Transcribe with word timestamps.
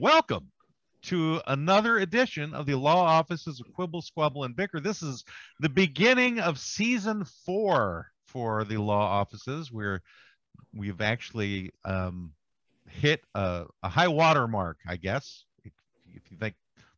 welcome, 0.00 0.34
welcome 0.38 0.50
to 1.02 1.40
another 1.46 1.98
edition 1.98 2.54
of 2.54 2.66
the 2.66 2.76
Law 2.76 3.04
Offices 3.04 3.60
of 3.60 3.72
Quibble, 3.72 4.02
Squabble, 4.02 4.44
and 4.44 4.56
Bicker. 4.56 4.80
This 4.80 5.02
is 5.02 5.24
the 5.60 5.68
beginning 5.68 6.40
of 6.40 6.58
season 6.58 7.24
four 7.44 8.08
for 8.26 8.64
the 8.64 8.78
law 8.78 9.06
offices. 9.06 9.70
We're 9.70 10.02
we've 10.74 11.00
actually 11.00 11.70
um, 11.84 12.32
hit 12.88 13.22
a, 13.34 13.66
a 13.82 13.88
high 13.88 14.08
water 14.08 14.48
mark, 14.48 14.78
I 14.86 14.96
guess, 14.96 15.44
if, 15.64 15.72
if 16.14 16.30
you 16.30 16.36
think 16.38 16.54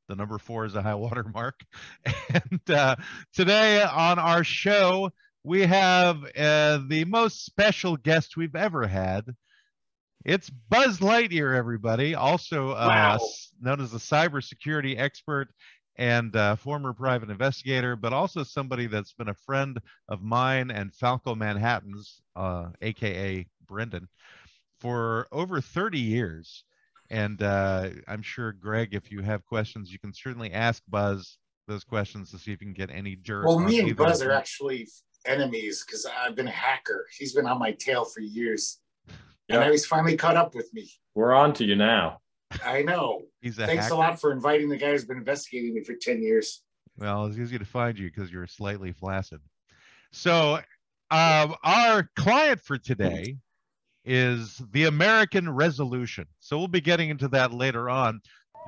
the 0.08 0.16
number 0.16 0.38
four 0.38 0.64
is 0.64 0.74
a 0.74 0.82
high 0.82 0.94
water 0.94 1.24
mark. 1.24 1.60
And 2.30 2.70
uh, 2.70 2.96
today 3.34 3.82
on 3.82 4.18
our 4.18 4.44
show, 4.44 5.10
we 5.44 5.62
have 5.62 6.24
uh, 6.36 6.80
the 6.88 7.04
most 7.06 7.44
special 7.44 7.96
guest 7.96 8.36
we've 8.36 8.56
ever 8.56 8.86
had. 8.86 9.24
It's 10.28 10.50
Buzz 10.50 10.98
Lightyear, 10.98 11.56
everybody, 11.56 12.14
also 12.14 12.72
uh, 12.72 13.16
Wow. 13.18 13.28
known 13.62 13.80
as 13.80 13.94
a 13.94 13.96
cybersecurity 13.96 14.98
expert 14.98 15.48
and 15.96 16.36
uh, 16.36 16.54
former 16.54 16.92
private 16.92 17.30
investigator, 17.30 17.96
but 17.96 18.12
also 18.12 18.42
somebody 18.42 18.86
that's 18.88 19.14
been 19.14 19.30
a 19.30 19.34
friend 19.34 19.80
of 20.10 20.20
mine 20.20 20.70
and 20.70 20.94
Falco 20.94 21.34
Manhattan's, 21.34 22.20
uh, 22.36 22.66
aka 22.82 23.46
Brendan, 23.66 24.06
for 24.78 25.28
over 25.32 25.62
30 25.62 25.98
years. 25.98 26.64
And 27.08 27.42
uh, 27.42 27.88
I'm 28.06 28.20
sure, 28.20 28.52
Greg, 28.52 28.92
if 28.92 29.10
you 29.10 29.22
have 29.22 29.46
questions, 29.46 29.90
you 29.90 29.98
can 29.98 30.12
certainly 30.12 30.52
ask 30.52 30.82
Buzz 30.88 31.38
those 31.68 31.84
questions 31.84 32.30
to 32.32 32.38
see 32.38 32.52
if 32.52 32.60
you 32.60 32.66
can 32.66 32.74
get 32.74 32.90
any 32.90 33.16
dirt. 33.16 33.46
Well, 33.46 33.60
me 33.60 33.80
and 33.80 33.96
Buzz 33.96 34.20
are 34.20 34.32
actually 34.32 34.88
enemies 35.24 35.84
because 35.86 36.04
I've 36.04 36.36
been 36.36 36.48
a 36.48 36.50
hacker. 36.50 37.06
He's 37.16 37.32
been 37.32 37.46
on 37.46 37.58
my 37.58 37.72
tail 37.72 38.04
for 38.04 38.20
years. 38.20 38.80
Yeah. 39.48 39.56
And 39.56 39.64
now 39.64 39.70
he's 39.70 39.86
finally 39.86 40.16
caught 40.16 40.36
up 40.36 40.54
with 40.54 40.72
me. 40.74 40.90
We're 41.14 41.34
on 41.34 41.52
to 41.54 41.64
you 41.64 41.76
now. 41.76 42.20
I 42.64 42.82
know. 42.82 43.22
He's 43.40 43.58
a 43.58 43.66
Thanks 43.66 43.84
hacker. 43.84 43.94
a 43.94 43.98
lot 43.98 44.20
for 44.20 44.32
inviting 44.32 44.68
the 44.68 44.76
guy 44.76 44.90
who's 44.92 45.04
been 45.04 45.18
investigating 45.18 45.74
me 45.74 45.82
for 45.82 45.94
10 45.94 46.22
years. 46.22 46.62
Well, 46.96 47.26
it's 47.26 47.38
easy 47.38 47.58
to 47.58 47.64
find 47.64 47.98
you 47.98 48.10
because 48.10 48.32
you're 48.32 48.46
slightly 48.46 48.92
flaccid. 48.92 49.40
So, 50.12 50.60
um, 51.10 51.54
our 51.62 52.08
client 52.16 52.60
for 52.60 52.76
today 52.78 53.36
is 54.04 54.60
the 54.72 54.84
American 54.84 55.48
Resolution. 55.50 56.26
So, 56.40 56.58
we'll 56.58 56.68
be 56.68 56.80
getting 56.80 57.10
into 57.10 57.28
that 57.28 57.52
later 57.52 57.88
on. 57.88 58.20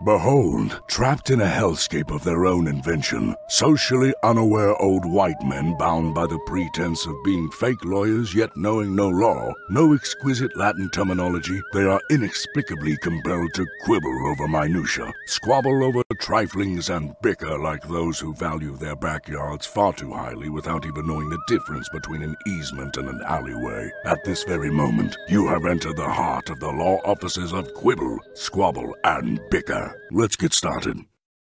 Behold, 0.03 0.81
trapped 0.89 1.29
in 1.29 1.43
a 1.43 1.47
hellscape 1.47 2.11
of 2.11 2.25
their 2.25 2.47
own 2.47 2.67
invention, 2.69 3.35
socially 3.49 4.15
unaware 4.23 4.75
old 4.81 5.05
white 5.05 5.43
men 5.45 5.77
bound 5.77 6.15
by 6.15 6.27
the 6.27 6.39
pretense 6.47 7.05
of 7.05 7.23
being 7.23 7.51
fake 7.51 7.85
lawyers 7.85 8.35
yet 8.35 8.49
knowing 8.57 8.97
no 8.97 9.09
law, 9.11 9.53
no 9.69 9.93
exquisite 9.93 10.57
Latin 10.57 10.89
terminology, 10.95 11.61
they 11.75 11.85
are 11.85 12.01
inexplicably 12.11 12.97
compelled 13.03 13.53
to 13.53 13.67
quibble 13.85 14.27
over 14.29 14.49
minutia, 14.49 15.13
squabble 15.27 15.85
over 15.85 16.03
triflings, 16.19 16.89
and 16.89 17.15
bicker 17.21 17.59
like 17.59 17.87
those 17.87 18.19
who 18.19 18.33
value 18.35 18.77
their 18.79 18.97
backyards 18.97 19.67
far 19.67 19.93
too 19.93 20.13
highly 20.13 20.49
without 20.49 20.87
even 20.87 21.07
knowing 21.07 21.29
the 21.29 21.43
difference 21.47 21.89
between 21.91 22.23
an 22.23 22.35
easement 22.47 22.97
and 22.97 23.09
an 23.09 23.21
alleyway. 23.27 23.91
At 24.07 24.25
this 24.25 24.45
very 24.45 24.71
moment, 24.71 25.15
you 25.29 25.47
have 25.49 25.67
entered 25.67 25.97
the 25.97 26.09
heart 26.09 26.49
of 26.49 26.59
the 26.59 26.71
law 26.71 26.97
offices 27.05 27.53
of 27.53 27.73
quibble, 27.75 28.19
squabble, 28.33 28.97
and 29.05 29.39
bicker. 29.51 29.80
Let's 30.11 30.37
get 30.37 30.53
started. 30.53 30.99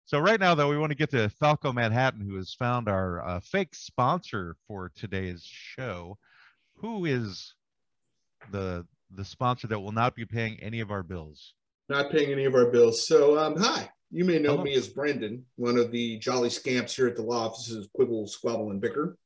So, 0.06 0.18
right 0.18 0.40
now, 0.40 0.54
though, 0.54 0.70
we 0.70 0.78
want 0.78 0.90
to 0.90 0.96
get 0.96 1.10
to 1.10 1.28
Falco 1.28 1.72
Manhattan, 1.72 2.20
who 2.20 2.36
has 2.36 2.54
found 2.54 2.88
our 2.88 3.26
uh, 3.26 3.40
fake 3.40 3.74
sponsor 3.74 4.56
for 4.66 4.90
today's 4.94 5.42
show. 5.44 6.16
Who 6.76 7.04
is 7.04 7.54
the 8.50 8.86
the 9.14 9.24
sponsor 9.24 9.66
that 9.68 9.80
will 9.80 9.92
not 9.92 10.14
be 10.14 10.24
paying 10.24 10.58
any 10.60 10.80
of 10.80 10.90
our 10.90 11.02
bills? 11.02 11.54
not 11.88 12.10
paying 12.10 12.30
any 12.30 12.44
of 12.44 12.54
our 12.54 12.66
bills. 12.66 13.06
So, 13.06 13.38
um, 13.38 13.56
hi, 13.56 13.90
you 14.10 14.24
may 14.24 14.38
know 14.38 14.52
Hello. 14.52 14.64
me 14.64 14.74
as 14.74 14.88
Brendan, 14.88 15.44
one 15.56 15.78
of 15.78 15.90
the 15.90 16.18
jolly 16.18 16.50
scamps 16.50 16.94
here 16.94 17.06
at 17.06 17.16
the 17.16 17.22
law 17.22 17.46
offices 17.46 17.76
of 17.76 17.92
Quibble, 17.94 18.26
Squabble, 18.28 18.70
and 18.70 18.80
Bicker. 18.80 19.16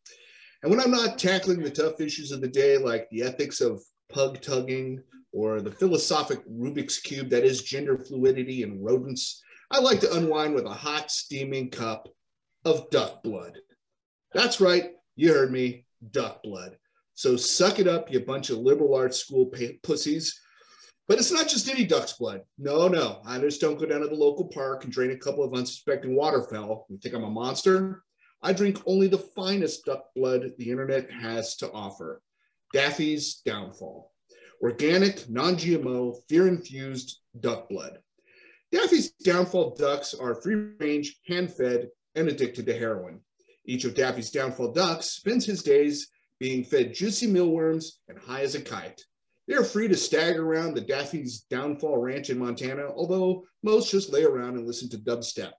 And 0.62 0.70
when 0.70 0.80
I'm 0.80 0.90
not 0.90 1.18
tackling 1.18 1.60
the 1.60 1.70
tough 1.70 2.00
issues 2.00 2.30
of 2.30 2.40
the 2.40 2.48
day, 2.48 2.78
like 2.78 3.08
the 3.10 3.22
ethics 3.22 3.60
of 3.60 3.82
pug 4.10 4.40
tugging 4.40 5.02
or 5.32 5.60
the 5.60 5.70
philosophic 5.70 6.46
Rubik's 6.48 6.98
Cube 6.98 7.30
that 7.30 7.44
is 7.44 7.62
gender 7.62 7.98
fluidity 7.98 8.62
and 8.62 8.84
rodents, 8.84 9.42
I 9.70 9.80
like 9.80 10.00
to 10.00 10.14
unwind 10.14 10.54
with 10.54 10.66
a 10.66 10.70
hot, 10.70 11.10
steaming 11.10 11.70
cup 11.70 12.08
of 12.64 12.90
duck 12.90 13.22
blood. 13.22 13.58
That's 14.34 14.60
right, 14.60 14.90
you 15.16 15.32
heard 15.32 15.50
me, 15.50 15.86
duck 16.10 16.42
blood. 16.42 16.76
So 17.14 17.36
suck 17.36 17.78
it 17.78 17.88
up, 17.88 18.12
you 18.12 18.20
bunch 18.20 18.50
of 18.50 18.58
liberal 18.58 18.94
arts 18.94 19.18
school 19.18 19.50
pussies. 19.82 20.38
But 21.08 21.18
it's 21.18 21.32
not 21.32 21.48
just 21.48 21.68
any 21.68 21.84
duck's 21.84 22.14
blood. 22.14 22.42
No, 22.58 22.86
no. 22.88 23.20
I 23.26 23.38
just 23.38 23.60
don't 23.60 23.78
go 23.78 23.86
down 23.86 24.00
to 24.02 24.08
the 24.08 24.14
local 24.14 24.46
park 24.46 24.84
and 24.84 24.92
drain 24.92 25.10
a 25.10 25.16
couple 25.16 25.42
of 25.42 25.52
unsuspecting 25.52 26.14
waterfowl. 26.14 26.86
You 26.88 26.98
think 26.98 27.14
I'm 27.14 27.24
a 27.24 27.30
monster? 27.30 28.02
I 28.40 28.52
drink 28.52 28.80
only 28.86 29.08
the 29.08 29.18
finest 29.18 29.84
duck 29.84 30.04
blood 30.14 30.52
the 30.58 30.70
internet 30.70 31.10
has 31.10 31.56
to 31.56 31.70
offer. 31.72 32.22
Daffy's 32.72 33.42
Downfall. 33.44 34.11
Organic, 34.62 35.28
non 35.28 35.56
GMO, 35.56 36.16
fear 36.28 36.46
infused 36.46 37.18
duck 37.40 37.68
blood. 37.68 37.98
Daffy's 38.70 39.10
Downfall 39.24 39.74
ducks 39.74 40.14
are 40.14 40.36
free 40.36 40.54
range, 40.78 41.18
hand 41.26 41.52
fed, 41.52 41.88
and 42.14 42.28
addicted 42.28 42.66
to 42.66 42.78
heroin. 42.78 43.20
Each 43.66 43.84
of 43.84 43.94
Daffy's 43.94 44.30
Downfall 44.30 44.72
ducks 44.72 45.06
spends 45.06 45.44
his 45.44 45.62
days 45.62 46.08
being 46.38 46.64
fed 46.64 46.94
juicy 46.94 47.26
mealworms 47.26 47.98
and 48.08 48.18
high 48.18 48.42
as 48.42 48.54
a 48.54 48.60
kite. 48.60 49.04
They 49.48 49.54
are 49.54 49.64
free 49.64 49.88
to 49.88 49.96
stagger 49.96 50.44
around 50.44 50.74
the 50.74 50.80
Daffy's 50.80 51.40
Downfall 51.50 51.98
Ranch 51.98 52.30
in 52.30 52.38
Montana, 52.38 52.86
although 52.86 53.44
most 53.62 53.90
just 53.90 54.12
lay 54.12 54.24
around 54.24 54.56
and 54.56 54.66
listen 54.66 54.88
to 54.90 54.98
dubstep. 54.98 55.52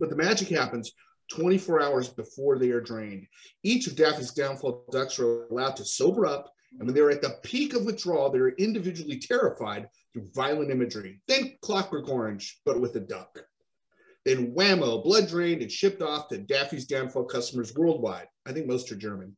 But 0.00 0.08
the 0.08 0.16
magic 0.16 0.48
happens 0.48 0.92
24 1.30 1.82
hours 1.82 2.08
before 2.08 2.58
they 2.58 2.70
are 2.70 2.80
drained. 2.80 3.26
Each 3.62 3.86
of 3.86 3.96
Daffy's 3.96 4.32
Downfall 4.32 4.86
ducks 4.90 5.18
are 5.18 5.46
allowed 5.46 5.76
to 5.76 5.84
sober 5.84 6.26
up, 6.26 6.53
and 6.78 6.86
when 6.86 6.94
they're 6.94 7.10
at 7.10 7.22
the 7.22 7.38
peak 7.42 7.74
of 7.74 7.84
withdrawal, 7.84 8.30
they're 8.30 8.48
individually 8.48 9.18
terrified 9.18 9.88
through 10.12 10.28
violent 10.34 10.70
imagery. 10.70 11.20
Think 11.28 11.60
Clockwork 11.60 12.08
Orange, 12.08 12.60
but 12.64 12.80
with 12.80 12.96
a 12.96 13.00
duck. 13.00 13.38
Then 14.24 14.54
whammo, 14.54 15.04
blood 15.04 15.28
drained 15.28 15.62
and 15.62 15.70
shipped 15.70 16.02
off 16.02 16.28
to 16.28 16.38
Daffy's 16.38 16.86
Downfall 16.86 17.26
customers 17.26 17.74
worldwide. 17.74 18.26
I 18.46 18.52
think 18.52 18.66
most 18.66 18.90
are 18.90 18.96
German. 18.96 19.36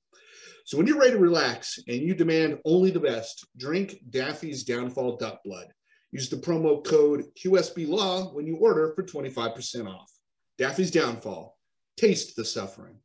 So 0.65 0.77
when 0.77 0.87
you're 0.87 0.99
ready 0.99 1.13
to 1.13 1.19
relax 1.19 1.79
and 1.87 2.03
you 2.03 2.15
demand 2.15 2.59
only 2.65 2.91
the 2.91 3.01
best, 3.01 3.47
drink 3.57 4.01
Daffy's 4.11 4.65
Downfall 4.65 5.17
Duck 5.17 5.41
Blood. 5.45 5.67
Use 6.13 6.29
the 6.29 6.37
promo 6.37 6.85
code 6.85 7.25
QSB 7.37 7.89
Law 7.89 8.33
when 8.33 8.47
you 8.47 8.57
order 8.57 8.93
for 8.95 9.03
25% 9.03 9.89
off. 9.89 10.11
Daffy's 10.57 10.91
Downfall. 10.91 11.57
Taste 11.97 12.37
the 12.37 12.45
suffering. 12.45 12.97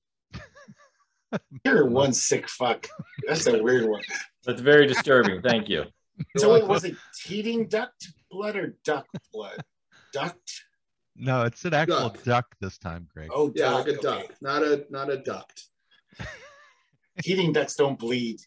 You're 1.65 1.85
one 1.89 2.13
sick 2.13 2.47
fuck. 2.49 2.87
That's 3.27 3.47
a 3.47 3.61
weird 3.61 3.89
one. 3.89 4.01
That's 4.45 4.61
very 4.61 4.87
disturbing. 4.87 5.41
Thank 5.41 5.69
you. 5.69 5.85
So 6.37 6.53
it 6.53 6.67
was 6.67 6.83
it 6.83 6.95
heating 7.23 7.65
duct 7.67 8.09
blood 8.29 8.55
or 8.55 8.77
duck 8.85 9.07
blood? 9.33 9.59
Duct? 10.13 10.39
No, 11.15 11.43
it's 11.43 11.65
an 11.65 11.73
actual 11.73 12.09
Duck. 12.09 12.23
duck 12.23 12.55
this 12.59 12.77
time, 12.77 13.07
Greg. 13.11 13.29
Oh, 13.33 13.51
Yeah, 13.55 13.71
duck. 13.71 13.73
like 13.79 13.87
a 13.87 13.89
okay. 13.97 14.01
duck, 14.01 14.35
not 14.39 14.61
a 14.61 14.85
not 14.91 15.09
a 15.09 15.17
duct. 15.17 15.63
Heating 17.25 17.53
ducts 17.53 17.75
don't 17.75 17.97
bleed. 17.97 18.39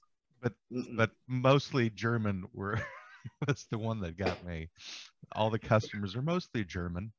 Mm-mm. 0.44 0.96
but 0.96 1.10
mostly 1.26 1.90
German 1.90 2.44
were 2.52 2.78
was 3.46 3.66
the 3.70 3.78
one 3.78 4.00
that 4.00 4.16
got 4.16 4.44
me. 4.44 4.68
All 5.32 5.50
the 5.50 5.58
customers 5.58 6.14
are 6.14 6.22
mostly 6.22 6.64
German. 6.64 7.12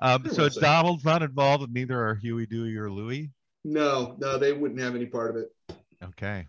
Um, 0.00 0.28
so 0.30 0.48
Donald's 0.48 1.04
not 1.04 1.22
involved, 1.22 1.64
and 1.64 1.72
neither 1.72 2.00
are 2.00 2.14
Huey, 2.14 2.46
Dewey, 2.46 2.76
or 2.76 2.90
Louie. 2.90 3.30
No, 3.66 4.14
no, 4.18 4.38
they 4.38 4.52
wouldn't 4.52 4.80
have 4.80 4.94
any 4.94 5.06
part 5.06 5.30
of 5.30 5.36
it. 5.36 5.76
Okay. 6.02 6.46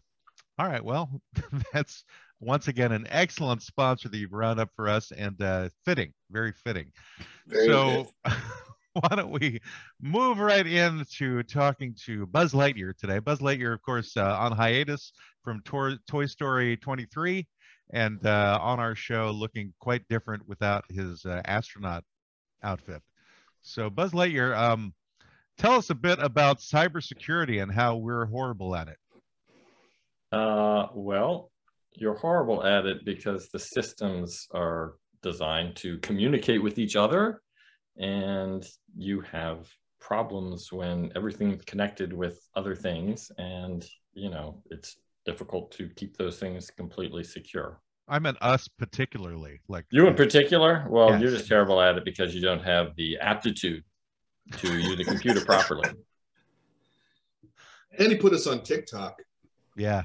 All 0.59 0.67
right. 0.67 0.83
Well, 0.83 1.09
that's 1.73 2.05
once 2.39 2.67
again 2.67 2.91
an 2.91 3.07
excellent 3.09 3.63
sponsor 3.63 4.07
that 4.07 4.17
you've 4.17 4.33
round 4.33 4.59
up 4.59 4.69
for 4.75 4.88
us, 4.88 5.11
and 5.11 5.41
uh, 5.41 5.69
fitting, 5.83 6.13
very 6.29 6.51
fitting. 6.51 6.91
Very 7.47 7.68
so 7.68 8.07
why 8.94 9.15
don't 9.15 9.31
we 9.31 9.59
move 10.00 10.38
right 10.38 10.68
into 10.68 11.42
talking 11.44 11.95
to 12.06 12.27
Buzz 12.27 12.53
Lightyear 12.53 12.95
today? 12.95 13.18
Buzz 13.18 13.39
Lightyear, 13.39 13.74
of 13.74 13.81
course, 13.81 14.15
uh, 14.15 14.38
on 14.38 14.51
hiatus 14.51 15.12
from 15.44 15.62
Tor- 15.65 15.97
Toy 16.07 16.27
Story 16.27 16.77
23, 16.77 17.47
and 17.94 18.24
uh, 18.27 18.59
on 18.62 18.80
our 18.80 18.94
show 18.94 19.31
looking 19.31 19.74
quite 19.80 20.07
different 20.07 20.47
without 20.47 20.86
his 20.92 21.25
uh, 21.25 21.42
astronaut 21.45 22.03
outfit. 22.62 23.01
So, 23.63 23.89
Buzz 23.89 24.12
Lightyear, 24.12 24.56
um, 24.56 24.94
tell 25.57 25.74
us 25.74 25.89
a 25.89 25.95
bit 25.95 26.19
about 26.19 26.59
cybersecurity 26.59 27.62
and 27.62 27.71
how 27.71 27.95
we're 27.98 28.25
horrible 28.25 28.75
at 28.75 28.88
it. 28.88 28.98
Uh, 30.31 30.88
well, 30.94 31.51
you're 31.94 32.15
horrible 32.18 32.63
at 32.65 32.86
it 32.86 33.06
because 33.06 33.50
the 33.50 33.59
systems 33.59 34.48
are 34.54 34.94
designed 35.24 35.75
to 35.77 35.98
communicate 36.00 36.62
with 36.62 36.77
each 36.77 36.95
other, 36.95 37.42
and 37.98 38.68
you 38.95 39.21
have 39.21 39.68
problems 40.00 40.71
when 40.71 41.12
everything's 41.15 41.63
connected 41.65 42.13
with 42.13 42.39
other 42.56 42.75
things, 42.75 43.31
and 43.38 43.86
you 44.13 44.30
know 44.30 44.62
it's 44.69 44.98
difficult 45.25 45.71
to 45.71 45.89
keep 45.95 46.15
those 46.18 46.39
things 46.39 46.69
completely 46.69 47.24
secure. 47.24 47.81
I 48.07 48.19
meant 48.19 48.38
us 48.42 48.68
particularly. 48.69 49.59
Like 49.68 49.86
You 49.92 50.07
in 50.07 50.15
particular? 50.15 50.86
Well, 50.89 51.09
Yes. 51.12 51.21
you're 51.21 51.31
just 51.31 51.48
terrible 51.48 51.81
at 51.81 51.98
it 51.98 52.06
because 52.06 52.33
you 52.33 52.42
don't 52.42 52.63
have 52.63 52.95
the 52.95 53.18
aptitude 53.18 53.83
to 54.53 54.77
use 54.77 54.97
the 54.97 55.03
computer 55.03 55.44
properly. 55.44 55.89
And 57.97 58.11
he 58.11 58.17
put 58.17 58.33
us 58.33 58.47
on 58.47 58.63
TikTok. 58.63 59.21
Yeah. 59.75 60.03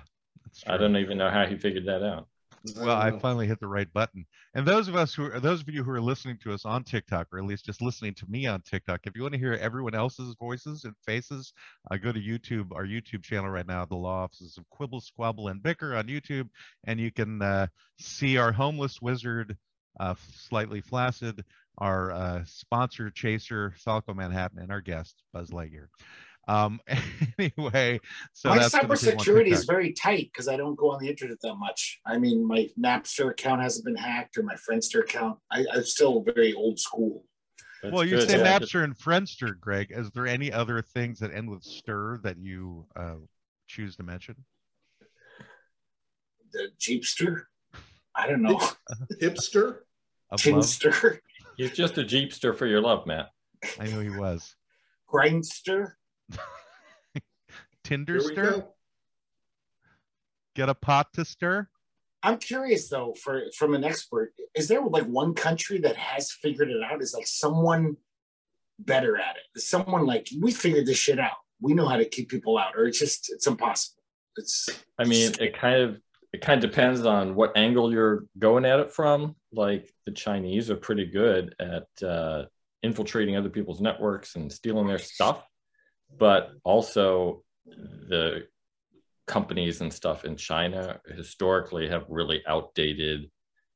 I 0.67 0.77
don't 0.77 0.97
even 0.97 1.19
know 1.19 1.31
how 1.31 1.47
he 1.47 1.57
figured 1.57 1.87
that 1.87 2.03
out. 2.03 2.29
Well, 2.77 2.91
I 2.91 3.11
don't 3.11 3.21
finally 3.21 3.49
hit 3.49 3.59
the 3.59 3.67
right 3.67 3.93
button. 3.93 4.25
And 4.55 4.67
those 4.67 4.87
of 4.87 4.95
us 4.95 5.13
who 5.15 5.25
are 5.25 5.41
those 5.41 5.61
of 5.63 5.69
you 5.69 5.83
who 5.83 5.91
are 5.91 6.01
listening 6.01 6.39
to 6.43 6.53
us 6.53 6.65
on 6.65 6.85
TikTok, 6.85 7.27
or 7.33 7.39
at 7.39 7.45
least 7.45 7.65
just 7.65 7.83
listening 7.83 8.15
to 8.15 8.27
me 8.29 8.47
on 8.47 8.61
TikTok, 8.61 9.01
if 9.05 9.17
you 9.17 9.23
want 9.23 9.33
to 9.35 9.41
hear 9.41 9.55
everyone 9.55 9.95
else's 9.95 10.37
voices 10.39 10.85
and 10.85 10.95
faces, 11.05 11.53
uh, 11.91 11.97
go 11.97 12.13
to 12.13 12.21
YouTube, 12.21 12.73
our 12.73 12.85
YouTube 12.85 13.25
channel 13.25 13.51
right 13.51 13.67
now, 13.67 13.85
the 13.85 13.97
Law 13.97 14.23
Offices 14.23 14.59
of 14.59 14.69
Quibble, 14.71 15.01
Squabble, 15.01 15.49
and 15.49 15.63
Bicker 15.63 15.97
on 15.97 16.07
YouTube, 16.07 16.49
and 16.85 17.01
you 17.01 17.11
can 17.11 17.43
uh, 17.43 17.67
see 17.99 18.37
our 18.37 18.53
homeless 18.53 19.03
wizard, 19.03 19.57
uh, 19.99 20.15
slightly 20.33 20.81
flaccid, 20.81 21.45
our 21.79 22.13
uh, 22.13 22.45
sponsor 22.45 23.11
chaser, 23.11 23.75
Falco 23.79 24.15
Manhattan, 24.15 24.59
and 24.59 24.71
our 24.71 24.81
guest, 24.81 25.23
Buzz 25.33 25.51
Lightyear. 25.51 25.87
Um, 26.49 26.81
anyway, 27.39 28.01
so 28.33 28.49
my 28.49 28.59
that's 28.59 28.73
gonna 28.73 28.97
take 28.97 29.17
one 29.17 29.25
cybersecurity 29.25 29.53
is 29.53 29.65
very 29.65 29.93
tight 29.93 30.31
because 30.33 30.49
I 30.49 30.57
don't 30.57 30.77
go 30.77 30.91
on 30.91 31.01
the 31.01 31.09
internet 31.09 31.39
that 31.43 31.55
much. 31.55 32.01
I 32.05 32.19
mean, 32.19 32.47
my 32.47 32.69
Napster 32.79 33.31
account 33.31 33.63
hasn't 33.63 33.85
been 33.85 33.97
hacked 33.97 34.37
or 34.37 34.43
my 34.43 34.57
Friendster 34.57 35.01
account. 35.01 35.39
I, 35.51 35.65
I'm 35.73 35.85
still 35.85 36.23
very 36.23 36.53
old 36.53 36.79
school. 36.79 37.25
That's 37.83 37.95
well, 37.95 38.05
you 38.05 38.17
good. 38.17 38.29
say 38.29 38.39
Yeah. 38.39 38.59
Napster 38.59 38.85
and 38.85 38.97
Friendster, 38.97 39.59
Greg. 39.59 39.89
Is 39.91 40.11
there 40.11 40.27
any 40.27 40.53
other 40.53 40.83
things 40.83 41.19
that 41.21 41.33
end 41.33 41.51
with 41.51 41.63
stir 41.63 42.19
that 42.23 42.39
you 42.39 42.87
uh, 42.97 43.17
choose 43.67 43.97
to 43.97 44.03
mention? 44.03 44.37
The 46.53 46.71
Jeepster, 46.79 47.45
I 48.15 48.27
don't 48.27 48.43
know, 48.43 48.61
Hipster. 49.21 49.79
Of 50.31 50.47
love? 50.47 50.65
Tinster, 50.65 51.21
He's 51.57 51.73
just 51.73 51.99
a 51.99 52.03
Jeepster 52.03 52.57
for 52.57 52.67
your 52.67 52.81
love, 52.81 53.07
Matt. 53.07 53.31
I 53.79 53.87
knew 53.87 54.01
he 54.01 54.11
was. 54.11 54.55
Grindster. 55.13 55.93
Tinder 57.85 58.15
Here 58.15 58.23
we 58.23 58.33
stir? 58.33 58.65
Get 60.55 60.69
a 60.69 60.75
pot 60.75 61.13
to 61.15 61.25
stir? 61.25 61.69
I'm 62.23 62.39
curious 62.39 62.89
though, 62.89 63.15
for 63.15 63.43
from 63.57 63.75
an 63.75 63.85
expert, 63.85 64.33
is 64.55 64.69
there 64.69 64.83
like 64.83 65.05
one 65.05 65.35
country 65.35 65.79
that 65.81 65.97
has 65.97 66.31
figured 66.31 66.71
it 66.71 66.83
out? 66.83 67.03
Is 67.03 67.15
like 67.15 67.27
someone 67.27 67.97
better 68.79 69.17
at 69.17 69.37
it? 69.37 69.59
Is 69.59 69.69
someone 69.69 70.07
like 70.07 70.29
we 70.41 70.53
figured 70.53 70.87
this 70.87 70.99
shit 70.99 71.19
out? 71.19 71.39
We 71.61 71.75
know 71.75 71.89
how 71.89 71.97
to 71.97 72.05
keep 72.05 72.29
people 72.29 72.59
out, 72.59 72.75
or 72.77 72.87
it's 72.87 72.99
just 72.99 73.33
it's 73.33 73.47
impossible. 73.47 74.03
It's 74.37 74.69
I 74.99 75.05
mean, 75.05 75.33
it 75.41 75.59
kind 75.59 75.83
of 75.83 76.01
it 76.33 76.41
kind 76.43 76.63
of 76.63 76.71
depends 76.71 77.05
on 77.05 77.35
what 77.35 77.57
angle 77.57 77.93
you're 77.93 78.25
going 78.39 78.65
at 78.65 78.79
it 78.79 78.93
from. 78.93 79.35
Like 79.53 79.93
the 80.07 80.13
Chinese 80.13 80.71
are 80.71 80.77
pretty 80.77 81.07
good 81.07 81.55
at 81.61 82.07
uh, 82.07 82.45
infiltrating 82.83 83.37
other 83.37 83.51
people's 83.51 83.81
networks 83.81 84.37
and 84.37 84.51
stealing 84.51 84.87
their 84.87 84.99
stuff, 84.99 85.47
but 86.19 86.53
also 86.65 87.43
the 87.67 88.47
companies 89.27 89.81
and 89.81 89.93
stuff 89.93 90.25
in 90.25 90.37
China 90.37 91.01
historically 91.07 91.89
have 91.89 92.05
really 92.09 92.43
outdated 92.47 93.31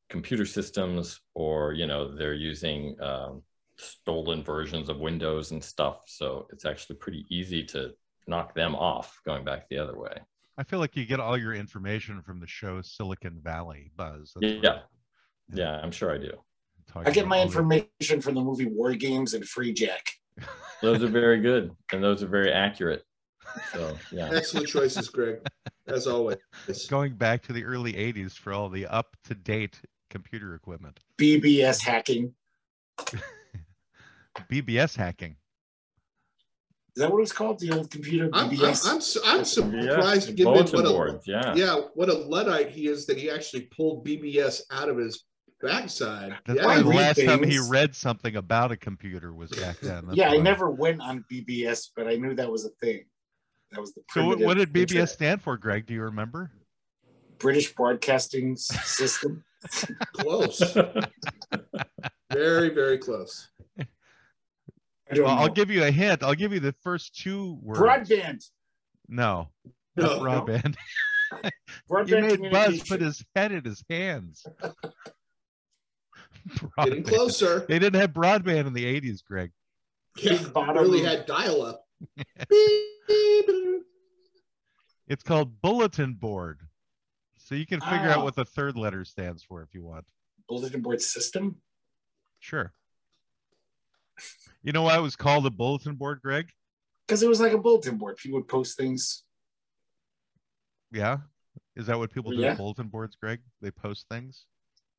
computer 0.09 0.45
systems, 0.45 1.21
or 1.35 1.73
you 1.73 1.87
know 1.87 2.17
they're 2.17 2.35
using 2.35 2.97
um, 3.01 3.43
stolen 3.77 4.43
versions 4.43 4.89
of 4.89 4.99
Windows 4.99 5.53
and 5.53 5.63
stuff. 5.63 6.03
So 6.07 6.47
it's 6.53 6.65
actually 6.65 6.97
pretty 6.97 7.27
easy 7.31 7.65
to 7.65 7.93
knock 8.27 8.55
them 8.55 8.75
off 8.75 9.21
going 9.25 9.45
back 9.45 9.69
the 9.69 9.79
other 9.79 9.99
way. 9.99 10.17
I 10.59 10.65
feel 10.65 10.79
like 10.79 10.97
you 10.97 11.05
get 11.05 11.21
all 11.21 11.37
your 11.37 11.55
information 11.55 12.23
from 12.23 12.41
the 12.41 12.47
show 12.47 12.81
Silicon 12.81 13.41
Valley 13.43 13.91
Buzz. 13.97 14.33
That's 14.35 14.55
Yeah. 14.63 14.79
I'm 15.53 15.59
Yeah, 15.59 15.81
I'm 15.83 15.91
sure 15.91 16.13
I 16.13 16.19
do. 16.19 16.33
I 16.95 17.11
get 17.11 17.27
my 17.27 17.39
all 17.39 17.43
the- 17.43 17.49
information 17.49 18.21
from 18.21 18.35
the 18.35 18.41
movie 18.43 18.67
War 18.67 18.95
Games 18.95 19.35
and 19.35 19.45
Freejack. 19.45 20.01
Those 20.83 21.03
are 21.03 21.09
very 21.09 21.41
good 21.41 21.71
and 21.93 22.03
those 22.05 22.23
are 22.23 22.27
very 22.27 22.53
accurate. 22.53 23.03
So, 23.73 23.97
yeah. 24.13 24.29
Excellent 24.33 24.69
choices, 24.69 25.09
Greg, 25.09 25.39
as 25.87 26.07
always. 26.07 26.37
Going 26.91 27.15
back 27.15 27.43
to 27.45 27.55
the 27.55 27.65
early 27.65 27.95
80s 27.95 28.33
for 28.33 28.53
all 28.53 28.69
the 28.69 28.87
up 28.87 29.17
to 29.25 29.35
date 29.35 29.81
computer 30.11 30.55
equipment. 30.55 31.01
BBS 31.19 31.81
hacking. 31.81 32.35
BBS 34.51 34.97
hacking. 34.97 35.37
Is 36.95 37.03
that 37.03 37.11
what 37.13 37.23
it's 37.23 37.33
called? 37.33 37.59
The 37.61 37.73
old 37.73 37.91
computer 37.91 38.29
I'm, 38.33 38.51
I'm, 38.51 38.59
I'm, 38.85 39.01
I'm 39.25 39.39
Yeah, 39.39 39.43
surprised, 39.45 40.37
given 40.37 40.53
what 40.55 40.73
a 40.75 40.83
boards, 40.83 41.27
yeah. 41.27 41.55
yeah, 41.55 41.77
what 41.95 42.09
a 42.09 42.15
luddite 42.15 42.71
he 42.71 42.89
is 42.89 43.07
that 43.07 43.19
he 43.19 43.31
actually 43.31 43.63
pulled 43.75 44.07
BBS 44.07 44.63
out 44.71 44.89
of 44.89 44.97
his 44.99 45.25
backside. 45.61 46.37
That's 46.47 46.61
yeah, 46.61 46.67
why 46.67 46.79
the 46.79 46.85
read 46.85 46.97
last 46.97 47.25
time 47.25 47.43
he 47.43 47.59
read 47.59 47.95
something 47.95 48.37
about 48.37 48.73
a 48.73 48.77
computer 48.77 49.33
was 49.33 49.51
back 49.51 49.79
then. 49.81 50.07
That's 50.07 50.17
yeah, 50.17 50.31
I 50.31 50.37
never 50.37 50.71
went 50.71 51.01
on 51.01 51.25
BBS, 51.31 51.91
but 51.97 52.07
I 52.07 52.17
knew 52.17 52.35
that 52.35 52.51
was 52.51 52.65
a 52.65 52.71
thing. 52.81 53.05
That 53.73 53.81
was 53.81 53.93
the 53.95 54.03
So 54.13 54.27
what, 54.27 54.39
what 54.39 54.57
did 54.57 54.73
BBS 54.73 54.81
internet. 54.81 55.09
stand 55.09 55.43
for, 55.43 55.57
Greg? 55.57 55.87
Do 55.87 55.95
you 55.95 56.03
remember? 56.03 56.53
British 57.39 57.75
Broadcasting 57.75 58.57
System. 58.57 59.45
close, 60.13 60.77
very, 62.33 62.69
very 62.71 62.99
close. 62.99 63.49
Well, 65.15 65.29
I'll 65.29 65.49
give 65.49 65.71
you 65.71 65.85
a 65.85 65.91
hint. 65.91 66.23
I'll 66.23 66.35
give 66.35 66.53
you 66.53 66.61
the 66.61 66.75
first 66.83 67.17
two 67.17 67.59
words. 67.63 67.81
broadband. 67.81 68.45
No, 69.09 69.49
No, 69.97 70.05
not 70.05 70.21
broadband. 70.21 70.77
Broadband 71.91 72.31
you 72.33 72.39
made 72.39 72.53
Buzz 72.53 72.83
put 72.83 73.01
his 73.01 73.25
head 73.35 73.53
in 73.53 73.65
his 73.65 73.83
hands. 73.89 74.47
getting 76.85 77.03
closer. 77.03 77.65
They 77.69 77.79
didn't 77.79 78.01
have 78.01 78.13
broadband 78.13 78.67
in 78.67 78.73
the 78.73 78.85
80s, 79.01 79.25
Greg. 79.25 79.51
Yeah, 80.19 80.39
Big 80.39 80.53
bottom. 80.53 80.77
really 80.83 81.03
had 81.03 81.27
dial 81.27 81.63
up. 81.63 81.85
It's 85.09 85.23
called 85.23 85.61
bulletin 85.63 86.15
board. 86.15 86.61
So 87.39 87.55
you 87.55 87.65
can 87.67 87.81
figure 87.81 88.09
out 88.09 88.19
Ah. 88.19 88.25
what 88.25 88.35
the 88.35 88.45
third 88.45 88.77
letter 88.77 89.05
stands 89.05 89.43
for 89.43 89.63
if 89.63 89.73
you 89.73 89.83
want. 89.85 90.05
bulletin 90.49 90.81
board 90.83 91.01
system. 91.01 91.61
Sure. 92.41 92.73
You 94.63 94.73
know 94.73 94.83
why 94.83 94.97
it 94.97 95.01
was 95.03 95.15
called 95.17 95.47
a 95.47 95.51
bulletin 95.51 95.95
board, 95.95 96.21
Greg? 96.23 96.51
Because 97.07 97.23
it 97.23 97.29
was 97.29 97.41
like 97.41 97.53
a 97.53 97.59
bulletin 97.59 97.99
board. 97.99 98.17
People 98.17 98.41
would 98.41 98.49
post 98.49 98.77
things. 98.77 99.23
Yeah. 100.91 101.19
Is 101.77 101.87
that 101.87 101.99
what 101.99 102.13
people 102.13 102.33
do 102.33 102.39
Yeah. 102.39 102.51
with 102.51 102.59
bulletin 102.59 102.89
boards, 102.89 103.15
Greg? 103.15 103.41
They 103.61 103.71
post 103.71 104.07
things. 104.09 104.47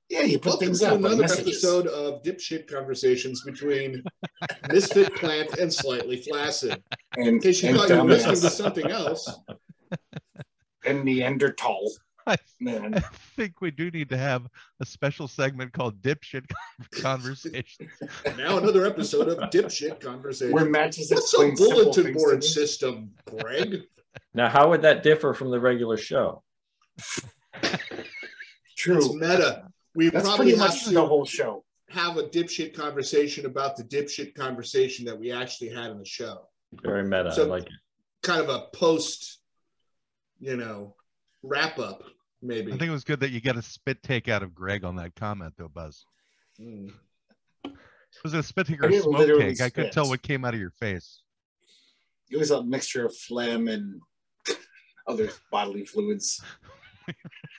Yeah, 0.10 0.22
you 0.22 0.40
put 0.40 0.52
Welcome 0.52 0.68
things 0.68 0.80
to 0.80 0.88
up. 0.92 0.98
another 1.00 1.18
messages. 1.18 1.64
episode 1.64 1.88
of 1.88 2.24
Dipshit 2.24 2.68
Conversations 2.72 3.44
between 3.44 4.04
Misfit 4.72 5.14
Plant 5.16 5.58
and 5.58 5.74
Slightly 5.74 6.18
Flaccid. 6.22 6.82
And, 7.18 7.28
In 7.28 7.40
case 7.40 7.64
you 7.64 7.76
thought 7.76 7.90
you 7.90 7.96
were 7.96 8.04
listening 8.04 8.36
to 8.42 8.50
something 8.52 8.92
else, 8.92 9.28
and 10.86 11.04
Neanderthal. 11.04 11.92
I- 12.28 12.38
Man, 12.60 12.94
I 12.98 13.00
think 13.36 13.60
we 13.62 13.72
do 13.72 13.90
need 13.90 14.10
to 14.10 14.18
have 14.18 14.48
a 14.80 14.86
special 14.86 15.28
segment 15.28 15.74
called 15.74 16.00
Dipshit 16.02 16.46
Conversation. 17.02 17.90
now 18.38 18.58
another 18.60 18.86
episode 18.86 19.30
of 19.30 19.38
Dipshit 19.50 19.90
where 19.90 19.96
Conversations. 20.14 20.70
Matt 20.70 20.92
just 20.94 21.12
What's 21.12 21.34
a 21.34 21.52
bulletin 21.54 22.14
board 22.14 22.44
system, 22.44 23.12
Greg? 23.26 23.82
Now, 24.34 24.50
how 24.50 24.70
would 24.70 24.84
that 24.84 25.02
differ 25.04 25.34
from 25.34 25.50
the 25.52 25.60
regular 25.60 25.98
show? 25.98 26.44
True. 28.78 28.98
It's 28.98 29.14
meta. 29.14 29.64
We 29.98 30.10
That's 30.10 30.28
probably 30.28 30.46
pretty 30.52 30.60
have 30.60 30.70
much 30.70 30.84
to 30.84 30.92
the 30.92 31.04
whole 31.04 31.26
show. 31.26 31.66
have 31.90 32.18
a 32.18 32.24
dipshit 32.24 32.76
conversation 32.76 33.48
about 33.48 33.76
the 33.76 33.84
dipshit 33.84 34.36
conversation 34.36 35.06
that 35.06 35.18
we 35.18 35.32
actually 35.32 35.70
had 35.70 35.90
in 35.90 35.98
the 35.98 36.06
show. 36.06 36.48
Very 36.84 37.04
meta. 37.04 37.32
So- 37.34 37.46
I 37.46 37.48
like 37.48 37.64
it. 37.64 37.72
Kind 38.22 38.42
of 38.42 38.50
a 38.50 38.68
post, 38.76 39.40
you 40.40 40.56
know, 40.56 40.96
wrap 41.42 41.80
up, 41.80 42.04
maybe. 42.44 42.72
I 42.72 42.78
think 42.78 42.90
it 42.90 42.92
was 42.92 43.04
good 43.06 43.22
that 43.22 43.32
you 43.32 43.42
got 43.42 43.58
a 43.58 43.62
spit 43.64 44.04
take 44.04 44.28
out 44.28 44.44
of 44.44 44.54
Greg 44.54 44.84
on 44.84 44.98
that 44.98 45.16
comment, 45.16 45.56
though, 45.58 45.68
Buzz. 45.68 46.06
Mm. 46.62 46.92
Was 48.24 48.36
it 48.36 48.40
a 48.40 48.44
spit 48.44 48.68
take 48.68 48.84
or 48.84 48.88
a 48.88 48.90
didn't 48.90 49.04
smoke 49.04 49.18
literally 49.18 49.56
take? 49.56 49.62
I 49.62 49.70
could 49.72 49.86
spit. 49.86 49.94
tell 49.94 50.10
what 50.10 50.22
came 50.22 50.46
out 50.46 50.54
of 50.54 50.60
your 50.60 50.72
face. 50.72 51.22
It 52.30 52.38
was 52.38 52.52
a 52.52 52.62
mixture 52.64 53.06
of 53.06 53.16
phlegm 53.16 53.68
and 53.68 54.00
other 55.08 55.30
bodily 55.52 55.86
fluids 55.86 56.40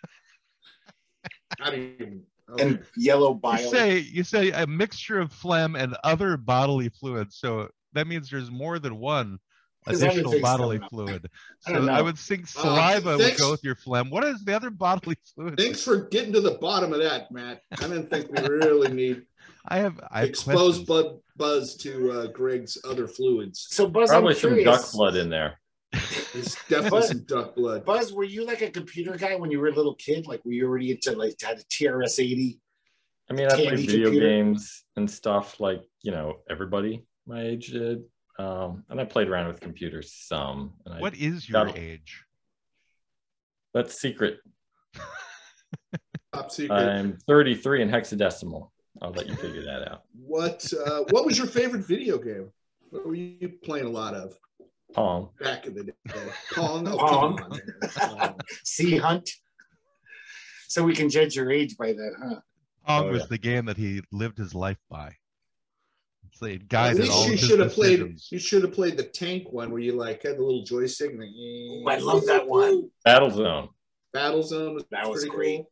I 1.60 1.70
didn't. 1.70 2.22
and 2.58 2.82
yellow 2.96 3.32
You 3.34 3.38
bile. 3.40 3.70
say 3.70 3.98
you 3.98 4.24
say 4.24 4.50
a 4.50 4.66
mixture 4.66 5.18
of 5.20 5.32
phlegm 5.32 5.76
and 5.76 5.96
other 6.04 6.36
bodily 6.36 6.88
fluids. 6.88 7.36
So 7.38 7.68
that 7.92 8.06
means 8.06 8.30
there's 8.30 8.50
more 8.50 8.78
than 8.78 8.98
one 8.98 9.38
additional 9.86 10.38
bodily 10.40 10.78
coming 10.78 10.88
fluid. 10.90 11.30
I 11.66 11.72
don't 11.72 11.86
So 11.86 11.92
I 11.92 11.98
know. 11.98 12.04
would 12.04 12.18
think 12.18 12.46
saliva 12.46 13.16
would 13.16 13.20
thanks. 13.20 13.40
go 13.40 13.50
with 13.50 13.64
your 13.64 13.74
phlegm. 13.74 14.10
What 14.10 14.24
is 14.24 14.44
the 14.44 14.54
other 14.54 14.70
bodily 14.70 15.16
fluid? 15.34 15.56
Thanks 15.58 15.82
for 15.82 16.04
getting 16.08 16.32
to 16.34 16.40
the 16.40 16.52
bottom 16.60 16.92
of 16.92 17.00
that, 17.00 17.30
Matt. 17.32 17.62
I 17.72 17.76
didn't 17.76 18.10
think 18.10 18.30
we 18.30 18.42
really 18.46 18.92
need 18.92 19.22
I 19.70 19.78
have 19.78 20.00
I 20.10 20.20
have 20.20 20.28
expose 20.30 20.84
questions. 20.86 21.20
buzz 21.36 21.76
to 21.76 22.10
uh, 22.12 22.26
Greg's 22.28 22.78
other 22.88 23.06
fluids. 23.06 23.66
So 23.70 23.86
Buzz, 23.88 24.08
Probably 24.10 24.34
I'm 24.34 24.38
some 24.40 24.64
duck 24.64 24.90
blood 24.92 25.16
in 25.16 25.28
there. 25.28 25.58
There's 25.92 26.56
definitely 26.68 27.02
some 27.02 27.24
duck 27.24 27.56
blood. 27.56 27.84
Buzz, 27.84 28.12
were 28.12 28.24
you 28.24 28.44
like 28.44 28.62
a 28.62 28.70
computer 28.70 29.16
guy 29.16 29.34
when 29.36 29.50
you 29.50 29.58
were 29.58 29.68
a 29.68 29.74
little 29.74 29.94
kid? 29.94 30.26
Like, 30.26 30.44
were 30.44 30.52
you 30.52 30.66
already 30.66 30.90
into 30.90 31.12
like 31.12 31.40
had 31.42 31.58
a 31.58 31.62
TRS 31.62 32.18
eighty? 32.18 32.60
I 33.30 33.34
mean, 33.34 33.46
I 33.46 33.54
played 33.54 33.78
video 33.78 34.04
computer. 34.06 34.26
games 34.26 34.84
and 34.96 35.10
stuff 35.10 35.60
like 35.60 35.82
you 36.02 36.12
know 36.12 36.40
everybody 36.48 37.04
my 37.26 37.42
age 37.42 37.68
did, 37.68 38.02
um, 38.38 38.84
and 38.88 39.00
I 39.00 39.04
played 39.04 39.28
around 39.28 39.48
with 39.48 39.60
computers 39.60 40.12
some. 40.12 40.74
And 40.84 40.94
I, 40.94 40.98
What 40.98 41.14
is 41.14 41.48
your 41.48 41.66
Got 41.66 41.78
age? 41.78 42.24
That's 43.74 44.00
secret. 44.00 44.38
Top 46.32 46.50
secret. 46.50 46.74
I'm 46.74 47.18
33 47.26 47.82
in 47.82 47.88
hexadecimal. 47.88 48.70
I'll 49.00 49.12
let 49.12 49.28
you 49.28 49.36
figure 49.36 49.64
that 49.64 49.90
out. 49.90 50.02
what 50.18 50.70
uh, 50.86 51.04
What 51.10 51.24
was 51.24 51.38
your 51.38 51.46
favorite 51.46 51.86
video 51.86 52.18
game? 52.18 52.50
What 52.90 53.06
were 53.06 53.14
you 53.14 53.52
playing 53.62 53.86
a 53.86 53.90
lot 53.90 54.14
of 54.14 54.34
Pong. 54.94 55.30
back 55.40 55.66
in 55.66 55.74
the 55.74 55.84
day? 55.84 55.92
Pong. 56.54 56.86
Oh, 56.88 56.96
Pong. 56.98 57.36
come 57.38 57.52
on, 57.52 58.18
man. 58.18 58.34
Sea 58.64 58.96
Hunt. 58.96 59.28
So 60.68 60.82
we 60.84 60.94
can 60.94 61.08
judge 61.08 61.34
your 61.36 61.50
age 61.50 61.76
by 61.76 61.92
that, 61.92 62.12
huh? 62.18 62.40
Pong 62.86 63.04
Oh, 63.08 63.10
was 63.10 63.20
yeah. 63.22 63.26
the 63.30 63.38
game 63.38 63.66
that 63.66 63.76
he 63.76 64.02
lived 64.12 64.38
his 64.38 64.54
life 64.54 64.78
by. 64.90 65.12
So 66.34 66.46
it 66.46 66.68
guided 66.68 67.08
all 67.08 67.26
least 67.26 67.26
of 67.26 67.30
you 67.32 67.36
should 67.48 67.60
have 67.60 67.72
played. 67.72 68.18
You 68.30 68.38
should 68.38 68.62
have 68.62 68.72
played 68.72 68.96
the 68.96 69.02
tank 69.02 69.50
one 69.50 69.70
where 69.72 69.80
you 69.80 69.92
like 69.92 70.22
had 70.22 70.36
the 70.36 70.42
little 70.42 70.62
joystick. 70.62 71.10
And 71.10 71.20
the, 71.20 71.84
I 71.88 71.96
love 71.98 72.26
that 72.26 72.46
one. 72.48 72.90
Battlezone. 73.06 73.70
Battle 74.12 74.42
Zone 74.42 74.74
was 74.74 74.84
That 74.90 75.08
was 75.08 75.20
pretty 75.22 75.36
great. 75.36 75.56
cool. 75.58 75.70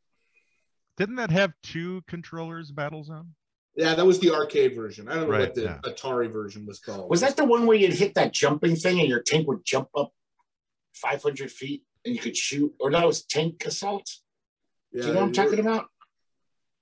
Didn't 0.98 1.16
that 1.16 1.30
have 1.30 1.52
two 1.62 2.02
controllers, 2.08 2.70
Battlezone? 2.72 3.28
Yeah, 3.76 3.94
that 3.94 4.06
was 4.06 4.18
the 4.20 4.32
arcade 4.32 4.74
version. 4.74 5.06
I 5.08 5.14
don't 5.14 5.24
know 5.24 5.28
Right, 5.30 5.40
what 5.40 5.54
the 5.54 5.62
yeah. 5.62 5.78
Atari 5.84 6.32
version 6.32 6.64
was 6.64 6.78
called. 6.78 7.10
Was 7.10 7.20
that 7.20 7.36
the 7.36 7.44
one 7.44 7.66
where 7.66 7.76
you'd 7.76 7.92
hit 7.92 8.14
that 8.14 8.32
jumping 8.32 8.74
thing 8.74 8.98
and 9.00 9.08
your 9.08 9.20
tank 9.20 9.46
would 9.48 9.64
jump 9.64 9.88
up 9.94 10.12
500 10.94 11.50
feet 11.50 11.82
and 12.04 12.14
you 12.14 12.20
could 12.20 12.36
shoot? 12.36 12.72
Or 12.80 12.90
that 12.90 13.06
was 13.06 13.24
Tank 13.24 13.62
Assault? 13.66 14.10
Yeah, 14.92 15.02
Do 15.02 15.08
you 15.08 15.14
know 15.14 15.20
what 15.20 15.26
I'm 15.26 15.32
talking 15.32 15.58
about? 15.58 15.86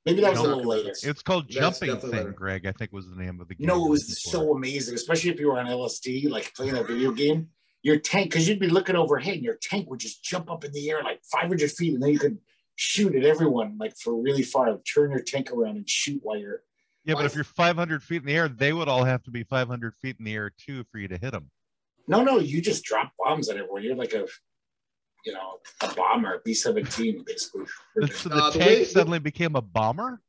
Maybe 0.07 0.21
that 0.21 0.33
was 0.33 0.41
a 0.41 0.43
little 0.43 0.65
later. 0.65 0.91
It's 0.91 1.23
called 1.23 1.47
That's 1.49 1.55
Jumping 1.81 1.95
definitely 1.95 2.11
Thing, 2.11 2.19
better. 2.19 2.33
Greg. 2.33 2.67
I 2.67 2.73
think 2.73 2.93
was 2.93 3.09
the 3.09 3.17
name 3.17 3.41
of 3.41 3.49
the 3.49 3.55
game. 3.55 3.63
You 3.63 3.67
know, 3.69 3.87
it 3.87 3.91
was 3.91 4.07
were 4.09 4.31
so 4.31 4.55
amazing, 4.55 4.95
especially 4.95 5.31
if 5.31 5.41
you 5.41 5.49
were 5.49 5.59
on 5.59 5.67
LSD, 5.67 6.29
like 6.29 6.55
playing 6.55 6.77
a 6.77 6.85
video 6.85 7.11
game. 7.11 7.49
Your 7.83 7.99
tank, 7.99 8.31
because 8.31 8.49
you'd 8.49 8.61
be 8.61 8.69
looking 8.69 8.97
overhead, 8.97 9.35
and 9.35 9.43
your 9.43 9.59
tank 9.61 9.91
would 9.91 10.01
just 10.01 10.23
jump 10.23 10.51
up 10.51 10.65
in 10.65 10.73
the 10.73 10.91
air 10.91 11.03
like 11.03 11.23
500 11.25 11.71
feet, 11.73 11.95
and 11.95 12.03
then 12.03 12.11
you 12.11 12.19
could 12.19 12.39
shoot 12.77 13.15
at 13.15 13.25
everyone 13.25 13.77
like 13.79 13.97
for 13.97 14.15
really 14.15 14.43
far. 14.43 14.79
Turn 14.79 15.11
your 15.11 15.21
tank 15.21 15.51
around 15.51 15.77
and 15.77 15.89
shoot 15.89 16.21
while 16.23 16.39
you're. 16.39 16.63
Yeah, 17.05 17.15
but 17.15 17.25
if 17.27 17.35
you're 17.35 17.45
500 17.45 18.03
feet 18.03 18.23
in 18.23 18.27
the 18.27 18.35
air, 18.35 18.49
they 18.49 18.73
would 18.73 18.89
all 18.89 19.05
have 19.05 19.23
to 19.25 19.31
be 19.31 19.43
500 19.45 19.95
feet 19.97 20.17
in 20.19 20.25
the 20.25 20.35
air 20.35 20.51
too 20.57 20.85
for 20.91 20.99
you 20.99 21.09
to 21.09 21.19
hit 21.19 21.33
them. 21.33 21.51
No, 22.09 22.23
no, 22.25 22.39
you 22.39 22.61
just 22.63 22.85
drop 22.85 23.13
bombs 23.19 23.49
at 23.49 23.57
everyone. 23.57 23.83
You're 23.83 23.95
like 23.97 24.13
a, 24.15 24.27
you 25.27 25.33
know, 25.33 25.59
a 25.83 25.95
bomber, 25.95 26.41
B 26.45 26.55
17, 26.55 27.25
basically. 27.27 27.65
So 28.15 28.29
the 28.31 28.35
Uh, 28.37 28.51
the 28.51 28.59
tank 28.59 28.71
way- 28.71 28.85
suddenly 28.85 29.19
became 29.19 29.55
a 29.57 29.63
bomber. 29.63 30.21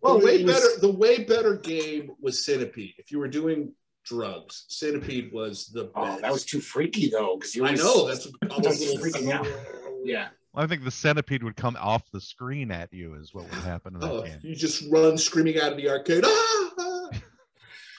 Well, 0.00 0.18
the 0.18 0.24
way 0.24 0.44
was- 0.44 0.54
better. 0.54 0.80
The 0.80 0.90
way 0.92 1.24
better 1.24 1.56
game 1.56 2.12
was 2.20 2.44
Centipede. 2.44 2.94
If 2.98 3.10
you 3.12 3.18
were 3.18 3.28
doing 3.28 3.72
drugs, 4.04 4.64
Centipede 4.68 5.30
was 5.32 5.66
the 5.66 5.84
best. 5.84 5.94
Oh, 5.96 6.20
that 6.20 6.32
was 6.32 6.44
too 6.44 6.60
freaky 6.60 7.08
though, 7.08 7.36
because 7.36 7.54
you 7.54 7.64
I 7.64 7.74
know. 7.74 8.08
That's 8.08 8.26
all 8.26 8.60
That's 8.60 8.78
those 8.80 8.80
little 8.80 9.04
freaking 9.04 9.30
out. 9.32 9.46
yeah. 10.04 10.28
I 10.54 10.66
think 10.66 10.84
the 10.84 10.90
centipede 10.90 11.42
would 11.42 11.56
come 11.56 11.76
off 11.80 12.10
the 12.12 12.20
screen 12.20 12.70
at 12.70 12.92
you, 12.92 13.14
is 13.14 13.32
what 13.32 13.44
would 13.44 13.62
happen 13.64 13.94
in 13.94 14.00
that 14.00 14.10
Oh, 14.10 14.22
game. 14.22 14.38
you 14.42 14.54
just 14.54 14.84
run 14.90 15.16
screaming 15.16 15.58
out 15.58 15.72
of 15.72 15.78
the 15.78 15.88
arcade. 15.88 16.24
Ah! 16.26 16.70
ah. 16.78 17.08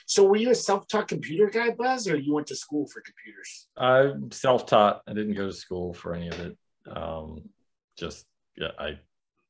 So 0.06 0.24
were 0.24 0.36
you 0.36 0.50
a 0.50 0.54
self-taught 0.54 1.08
computer 1.08 1.48
guy, 1.48 1.70
Buzz, 1.70 2.06
or 2.08 2.16
you 2.16 2.34
went 2.34 2.46
to 2.48 2.56
school 2.56 2.86
for 2.86 3.00
computers? 3.00 3.66
I'm 3.76 4.30
self-taught. 4.30 5.02
I 5.08 5.14
didn't 5.14 5.34
go 5.34 5.46
to 5.46 5.52
school 5.52 5.94
for 5.94 6.14
any 6.14 6.28
of 6.28 6.38
it. 6.40 6.56
Um, 6.94 7.38
just 7.98 8.26
yeah, 8.56 8.68
I 8.78 8.98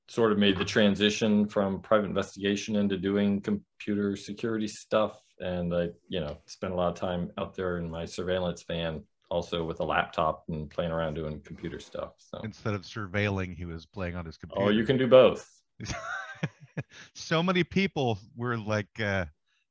sort 0.08 0.32
of 0.32 0.38
made 0.38 0.56
the 0.56 0.64
transition 0.64 1.46
from 1.48 1.80
private 1.80 2.06
investigation 2.06 2.76
into 2.76 2.96
doing 2.96 3.40
computer 3.40 4.16
security 4.16 4.68
stuff, 4.68 5.18
and 5.40 5.74
I, 5.74 5.88
you 6.08 6.20
know, 6.20 6.38
spent 6.46 6.72
a 6.72 6.76
lot 6.76 6.88
of 6.88 6.94
time 6.94 7.30
out 7.36 7.54
there 7.56 7.78
in 7.78 7.90
my 7.90 8.04
surveillance 8.04 8.62
van, 8.62 9.02
also 9.30 9.64
with 9.64 9.80
a 9.80 9.84
laptop 9.84 10.44
and 10.48 10.70
playing 10.70 10.90
around 10.92 11.14
doing 11.14 11.40
computer 11.40 11.78
stuff. 11.80 12.12
So, 12.18 12.40
Instead 12.44 12.74
of 12.74 12.82
surveilling, 12.82 13.56
he 13.56 13.64
was 13.64 13.86
playing 13.86 14.16
on 14.16 14.24
his 14.26 14.36
computer. 14.36 14.64
oh, 14.64 14.68
you 14.70 14.84
can 14.84 14.96
do 14.98 15.06
both. 15.06 15.48
so 17.14 17.42
many 17.42 17.64
people 17.64 18.18
were 18.36 18.56
like 18.56 19.00
uh, 19.00 19.24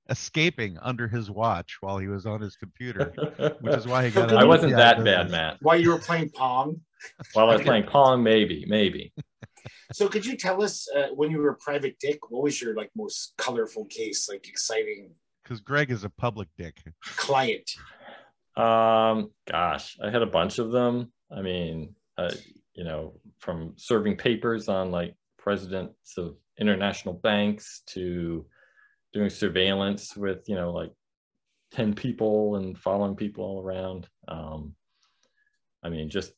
escaping 0.09 0.77
under 0.81 1.07
his 1.07 1.29
watch 1.29 1.77
while 1.81 1.97
he 1.97 2.07
was 2.07 2.25
on 2.25 2.41
his 2.41 2.55
computer, 2.55 3.13
which 3.61 3.75
is 3.75 3.87
why 3.87 4.05
he 4.05 4.11
got. 4.11 4.31
I 4.33 4.41
I 4.41 4.43
wasn't 4.43 4.75
that 4.75 4.97
business. 4.97 5.15
bad, 5.15 5.31
Matt. 5.31 5.57
While 5.61 5.79
you 5.79 5.89
were 5.91 5.99
playing 5.99 6.29
Pong. 6.29 6.81
While 7.33 7.49
I 7.49 7.53
was 7.55 7.61
playing 7.63 7.83
Pong, 7.83 8.23
maybe, 8.23 8.63
maybe. 8.65 9.11
So 9.91 10.07
could 10.07 10.25
you 10.25 10.37
tell 10.37 10.63
us 10.63 10.87
uh, 10.95 11.07
when 11.13 11.31
you 11.31 11.37
were 11.39 11.49
a 11.49 11.55
private 11.57 11.99
dick, 11.99 12.31
what 12.31 12.41
was 12.43 12.61
your 12.61 12.73
like 12.75 12.91
most 12.95 13.33
colorful 13.37 13.83
case, 13.85 14.29
like 14.29 14.47
exciting 14.47 15.11
Because 15.43 15.59
Greg 15.59 15.91
is 15.91 16.05
a 16.05 16.09
public 16.09 16.47
dick. 16.57 16.81
client? 17.17 17.69
Um, 18.55 19.31
gosh, 19.47 19.97
I 20.03 20.09
had 20.09 20.21
a 20.21 20.27
bunch 20.27 20.59
of 20.59 20.71
them. 20.71 21.11
I 21.31 21.41
mean, 21.41 21.95
uh, 22.17 22.33
you 22.73 22.83
know, 22.83 23.13
from 23.39 23.73
serving 23.77 24.17
papers 24.17 24.69
on 24.69 24.91
like 24.91 25.15
presidents 25.37 26.17
of 26.17 26.35
international 26.59 27.15
banks 27.15 27.81
to 27.87 28.45
doing 29.11 29.29
surveillance 29.29 30.15
with, 30.15 30.47
you 30.47 30.55
know, 30.55 30.71
like 30.71 30.91
10 31.71 31.93
people 31.93 32.55
and 32.55 32.77
following 32.77 33.15
people 33.15 33.43
all 33.43 33.61
around. 33.61 34.07
Um, 34.27 34.75
I 35.83 35.89
mean, 35.89 36.09
just 36.09 36.33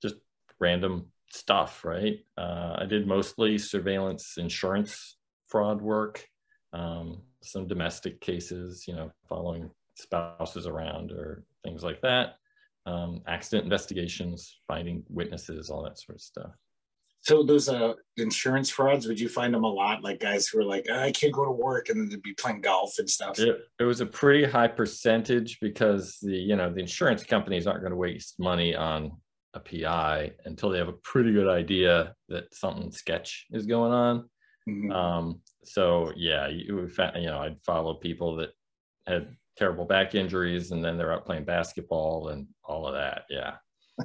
just 0.00 0.16
random 0.58 1.06
stuff, 1.30 1.84
right? 1.84 2.18
Uh, 2.36 2.76
I 2.78 2.86
did 2.86 3.06
mostly 3.06 3.58
surveillance 3.58 4.34
insurance 4.38 5.16
fraud 5.48 5.80
work, 5.80 6.26
um, 6.72 7.22
some 7.42 7.66
domestic 7.66 8.20
cases, 8.20 8.86
you 8.88 8.94
know, 8.94 9.12
following 9.28 9.70
spouses 9.94 10.66
around 10.66 11.12
or 11.12 11.44
things 11.64 11.82
like 11.82 12.00
that. 12.02 12.36
Um, 12.84 13.22
accident 13.26 13.64
investigations, 13.64 14.58
finding 14.66 15.04
witnesses, 15.08 15.70
all 15.70 15.82
that 15.84 15.98
sort 15.98 16.16
of 16.16 16.22
stuff. 16.22 16.52
So 17.20 17.44
those 17.44 17.68
uh 17.68 17.94
insurance 18.16 18.68
frauds, 18.68 19.06
would 19.06 19.20
you 19.20 19.28
find 19.28 19.54
them 19.54 19.62
a 19.62 19.68
lot? 19.68 20.02
Like 20.02 20.18
guys 20.18 20.48
who 20.48 20.58
are 20.58 20.64
like, 20.64 20.86
"Ah, 20.90 21.02
I 21.02 21.12
can't 21.12 21.32
go 21.32 21.44
to 21.44 21.52
work, 21.52 21.88
and 21.88 22.00
then 22.00 22.08
they'd 22.08 22.20
be 22.20 22.34
playing 22.34 22.62
golf 22.62 22.98
and 22.98 23.08
stuff. 23.08 23.38
It, 23.38 23.60
it 23.78 23.84
was 23.84 24.00
a 24.00 24.06
pretty 24.06 24.44
high 24.44 24.66
percentage 24.66 25.60
because 25.60 26.18
the 26.20 26.36
you 26.36 26.56
know 26.56 26.72
the 26.72 26.80
insurance 26.80 27.22
companies 27.22 27.68
aren't 27.68 27.82
going 27.82 27.92
to 27.92 27.96
waste 27.96 28.40
money 28.40 28.74
on 28.74 29.12
a 29.54 29.60
PI 29.60 30.32
until 30.46 30.70
they 30.70 30.78
have 30.78 30.88
a 30.88 30.94
pretty 31.04 31.32
good 31.32 31.48
idea 31.48 32.14
that 32.28 32.52
something 32.54 32.90
sketch 32.90 33.46
is 33.52 33.66
going 33.66 33.92
on. 33.92 34.28
Mhm. 34.68 34.92
Um, 34.92 35.40
so 35.62 36.12
yeah, 36.16 36.48
you, 36.48 36.88
you 36.88 37.26
know, 37.26 37.38
I'd 37.38 37.62
follow 37.64 37.94
people 37.94 38.36
that 38.36 38.50
had 39.06 39.36
terrible 39.56 39.84
back 39.84 40.14
injuries 40.14 40.70
and 40.70 40.84
then 40.84 40.96
they're 40.96 41.12
out 41.12 41.26
playing 41.26 41.44
basketball 41.44 42.28
and 42.28 42.46
all 42.64 42.86
of 42.86 42.94
that. 42.94 43.24
Yeah. 43.30 43.54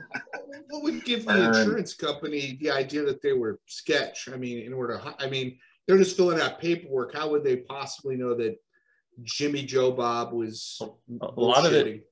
What 0.70 0.84
would 0.84 1.06
give 1.06 1.26
the 1.26 1.48
insurance 1.48 1.94
company 1.94 2.58
the 2.60 2.70
idea 2.72 3.04
that 3.04 3.22
they 3.22 3.32
were 3.32 3.60
sketch? 3.68 4.28
I 4.28 4.36
mean, 4.36 4.60
in 4.60 4.74
order 4.74 4.98
to, 4.98 5.16
I 5.18 5.30
mean, 5.30 5.58
they're 5.88 5.98
just 5.98 6.18
filling 6.18 6.42
out 6.42 6.60
paperwork. 6.60 7.16
How 7.16 7.30
would 7.30 7.44
they 7.46 7.58
possibly 7.58 8.18
know 8.18 8.36
that 8.36 8.58
Jimmy 9.24 9.64
Joe 9.64 9.92
Bob 9.92 10.34
was 10.34 10.82
A 11.22 11.40
lot 11.40 11.66
of 11.66 11.72
it- 11.74 12.06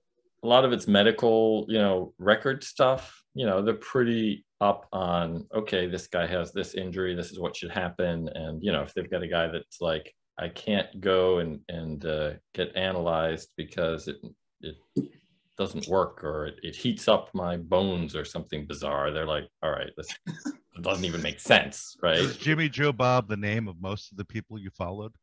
a 0.44 0.48
lot 0.48 0.64
of 0.64 0.72
it's 0.72 0.88
medical, 0.88 1.66
you 1.68 1.80
know, 1.80 2.14
record 2.20 2.64
stuff. 2.64 3.24
You 3.34 3.46
know, 3.48 3.62
they're 3.64 3.74
pretty 3.74 4.46
up 4.62 4.88
on 4.94 5.46
okay, 5.54 5.88
this 5.88 6.08
guy 6.08 6.28
has 6.28 6.54
this 6.54 6.76
injury, 6.76 7.16
this 7.16 7.32
is 7.32 7.40
what 7.40 7.56
should 7.56 7.72
happen, 7.72 8.30
and 8.30 8.64
you 8.64 8.72
know, 8.72 8.84
if 8.84 8.94
they've 8.94 9.10
got 9.10 9.24
a 9.24 9.28
guy 9.28 9.48
that's 9.48 9.82
like, 9.82 10.14
I 10.38 10.50
can't 10.50 11.00
go 11.02 11.40
and 11.40 11.62
and 11.70 12.06
uh, 12.06 12.32
get 12.54 12.76
analyzed 12.76 13.50
because 13.58 14.08
it 14.08 14.18
it 14.62 14.76
doesn't 15.58 15.88
work 15.88 16.24
or 16.24 16.48
it, 16.48 16.56
it 16.64 16.76
heats 16.76 17.08
up 17.08 17.30
my 17.34 17.56
bones 17.56 18.16
or 18.16 18.26
something 18.26 18.66
bizarre. 18.68 19.12
They're 19.12 19.26
like, 19.26 19.48
all 19.64 19.72
right, 19.72 19.90
this 19.96 20.08
doesn't 20.82 21.06
even 21.06 21.22
make 21.22 21.40
sense, 21.40 21.96
right? 22.04 22.18
Is 22.18 22.36
Jimmy 22.38 22.68
Joe 22.68 22.92
Bob 22.92 23.30
the 23.30 23.38
name 23.38 23.68
of 23.70 23.80
most 23.82 24.12
of 24.12 24.18
the 24.18 24.26
people 24.26 24.60
you 24.60 24.70
followed? 24.72 25.14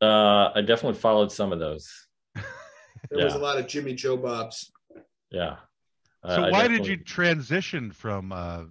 Uh, 0.00 0.50
I 0.54 0.62
definitely 0.62 0.98
followed 0.98 1.30
some 1.32 1.52
of 1.52 1.58
those. 1.58 1.88
There 3.10 3.22
was 3.22 3.34
a 3.34 3.38
lot 3.38 3.58
of 3.58 3.66
Jimmy 3.66 3.92
Joe 3.94 4.16
Bobs. 4.16 4.72
Yeah. 5.30 5.56
So 6.26 6.42
I- 6.42 6.46
I 6.46 6.50
why 6.50 6.68
did 6.68 6.86
you 6.86 6.96
transition 6.96 7.90
from 7.92 8.32
uh, 8.32 8.64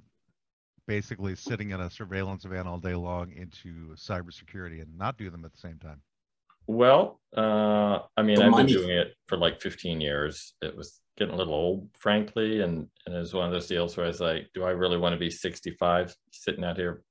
basically 0.88 1.36
sitting 1.36 1.72
in 1.72 1.80
a 1.82 1.90
surveillance 1.90 2.44
van 2.44 2.68
all 2.68 2.78
day 2.80 2.96
long 2.96 3.32
into 3.32 3.94
cybersecurity 3.96 4.82
and 4.82 4.98
not 4.98 5.18
do 5.18 5.30
them 5.30 5.46
at 5.46 5.52
the 5.54 5.60
same 5.60 5.78
time? 5.80 6.02
Well, 6.68 7.20
uh, 7.36 8.00
I 8.16 8.22
mean, 8.24 8.38
The 8.38 8.46
I've 8.46 8.52
money. 8.52 8.74
been 8.74 8.82
doing 8.84 8.98
it 8.98 9.14
for 9.28 9.38
like 9.38 9.62
15 9.62 10.00
years. 10.00 10.54
It 10.62 10.76
was 10.76 11.02
getting 11.18 11.34
a 11.34 11.38
little 11.38 11.54
old, 11.54 11.90
frankly, 11.98 12.62
and 12.62 12.88
and 13.06 13.16
it 13.16 13.20
was 13.20 13.34
one 13.34 13.46
of 13.46 13.52
those 13.52 13.68
deals 13.68 13.96
where 13.98 14.06
I 14.06 14.10
was 14.10 14.22
like, 14.22 14.48
do 14.54 14.64
I 14.64 14.72
really 14.72 14.98
want 14.98 15.14
to 15.14 15.20
be 15.20 15.30
65 15.30 16.16
sitting 16.32 16.64
out 16.64 16.78
here 16.78 17.04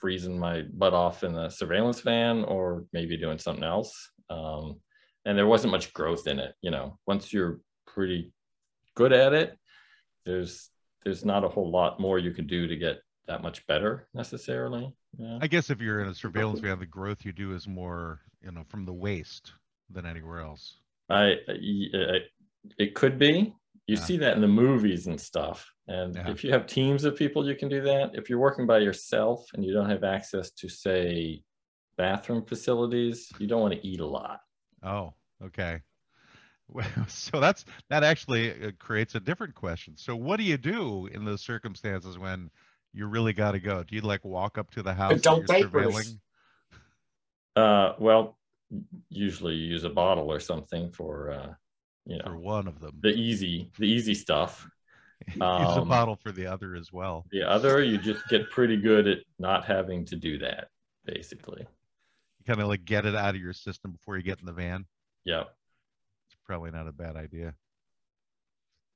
freezing 0.00 0.38
my 0.38 0.62
butt 0.62 0.94
off 0.94 1.22
in 1.24 1.34
a 1.36 1.50
surveillance 1.50 2.00
van, 2.00 2.44
or 2.44 2.84
maybe 2.92 3.16
doing 3.18 3.38
something 3.38 3.64
else? 3.64 3.92
Um, 4.30 4.80
and 5.26 5.36
there 5.36 5.46
wasn't 5.46 5.72
much 5.72 5.92
growth 5.92 6.26
in 6.26 6.38
it. 6.38 6.54
You 6.62 6.70
know, 6.70 6.98
once 7.06 7.32
you're 7.32 7.60
pretty 7.86 8.32
good 8.94 9.12
at 9.12 9.34
it, 9.34 9.58
there's 10.24 10.70
there's 11.04 11.24
not 11.24 11.44
a 11.44 11.48
whole 11.48 11.70
lot 11.70 12.00
more 12.00 12.18
you 12.18 12.32
can 12.32 12.46
do 12.46 12.66
to 12.66 12.76
get 12.76 12.98
that 13.26 13.42
much 13.42 13.66
better 13.66 14.08
necessarily. 14.14 14.92
Yeah. 15.18 15.38
I 15.40 15.46
guess 15.46 15.70
if 15.70 15.80
you're 15.80 16.00
in 16.00 16.08
a 16.08 16.14
surveillance 16.14 16.60
van, 16.60 16.78
the 16.78 16.86
growth 16.86 17.24
you 17.24 17.32
do 17.32 17.54
is 17.54 17.66
more, 17.68 18.20
you 18.42 18.50
know, 18.50 18.64
from 18.68 18.84
the 18.84 18.92
waist 18.92 19.52
than 19.90 20.06
anywhere 20.06 20.40
else. 20.40 20.78
I, 21.08 21.36
I 21.48 22.18
it 22.78 22.94
could 22.94 23.18
be. 23.18 23.54
You 23.86 23.96
Yeah. 23.96 24.00
see 24.00 24.16
that 24.18 24.34
in 24.36 24.40
the 24.40 24.48
movies 24.48 25.06
and 25.06 25.20
stuff. 25.20 25.68
And 25.88 26.14
Yeah. 26.14 26.30
if 26.30 26.44
you 26.44 26.52
have 26.52 26.66
teams 26.66 27.04
of 27.04 27.16
people, 27.16 27.48
you 27.48 27.56
can 27.56 27.68
do 27.68 27.80
that. 27.82 28.10
If 28.14 28.28
you're 28.30 28.38
working 28.38 28.66
by 28.66 28.78
yourself 28.78 29.46
and 29.54 29.64
you 29.64 29.72
don't 29.72 29.90
have 29.90 30.04
access 30.04 30.50
to, 30.52 30.68
say, 30.68 31.42
bathroom 31.96 32.44
facilities, 32.44 33.32
you 33.38 33.46
don't 33.46 33.60
want 33.60 33.74
to 33.74 33.86
eat 33.86 34.00
a 34.00 34.06
lot. 34.06 34.40
Oh, 34.82 35.14
okay. 35.42 35.80
Well, 36.72 36.86
So 37.08 37.40
that's 37.40 37.64
that 37.88 38.04
actually 38.04 38.50
uh, 38.52 38.70
creates 38.78 39.14
a 39.14 39.20
different 39.20 39.54
question. 39.54 39.94
So 39.96 40.14
what 40.16 40.36
do 40.38 40.44
you 40.44 40.56
do 40.56 41.08
in 41.12 41.24
those 41.24 41.42
circumstances 41.42 42.18
when 42.18 42.50
you 42.92 43.06
really 43.06 43.32
got 43.32 43.52
to 43.52 43.60
go? 43.60 43.82
Do 43.82 43.94
you 43.94 44.02
like 44.02 44.24
walk 44.24 44.58
up 44.58 44.70
to 44.72 44.82
the 44.82 44.94
house 44.94 45.12
that 45.12 45.18
Adult 45.20 45.48
you're 45.48 45.68
diapers. 45.68 46.16
Uh, 47.56 47.94
well, 47.98 48.38
usually 49.08 49.54
you 49.54 49.66
use 49.68 49.84
a 49.84 49.90
bottle 49.90 50.30
or 50.30 50.40
something 50.40 50.90
for, 50.92 51.30
uh, 51.30 51.52
you 52.06 52.18
for 52.22 52.30
know, 52.30 52.38
one 52.38 52.68
of 52.68 52.80
them? 52.80 52.98
the 53.00 53.10
easy, 53.10 53.70
the 53.78 53.86
easy 53.86 54.14
stuff. 54.14 54.68
Use 55.28 55.36
a 55.38 55.44
um, 55.44 55.88
bottle 55.88 56.16
for 56.16 56.32
the 56.32 56.46
other 56.46 56.74
as 56.74 56.90
well. 56.90 57.26
The 57.30 57.42
other, 57.42 57.84
you 57.84 57.98
just 57.98 58.26
get 58.28 58.48
pretty 58.48 58.78
good 58.78 59.06
at 59.06 59.18
not 59.38 59.66
having 59.66 60.06
to 60.06 60.16
do 60.16 60.38
that, 60.38 60.68
basically. 61.04 61.60
You 61.60 62.44
kind 62.46 62.58
of 62.58 62.68
like 62.68 62.86
get 62.86 63.04
it 63.04 63.14
out 63.14 63.34
of 63.34 63.40
your 63.40 63.52
system 63.52 63.92
before 63.92 64.16
you 64.16 64.22
get 64.22 64.40
in 64.40 64.46
the 64.46 64.52
van. 64.52 64.86
Yeah. 65.26 65.42
It's 66.50 66.56
probably 66.56 66.72
not 66.76 66.88
a 66.88 66.92
bad 66.92 67.14
idea. 67.14 67.54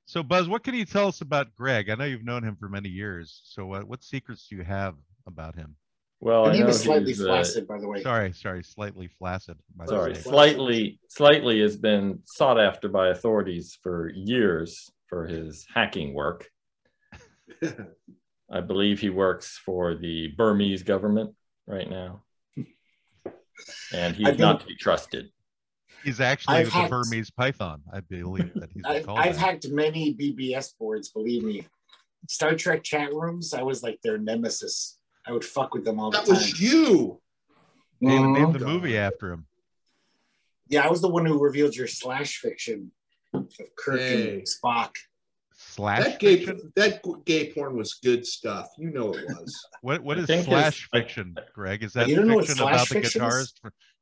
So 0.03 0.21
Buzz, 0.23 0.49
what 0.49 0.65
can 0.65 0.75
you 0.75 0.83
tell 0.83 1.07
us 1.07 1.21
about 1.21 1.55
Greg? 1.55 1.89
I 1.89 1.95
know 1.95 2.03
you've 2.03 2.25
known 2.25 2.43
him 2.43 2.57
for 2.57 2.67
many 2.67 2.89
years. 2.89 3.39
So 3.45 3.65
what 3.65 3.87
what 3.87 4.03
secrets 4.03 4.47
do 4.49 4.57
you 4.57 4.63
have 4.65 4.95
about 5.25 5.55
him? 5.55 5.77
Well, 6.19 6.43
The 6.43 6.49
I 6.49 6.53
name 6.53 6.63
know 6.63 6.67
is 6.67 6.81
slightly 6.81 7.07
he's, 7.13 7.21
uh, 7.21 7.27
flaccid, 7.27 7.65
by 7.65 7.79
the 7.79 7.87
way. 7.87 8.03
Sorry, 8.03 8.33
sorry, 8.33 8.61
slightly 8.61 9.07
flaccid. 9.07 9.57
my 9.73 9.85
sorry, 9.85 10.09
mistake. 10.09 10.25
slightly, 10.33 10.99
slightly 11.07 11.61
has 11.61 11.77
been 11.77 12.19
sought 12.25 12.59
after 12.59 12.89
by 12.89 13.07
authorities 13.07 13.77
for 13.81 14.09
years 14.09 14.91
for 15.07 15.25
his 15.25 15.65
hacking 15.73 16.13
work. 16.13 16.49
I 18.51 18.59
believe 18.59 18.99
he 18.99 19.09
works 19.09 19.57
for 19.65 19.95
the 19.95 20.27
Burmese 20.37 20.83
government 20.83 21.33
right 21.67 21.89
now, 21.89 22.23
and 23.93 24.13
he's 24.13 24.27
I've 24.27 24.39
not 24.39 24.57
been- 24.59 24.67
to 24.67 24.73
be 24.73 24.75
trusted. 24.75 25.29
He's 26.05 26.21
actually 26.21 26.57
I've 26.57 26.65
the 26.67 26.71
hacked- 26.71 26.91
Burmese 26.91 27.31
python. 27.31 27.81
I 27.91 27.99
believe 27.99 28.53
that 28.53 28.69
he's 28.71 28.83
I've, 28.85 29.05
called 29.07 29.17
I've 29.19 29.33
that. 29.33 29.39
hacked 29.39 29.67
many 29.69 30.13
BBS 30.13 30.77
boards, 30.77 31.09
believe 31.09 31.43
me. 31.43 31.65
Star 32.29 32.53
Trek 32.55 32.83
chat 32.83 33.11
rooms, 33.11 33.53
I 33.55 33.63
was 33.63 33.81
like 33.81 33.99
their 34.03 34.19
nemesis. 34.19 34.99
I 35.27 35.31
would 35.31 35.43
fuck 35.43 35.73
with 35.73 35.83
them 35.83 35.99
all 35.99 36.11
the 36.11 36.19
That 36.19 36.27
was 36.27 36.61
you. 36.61 37.19
They 38.01 38.13
even 38.13 38.33
named 38.33 38.55
Mhm. 38.55 38.59
the 38.59 38.65
movie 38.65 38.97
after 38.97 39.31
him. 39.31 39.47
Yeah, 40.67 40.85
I 40.85 40.89
was 40.89 41.01
the 41.01 41.09
one 41.09 41.25
who 41.25 41.39
revealed 41.39 41.75
your 41.75 41.87
slash 41.87 42.37
fiction 42.37 42.91
of 43.33 43.49
Kirk 43.75 43.99
Hey. 43.99 44.33
and 44.35 44.43
Spock. 44.47 44.91
Slash 45.57 46.03
That 46.03 46.19
gay 46.19 46.45
fiction? 46.45 46.71
that 46.75 47.01
gay 47.25 47.51
porn 47.51 47.75
was 47.77 47.95
good 47.95 48.27
stuff. 48.27 48.67
You 48.77 48.91
know 48.91 49.13
it 49.15 49.25
was. 49.27 49.67
What 49.81 50.03
what 50.03 50.17
I 50.17 50.21
is 50.21 50.27
think 50.27 50.39
his- 50.39 50.47
slash 50.47 50.89
fiction, 50.91 51.35
Greg? 51.53 51.81
Is 51.83 51.93
that 51.93 52.07
You 52.07 52.17
don't 52.17 52.27
know 52.27 52.35
what 52.35 52.45
fiction 52.45 52.57
slash 52.63 52.75
about 52.75 52.87
the 52.89 52.93
fiction 52.93 53.23
is? 53.23 53.53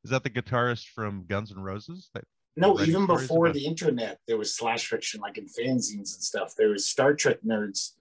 Is 0.04 0.10
that 0.10 0.22
the 0.22 0.30
guitarist 0.30 0.88
from 0.88 1.24
Guns 1.26 1.50
N' 1.50 1.58
Roses? 1.60 2.10
That, 2.14 2.24
No, 2.56 2.78
even 2.80 3.06
before 3.06 3.46
about- 3.46 3.54
the 3.54 3.64
internet, 3.66 4.20
there 4.26 4.36
was 4.36 4.54
slash 4.54 4.86
fiction, 4.86 5.20
like 5.20 5.38
in 5.38 5.46
fanzines 5.46 6.14
and 6.14 6.22
stuff. 6.22 6.54
There 6.56 6.68
was 6.68 6.86
Star 6.86 7.14
Trek 7.14 7.38
nerds, 7.42 7.92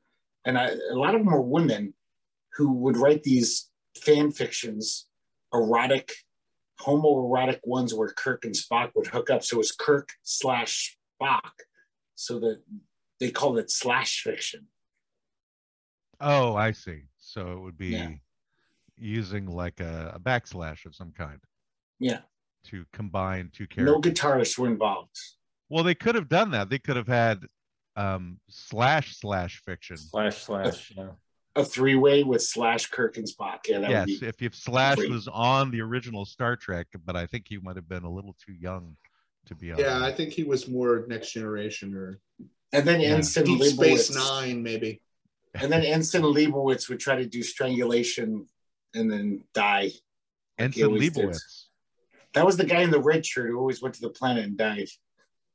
and 0.45 0.57
I, 0.57 0.71
a 0.91 0.95
lot 0.95 1.15
of 1.15 1.21
them 1.21 1.31
were 1.33 1.41
women 1.41 1.93
who 2.57 2.73
would 2.73 2.97
write 2.97 3.23
these 3.23 3.69
fan 3.97 4.31
fictions, 4.31 5.07
erotic, 5.53 6.11
homoerotic 6.81 7.61
ones 7.63 7.93
where 7.93 8.09
Kirk 8.09 8.43
and 8.45 8.53
Spock 8.53 8.91
would 8.95 9.07
hook 9.07 9.29
up. 9.29 9.43
So 9.43 9.55
it 9.55 9.59
was 9.59 9.71
Kirk 9.71 10.09
slash 10.23 10.97
Spock. 11.21 11.51
So 12.15 12.39
that 12.39 12.61
they 13.19 13.31
called 13.31 13.57
it 13.57 13.71
slash 13.71 14.21
fiction. 14.21 14.67
oh, 16.21 16.55
I 16.55 16.71
see. 16.71 17.03
So 17.17 17.53
it 17.53 17.59
would 17.59 17.77
be 17.77 17.87
Yeah. 17.87 18.11
using 18.97 19.47
like 19.47 19.79
a, 19.79 20.11
a 20.15 20.19
backslash 20.19 20.85
of 20.85 20.95
some 20.95 21.11
kind 21.11 21.39
Yeah, 22.03 22.19
to 22.65 22.85
combine 22.93 23.49
two 23.53 23.67
characters. 23.67 23.93
no 23.95 24.01
guitarists 24.01 24.57
were 24.57 24.67
involved. 24.67 25.17
Well, 25.69 25.83
they 25.83 25.95
could 25.95 26.15
have 26.15 26.29
done 26.29 26.51
that. 26.51 26.69
They 26.69 26.79
could 26.79 26.95
have 26.97 27.07
had 27.07 27.39
um, 27.95 28.39
slash 28.49 29.15
slash 29.17 29.61
fiction. 29.65 29.97
Slash 29.97 30.43
slash. 30.43 30.91
Yeah. 30.95 31.09
A 31.55 31.63
three 31.63 31.93
way 31.95 32.23
with 32.23 32.41
slash 32.41 32.87
Kirk 32.87 33.17
and 33.17 33.27
Spock. 33.27 33.59
Yeah, 33.67 33.79
that 33.79 33.89
yes, 33.91 34.07
would 34.07 34.19
be. 34.21 34.27
if 34.27 34.41
if 34.41 34.55
Slash 34.55 34.97
great. 34.97 35.11
was 35.11 35.27
on 35.27 35.69
the 35.69 35.81
original 35.81 36.25
Star 36.25 36.55
Trek, 36.55 36.87
but 37.05 37.15
I 37.15 37.27
think 37.27 37.45
he 37.47 37.57
might 37.59 37.75
have 37.75 37.87
been 37.87 38.03
a 38.03 38.09
little 38.11 38.35
too 38.43 38.53
young 38.53 38.97
to 39.45 39.55
be 39.55 39.71
on. 39.71 39.77
Yeah, 39.77 40.03
I 40.03 40.11
think 40.11 40.33
he 40.33 40.43
was 40.43 40.67
more 40.67 41.05
next 41.07 41.31
generation 41.31 41.93
or 41.93 42.19
And 42.71 42.87
then 42.87 43.01
Yeah. 43.01 43.09
Ensign 43.15 43.45
Deep 43.45 43.63
Space 43.63 44.15
Nine, 44.15 44.63
maybe. 44.63 45.01
And 45.53 45.71
then 45.71 45.83
Ensign 45.83 46.23
Leibowitz 46.23 46.89
would 46.89 46.99
try 46.99 47.15
to 47.17 47.25
do 47.27 47.43
strangulation 47.43 48.47
and 48.95 49.11
then 49.11 49.43
die. 49.53 49.91
like 50.59 50.73
he 50.73 50.81
Ensign 50.81 50.85
always 50.85 51.11
did. 51.11 51.25
Leibowitz. 51.25 51.65
That 52.33 52.45
was 52.45 52.57
the 52.57 52.65
guy 52.65 52.81
in 52.81 52.91
the 52.91 52.99
red 53.01 53.25
shirt 53.25 53.49
who 53.49 53.57
always 53.59 53.81
went 53.81 53.95
to 53.95 54.01
the 54.01 54.09
planet 54.09 54.45
and 54.45 54.57
died. 54.57 54.87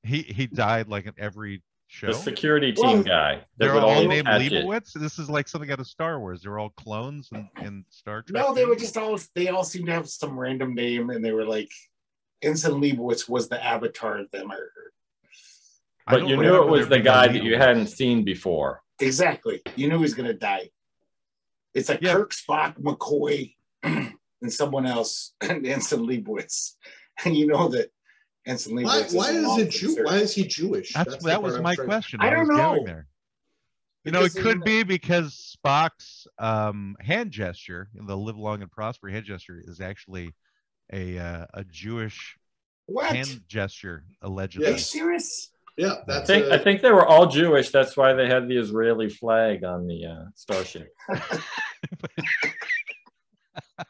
He 0.03 0.23
he 0.23 0.47
died 0.47 0.89
like 0.89 1.07
in 1.07 1.15
every 1.19 1.63
show. 1.89 2.09
The 2.09 2.15
security 2.15 2.73
team 2.73 2.85
Well, 2.85 3.03
guy. 3.03 3.35
that 3.37 3.47
They're 3.59 3.75
all 3.81 4.05
named 4.07 4.27
catch 4.27 4.43
it. 4.43 4.53
Leibowitz. 4.53 4.93
This 4.93 5.19
is 5.19 5.29
like 5.29 5.49
something 5.49 5.71
out 5.71 5.81
of 5.81 5.87
Star 5.89 6.21
Wars. 6.21 6.43
They're 6.43 6.59
all 6.59 6.71
clones 6.71 7.29
in, 7.33 7.49
in 7.63 7.85
Star 7.91 8.23
Trek. 8.23 8.43
No, 8.43 8.55
they 8.55 8.65
were 8.65 8.77
just 8.77 8.97
all 8.97 9.19
they 9.35 9.49
all 9.49 9.65
seemed 9.65 9.87
to 9.87 9.93
have 9.93 10.09
some 10.09 10.39
random 10.39 10.75
name 10.75 11.11
and 11.11 11.25
they 11.25 11.33
were 11.33 11.45
like 11.47 11.71
Ensign 12.43 12.81
Leibowitz 12.81 13.29
was 13.29 13.49
the 13.49 13.63
avatar 13.65 14.19
of 14.19 14.31
them. 14.31 14.53
Or, 14.53 14.71
I 16.07 16.13
But 16.13 16.19
don't 16.21 16.29
you 16.29 16.37
knew 16.37 16.63
it 16.63 16.69
was 16.69 16.87
the 16.87 16.91
being 16.97 17.01
a 17.03 17.05
guy 17.05 17.29
that 17.29 17.43
you 17.43 17.57
hadn't 17.57 17.89
seen 17.89 18.23
before. 18.25 18.83
exactly. 19.01 19.61
You 19.75 19.89
knew 19.89 19.97
he 19.97 20.03
was 20.03 20.15
gonna 20.15 20.33
die. 20.33 20.71
It's 21.75 21.89
like 21.89 22.01
Yeah. 22.03 22.15
Kirk, 22.15 22.33
Spock, 22.33 22.79
McCoy, 22.81 23.55
and 24.43 24.53
someone 24.53 24.87
else, 24.87 25.35
and 25.41 25.67
Ensign 25.67 26.01
Leibowitz. 26.07 26.75
And 27.25 27.37
you 27.37 27.49
know 27.49 27.67
that 27.71 27.91
Ensign 28.47 28.77
Why, 28.77 28.83
Leibowitz 29.01 29.13
why 29.15 29.31
is 29.33 29.45
long 29.45 29.61
it 29.61 29.71
Jew? 29.71 30.05
Why 30.05 30.17
is 30.19 30.35
he 30.35 30.47
Jewish? 30.47 30.93
That's, 30.93 31.17
the 31.17 31.25
that 31.31 31.43
was 31.43 31.57
I'm 31.57 31.63
my 31.65 31.75
trying- 31.75 31.89
question. 31.89 32.21
I 32.23 32.29
I, 32.29 32.31
don't 32.31 32.41
was 32.47 32.49
know. 32.51 32.57
going 32.75 32.85
there. 32.85 33.07
You 34.05 34.13
know, 34.13 34.23
it 34.23 34.35
could 34.37 34.63
be 34.63 34.85
because 34.85 35.57
Spock's 35.67 36.27
um, 36.39 36.97
hand 37.01 37.33
gesture, 37.33 37.89
the 37.93 38.17
"Live 38.17 38.39
long 38.39 38.63
and 38.63 38.71
prosper" 38.71 39.09
hand 39.09 39.25
gesture, 39.27 39.61
is 39.63 39.81
actually 39.81 40.33
a 40.93 41.19
uh, 41.19 41.47
a 41.55 41.65
Jewish 41.65 42.39
What? 42.87 43.15
hand 43.15 43.43
gesture, 43.49 44.05
allegedly. 44.23 44.67
Are 44.69 44.71
you 44.71 44.77
Yes. 44.77 44.87
serious? 44.87 45.51
Yeah, 45.77 45.95
I 46.09 46.21
think, 46.25 46.47
a- 46.47 46.55
I 46.55 46.59
think 46.59 46.81
they 46.83 46.91
were 46.93 47.07
all 47.07 47.27
Jewish. 47.27 47.71
That's 47.71 47.97
why 47.97 48.13
they 48.13 48.29
had 48.29 48.49
the 48.49 48.57
Israeli 48.57 49.11
flag 49.11 49.63
on 49.65 49.87
the 49.89 50.07
uh, 50.07 50.25
starship. 50.37 50.89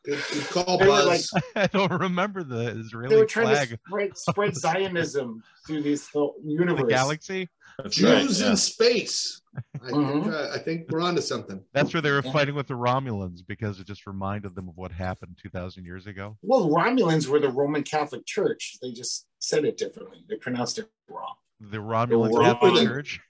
good, 0.04 0.22
good 0.32 0.44
call, 0.50 0.78
They 0.78 0.86
were 0.88 1.16
I 1.56 1.66
don't 1.66 1.92
remember 1.92 2.42
the 2.42 2.56
They 2.56 2.80
Israeli 2.80 3.16
were 3.16 3.24
trying 3.24 3.48
flag, 3.48 3.68
to 3.70 3.78
spread, 3.86 4.16
spread 4.16 4.56
Zionism 4.78 5.42
through 5.66 5.82
this 5.82 6.08
whole 6.08 6.34
the 6.44 6.50
universe. 6.52 6.88
galaxy. 6.88 7.48
That's 7.78 8.00
right, 8.02 8.22
Jews 8.22 8.40
yeah. 8.40 8.50
in 8.50 8.56
space. 8.56 9.40
I, 9.56 9.90
Mhm. 9.90 10.22
think, 10.24 10.34
uh, 10.34 10.48
I 10.52 10.58
think 10.58 10.90
we're 10.90 11.00
onto 11.00 11.20
something. 11.20 11.62
That's 11.72 11.92
where 11.94 12.00
they 12.00 12.10
were 12.10 12.22
Yeah. 12.24 12.32
fighting 12.32 12.54
with 12.56 12.66
the 12.66 12.74
Romulans 12.74 13.40
because 13.46 13.78
it 13.78 13.86
just 13.86 14.06
reminded 14.06 14.54
them 14.56 14.68
of 14.68 14.76
what 14.76 14.90
happened 14.90 15.38
2,000 15.40 15.84
years 15.84 16.06
ago. 16.08 16.36
Well, 16.42 16.68
Romulans 16.68 17.28
were 17.28 17.38
the 17.38 17.50
Roman 17.50 17.84
Catholic 17.84 18.26
Church. 18.26 18.78
They 18.82 18.90
just 18.90 19.26
said 19.38 19.64
it 19.64 19.76
differently. 19.76 20.24
They 20.28 20.36
pronounced 20.36 20.78
it 20.80 20.88
wrong. 21.08 21.34
The 21.60 21.78
Romulan 21.78 22.30
Romulan- 22.32 22.42
Catholic 22.60 22.86
Church. 22.88 23.20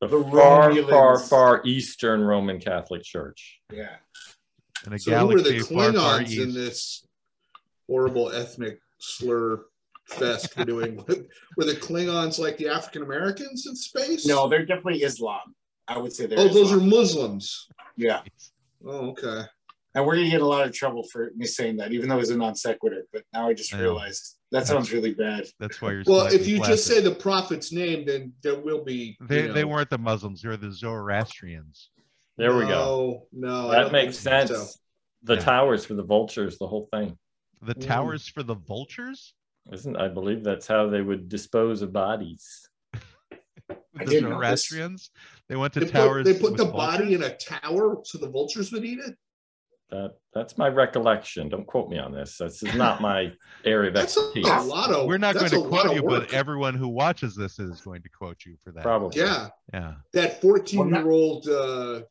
The, 0.00 0.06
The 0.08 0.22
far, 0.22 0.70
Romulans. 0.70 0.88
far, 0.88 1.18
far 1.18 1.62
Eastern 1.66 2.22
Roman 2.22 2.58
Catholic 2.58 3.02
Church. 3.02 3.60
Yeah. 3.70 3.96
In 4.86 4.92
a 4.92 4.98
So 4.98 5.16
who 5.18 5.26
were 5.28 5.40
the 5.42 5.50
galaxy 5.50 5.74
far, 5.74 5.92
far 5.92 6.20
Klingons 6.20 6.42
in 6.42 6.54
this 6.54 7.06
horrible 7.88 8.30
ethnic 8.30 8.78
slur 8.98 9.64
fest 10.06 10.56
we're 10.56 10.64
doing? 10.64 10.96
were 11.56 11.64
the 11.64 11.74
Klingons 11.76 12.38
like 12.38 12.56
the 12.56 12.68
African 12.68 13.02
Americans 13.02 13.66
in 13.66 13.76
space? 13.76 14.26
No, 14.26 14.48
they're 14.48 14.66
definitely 14.66 15.02
Islam. 15.02 15.54
I 15.88 15.98
would 15.98 16.12
say 16.12 16.26
they're 16.26 16.38
Oh, 16.38 16.48
those 16.48 16.72
are 16.72 16.80
Muslims. 16.80 17.68
yeah. 17.96 18.22
Oh, 18.86 19.10
okay. 19.10 19.42
And 19.94 20.06
we're 20.06 20.14
gonna 20.16 20.30
get 20.30 20.40
a 20.40 20.46
lot 20.46 20.66
of 20.66 20.72
trouble 20.72 21.02
for 21.12 21.32
me 21.36 21.46
saying 21.46 21.78
that, 21.78 21.92
even 21.92 22.08
though 22.08 22.18
it's 22.20 22.30
a 22.30 22.36
non 22.36 22.54
sequitur. 22.54 23.02
But 23.12 23.24
now 23.32 23.48
I 23.48 23.54
just 23.54 23.74
I 23.74 23.78
know. 23.78 23.84
realized 23.84 24.36
that 24.52 24.66
sounds 24.66 24.92
really 24.92 25.14
bad. 25.14 25.46
That's 25.58 25.82
why 25.82 25.92
you're. 25.92 26.04
Well, 26.06 26.26
if 26.26 26.32
slightly 26.32 26.52
you 26.52 26.64
just 26.64 26.86
say 26.86 27.00
the 27.00 27.10
prophet's 27.10 27.72
name, 27.72 28.04
then 28.06 28.32
there 28.42 28.58
will 28.58 28.84
be. 28.84 29.16
you 29.20 29.26
they, 29.26 29.48
they 29.48 29.64
weren't 29.64 29.90
the 29.90 29.98
Muslims, 29.98 30.42
they 30.42 30.48
were 30.48 30.56
the 30.56 30.72
Zoroastrians. 30.72 31.90
There 32.36 32.54
we 32.56 32.62
go. 32.64 33.26
No, 33.32 33.66
no. 33.66 33.70
That 33.70 33.92
makes 33.92 34.18
sense. 34.18 34.50
so. 34.50 34.66
The 35.24 35.34
Yeah. 35.34 35.40
towers 35.40 35.84
for 35.84 35.94
the 35.94 36.02
vultures, 36.02 36.56
the 36.58 36.66
whole 36.66 36.88
thing. 36.92 37.18
The 37.62 37.74
Mm. 37.74 37.86
towers 37.86 38.26
for 38.26 38.42
the 38.42 38.54
vultures? 38.54 39.34
Isn't 39.70 39.96
I 39.96 40.08
believe 40.08 40.42
that's 40.42 40.66
how 40.66 40.88
they 40.88 41.02
would 41.02 41.28
dispose 41.28 41.82
of 41.82 41.92
bodies. 41.92 42.68
The 43.68 44.04
didn't 44.06 44.30
know 44.30 44.40
this. 44.40 44.64
Zoroastrians. 44.66 45.10
They 45.48 45.56
went 45.56 45.74
to 45.74 45.80
They 45.80 45.86
put, 45.86 45.92
towers. 45.92 46.24
they 46.24 46.32
put 46.38 46.52
with 46.52 46.56
the 46.56 46.64
body 46.66 47.12
in 47.14 47.22
a 47.22 47.36
tower 47.36 47.98
so 48.04 48.18
the 48.18 48.28
vultures 48.30 48.72
would 48.72 48.84
eat 48.84 48.98
it. 49.00 49.14
That 49.90 50.12
that's 50.32 50.56
my 50.56 50.68
recollection. 50.68 51.48
Don't 51.48 51.66
quote 51.66 51.90
me 51.90 51.98
on 51.98 52.12
this. 52.12 52.38
This 52.38 52.62
is 52.62 52.74
not 52.76 53.00
my 53.02 53.32
area 53.64 53.88
of 53.88 53.94
That's 53.94 54.16
a, 54.16 54.20
expertise. 54.20 54.46
a 54.46 54.60
lot 54.62 54.90
of. 54.92 55.06
We're 55.06 55.18
not 55.18 55.34
going 55.34 55.50
to 55.50 55.62
quote 55.68 55.94
you, 55.94 56.02
but 56.02 56.32
everyone 56.32 56.74
who 56.74 56.88
watches 56.88 57.34
this 57.34 57.58
is 57.58 57.80
going 57.80 58.02
to 58.02 58.08
quote 58.08 58.38
you 58.46 58.56
for 58.64 58.70
that. 58.72 58.82
Probably. 58.84 59.20
yeah, 59.20 59.48
Yeah. 59.72 59.94
that 60.12 60.40
14 60.40 60.88
year 60.88 61.10
old 61.10 61.46
uh, 61.48 62.02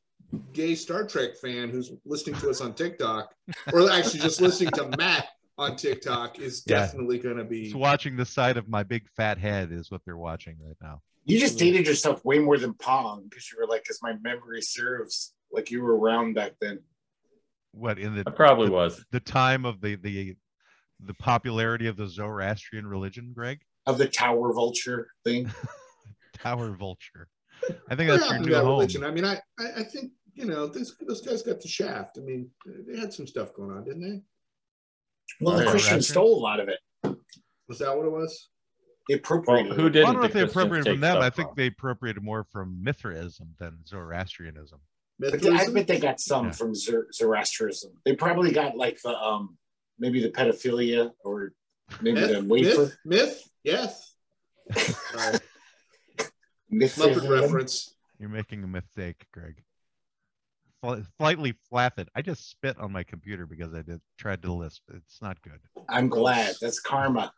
gay 0.53 0.75
Star 0.75 1.05
Trek 1.05 1.35
fan 1.41 1.69
who's 1.69 1.91
listening 2.05 2.39
to 2.41 2.49
us 2.49 2.61
on 2.61 2.73
TikTok, 2.73 3.33
or 3.73 3.89
actually 3.89 4.19
just 4.19 4.41
listening 4.41 4.71
to 4.71 4.95
Matt 4.97 5.27
on 5.57 5.75
TikTok, 5.75 6.39
is 6.39 6.63
Yeah. 6.65 6.79
definitely 6.79 7.19
going 7.19 7.37
to 7.37 7.43
be. 7.43 7.65
It's 7.67 7.75
watching 7.75 8.15
the 8.15 8.25
side 8.25 8.57
of 8.57 8.67
my 8.67 8.83
big 8.83 9.07
fat 9.15 9.37
head 9.37 9.71
is 9.71 9.89
what 9.91 10.01
they're 10.05 10.17
watching 10.17 10.57
right 10.65 10.77
now. 10.81 11.01
You 11.25 11.39
just 11.39 11.59
dated 11.59 11.85
yourself 11.85 12.23
way 12.25 12.39
more 12.39 12.57
than 12.57 12.73
Pong 12.75 13.23
because 13.29 13.51
you 13.51 13.57
were 13.59 13.67
like, 13.67 13.83
because 13.83 13.99
my 14.01 14.13
memory 14.21 14.61
serves, 14.61 15.33
like 15.51 15.69
you 15.69 15.81
were 15.81 15.95
around 15.97 16.33
back 16.33 16.53
then. 16.61 16.79
What 17.71 17.99
in 17.99 18.15
the 18.15 18.23
I 18.25 18.31
probably 18.31 18.69
was. 18.69 19.03
the 19.11 19.19
time 19.19 19.63
of 19.65 19.79
the 19.81 19.95
the 19.95 20.35
the 21.05 21.13
popularity 21.13 21.85
of 21.87 21.97
the 21.97 22.07
Zoroastrian 22.07 22.85
religion, 22.87 23.31
Greg? 23.33 23.59
Of 23.85 23.97
the 23.99 24.07
Tower 24.07 24.53
Vulture 24.53 25.07
thing. 25.23 25.51
Tower 26.33 26.71
vulture. 26.71 27.27
I 27.89 27.95
think 27.95 28.09
What 28.09 28.19
that's 28.19 28.23
your 28.25 28.33
happened 28.33 28.45
new 28.47 28.55
home. 28.55 28.67
religion? 28.67 29.03
I 29.03 29.11
mean, 29.11 29.25
I, 29.25 29.35
I, 29.59 29.65
I 29.77 29.83
think 29.83 30.11
you 30.33 30.45
know 30.45 30.67
this, 30.67 30.95
those 31.05 31.21
guys 31.21 31.41
got 31.43 31.61
the 31.61 31.67
shaft. 31.67 32.17
I 32.17 32.21
mean, 32.21 32.49
they 32.87 32.97
had 32.99 33.13
some 33.13 33.27
stuff 33.27 33.53
going 33.53 33.71
on, 33.71 33.83
didn't 33.83 34.01
they? 34.01 34.21
Well, 35.41 35.57
the 35.57 35.65
Christians 35.65 36.07
stole 36.07 36.37
a 36.39 36.41
lot 36.41 36.59
of 36.59 36.69
it. 36.69 36.79
Was 37.67 37.79
that 37.79 37.95
what 37.95 38.05
it 38.05 38.11
was? 38.11 38.49
They 39.07 39.15
Well, 39.15 39.19
appropriated 39.19 39.73
who 39.73 39.85
it. 39.85 39.89
I 39.89 39.89
didn't? 39.91 40.05
don't 40.07 40.15
know 40.17 40.23
if 40.23 40.33
the 40.33 40.39
they 40.39 40.45
appropriated 40.45 40.85
from 40.85 40.93
take 40.95 41.01
them. 41.01 41.21
I 41.21 41.29
think 41.29 41.49
from? 41.49 41.55
they 41.57 41.67
appropriated 41.67 42.23
more 42.23 42.43
from 42.51 42.81
Mithraism 42.83 43.55
than 43.59 43.79
Zoroastrianism. 43.87 44.79
But 45.19 45.33
I 45.33 45.37
Mithraism? 45.37 45.73
bet 45.73 45.87
they 45.87 45.99
got 45.99 46.19
some 46.19 46.45
Yeah. 46.47 46.51
from 46.51 46.73
Zoroastrianism. 46.75 47.91
They 48.05 48.15
probably 48.15 48.51
got 48.51 48.75
like 48.77 49.01
the 49.01 49.15
um 49.17 49.57
maybe 49.99 50.21
the 50.21 50.29
pedophilia 50.29 51.11
or 51.23 51.53
maybe 52.01 52.21
the 52.21 52.41
Myth, 52.41 52.47
wafer. 52.47 52.81
myth, 52.81 52.97
myth, 53.05 53.49
yes. 53.63 54.13
Myth. 56.69 56.95
Muppet 56.97 57.29
reference. 57.29 57.95
You're 58.19 58.29
making 58.29 58.63
a 58.63 58.67
mistake, 58.67 59.25
Greg. 59.31 59.55
Sli- 60.83 61.05
Slightly 61.19 61.53
flaccid. 61.69 62.09
I 62.15 62.21
just 62.21 62.49
spit 62.49 62.77
on 62.79 62.91
my 62.91 63.03
computer 63.03 63.45
because 63.45 63.73
I 63.73 63.81
did 63.81 64.01
tried 64.17 64.41
to 64.43 64.53
lisp. 64.53 64.83
It's 64.93 65.21
not 65.21 65.41
good. 65.41 65.59
I'm 65.89 66.09
glad. 66.09 66.55
That's 66.61 66.79
karma 66.93 67.31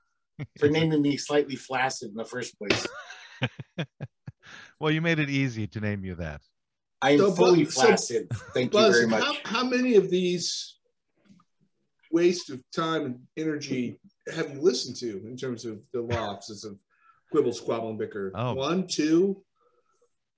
for 0.59 0.67
naming 0.69 1.01
me 1.01 1.17
slightly 1.17 1.55
flaccid 1.55 2.09
in 2.09 2.15
the 2.15 2.25
first 2.25 2.57
place. 2.57 2.87
Well, 4.79 4.91
you 4.91 5.01
made 5.01 5.19
it 5.19 5.29
easy 5.29 5.67
to 5.67 5.79
name 5.79 6.03
you 6.03 6.15
that. 6.15 6.41
I 7.01 7.11
am 7.11 7.19
So, 7.19 7.31
fully 7.31 7.63
Buzz- 7.65 7.75
so, 7.75 7.81
flaccid. 7.85 8.27
Thank 8.53 8.73
you 8.73 8.91
very 8.91 9.07
much. 9.07 9.23
how, 9.23 9.33
how 9.61 9.63
many 9.63 9.95
of 9.95 10.09
these 10.09 10.77
waste 12.11 12.49
of 12.49 12.59
time 12.75 13.05
and 13.05 13.19
energy 13.37 13.99
have 14.35 14.51
you 14.51 14.59
listened 14.61 14.95
to 14.97 15.21
in 15.27 15.37
terms 15.37 15.63
of 15.65 15.79
the 15.93 16.01
law 16.01 16.31
offices 16.31 16.63
of 16.65 16.77
Quibble, 17.31 17.53
Squabble, 17.53 17.89
and 17.91 17.99
Bicker? 17.99 18.31
Oh. 18.35 18.55
One, 18.55 18.87
two, 18.87 19.43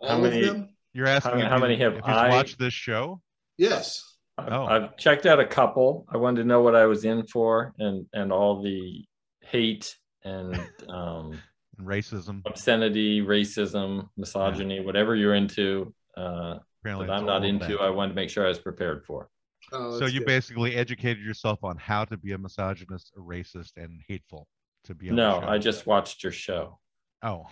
all 0.01 0.09
How 0.09 0.17
many- 0.19 0.41
of 0.43 0.53
them? 0.53 0.72
You're 0.93 1.08
asking 1.08 1.39
How- 1.39 1.49
how 1.49 1.58
many 1.58 1.77
have 1.77 1.95
you've 1.95 2.03
I- 2.03 2.29
watched 2.29 2.60
this 2.60 2.73
show? 2.73 3.21
Yes. 3.58 4.03
I've, 4.38 4.51
Oh. 4.51 4.65
I've 4.65 4.97
checked 4.97 5.25
out 5.25 5.39
a 5.39 5.45
couple. 5.45 6.06
I 6.10 6.17
wanted 6.17 6.41
to 6.41 6.47
know 6.47 6.62
what 6.62 6.75
I 6.75 6.86
was 6.88 7.06
in 7.06 7.25
for, 7.27 7.73
and 7.77 8.08
and 8.13 8.32
all 8.32 8.62
the 8.63 9.06
hate 9.41 9.95
and 10.23 10.56
um, 10.89 11.39
Racism. 11.82 12.41
obscenity, 12.45 13.21
racism, 13.21 14.10
misogyny, 14.17 14.79
whatever 14.79 15.15
you're 15.15 15.36
into. 15.36 15.93
Uh, 16.17 16.60
Apparently, 16.82 17.08
that 17.08 17.13
I'm 17.13 17.25
not 17.25 17.45
into. 17.45 17.67
that. 17.67 17.82
I 17.82 17.89
wanted 17.91 18.10
to 18.10 18.15
make 18.15 18.29
sure 18.29 18.45
I 18.45 18.49
was 18.49 18.60
prepared 18.60 19.06
for. 19.06 19.29
Oh, 19.71 19.97
so 19.99 20.06
you 20.06 20.19
good. 20.19 20.27
basically 20.27 20.75
educated 20.75 21.23
yourself 21.23 21.63
on 21.63 21.77
how 21.77 22.03
to 22.06 22.17
be 22.17 22.32
a 22.34 22.38
misogynist, 22.38 23.13
a 23.17 23.19
racist, 23.21 23.77
and 23.77 24.01
hateful 24.08 24.47
to 24.86 24.93
be 24.95 25.10
on 25.10 25.15
No, 25.15 25.39
the 25.39 25.41
show. 25.41 25.47
I 25.53 25.58
just 25.60 25.86
watched 25.88 26.23
your 26.23 26.32
show. 26.32 26.79
oh 27.21 27.45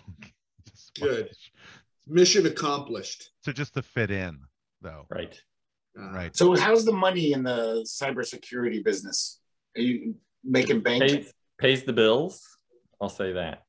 Good. 0.99 1.29
Watch. 2.11 2.19
mission 2.19 2.45
accomplished. 2.45 3.31
So 3.41 3.51
just 3.51 3.73
to 3.75 3.81
fit 3.81 4.11
in, 4.11 4.39
though. 4.81 5.05
Right. 5.09 5.39
Uh, 5.97 6.11
Right. 6.11 6.35
So 6.35 6.55
how's 6.55 6.85
the 6.85 6.93
money 6.93 7.33
in 7.33 7.43
the 7.43 7.85
cybersecurity 7.85 8.83
business? 8.83 9.39
Are 9.75 9.81
you 9.81 10.15
making 10.43 10.81
bank? 10.81 11.03
Pays, 11.03 11.33
pays 11.59 11.83
the 11.83 11.93
bills. 11.93 12.41
I'll 13.01 13.09
say 13.09 13.33
that. 13.33 13.63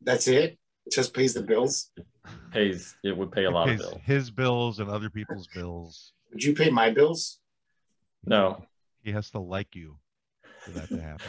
That's 0.00 0.28
it? 0.28 0.58
Just 0.90 1.14
pays 1.14 1.34
the 1.34 1.42
bills? 1.42 1.90
Pays. 2.52 2.96
It 3.02 3.16
would 3.16 3.32
pay 3.32 3.44
a 3.44 3.50
lot 3.50 3.68
of 3.68 3.78
bills. 3.78 4.00
his 4.04 4.30
bills 4.30 4.78
and 4.78 4.90
other 4.90 5.10
people's 5.10 5.46
bills. 5.54 6.12
Would 6.32 6.42
you 6.42 6.54
pay 6.54 6.70
my 6.70 6.90
bills? 6.90 7.40
No. 8.24 8.64
He 9.02 9.12
has 9.12 9.30
to 9.30 9.38
like 9.38 9.74
you 9.74 9.98
for 10.62 10.70
that 10.70 10.88
to 10.88 11.00
happen. 11.00 11.26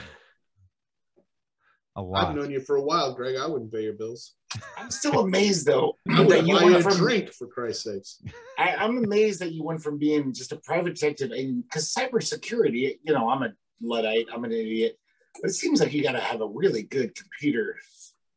A 1.97 2.03
I've 2.13 2.35
known 2.35 2.51
you 2.51 2.59
for 2.59 2.75
a 2.75 2.81
while, 2.81 3.13
Greg. 3.13 3.35
I 3.37 3.47
wouldn't 3.47 3.71
pay 3.71 3.83
your 3.83 3.93
bills. 3.93 4.33
I'm 4.77 4.91
still 4.91 5.19
amazed 5.19 5.65
though 5.65 5.97
I 6.09 6.23
that 6.23 6.45
you 6.45 6.55
went 6.55 6.75
a 6.75 6.81
from 6.81 6.97
drink 6.97 7.33
for 7.33 7.47
Christ's 7.47 7.83
sakes. 7.83 8.21
I, 8.57 8.75
I'm 8.75 8.97
amazed 9.03 9.39
that 9.41 9.51
you 9.51 9.63
went 9.63 9.81
from 9.81 9.97
being 9.97 10.33
just 10.33 10.51
a 10.51 10.57
private 10.57 10.95
detective 10.95 11.31
and 11.31 11.63
because 11.63 11.93
cybersecurity, 11.93 12.99
you 13.03 13.13
know, 13.13 13.29
I'm 13.29 13.43
a 13.43 13.53
luddite, 13.81 14.27
I'm 14.33 14.43
an 14.45 14.51
idiot, 14.51 14.97
but 15.41 15.49
it 15.49 15.53
seems 15.53 15.79
like 15.79 15.93
you 15.93 16.03
got 16.03 16.13
to 16.13 16.19
have 16.19 16.41
a 16.41 16.47
really 16.47 16.83
good 16.83 17.15
computer 17.15 17.77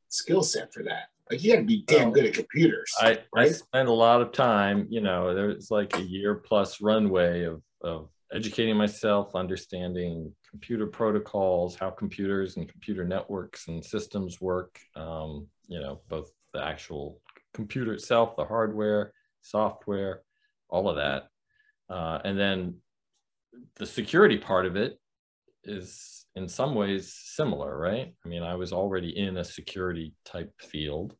skill 0.08 0.42
set 0.42 0.72
for 0.72 0.82
that. 0.84 1.08
Like 1.30 1.42
you 1.44 1.52
got 1.52 1.60
to 1.60 1.66
be 1.66 1.82
damn 1.86 2.12
good 2.12 2.24
at 2.24 2.34
computers. 2.34 2.92
I, 2.98 3.10
I 3.10 3.18
right? 3.34 3.54
spent 3.54 3.88
a 3.88 3.92
lot 3.92 4.22
of 4.22 4.32
time, 4.32 4.86
you 4.88 5.00
know, 5.00 5.34
there's 5.34 5.70
like 5.70 5.96
a 5.96 6.02
year 6.02 6.34
plus 6.34 6.80
runway 6.80 7.44
of, 7.44 7.62
of 7.82 8.08
educating 8.32 8.76
myself, 8.76 9.34
understanding 9.34 10.32
computer 10.50 10.86
protocols, 10.86 11.76
how 11.76 11.90
computers 11.90 12.56
and 12.56 12.68
computer 12.68 13.04
networks 13.04 13.68
and 13.68 13.84
systems 13.84 14.40
work, 14.40 14.78
um, 14.96 15.46
you 15.68 15.78
know, 15.80 16.00
both 16.08 16.30
the 16.52 16.64
actual 16.64 17.20
computer 17.54 17.92
itself, 17.92 18.36
the 18.36 18.44
hardware, 18.44 19.12
software, 19.42 20.22
all 20.68 20.88
of 20.88 20.96
that. 20.96 21.28
Uh, 21.88 22.18
and 22.24 22.38
then 22.38 22.76
the 23.76 23.86
security 23.86 24.38
part 24.38 24.66
of 24.66 24.76
it 24.76 24.98
is 25.64 26.26
in 26.34 26.48
some 26.48 26.74
ways 26.74 27.14
similar, 27.14 27.76
right? 27.78 28.14
I 28.24 28.28
mean, 28.28 28.42
I 28.42 28.54
was 28.54 28.72
already 28.72 29.16
in 29.16 29.36
a 29.36 29.44
security 29.44 30.14
type 30.24 30.52
field. 30.60 31.14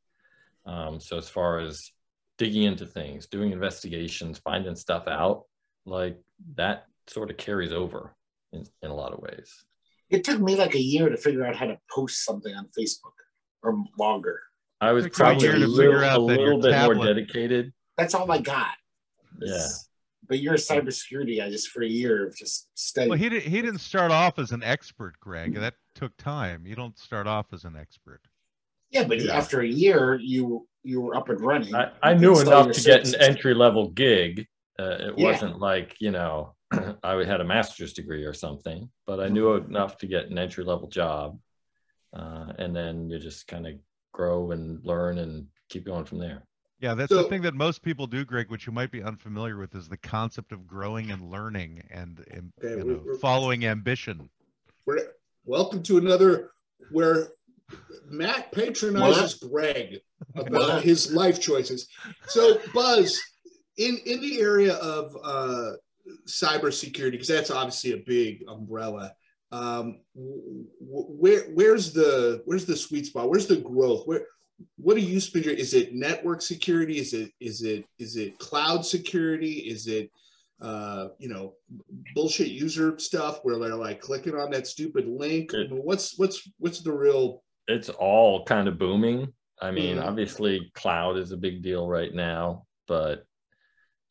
Um, 0.67 1.01
so 1.01 1.17
as 1.17 1.29
far 1.29 1.61
as 1.61 1.91
digging 2.37 2.65
into 2.65 2.87
things, 2.87 3.27
doing 3.27 3.53
investigations, 3.53 4.39
finding 4.39 4.77
stuff 4.77 5.09
out, 5.09 5.45
like 5.87 6.19
that 6.55 6.87
sort 7.09 7.31
of 7.31 7.37
carries 7.37 7.73
over 7.73 8.15
in, 8.53 8.65
in 8.83 8.91
a 8.91 8.95
lot 8.95 9.13
of 9.13 9.21
ways. 9.21 9.65
it 10.11 10.25
took 10.25 10.41
me 10.41 10.57
like 10.57 10.75
a 10.75 10.81
year 10.81 11.09
to 11.09 11.17
figure 11.17 11.45
out 11.45 11.57
how 11.57 11.67
to 11.67 11.79
post 11.91 12.25
something 12.25 12.55
on 12.55 12.67
Facebook 12.79 13.17
or 13.62 13.83
longer. 13.99 14.40
I 14.81 14.92
was 14.92 15.09
probably 15.09 15.49
a 15.49 15.53
little, 15.57 16.05
out 16.05 16.18
a 16.18 16.23
little 16.23 16.61
bit 16.61 16.73
more 16.85 16.94
dedicated. 17.05 17.73
That's 17.97 18.14
all 18.14 18.31
I 18.31 18.38
got. 18.38 18.75
Yeah. 19.40 19.66
But 20.29 20.40
you're 20.40 20.55
a 20.55 20.59
cybersecurity 20.59 21.38
guy 21.38 21.51
just 21.51 21.68
for 21.71 21.83
a 21.83 21.88
year 21.88 22.27
of 22.27 22.37
just 22.37 22.68
study. 22.75 23.09
Well, 23.09 23.18
he 23.18 23.29
didn't. 23.29 23.51
he 23.51 23.62
didn't 23.62 23.81
start 23.81 24.11
off 24.12 24.38
as 24.38 24.53
an 24.53 24.62
expert, 24.62 25.18
Greg. 25.21 25.55
That 25.55 25.75
took 25.94 26.16
time. 26.18 26.66
You 26.66 26.77
don't 26.77 26.97
start 26.99 27.27
off 27.27 27.47
as 27.53 27.64
an 27.64 27.77
expert. 27.77 28.21
yeah, 28.90 29.05
but 29.05 29.21
Yeah. 29.21 29.37
after 29.37 29.61
a 29.62 29.66
year, 29.66 30.18
you 30.23 30.66
you 30.85 31.01
were 31.01 31.16
up 31.16 31.29
and 31.29 31.40
running. 31.40 31.75
I, 31.75 31.90
I 32.03 32.14
knew 32.14 32.38
enough 32.40 32.71
to 32.73 32.81
get 32.81 33.07
an 33.09 33.21
entry 33.21 33.53
level 33.55 33.88
gig. 33.90 34.47
Uh, 34.79 34.97
it 35.01 35.14
Yeah. 35.18 35.25
wasn't 35.33 35.59
like, 35.59 35.97
you 36.01 36.11
know, 36.12 36.55
I 37.03 37.25
had 37.25 37.40
a 37.40 37.44
master's 37.44 37.92
degree 37.92 38.25
or 38.25 38.33
something, 38.33 38.88
but 39.07 39.18
I 39.21 39.29
knew 39.29 39.55
enough 39.55 39.97
to 39.99 40.07
get 40.07 40.31
an 40.31 40.38
entry 40.38 40.62
level 40.64 40.88
job. 40.88 41.38
Uh, 42.12 42.53
and 42.59 42.75
then 42.75 43.11
you 43.11 43.18
just 43.18 43.47
kind 43.47 43.66
of 43.66 43.75
grow 44.12 44.53
and 44.53 44.85
learn 44.85 45.18
and 45.18 45.47
keep 45.68 45.85
going 45.85 46.05
from 46.05 46.18
there. 46.18 46.42
Yeah, 46.81 46.94
that's 46.94 47.12
the 47.12 47.25
thing 47.25 47.42
that 47.42 47.55
most 47.55 47.83
people 47.83 48.07
do, 48.07 48.25
Greg, 48.25 48.51
which 48.51 48.66
you 48.66 48.73
might 48.73 48.92
be 48.92 49.03
unfamiliar 49.03 49.57
with, 49.57 49.75
is 49.75 49.88
the 49.88 49.97
concept 49.97 50.53
of 50.53 50.64
growing 50.66 51.11
and 51.11 51.29
learning 51.29 51.83
and, 51.90 52.25
and 52.31 52.53
Okay, 52.64 52.79
you 52.79 53.03
know, 53.05 53.16
following 53.16 53.66
ambition. 53.66 54.31
We're, 54.87 55.09
welcome 55.49 55.83
to 55.83 55.99
another 55.99 56.51
where 56.92 57.29
Matt 58.09 58.53
patronizes 58.53 59.35
Greg 59.35 59.99
about 60.37 60.53
What? 60.53 60.85
his 60.85 61.12
life 61.12 61.40
choices. 61.40 61.88
So, 62.29 62.61
Buzz, 62.73 63.21
in 63.77 63.99
in 64.07 64.21
the 64.21 64.40
area 64.40 64.75
of 64.75 65.16
uh, 65.25 65.73
cybersecurity, 66.27 67.12
because 67.12 67.29
that's 67.29 67.51
obviously 67.51 67.92
a 67.92 67.99
big 68.07 68.44
umbrella. 68.49 69.14
Um, 69.51 70.01
where 70.15 71.45
where's 71.55 71.93
the 71.93 72.43
where's 72.45 72.67
the 72.67 72.77
sweet 72.77 73.07
spot? 73.07 73.31
Where's 73.31 73.47
the 73.47 73.57
growth? 73.57 74.03
Where 74.07 74.27
what 74.77 74.95
do 74.95 75.01
you 75.01 75.21
spend 75.21 75.45
your? 75.47 75.55
Is 75.55 75.73
it 75.75 75.95
network 75.95 76.43
security? 76.43 76.99
Is 76.99 77.15
it 77.15 77.31
is 77.41 77.63
it 77.63 77.85
is 77.99 78.17
it 78.17 78.39
cloud 78.39 78.85
security? 78.85 79.53
Is 79.53 79.87
it 79.87 80.11
uh, 80.61 81.09
you 81.19 81.29
know 81.29 81.55
bullshit 82.15 82.49
user 82.49 82.99
stuff 82.99 83.41
where 83.43 83.59
they're 83.59 83.75
like 83.75 84.01
clicking 84.01 84.35
on 84.35 84.51
that 84.51 84.67
stupid 84.67 85.07
link? 85.09 85.55
I 85.55 85.59
It- 85.59 85.71
mean, 85.71 85.81
what's 85.81 86.19
what's 86.19 86.47
what's 86.59 86.81
the 86.81 86.93
real? 86.93 87.43
It's 87.69 87.89
all 87.89 88.45
kind 88.45 88.69
of 88.69 88.79
booming. 88.79 89.33
I 89.61 89.71
mean, 89.71 89.97
Mhm. 89.97 90.05
obviously, 90.05 90.71
cloud 90.75 91.17
is 91.17 91.33
a 91.33 91.37
big 91.37 91.63
deal 91.63 91.89
right 91.89 92.13
now, 92.15 92.67
but 92.87 93.25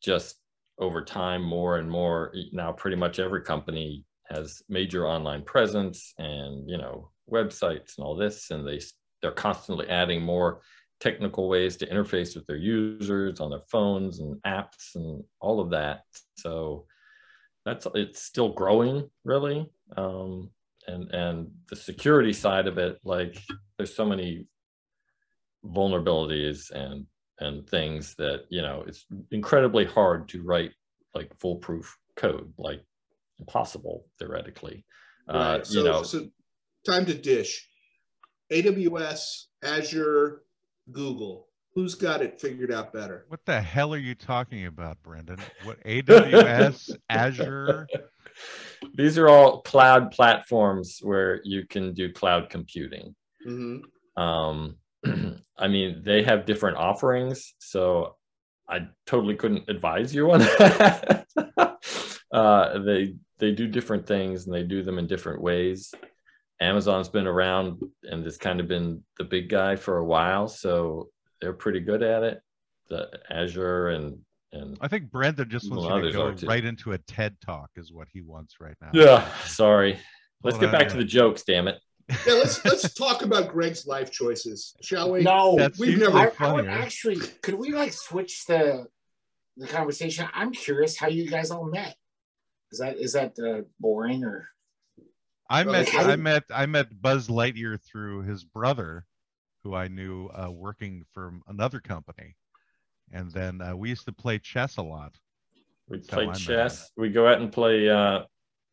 just 0.02 0.36
over 0.78 1.02
time, 1.04 1.42
more 1.42 1.78
and 1.78 1.90
more 1.90 2.32
now, 2.52 2.72
pretty 2.72 2.96
much 2.96 3.18
every 3.18 3.42
company 3.42 4.04
has 4.28 4.62
major 4.68 5.06
online 5.06 5.42
presence 5.42 6.14
and 6.18 6.68
you 6.68 6.78
know 6.78 7.10
websites 7.30 7.96
and 7.96 8.04
all 8.04 8.16
this, 8.16 8.50
and 8.50 8.66
they 8.66 8.80
they're 9.22 9.32
constantly 9.32 9.88
adding 9.88 10.22
more 10.22 10.60
technical 11.00 11.48
ways 11.48 11.76
to 11.76 11.86
interface 11.86 12.34
with 12.34 12.46
their 12.46 12.56
users 12.56 13.40
on 13.40 13.50
their 13.50 13.62
phones 13.70 14.18
and 14.20 14.40
apps 14.42 14.94
and 14.94 15.22
all 15.40 15.60
of 15.60 15.70
that. 15.70 16.02
So 16.36 16.86
that's 17.68 17.86
it's 17.94 18.22
still 18.22 18.48
growing 18.48 19.08
really 19.24 19.70
um, 19.96 20.50
and 20.86 21.10
and 21.12 21.50
the 21.68 21.76
security 21.76 22.32
side 22.32 22.66
of 22.66 22.78
it 22.78 22.98
like 23.04 23.38
there's 23.76 23.94
so 23.94 24.06
many 24.06 24.46
vulnerabilities 25.64 26.70
and 26.70 27.04
and 27.40 27.68
things 27.68 28.14
that 28.16 28.44
you 28.48 28.62
know 28.62 28.84
it's 28.86 29.04
incredibly 29.30 29.84
hard 29.84 30.28
to 30.28 30.42
write 30.42 30.72
like 31.14 31.30
foolproof 31.38 31.96
code 32.16 32.52
like 32.58 32.82
impossible 33.38 34.06
theoretically 34.18 34.84
uh, 35.28 35.62
So, 35.62 35.78
you 35.78 35.84
know 35.84 36.02
so 36.02 36.28
time 36.86 37.06
to 37.06 37.14
dish. 37.14 37.66
AWS, 38.50 39.44
Azure, 39.62 40.42
Google. 40.90 41.48
Who's 41.74 41.94
got 41.94 42.22
it 42.22 42.40
figured 42.40 42.72
out 42.72 42.94
better? 42.94 43.26
What 43.28 43.44
the 43.44 43.60
hell 43.60 43.92
are 43.92 43.98
you 43.98 44.14
talking 44.14 44.64
about, 44.64 44.96
Brendan? 45.02 45.36
What 45.64 45.84
AWS, 45.84 46.96
Azure? 47.10 47.86
these 48.94 49.18
are 49.18 49.28
all 49.28 49.62
cloud 49.62 50.10
platforms 50.10 50.98
where 51.02 51.40
you 51.44 51.66
can 51.66 51.94
do 51.94 52.12
cloud 52.12 52.50
computing 52.50 53.14
hmm 53.44 53.78
um 54.16 54.76
i 55.58 55.68
mean 55.68 56.02
they 56.04 56.22
have 56.22 56.44
different 56.46 56.76
offerings 56.76 57.54
so 57.58 58.16
i 58.68 58.80
totally 59.06 59.36
couldn't 59.36 59.68
advise 59.68 60.14
you 60.14 60.30
on 60.30 60.40
that 60.40 61.26
uh 62.32 62.78
they 62.80 63.14
they 63.38 63.52
do 63.52 63.66
different 63.66 64.06
things 64.06 64.46
and 64.46 64.54
they 64.54 64.62
do 64.62 64.82
them 64.82 64.98
in 64.98 65.06
different 65.06 65.40
ways 65.40 65.92
amazon's 66.60 67.08
been 67.08 67.26
around 67.26 67.80
and 68.04 68.24
has 68.24 68.36
kind 68.36 68.60
of 68.60 68.68
been 68.68 69.02
the 69.18 69.24
big 69.24 69.48
guy 69.48 69.76
for 69.76 69.98
a 69.98 70.04
while 70.04 70.48
so 70.48 71.08
they're 71.40 71.52
pretty 71.52 71.80
good 71.80 72.02
at 72.02 72.22
it 72.22 72.40
the 72.88 73.08
azure 73.30 73.88
and 73.88 74.18
and 74.50 74.78
I 74.80 74.88
think 74.88 75.10
Brendan 75.10 75.50
just 75.50 75.70
wants 75.70 76.06
you 76.06 76.10
to 76.10 76.40
go 76.40 76.46
right 76.48 76.64
into 76.64 76.92
a 76.92 76.98
TED 76.98 77.36
talk, 77.44 77.68
is 77.76 77.92
what 77.92 78.08
he 78.10 78.22
wants 78.22 78.54
right 78.60 78.74
now. 78.80 78.88
yeah 78.94 79.28
sorry 79.44 79.98
let's 80.42 80.56
Hold 80.56 80.70
get 80.70 80.72
back 80.72 80.82
yeah. 80.84 80.88
to 80.88 80.96
the 80.96 81.04
jokes 81.04 81.42
damn 81.46 81.68
it 81.68 81.76
Yeah, 82.26 82.32
let's 82.34 82.64
let's 82.64 82.94
talk 82.94 83.20
about 83.20 83.50
Greg's 83.52 83.86
life 83.86 84.10
choices, 84.10 84.74
shall 84.80 85.12
we? 85.12 85.22
No, 85.22 85.56
That's 85.58 85.78
we've 85.78 85.98
usually 85.98 86.10
never- 86.14 86.34
I, 86.42 86.62
I 86.62 86.66
actually. 86.66 87.16
Could 87.42 87.56
we 87.56 87.72
like 87.72 87.92
switch 87.92 88.46
the 88.46 88.86
the 89.58 89.66
conversation? 89.66 90.26
I'm 90.32 90.50
curious 90.52 90.96
how 90.96 91.08
you 91.08 91.28
guys 91.28 91.50
all 91.50 91.66
met. 91.66 91.94
Is 92.72 92.78
that 92.78 92.96
is 92.98 93.12
that 93.14 93.38
uh, 93.38 93.62
boring 93.80 94.24
or? 94.24 94.48
I 95.50 95.64
Well, 95.64 95.72
met 95.72 95.86
like, 95.86 95.94
how 95.94 96.02
I 96.02 96.10
did- 96.16 96.20
met 96.20 96.44
I 96.54 96.66
met 96.66 97.00
Buzz 97.00 97.28
Lightyear 97.28 97.80
through 97.82 98.22
his 98.22 98.44
brother, 98.44 99.06
who 99.64 99.74
I 99.74 99.88
knew 99.88 100.28
uh, 100.28 100.50
working 100.50 101.04
for 101.12 101.32
another 101.48 101.80
company, 101.80 102.36
and 103.12 103.30
then 103.32 103.60
uh, 103.62 103.74
we 103.74 103.88
used 103.88 104.04
to 104.06 104.12
play 104.12 104.38
chess 104.38 104.76
a 104.76 104.82
lot. 104.82 105.14
we 105.88 105.96
That's 105.98 106.08
play 106.08 106.26
met 106.26 106.36
chess 106.36 106.90
we 106.96 107.08
go 107.08 107.26
out 107.26 107.40
and 107.40 107.50
play 107.50 107.88
uh 107.88 108.24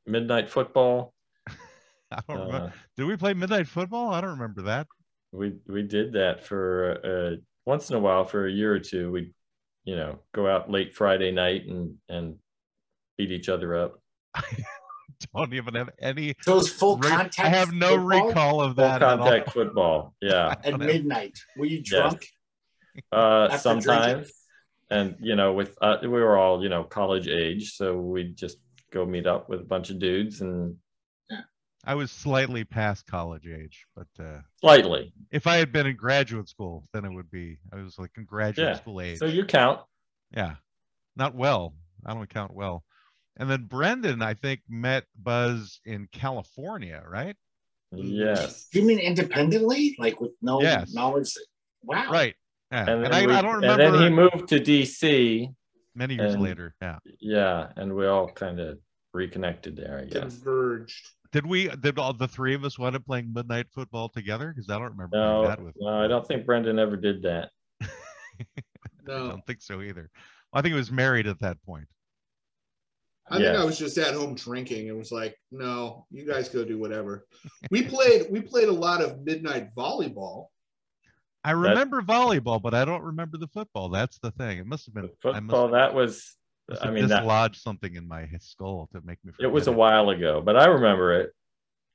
midnight 0.06 0.50
football 0.50 1.14
I 2.12 2.22
don't 2.28 2.46
remember. 2.48 2.68
uh, 2.68 2.72
Did 2.98 3.06
we 3.06 3.16
play 3.18 3.34
midnight 3.34 3.68
football? 3.68 4.14
I 4.14 4.20
don't 4.22 4.32
remember 4.32 4.62
that. 4.64 4.88
we 5.32 5.54
we 5.68 5.82
did 5.84 6.12
that 6.14 6.44
for 6.44 7.00
uh, 7.04 7.36
once 7.66 7.90
in 7.90 7.96
a 7.96 8.00
while 8.00 8.26
for 8.26 8.46
a 8.48 8.52
year 8.52 8.74
or 8.74 8.80
two. 8.80 9.12
We, 9.12 9.32
you 9.86 9.96
know, 9.96 10.20
go 10.34 10.48
out 10.48 10.70
late 10.70 10.94
Friday 10.94 11.32
night 11.32 11.66
and 11.68 11.96
and 12.10 12.36
beat 13.18 13.32
each 13.32 13.50
other 13.50 13.76
up. 13.76 14.00
I 14.34 14.44
don't 15.36 15.54
even 15.54 15.76
have 15.76 15.90
any. 16.00 16.36
So 16.42 16.60
it's 16.60 16.70
full 16.70 16.98
re- 16.98 17.10
contact. 17.10 17.40
I 17.40 17.50
have 17.50 17.72
no 17.74 17.90
football 17.98 18.28
recall 18.28 18.62
of 18.62 18.76
Full 18.76 18.84
that. 18.84 19.02
at 19.02 19.04
all. 19.04 19.18
contact 19.18 19.52
football. 19.54 20.14
Yeah, 20.22 20.50
at 20.50 20.64
don't 20.64 20.80
midnight. 20.80 21.38
Were 21.58 21.66
you 21.66 21.78
Yes. 21.78 21.88
drunk? 21.88 22.28
uh, 23.12 23.46
After 23.52 23.58
sometimes. 23.58 24.32
And 24.92 25.16
you 25.20 25.36
know, 25.36 25.54
with 25.54 25.76
uh, 25.82 25.98
we 26.02 26.08
were 26.10 26.38
all 26.38 26.62
you 26.62 26.70
know 26.70 26.84
college 26.84 27.28
age, 27.28 27.74
so 27.76 27.98
we'd 27.98 28.36
just 28.38 28.58
go 28.92 29.06
meet 29.06 29.26
up 29.26 29.50
with 29.50 29.62
a 29.62 29.66
bunch 29.66 29.90
of 29.90 30.00
dudes 30.00 30.42
and 30.42 30.76
I 31.88 31.94
was 31.94 32.12
slightly 32.12 32.64
past 32.64 33.06
college 33.06 33.46
age, 33.48 33.86
but 33.96 34.08
uh, 34.20 34.40
slightly. 34.60 35.14
if 35.32 35.46
I 35.46 35.58
had 35.58 35.72
been 35.72 35.86
in 35.86 35.96
graduate 35.96 36.50
school, 36.50 36.88
then 36.94 37.06
it 37.06 37.14
would 37.14 37.30
be. 37.30 37.60
I 37.72 37.76
was 37.76 38.00
like 38.00 38.10
in 38.18 38.26
graduate 38.26 38.70
Yeah, 38.70 38.74
school 38.74 39.02
age. 39.02 39.20
So 39.20 39.26
you 39.26 39.46
count. 39.46 39.82
Yeah, 40.36 40.56
not 41.16 41.36
well. 41.36 41.76
I 42.04 42.16
don't 42.16 42.28
count 42.28 42.56
well. 42.56 42.84
And 43.38 43.50
then 43.50 43.66
Brendan, 43.66 44.22
I 44.22 44.34
think, 44.34 44.62
met 44.70 45.06
Buzz 45.22 45.80
in 45.86 46.08
California, 46.12 47.04
right? 47.08 47.36
Yes. 47.92 48.68
You 48.74 48.84
mean 48.84 49.00
independently, 49.00 49.96
like 50.00 50.20
with 50.22 50.32
no 50.42 50.62
Yes. 50.62 50.94
knowledge? 50.94 51.34
Wow. 51.84 52.12
Right. 52.12 52.36
Yeah. 52.72 52.90
And, 52.90 53.06
And, 53.06 53.14
I, 53.14 53.26
we- 53.26 53.34
I 53.34 53.42
don't 53.42 53.56
remember. 53.56 53.84
and 53.84 53.94
then 53.96 54.02
he 54.04 54.10
moved 54.10 54.48
to 54.50 54.60
DC. 54.60 55.54
many 55.96 56.16
years 56.16 56.34
and- 56.34 56.44
later. 56.44 56.76
Yeah. 56.82 56.98
Yeah, 57.20 57.72
and 57.78 57.94
we 57.96 58.06
all 58.08 58.30
kind 58.30 58.60
of 58.60 58.80
reconnected 59.14 59.76
there, 59.78 60.00
I 60.00 60.06
guess. 60.06 60.36
Converged. 60.36 61.08
Did 61.32 61.46
we? 61.46 61.68
Did 61.68 62.00
all 62.00 62.14
the 62.14 62.28
three 62.28 62.54
of 62.56 62.64
us 62.64 62.80
wind 62.80 62.96
up 62.96 63.06
playing 63.06 63.32
midnight 63.34 63.68
football 63.74 64.08
together? 64.10 64.54
Because 64.54 64.70
I 64.70 64.74
don't 64.80 64.92
remember 64.92 65.18
No, 65.18 65.48
that 65.48 65.62
with. 65.62 65.76
no, 65.78 65.88
I 66.04 66.08
don't 66.08 66.26
think 66.26 66.46
Brendan 66.46 66.80
ever 66.80 66.96
did 66.96 67.22
that. 67.24 67.50
I 67.82 67.88
don't 69.06 69.46
think 69.46 69.62
so 69.62 69.82
either. 69.82 70.10
I 70.54 70.62
think 70.62 70.72
he 70.74 70.78
was 70.78 70.92
married 70.92 71.28
at 71.28 71.40
that 71.42 71.62
point. 71.66 71.88
I 73.30 73.38
think 73.38 73.58
I 73.58 73.64
was 73.64 73.78
just 73.80 73.98
at 73.98 74.14
home 74.14 74.36
drinking 74.36 74.90
and 74.90 74.98
was 75.00 75.12
like, 75.12 75.36
"No, 75.52 76.06
you 76.12 76.26
guys 76.26 76.48
go 76.50 76.64
do 76.64 76.78
whatever." 76.78 77.26
We 77.72 77.84
played. 77.84 78.28
We 78.30 78.42
played 78.42 78.70
a 78.70 78.74
lot 78.74 79.02
of 79.02 79.20
midnight 79.22 79.74
volleyball. 79.76 80.48
I 81.44 81.52
remember 81.52 82.02
volleyball, 82.02 82.62
but 82.62 82.74
I 82.74 82.86
don't 82.86 83.02
remember 83.04 83.38
the 83.38 83.48
football. 83.48 83.90
That's 83.90 84.18
the 84.20 84.32
thing. 84.32 84.58
It 84.60 84.66
must 84.66 84.86
have 84.86 84.94
been. 84.96 85.04
The 85.24 85.34
football, 85.34 85.70
that 85.70 85.94
was, 85.94 86.36
I 86.82 86.86
have 86.86 86.94
mean, 86.94 87.08
that, 87.08 87.20
dislodged 87.22 87.62
something 87.62 87.96
in 87.96 88.08
my 88.08 88.28
skull 88.40 88.90
to 88.94 89.02
make 89.06 89.24
me. 89.24 89.32
it 89.40 89.48
was 89.48 89.64
a 89.64 89.66
forget 89.66 89.78
while 89.80 90.10
ago, 90.10 90.42
but 90.44 90.56
I 90.58 90.66
remember 90.66 91.14
it. 91.20 91.32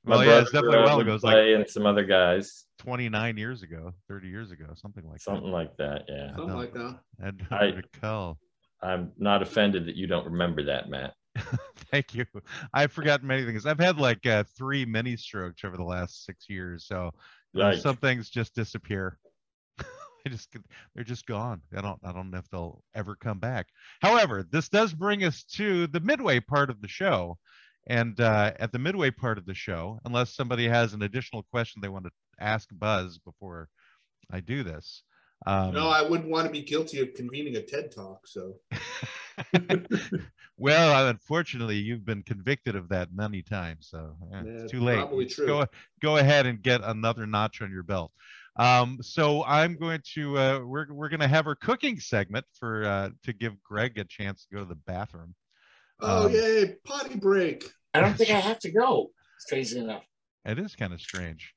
My 0.03 0.15
Well, 0.15 0.25
yeah, 0.25 0.39
it's 0.41 0.51
brother, 0.51 0.67
definitely 0.67 0.77
a 0.85 0.89
while 0.89 0.99
ago. 1.01 1.15
It's 1.15 1.23
like 1.23 1.33
play 1.33 1.53
and 1.53 1.69
some 1.69 1.85
other 1.85 2.05
guys, 2.05 2.65
29 2.79 3.37
years 3.37 3.61
ago, 3.61 3.93
30 4.07 4.27
years 4.29 4.51
ago, 4.51 4.65
something 4.75 5.07
like 5.07 5.19
something 5.21 5.51
like 5.51 5.75
that. 5.77 6.05
Yeah, 6.07 6.27
Something 6.29 6.47
don't- 6.47 6.57
like 6.57 6.73
that. 6.73 6.99
that. 7.19 7.27
I 7.27 7.31
don't 7.31 7.73
I- 7.73 7.75
recall. 7.77 8.37
I'm 8.81 9.11
not 9.17 9.41
offended 9.43 9.85
that 9.85 9.95
you 9.95 10.07
don't 10.07 10.25
remember 10.25 10.63
that, 10.63 10.89
Matt. 10.89 11.13
Thank 11.91 12.13
you. 12.15 12.25
I've 12.73 12.91
forgotten 12.91 13.27
many 13.27 13.45
things. 13.45 13.65
I've 13.65 13.79
had 13.79 13.97
like 13.97 14.25
uh, 14.25 14.43
three 14.57 14.85
mini 14.85 15.17
strokes 15.17 15.63
over 15.63 15.77
the 15.77 15.83
last 15.83 16.25
six 16.25 16.49
years, 16.49 16.85
so 16.85 17.11
you 17.53 17.59
know, 17.59 17.69
Like, 17.69 17.79
some 17.79 17.97
things 17.97 18.29
just 18.29 18.55
disappear. 18.55 19.17
I 19.79 20.29
just 20.29 20.55
they're 20.95 21.03
just 21.03 21.25
gone. 21.25 21.61
I 21.75 21.81
don't 21.81 21.99
I 22.03 22.11
don't 22.11 22.31
know 22.31 22.37
if 22.37 22.49
they'll 22.49 22.83
ever 22.95 23.15
come 23.15 23.39
back. 23.39 23.67
However, 24.01 24.45
this 24.49 24.69
does 24.69 24.93
bring 24.93 25.23
us 25.23 25.43
to 25.55 25.87
the 25.87 25.99
midway 25.99 26.39
part 26.39 26.69
of 26.69 26.81
the 26.81 26.87
show. 26.87 27.37
And 27.87 28.19
uh, 28.19 28.53
at 28.59 28.71
the 28.71 28.79
midway 28.79 29.09
part 29.09 29.39
of 29.39 29.47
the 29.47 29.55
show, 29.55 29.99
unless 30.05 30.35
somebody 30.35 30.67
has 30.67 30.93
an 30.93 31.01
additional 31.01 31.43
question 31.51 31.81
they 31.81 31.89
want 31.89 32.05
to 32.05 32.11
ask 32.39 32.69
Buzz 32.71 33.17
before 33.17 33.69
I 34.31 34.39
do 34.39 34.63
this. 34.63 35.01
Um, 35.47 35.73
No, 35.73 35.89
I 35.89 36.03
wouldn't 36.07 36.29
want 36.29 36.45
to 36.45 36.51
be 36.51 36.61
guilty 36.61 36.99
of 37.01 37.15
convening 37.15 37.55
a 37.55 37.61
TED 37.61 37.91
talk. 37.91 38.27
So 38.27 38.57
well, 40.57 41.07
unfortunately, 41.07 41.77
you've 41.77 42.05
been 42.05 42.23
convicted 42.23 42.75
of 42.75 42.89
that 42.89 43.09
many 43.13 43.41
times, 43.41 43.87
so 43.89 44.15
eh, 44.33 44.43
Yeah, 44.45 44.51
it's 44.63 44.71
too 44.71 44.79
late. 44.81 44.99
probably 44.99 45.25
true. 45.25 45.47
Go 45.47 45.65
go 46.01 46.17
ahead 46.17 46.45
and 46.45 46.61
get 46.61 46.81
another 46.83 47.25
notch 47.25 47.61
on 47.61 47.71
your 47.71 47.83
belt. 47.83 48.11
Um, 48.57 48.97
so 49.01 49.43
I'm 49.45 49.77
going 49.77 50.01
to 50.13 50.37
uh, 50.37 50.59
we're 50.59 50.91
we're 50.91 51.09
going 51.09 51.21
to 51.21 51.27
have 51.27 51.47
our 51.47 51.55
cooking 51.55 51.99
segment 51.99 52.45
for 52.59 52.83
uh, 52.83 53.09
to 53.23 53.33
give 53.33 53.61
Greg 53.63 53.97
a 53.97 54.03
chance 54.03 54.45
to 54.45 54.55
go 54.55 54.61
to 54.63 54.67
the 54.69 54.75
bathroom. 54.75 55.35
Oh 56.01 56.25
Um, 56.25 56.33
yay, 56.33 56.75
potty 56.83 57.15
break. 57.15 57.63
I 57.93 58.01
don't 58.01 58.17
think 58.17 58.29
I 58.29 58.39
have 58.39 58.59
to 58.59 58.71
go. 58.71 59.11
Crazy 59.47 59.79
enough. 59.79 60.03
It 60.45 60.59
is 60.59 60.75
kind 60.75 60.93
of 60.93 61.01
strange. 61.01 61.53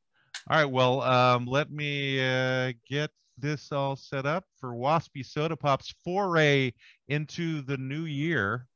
All 0.51 0.59
right, 0.59 0.71
well, 0.71 1.01
um, 1.01 1.47
let 1.47 1.71
me 1.71 2.21
uh, 2.21 2.73
get 2.89 3.11
this 3.39 3.73
all 3.73 3.97
set 3.97 4.27
up 4.27 4.45
for 4.59 4.71
Waspy 4.71 5.25
Soda 5.25 5.57
Pop's 5.57 5.95
foray 6.05 6.73
into 7.09 7.63
the 7.63 7.77
new 7.77 8.05
year, 8.05 8.67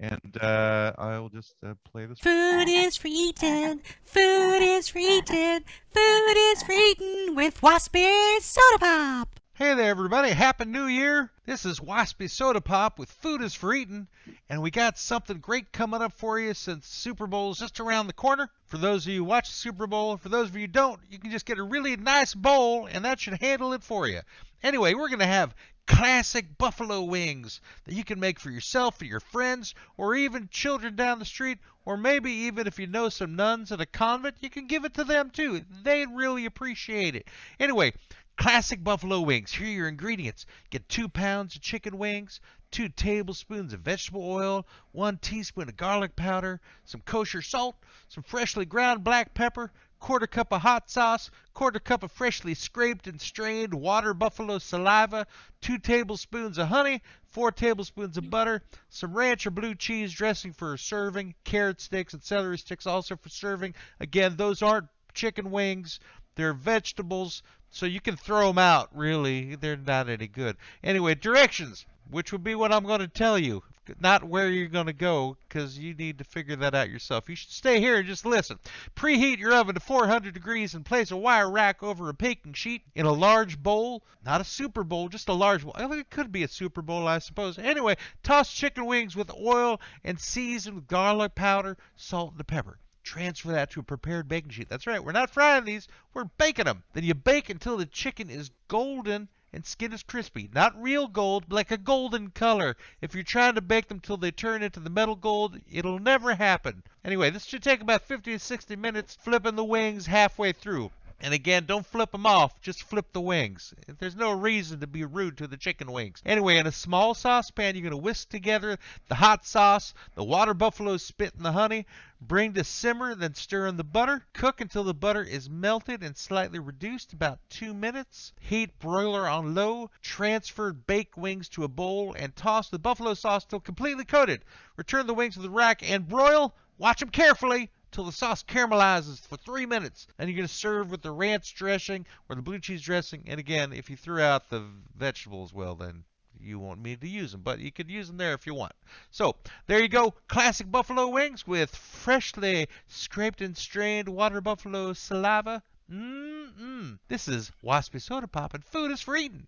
and 0.00 0.36
uh, 0.40 0.92
I'll 0.98 1.28
just 1.28 1.54
uh, 1.64 1.74
play 1.84 2.06
this. 2.06 2.18
Food 2.20 2.68
is 2.68 2.98
eating. 3.04 3.80
Food 4.04 4.62
is 4.62 4.94
eating. 4.96 5.60
Food 5.90 6.36
is 6.36 6.64
eating 6.68 7.34
with 7.34 7.60
Waspy 7.60 8.40
Soda 8.40 8.78
Pop. 8.78 9.40
Hey 9.58 9.72
there, 9.72 9.88
everybody. 9.88 10.32
Happy 10.32 10.66
New 10.66 10.84
Year. 10.84 11.30
This 11.46 11.64
is 11.64 11.80
Waspy 11.80 12.28
Soda 12.28 12.60
Pop 12.60 12.98
with 12.98 13.10
Food 13.10 13.40
is 13.40 13.54
for 13.54 13.72
Eating, 13.72 14.06
and 14.50 14.60
we 14.60 14.70
got 14.70 14.98
something 14.98 15.38
great 15.38 15.72
coming 15.72 16.02
up 16.02 16.12
for 16.12 16.38
you 16.38 16.52
since 16.52 16.86
Super 16.86 17.26
Bowl 17.26 17.52
is 17.52 17.58
just 17.58 17.80
around 17.80 18.06
the 18.06 18.12
corner. 18.12 18.50
For 18.66 18.76
those 18.76 19.06
of 19.06 19.14
you 19.14 19.20
who 19.20 19.24
watch 19.24 19.48
the 19.48 19.54
Super 19.54 19.86
Bowl, 19.86 20.18
for 20.18 20.28
those 20.28 20.50
of 20.50 20.56
you 20.56 20.60
who 20.64 20.66
don't, 20.66 21.00
you 21.08 21.18
can 21.18 21.30
just 21.30 21.46
get 21.46 21.56
a 21.56 21.62
really 21.62 21.96
nice 21.96 22.34
bowl, 22.34 22.84
and 22.84 23.06
that 23.06 23.18
should 23.18 23.40
handle 23.40 23.72
it 23.72 23.82
for 23.82 24.06
you. 24.06 24.20
Anyway, 24.62 24.92
we're 24.92 25.08
going 25.08 25.20
to 25.20 25.26
have 25.26 25.54
classic 25.86 26.58
buffalo 26.58 27.02
wings 27.04 27.62
that 27.84 27.94
you 27.94 28.04
can 28.04 28.20
make 28.20 28.38
for 28.38 28.50
yourself 28.50 29.00
or 29.00 29.06
your 29.06 29.20
friends 29.20 29.74
or 29.96 30.14
even 30.14 30.48
children 30.50 30.96
down 30.96 31.18
the 31.18 31.24
street 31.24 31.58
or 31.86 31.96
maybe 31.96 32.30
even 32.30 32.66
if 32.66 32.78
you 32.78 32.88
know 32.88 33.08
some 33.08 33.36
nuns 33.36 33.70
at 33.70 33.80
a 33.80 33.86
convent 33.86 34.34
you 34.40 34.50
can 34.50 34.66
give 34.66 34.84
it 34.84 34.92
to 34.94 35.04
them 35.04 35.30
too 35.30 35.62
they'd 35.84 36.10
really 36.10 36.44
appreciate 36.44 37.14
it 37.14 37.28
anyway 37.60 37.92
classic 38.36 38.82
buffalo 38.82 39.20
wings. 39.20 39.52
Here 39.52 39.66
are 39.66 39.70
your 39.70 39.88
ingredients. 39.88 40.46
Get 40.70 40.88
two 40.88 41.08
pounds 41.08 41.56
of 41.56 41.62
chicken 41.62 41.98
wings 41.98 42.40
two 42.72 42.88
tablespoons 42.88 43.72
of 43.72 43.80
vegetable 43.80 44.28
oil 44.28 44.66
one 44.90 45.16
teaspoon 45.18 45.68
of 45.68 45.76
garlic 45.76 46.16
powder 46.16 46.60
some 46.84 47.00
kosher 47.02 47.40
salt 47.40 47.76
some 48.08 48.24
freshly 48.24 48.64
ground 48.66 49.04
black 49.04 49.32
pepper 49.34 49.70
quarter 49.98 50.26
cup 50.26 50.52
of 50.52 50.60
hot 50.60 50.90
sauce, 50.90 51.30
quarter 51.54 51.80
cup 51.80 52.02
of 52.02 52.12
freshly 52.12 52.54
scraped 52.54 53.06
and 53.06 53.20
strained 53.20 53.72
water 53.72 54.12
buffalo 54.12 54.58
saliva, 54.58 55.26
two 55.60 55.78
tablespoons 55.78 56.58
of 56.58 56.68
honey, 56.68 57.02
four 57.24 57.50
tablespoons 57.50 58.16
of 58.16 58.28
butter, 58.30 58.62
some 58.88 59.14
ranch 59.14 59.46
or 59.46 59.50
blue 59.50 59.74
cheese 59.74 60.12
dressing 60.12 60.52
for 60.52 60.74
a 60.74 60.78
serving, 60.78 61.34
carrot 61.44 61.80
sticks 61.80 62.12
and 62.12 62.22
celery 62.22 62.58
sticks 62.58 62.86
also 62.86 63.16
for 63.16 63.28
serving. 63.30 63.74
Again, 63.98 64.36
those 64.36 64.62
aren't 64.62 64.88
chicken 65.14 65.50
wings, 65.50 65.98
they're 66.34 66.52
vegetables, 66.52 67.42
so 67.76 67.84
you 67.84 68.00
can 68.00 68.16
throw 68.16 68.48
them 68.48 68.56
out, 68.56 68.88
really. 68.96 69.54
They're 69.54 69.76
not 69.76 70.08
any 70.08 70.28
good. 70.28 70.56
Anyway, 70.82 71.14
directions, 71.14 71.84
which 72.10 72.32
would 72.32 72.42
be 72.42 72.54
what 72.54 72.72
I'm 72.72 72.84
going 72.84 73.00
to 73.00 73.08
tell 73.08 73.38
you 73.38 73.62
not 74.00 74.24
where 74.24 74.48
you're 74.48 74.66
going 74.66 74.86
to 74.86 74.92
go 74.92 75.36
because 75.46 75.78
you 75.78 75.94
need 75.94 76.18
to 76.18 76.24
figure 76.24 76.56
that 76.56 76.74
out 76.74 76.90
yourself. 76.90 77.28
You 77.28 77.36
should 77.36 77.50
stay 77.50 77.78
here 77.78 77.98
and 77.98 78.06
just 78.06 78.26
listen. 78.26 78.58
Preheat 78.96 79.38
your 79.38 79.54
oven 79.54 79.74
to 79.74 79.80
400 79.80 80.34
degrees 80.34 80.74
and 80.74 80.84
place 80.84 81.10
a 81.10 81.16
wire 81.16 81.50
rack 81.50 81.82
over 81.82 82.08
a 82.08 82.14
baking 82.14 82.54
sheet 82.54 82.82
in 82.94 83.06
a 83.06 83.12
large 83.12 83.62
bowl, 83.62 84.02
not 84.24 84.40
a 84.40 84.44
super 84.44 84.82
bowl, 84.82 85.08
just 85.08 85.28
a 85.28 85.34
large 85.34 85.62
bowl. 85.62 85.74
It 85.76 86.10
could 86.10 86.32
be 86.32 86.42
a 86.42 86.48
super 86.48 86.82
bowl, 86.82 87.06
I 87.06 87.18
suppose. 87.18 87.58
Anyway, 87.58 87.96
toss 88.22 88.52
chicken 88.52 88.86
wings 88.86 89.14
with 89.14 89.30
oil 89.30 89.80
and 90.02 90.18
season 90.18 90.76
with 90.76 90.88
garlic 90.88 91.34
powder, 91.34 91.76
salt, 91.94 92.32
and 92.36 92.46
pepper. 92.46 92.78
Transfer 93.06 93.52
that 93.52 93.70
to 93.70 93.78
a 93.78 93.84
prepared 93.84 94.26
baking 94.26 94.50
sheet. 94.50 94.68
That's 94.68 94.84
right, 94.84 95.02
we're 95.02 95.12
not 95.12 95.30
frying 95.30 95.64
these, 95.64 95.86
we're 96.12 96.24
baking 96.24 96.64
them. 96.64 96.82
Then 96.92 97.04
you 97.04 97.14
bake 97.14 97.48
until 97.48 97.76
the 97.76 97.86
chicken 97.86 98.28
is 98.28 98.50
golden 98.66 99.28
and 99.52 99.64
skin 99.64 99.92
is 99.92 100.02
crispy. 100.02 100.50
Not 100.52 100.82
real 100.82 101.06
gold, 101.06 101.52
like 101.52 101.70
a 101.70 101.78
golden 101.78 102.30
color. 102.30 102.76
If 103.00 103.14
you're 103.14 103.22
trying 103.22 103.54
to 103.54 103.60
bake 103.60 103.86
them 103.86 104.00
till 104.00 104.16
they 104.16 104.32
turn 104.32 104.64
into 104.64 104.80
the 104.80 104.90
metal 104.90 105.14
gold, 105.14 105.60
it'll 105.70 106.00
never 106.00 106.34
happen. 106.34 106.82
Anyway, 107.04 107.30
this 107.30 107.44
should 107.44 107.62
take 107.62 107.80
about 107.80 108.02
50 108.02 108.32
to 108.32 108.38
60 108.40 108.74
minutes, 108.74 109.14
flipping 109.14 109.54
the 109.54 109.64
wings 109.64 110.06
halfway 110.06 110.50
through. 110.50 110.90
And 111.18 111.32
again, 111.32 111.64
don't 111.64 111.86
flip 111.86 112.12
them 112.12 112.26
off, 112.26 112.60
just 112.60 112.82
flip 112.82 113.12
the 113.12 113.22
wings. 113.22 113.72
There's 113.98 114.14
no 114.14 114.32
reason 114.32 114.80
to 114.80 114.86
be 114.86 115.04
rude 115.04 115.38
to 115.38 115.46
the 115.46 115.56
chicken 115.56 115.90
wings. 115.90 116.22
Anyway, 116.26 116.58
in 116.58 116.66
a 116.66 116.72
small 116.72 117.14
saucepan, 117.14 117.74
you're 117.74 117.82
going 117.82 117.90
to 117.90 117.96
whisk 117.96 118.28
together 118.28 118.78
the 119.08 119.14
hot 119.14 119.46
sauce, 119.46 119.94
the 120.14 120.22
water 120.22 120.52
buffalo 120.52 120.98
spit, 120.98 121.34
and 121.34 121.44
the 121.44 121.52
honey. 121.52 121.86
Bring 122.20 122.52
to 122.52 122.64
simmer, 122.64 123.14
then 123.14 123.34
stir 123.34 123.66
in 123.66 123.78
the 123.78 123.84
butter. 123.84 124.26
Cook 124.34 124.60
until 124.60 124.84
the 124.84 124.92
butter 124.92 125.22
is 125.22 125.48
melted 125.48 126.02
and 126.02 126.16
slightly 126.16 126.58
reduced, 126.58 127.14
about 127.14 127.40
two 127.48 127.72
minutes. 127.72 128.34
Heat 128.38 128.78
broiler 128.78 129.26
on 129.26 129.54
low. 129.54 129.90
Transfer 130.02 130.72
baked 130.72 131.16
wings 131.16 131.48
to 131.50 131.64
a 131.64 131.68
bowl 131.68 132.14
and 132.18 132.36
toss 132.36 132.68
the 132.68 132.78
buffalo 132.78 133.14
sauce 133.14 133.44
till 133.46 133.60
completely 133.60 134.04
coated. 134.04 134.44
Return 134.76 135.06
the 135.06 135.14
wings 135.14 135.34
to 135.34 135.40
the 135.40 135.50
rack 135.50 135.88
and 135.88 136.06
broil. 136.06 136.54
Watch 136.78 137.00
them 137.00 137.08
carefully 137.08 137.70
till 137.96 138.04
the 138.04 138.12
sauce 138.12 138.42
caramelizes 138.42 139.26
for 139.26 139.38
three 139.38 139.64
minutes. 139.64 140.06
And 140.18 140.28
you're 140.28 140.36
going 140.36 140.46
to 140.46 140.54
serve 140.54 140.90
with 140.90 141.00
the 141.00 141.10
ranch 141.10 141.54
dressing 141.54 142.04
or 142.28 142.36
the 142.36 142.42
blue 142.42 142.58
cheese 142.58 142.82
dressing. 142.82 143.24
And 143.26 143.40
again, 143.40 143.72
if 143.72 143.88
you 143.88 143.96
threw 143.96 144.20
out 144.20 144.50
the 144.50 144.62
vegetables, 144.94 145.54
well, 145.54 145.74
then 145.74 146.04
you 146.38 146.58
won't 146.58 146.82
need 146.82 147.00
to 147.00 147.08
use 147.08 147.32
them, 147.32 147.40
but 147.40 147.58
you 147.58 147.72
could 147.72 147.90
use 147.90 148.08
them 148.08 148.18
there 148.18 148.34
if 148.34 148.46
you 148.46 148.52
want. 148.52 148.74
So 149.10 149.34
there 149.66 149.80
you 149.80 149.88
go, 149.88 150.12
classic 150.28 150.70
buffalo 150.70 151.08
wings 151.08 151.46
with 151.46 151.74
freshly 151.74 152.68
scraped 152.86 153.40
and 153.40 153.56
strained 153.56 154.10
water 154.10 154.42
buffalo 154.42 154.92
saliva. 154.92 155.62
Mmm, 155.90 156.98
this 157.08 157.28
is 157.28 157.50
Waspy 157.64 158.02
Soda 158.02 158.28
Pop, 158.28 158.52
and 158.52 158.62
food 158.62 158.90
is 158.90 159.00
for 159.00 159.16
eating. 159.16 159.46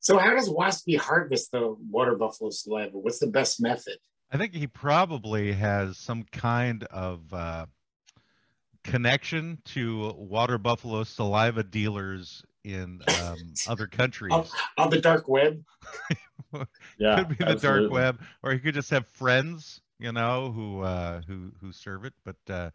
So 0.00 0.18
how 0.18 0.34
does 0.34 0.50
Waspy 0.50 0.98
harvest 0.98 1.50
the 1.50 1.74
water 1.90 2.14
buffalo 2.14 2.50
saliva? 2.50 2.98
What's 2.98 3.20
the 3.20 3.26
best 3.26 3.62
method? 3.62 3.96
I 4.32 4.36
think 4.36 4.54
he 4.54 4.66
probably 4.66 5.52
has 5.52 5.96
some 5.98 6.22
kind 6.22 6.84
of 6.84 7.32
uh, 7.32 7.66
connection 8.84 9.58
to 9.66 10.12
water 10.16 10.56
buffalo 10.56 11.02
saliva 11.04 11.64
dealers 11.64 12.44
in 12.64 13.00
um, 13.22 13.54
other 13.68 13.86
countries. 13.86 14.32
On, 14.32 14.46
on, 14.78 14.90
the 14.90 15.00
dark 15.00 15.28
web? 15.28 15.64
yeah, 16.98 17.16
could 17.16 17.36
be 17.36 17.44
the 17.44 17.54
dark 17.56 17.90
web, 17.90 18.20
or 18.42 18.52
he 18.52 18.60
could 18.60 18.74
just 18.74 18.90
have 18.90 19.06
friends, 19.08 19.80
you 19.98 20.12
know, 20.12 20.52
who 20.52 20.82
uh, 20.82 21.22
who 21.26 21.50
who 21.60 21.72
serve 21.72 22.04
it. 22.04 22.14
But 22.24 22.36
uh, 22.48 22.70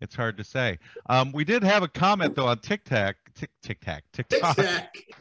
it's 0.00 0.14
hard 0.14 0.36
to 0.38 0.44
say. 0.44 0.78
Um, 1.08 1.32
we 1.32 1.44
did 1.44 1.62
have 1.64 1.82
a 1.82 1.88
comment 1.88 2.36
though 2.36 2.46
on 2.46 2.58
TikTok, 2.58 3.16
Tic 3.34 3.50
Tic 3.62 3.80
Tac. 3.80 4.04
Tic 4.12 4.32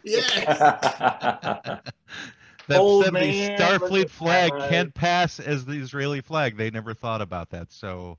yes. 0.04 1.80
that 2.70 2.80
Old 2.80 3.06
said 3.06 3.14
the 3.14 3.50
Starfleet 3.58 4.10
flag 4.10 4.52
can't 4.70 4.94
pass 4.94 5.40
as 5.40 5.66
the 5.66 5.74
Israeli 5.74 6.22
flag. 6.22 6.58
They 6.58 6.70
never 6.72 6.94
thought 6.94 7.22
about 7.22 7.50
that. 7.50 7.72
So, 7.72 8.18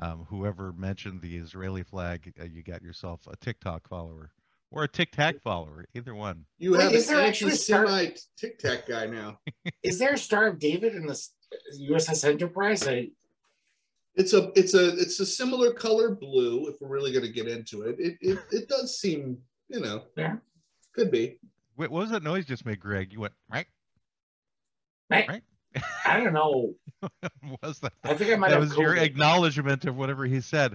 um, 0.00 0.26
whoever 0.28 0.72
mentioned 0.72 1.20
the 1.20 1.36
Israeli 1.36 1.82
flag, 1.82 2.32
uh, 2.40 2.44
you 2.44 2.62
got 2.62 2.82
yourself 2.82 3.26
a 3.30 3.36
TikTok 3.36 3.88
follower 3.88 4.30
or 4.70 4.84
a 4.84 4.88
Tic 4.88 5.12
Tac 5.12 5.40
follower, 5.42 5.86
either 5.94 6.14
one. 6.14 6.44
You 6.58 6.72
Wait, 6.72 6.82
have 6.82 6.92
is 6.92 7.08
an 7.08 7.18
anti-Semite 7.18 8.20
Tic 8.36 8.58
Tac 8.58 8.86
guy 8.86 9.06
now. 9.06 9.38
is 9.82 9.98
there 9.98 10.14
a 10.14 10.18
Star 10.18 10.46
of 10.48 10.58
David 10.58 10.94
in 10.94 11.06
the 11.06 11.18
USS 11.80 12.28
Enterprise? 12.28 12.86
I... 12.86 13.10
It's 14.14 14.32
a 14.32 14.50
it's 14.54 14.74
a 14.74 14.98
it's 14.98 15.20
a 15.20 15.26
similar 15.26 15.72
color 15.72 16.14
blue. 16.14 16.68
If 16.68 16.76
we're 16.80 16.88
really 16.88 17.12
going 17.12 17.24
to 17.24 17.32
get 17.32 17.48
into 17.48 17.82
it, 17.82 17.96
it 17.98 18.16
it, 18.20 18.38
it 18.50 18.68
does 18.68 18.98
seem 18.98 19.38
you 19.68 19.80
know 19.80 20.04
yeah 20.16 20.36
could 20.94 21.10
be. 21.10 21.38
Wait, 21.76 21.90
what 21.90 22.00
was 22.00 22.10
that 22.10 22.22
noise 22.22 22.46
just 22.46 22.64
made, 22.64 22.80
Greg? 22.80 23.12
You 23.12 23.20
went 23.20 23.34
right. 23.50 23.66
Right. 25.10 25.42
I 26.06 26.20
don't 26.20 26.32
know. 26.32 26.74
was 27.62 27.80
that? 27.80 27.92
I 28.04 28.14
think 28.14 28.32
I 28.32 28.36
might 28.36 28.50
that 28.50 28.60
have 28.60 28.68
was 28.70 28.76
your 28.76 28.96
acknowledgement 28.96 29.84
of 29.84 29.96
whatever 29.96 30.24
he 30.24 30.40
said. 30.40 30.74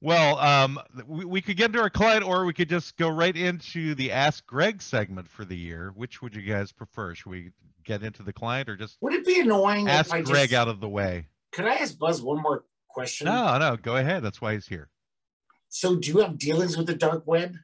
Well, 0.00 0.38
um, 0.38 0.80
we, 1.06 1.26
we 1.26 1.40
could 1.42 1.58
get 1.58 1.66
into 1.66 1.80
our 1.80 1.90
client, 1.90 2.24
or 2.24 2.46
we 2.46 2.54
could 2.54 2.70
just 2.70 2.96
go 2.96 3.08
right 3.10 3.36
into 3.36 3.94
the 3.94 4.12
Ask 4.12 4.46
Greg 4.46 4.80
segment 4.80 5.28
for 5.28 5.44
the 5.44 5.56
year. 5.56 5.92
Which 5.94 6.22
would 6.22 6.34
you 6.34 6.42
guys 6.42 6.72
prefer? 6.72 7.14
Should 7.14 7.30
we 7.30 7.52
get 7.84 8.02
into 8.02 8.22
the 8.22 8.32
client, 8.32 8.68
or 8.68 8.76
just 8.76 8.96
would 9.02 9.12
it 9.12 9.26
be 9.26 9.40
annoying? 9.40 9.88
Ask 9.88 10.08
if 10.08 10.14
I 10.14 10.22
Greg 10.22 10.50
just... 10.50 10.58
out 10.58 10.68
of 10.68 10.80
the 10.80 10.88
way. 10.88 11.26
Could 11.52 11.66
I 11.66 11.74
ask 11.74 11.98
Buzz 11.98 12.22
one 12.22 12.40
more 12.40 12.64
question? 12.88 13.26
No, 13.26 13.58
no, 13.58 13.76
go 13.76 13.96
ahead. 13.96 14.22
That's 14.22 14.40
why 14.40 14.54
he's 14.54 14.66
here. 14.66 14.88
So, 15.68 15.96
do 15.96 16.10
you 16.10 16.18
have 16.20 16.38
dealings 16.38 16.78
with 16.78 16.86
the 16.86 16.94
dark 16.94 17.26
web 17.26 17.54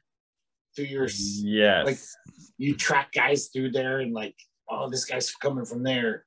through 0.75 0.85
your? 0.85 1.07
Yes. 1.11 1.85
Like, 1.85 1.99
you 2.59 2.75
track 2.75 3.13
guys 3.13 3.47
through 3.47 3.71
there 3.71 3.99
and 3.99 4.13
like, 4.13 4.35
oh, 4.69 4.89
this 4.89 5.05
guy's 5.05 5.33
coming 5.33 5.65
from 5.65 5.83
there 5.83 6.25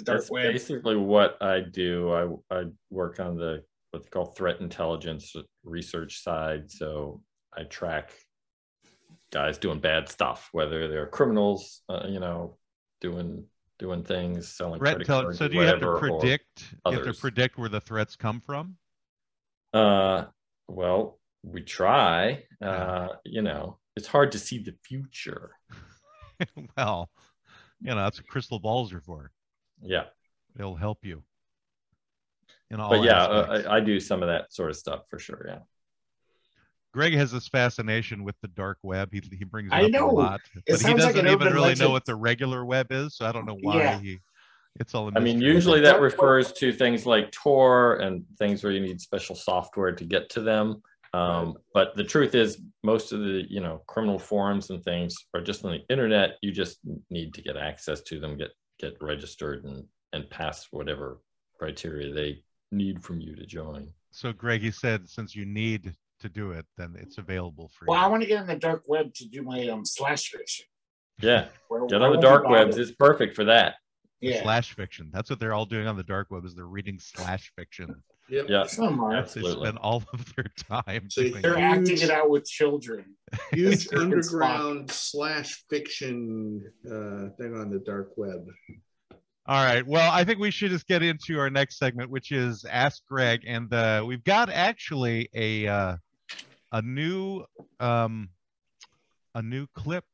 the 0.00 0.04
dark 0.04 0.20
That's 0.20 0.30
web. 0.30 0.52
Basically, 0.52 0.96
what 0.96 1.40
I 1.40 1.60
do, 1.60 2.40
I 2.50 2.56
I 2.56 2.64
work 2.90 3.20
on 3.20 3.36
the 3.36 3.62
what 3.90 4.02
they 4.02 4.08
call 4.08 4.26
threat 4.26 4.60
intelligence 4.60 5.34
research 5.64 6.22
side. 6.22 6.70
So 6.70 7.22
I 7.56 7.64
track 7.64 8.12
guys 9.32 9.58
doing 9.58 9.80
bad 9.80 10.08
stuff, 10.08 10.48
whether 10.52 10.88
they're 10.88 11.06
criminals, 11.06 11.82
uh, 11.88 12.06
you 12.08 12.20
know, 12.20 12.56
doing 13.00 13.44
doing 13.78 14.02
things, 14.02 14.48
selling 14.48 14.78
threat 14.78 14.96
credit 14.96 15.06
cards, 15.06 15.38
So 15.38 15.48
do 15.48 15.56
you 15.56 15.62
have 15.62 15.80
to 15.80 15.98
predict? 15.98 16.74
You 16.86 16.92
have 16.92 17.04
to 17.04 17.14
predict 17.14 17.58
where 17.58 17.68
the 17.68 17.80
threats 17.80 18.16
come 18.16 18.40
from. 18.40 18.76
Uh, 19.72 20.24
well, 20.68 21.18
we 21.42 21.62
try. 21.62 22.44
Uh, 22.60 23.08
you 23.24 23.42
know, 23.42 23.78
it's 23.96 24.06
hard 24.06 24.32
to 24.32 24.38
see 24.38 24.58
the 24.58 24.74
future. 24.84 25.52
well, 26.76 27.10
you 27.80 27.94
know, 27.94 27.96
that's 27.96 28.18
what 28.18 28.28
crystal 28.28 28.58
balls 28.58 28.92
are 28.92 29.00
for. 29.00 29.30
Yeah. 29.82 30.04
It'll 30.58 30.76
help 30.76 31.04
you. 31.04 31.22
In 32.70 32.78
all 32.78 32.90
but 32.90 33.02
yeah, 33.02 33.24
uh, 33.24 33.62
I, 33.68 33.76
I, 33.76 33.80
do 33.80 33.98
some 33.98 34.22
of 34.22 34.28
that 34.28 34.52
sort 34.52 34.70
of 34.70 34.76
stuff 34.76 35.02
for 35.08 35.18
sure. 35.18 35.44
Yeah. 35.48 35.58
Greg 36.92 37.14
has 37.14 37.32
this 37.32 37.48
fascination 37.48 38.22
with 38.22 38.36
the 38.42 38.48
dark 38.48 38.78
web. 38.82 39.10
He, 39.12 39.22
he 39.36 39.44
brings 39.44 39.72
it 39.72 39.74
I 39.74 39.84
up 39.84 39.90
know. 39.90 40.10
a 40.10 40.12
lot, 40.12 40.40
but 40.54 40.80
he 40.80 40.94
doesn't 40.94 41.16
like 41.16 41.16
even 41.16 41.52
really 41.52 41.60
legend. 41.60 41.80
know 41.80 41.90
what 41.90 42.04
the 42.04 42.14
regular 42.14 42.64
web 42.64 42.88
is. 42.90 43.16
So 43.16 43.26
I 43.26 43.32
don't 43.32 43.46
know 43.46 43.58
why 43.60 43.76
yeah. 43.76 44.00
he. 44.00 44.20
It's 44.78 44.94
all. 44.94 45.10
I 45.16 45.20
mean, 45.20 45.40
usually 45.40 45.80
that 45.80 46.00
refers 46.00 46.52
to 46.54 46.72
things 46.72 47.06
like 47.06 47.32
Tor 47.32 47.96
and 47.96 48.24
things 48.38 48.62
where 48.62 48.72
you 48.72 48.80
need 48.80 49.00
special 49.00 49.34
software 49.34 49.92
to 49.92 50.04
get 50.04 50.30
to 50.30 50.40
them. 50.40 50.82
Um, 51.12 51.56
but 51.74 51.96
the 51.96 52.04
truth 52.04 52.34
is, 52.34 52.60
most 52.82 53.12
of 53.12 53.20
the 53.20 53.44
you 53.48 53.60
know 53.60 53.82
criminal 53.86 54.18
forums 54.18 54.70
and 54.70 54.82
things 54.84 55.16
are 55.34 55.40
just 55.40 55.64
on 55.64 55.72
the 55.72 55.84
internet. 55.92 56.36
You 56.42 56.52
just 56.52 56.78
need 57.10 57.34
to 57.34 57.42
get 57.42 57.56
access 57.56 58.00
to 58.02 58.20
them, 58.20 58.36
get 58.36 58.50
get 58.78 58.94
registered, 59.00 59.64
and 59.64 59.84
and 60.12 60.28
pass 60.30 60.68
whatever 60.70 61.18
criteria 61.58 62.12
they 62.12 62.42
need 62.72 63.02
from 63.02 63.20
you 63.20 63.34
to 63.36 63.44
join. 63.46 63.92
So 64.12 64.32
Greg, 64.32 64.62
you 64.62 64.72
said 64.72 65.08
since 65.08 65.34
you 65.34 65.44
need 65.46 65.92
to 66.20 66.28
do 66.28 66.52
it, 66.52 66.66
then 66.76 66.94
it's 66.98 67.18
available 67.18 67.70
for 67.74 67.86
Well, 67.86 67.96
you. 67.96 68.00
Well, 68.00 68.06
I 68.06 68.10
want 68.10 68.22
to 68.22 68.28
get 68.28 68.40
on 68.40 68.46
the 68.46 68.56
dark 68.56 68.84
web 68.86 69.12
to 69.14 69.26
do 69.28 69.42
my 69.42 69.66
um 69.68 69.84
slash 69.84 70.28
fiction. 70.30 70.66
Yeah, 71.20 71.48
Where- 71.68 71.86
get 71.86 72.02
I 72.02 72.06
on 72.06 72.12
the 72.12 72.20
dark 72.20 72.44
be 72.44 72.50
webs. 72.50 72.70
bothered. 72.76 72.88
It's 72.88 72.96
perfect 72.96 73.34
for 73.36 73.44
that. 73.44 73.74
Yeah, 74.20 74.42
Slash 74.42 74.74
fiction. 74.74 75.08
That's 75.14 75.30
what 75.30 75.40
they're 75.40 75.54
all 75.54 75.64
doing 75.64 75.86
on 75.86 75.96
the 75.96 76.02
dark 76.02 76.30
web 76.30 76.44
is 76.44 76.54
they're 76.54 76.66
reading 76.66 76.98
slash 77.00 77.50
fiction. 77.56 78.02
Yep. 78.30 78.46
Yeah, 78.48 78.62
it's 78.62 78.78
not 78.78 78.94
mine. 78.94 79.10
They 79.10 79.18
absolutely. 79.18 79.66
spend 79.66 79.78
all 79.78 80.02
of 80.12 80.34
their 80.36 80.46
time 80.70 81.10
So 81.10 81.22
They're 81.22 81.54
that. 81.54 81.78
acting 81.78 82.00
it 82.00 82.10
out 82.10 82.30
with 82.30 82.44
children. 82.46 83.16
Huge 83.52 83.92
underground 83.92 84.90
slash 84.90 85.64
fiction 85.68 86.62
uh, 86.86 87.30
thing 87.38 87.56
on 87.56 87.70
the 87.70 87.82
dark 87.84 88.12
web. 88.16 88.46
All 89.46 89.64
right. 89.64 89.84
Well, 89.84 90.10
I 90.12 90.22
think 90.22 90.38
we 90.38 90.50
should 90.52 90.70
just 90.70 90.86
get 90.86 91.02
into 91.02 91.38
our 91.38 91.50
next 91.50 91.78
segment, 91.78 92.10
which 92.10 92.30
is 92.30 92.64
Ask 92.64 93.02
Greg, 93.08 93.42
and 93.46 93.72
uh, 93.72 94.04
we've 94.06 94.22
got 94.22 94.48
actually 94.48 95.28
a 95.34 95.66
uh, 95.66 95.96
a 96.70 96.82
new 96.82 97.44
um, 97.80 98.28
a 99.34 99.42
new 99.42 99.66
clip 99.74 100.04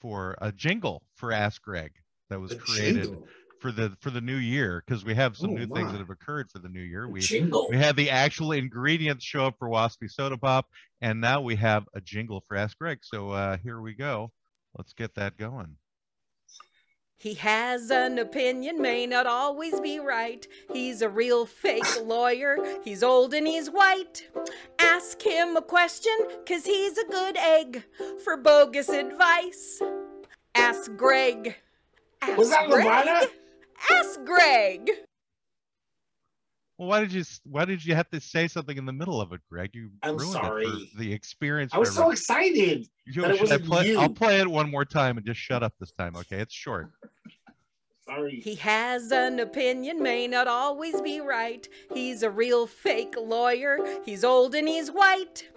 for 0.00 0.36
a 0.42 0.52
jingle 0.52 1.02
for 1.14 1.32
Ask 1.32 1.62
Greg 1.62 1.92
that 2.28 2.38
was 2.40 2.52
A 2.52 2.56
created 2.56 3.04
jingle. 3.04 3.26
For 3.62 3.72
the 3.72 3.96
for 4.00 4.10
the 4.10 4.20
new 4.20 4.36
year 4.36 4.82
because 4.84 5.04
we 5.04 5.14
have 5.14 5.36
some 5.36 5.50
Oh, 5.50 5.54
new 5.54 5.66
things 5.66 5.92
that 5.92 5.98
have 5.98 6.10
occurred 6.10 6.50
for 6.50 6.58
the 6.58 6.68
new 6.68 6.80
year. 6.82 7.08
We 7.08 7.20
Jingle. 7.20 7.68
we 7.70 7.76
had 7.78 7.96
the 7.96 8.10
actual 8.10 8.52
ingredients 8.52 9.24
show 9.24 9.46
up 9.46 9.54
for 9.58 9.68
Waspy 9.68 10.10
Soda 10.10 10.36
Pop, 10.36 10.66
and 11.00 11.20
now 11.20 11.40
we 11.40 11.54
have 11.56 11.84
a 11.94 12.00
jingle 12.00 12.42
for 12.46 12.56
Ask 12.56 12.76
Greg. 12.78 12.98
So 13.02 13.30
uh, 13.30 13.56
here 13.58 13.80
we 13.80 13.94
go. 13.94 14.32
Let's 14.76 14.92
get 14.92 15.14
that 15.14 15.36
going. 15.38 15.76
He 17.18 17.34
has 17.34 17.90
an 17.92 18.18
opinion, 18.18 18.82
may 18.82 19.06
not 19.06 19.28
always 19.28 19.78
be 19.80 20.00
right. 20.00 20.44
He's 20.72 21.02
a 21.02 21.08
real 21.08 21.46
fake 21.46 21.86
lawyer. 22.02 22.56
He's 22.84 23.04
old 23.04 23.32
and 23.32 23.46
he's 23.46 23.68
white. 23.70 24.28
Ask 24.80 25.22
him 25.22 25.56
a 25.56 25.62
question, 25.62 26.12
cause 26.48 26.64
he's 26.64 26.98
a 26.98 27.04
good 27.06 27.36
egg 27.36 27.84
for 28.24 28.36
bogus 28.36 28.88
advice. 28.88 29.80
Ask 30.56 30.96
Greg. 30.96 31.54
Ask 32.22 32.36
Was 32.38 32.50
that 32.50 32.68
Greg. 32.68 32.84
Levana? 32.86 33.20
Ask 33.90 34.24
Greg. 34.24 34.90
Well, 36.78 36.88
why 36.88 37.00
did 37.00 37.12
you 37.12 37.24
why 37.44 37.64
did 37.64 37.84
you 37.84 37.94
have 37.94 38.08
to 38.10 38.20
say 38.20 38.48
something 38.48 38.76
in 38.76 38.86
the 38.86 38.92
middle 38.92 39.20
of 39.20 39.32
it, 39.32 39.40
Greg? 39.50 39.70
You 39.74 39.90
I'm 40.02 40.16
ruined 40.16 40.36
it 40.36 40.42
sorry. 40.42 40.64
for 40.64 40.98
the 40.98 41.12
experience. 41.12 41.72
I 41.74 41.78
was 41.78 41.90
for 41.90 41.94
so 41.94 42.10
excited. 42.10 42.88
You- 43.06 43.22
that 43.22 43.30
it 43.32 43.38
I 43.38 43.40
wasn't 43.40 43.66
play, 43.66 43.96
I'll 43.96 44.08
play 44.08 44.40
it 44.40 44.48
one 44.48 44.70
more 44.70 44.84
time 44.84 45.16
and 45.16 45.26
just 45.26 45.40
shut 45.40 45.62
up 45.62 45.74
this 45.78 45.92
time, 45.92 46.16
okay? 46.16 46.38
It's 46.38 46.54
short. 46.54 46.90
Sorry. 48.04 48.40
He 48.40 48.56
has 48.56 49.12
an 49.12 49.38
opinion, 49.38 50.02
may 50.02 50.26
not 50.26 50.48
always 50.48 51.00
be 51.02 51.20
right. 51.20 51.68
He's 51.94 52.24
a 52.24 52.30
real 52.30 52.66
fake 52.66 53.14
lawyer. 53.16 53.78
He's 54.04 54.24
old 54.24 54.56
and 54.56 54.66
he's 54.66 54.88
white. 54.90 55.48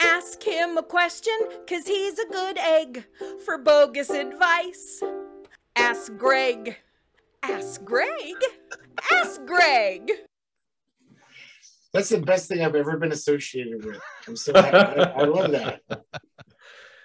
Ask 0.00 0.42
him 0.42 0.76
a 0.78 0.82
question, 0.82 1.32
cause 1.68 1.86
he's 1.86 2.18
a 2.18 2.26
good 2.26 2.58
egg 2.58 3.06
for 3.44 3.56
bogus 3.56 4.10
advice. 4.10 5.00
Ask 5.76 6.16
Greg. 6.16 6.76
Ask 7.42 7.84
Greg. 7.84 8.36
Ask 9.12 9.44
Greg. 9.44 10.10
That's 11.92 12.08
the 12.08 12.20
best 12.20 12.48
thing 12.48 12.62
I've 12.62 12.74
ever 12.74 12.96
been 12.96 13.12
associated 13.12 13.84
with. 13.84 14.00
I'm 14.26 14.36
so 14.36 14.54
happy. 14.54 15.00
I, 15.00 15.22
I 15.22 15.24
love 15.24 15.50
that. 15.50 15.80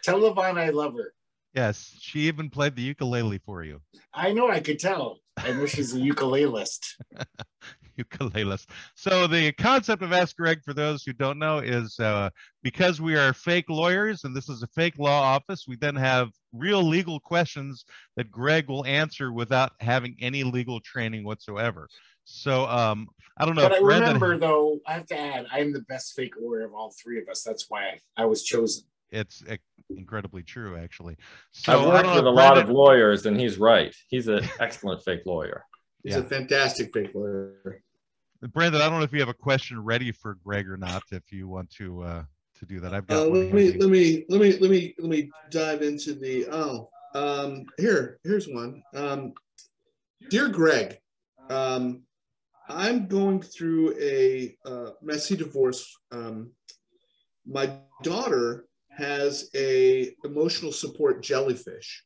Tell 0.04 0.20
Levana 0.20 0.62
I 0.62 0.70
love 0.70 0.94
her. 0.94 1.14
Yes, 1.54 1.98
she 2.00 2.22
even 2.22 2.50
played 2.50 2.76
the 2.76 2.84
ukulele 2.84 3.40
for 3.40 3.64
you. 3.64 3.82
I 4.14 4.32
know 4.32 4.50
I 4.50 4.60
could 4.60 4.80
tell. 4.80 5.20
I 5.38 5.52
know 5.52 5.66
she's 5.66 5.94
a 5.96 6.00
ukulelist. 6.00 6.96
Ukulelist. 7.98 8.68
So 8.96 9.28
the 9.28 9.52
concept 9.54 10.02
of 10.04 10.12
Ask 10.14 10.36
Greg, 10.38 10.60
for 10.64 10.74
those 10.74 11.04
who 11.04 11.14
don't 11.14 11.40
know, 11.40 11.60
is 11.60 12.00
uh, 12.00 12.30
because 12.64 13.02
we 13.02 13.16
are 13.16 13.34
fake 13.34 13.70
lawyers 13.70 14.24
and 14.24 14.36
this 14.36 14.50
is 14.50 14.64
a 14.64 14.68
fake 14.68 14.98
law 15.00 15.22
office, 15.22 15.66
we 15.68 15.76
then 15.78 15.96
have 15.96 16.30
real 16.54 16.84
legal 16.84 17.20
questions 17.20 17.86
that 18.16 18.32
Greg 18.32 18.68
will 18.68 18.86
answer 18.86 19.32
without 19.32 19.72
having 19.80 20.16
any 20.22 20.44
legal 20.44 20.80
training 20.80 21.24
whatsoever. 21.24 21.88
So 22.26 22.66
um, 22.66 23.08
I 23.38 23.46
don't 23.46 23.56
know. 23.56 23.64
But 23.64 23.74
I 23.74 23.76
if 23.78 23.82
Brendan- 23.84 24.14
remember, 24.20 24.38
though, 24.38 24.80
I 24.86 24.94
have 24.94 25.06
to 25.08 25.18
add, 25.18 25.46
I 25.52 25.60
am 25.60 25.72
the 25.74 25.82
best 25.82 26.14
fake 26.14 26.34
lawyer 26.40 26.66
of 26.66 26.74
all 26.74 26.94
three 27.02 27.20
of 27.22 27.28
us. 27.30 27.42
That's 27.44 27.66
why 27.70 27.84
I, 28.18 28.24
I 28.24 28.26
was 28.26 28.44
chosen. 28.44 28.84
it's 29.12 29.42
uh, 29.50 29.56
incredibly 29.90 30.44
true, 30.44 30.76
actually. 30.78 31.16
So 31.54 31.72
I've 31.80 31.88
worked 31.88 32.04
don't 32.04 32.06
know 32.08 32.16
with 32.16 32.26
a 32.26 32.30
if 32.30 32.36
lot 32.36 32.58
of 32.58 32.70
lawyers, 32.70 33.26
and 33.26 33.40
he's 33.40 33.58
right. 33.58 33.96
He's 34.10 34.28
an 34.28 34.42
excellent 34.60 35.04
fake 35.06 35.22
lawyer. 35.26 35.64
He's 36.04 36.14
Yeah. 36.16 36.20
a 36.20 36.24
fantastic 36.24 36.92
fake 36.94 37.12
lawyer. 37.16 37.82
Brandon, 38.42 38.82
I 38.82 38.90
don't 38.90 39.00
know 39.00 39.04
if 39.04 39.14
you 39.14 39.20
have 39.20 39.30
a 39.30 39.34
question 39.34 39.84
ready 39.84 40.12
for 40.12 40.36
Greg 40.36 40.70
or 40.70 40.78
not. 40.78 41.04
If 41.12 41.32
you 41.32 41.48
want 41.48 41.70
to 41.72 42.02
uh, 42.04 42.24
to 42.60 42.66
do 42.66 42.80
that, 42.80 42.94
I've 42.94 43.08
got 43.08 43.28
Uh, 43.28 43.30
one. 43.30 43.46
let 43.46 43.54
me 43.54 43.64
handy. 43.66 43.80
let 43.80 43.90
me 43.90 44.26
let 44.30 44.42
me 44.42 44.58
let 44.60 44.72
me 44.72 44.96
let 45.00 45.10
me 45.10 45.32
dive 45.50 45.82
into 45.82 46.14
the 46.14 46.48
oh 46.52 46.90
um 47.16 47.66
here 47.78 48.20
here's 48.24 48.48
one 48.48 48.84
um 48.94 49.34
dear 50.30 50.50
Greg 50.50 50.98
um 51.50 52.04
I'm 52.70 53.08
going 53.08 53.42
through 53.42 53.96
a 54.00 54.56
uh, 54.66 54.92
messy 55.02 55.36
divorce 55.38 55.96
um 56.12 56.52
my 57.46 57.72
daughter 58.04 58.66
has 58.90 59.50
a 59.56 60.14
emotional 60.26 60.72
support 60.74 61.24
jellyfish 61.24 62.04